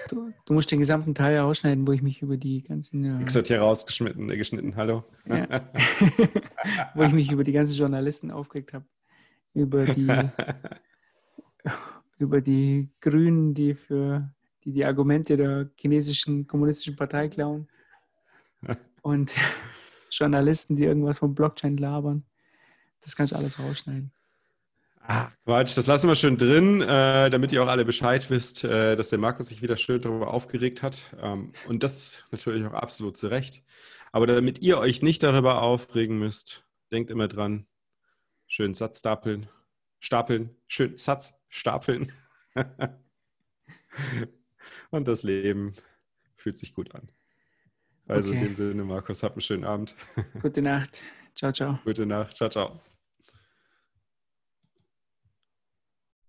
Du, 0.09 0.31
du, 0.45 0.53
musst 0.53 0.71
den 0.71 0.79
gesamten 0.79 1.15
Teil 1.15 1.39
ausschneiden, 1.39 1.87
wo 1.87 1.93
ich 1.93 2.03
mich 2.03 2.21
über 2.21 2.37
die 2.37 2.61
ganzen. 2.61 3.21
Äh, 3.21 3.25
ich 3.25 3.47
hier 3.47 3.59
rausgeschnitten, 3.59 4.29
äh, 4.29 4.37
geschnitten, 4.37 4.75
hallo. 4.75 5.03
Ja. 5.25 5.47
wo 6.93 7.03
ich 7.03 7.13
mich 7.13 7.31
über 7.31 7.43
die 7.43 7.53
ganzen 7.53 7.75
Journalisten 7.75 8.29
aufgeregt 8.29 8.73
habe. 8.73 8.85
Über 9.53 9.85
die, 9.85 10.07
über 12.19 12.41
die 12.41 12.89
Grünen, 13.01 13.53
die 13.53 13.73
für 13.73 14.31
die, 14.63 14.73
die 14.73 14.85
Argumente 14.85 15.37
der 15.37 15.71
chinesischen 15.79 16.45
kommunistischen 16.45 16.95
Partei 16.95 17.27
klauen. 17.27 17.67
Und 19.01 19.35
Journalisten, 20.11 20.75
die 20.75 20.83
irgendwas 20.83 21.19
vom 21.19 21.33
Blockchain 21.33 21.77
labern. 21.77 22.23
Das 23.01 23.15
kannst 23.15 23.33
du 23.33 23.37
alles 23.37 23.59
rausschneiden. 23.59 24.11
Ah, 25.05 25.29
Quatsch, 25.45 25.77
das 25.77 25.85
lassen 25.85 26.07
wir 26.07 26.15
schön 26.15 26.37
drin, 26.37 26.81
äh, 26.81 27.29
damit 27.29 27.51
ihr 27.51 27.61
auch 27.61 27.67
alle 27.67 27.83
Bescheid 27.83 28.29
wisst, 28.29 28.63
äh, 28.63 28.95
dass 28.95 29.09
der 29.09 29.19
Markus 29.19 29.49
sich 29.49 29.61
wieder 29.61 29.75
schön 29.75 29.99
darüber 29.99 30.33
aufgeregt 30.33 30.81
hat. 30.81 31.13
Ähm, 31.21 31.51
und 31.67 31.83
das 31.83 32.25
natürlich 32.31 32.65
auch 32.65 32.73
absolut 32.73 33.17
zu 33.17 33.27
Recht. 33.27 33.63
Aber 34.13 34.27
damit 34.27 34.59
ihr 34.59 34.77
euch 34.77 35.01
nicht 35.01 35.21
darüber 35.21 35.61
aufregen 35.61 36.19
müsst, 36.19 36.65
denkt 36.91 37.11
immer 37.11 37.27
dran, 37.27 37.65
schön 38.47 38.73
Satz 38.73 38.99
stapeln, 38.99 39.49
stapeln, 39.99 40.55
schön 40.67 40.97
Satz 40.97 41.43
stapeln. 41.49 42.13
und 44.91 45.07
das 45.07 45.23
Leben 45.23 45.73
fühlt 46.37 46.57
sich 46.57 46.73
gut 46.73 46.95
an. 46.95 47.09
Also 48.07 48.29
okay. 48.29 48.37
in 48.37 48.43
dem 48.45 48.53
Sinne, 48.53 48.83
Markus, 48.85 49.23
habt 49.23 49.35
einen 49.35 49.41
schönen 49.41 49.65
Abend. 49.65 49.95
Gute 50.41 50.61
Nacht. 50.61 51.03
Ciao, 51.35 51.51
ciao. 51.51 51.79
Gute 51.83 52.05
Nacht. 52.05 52.37
Ciao, 52.37 52.49
ciao. 52.49 52.92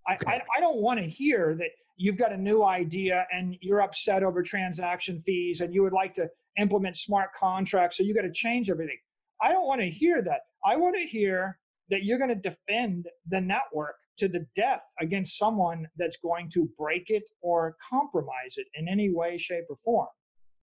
I, 0.07 0.17
I, 0.27 0.41
I 0.57 0.59
don't 0.59 0.77
want 0.77 0.99
to 0.99 1.05
hear 1.05 1.55
that 1.55 1.69
you've 1.97 2.17
got 2.17 2.31
a 2.31 2.37
new 2.37 2.63
idea 2.63 3.25
and 3.31 3.57
you're 3.61 3.81
upset 3.81 4.23
over 4.23 4.43
transaction 4.43 5.21
fees 5.21 5.61
and 5.61 5.73
you 5.73 5.81
would 5.83 5.93
like 5.93 6.13
to 6.15 6.29
implement 6.57 6.97
smart 6.97 7.33
contracts, 7.33 7.97
so 7.97 8.03
you 8.03 8.13
got 8.13 8.21
to 8.21 8.31
change 8.31 8.69
everything. 8.69 8.97
I 9.41 9.51
don't 9.51 9.67
want 9.67 9.81
to 9.81 9.89
hear 9.89 10.21
that. 10.23 10.41
I 10.65 10.75
want 10.77 10.95
to 10.95 11.05
hear 11.05 11.59
that 11.89 12.03
you're 12.03 12.17
going 12.17 12.29
to 12.29 12.35
defend 12.35 13.07
the 13.27 13.41
network 13.41 13.95
to 14.17 14.27
the 14.27 14.45
death 14.55 14.81
against 14.99 15.37
someone 15.37 15.87
that's 15.97 16.17
going 16.17 16.49
to 16.51 16.69
break 16.77 17.09
it 17.09 17.23
or 17.41 17.75
compromise 17.89 18.55
it 18.57 18.67
in 18.73 18.87
any 18.87 19.13
way, 19.13 19.37
shape, 19.37 19.65
or 19.69 19.75
form. 19.75 20.07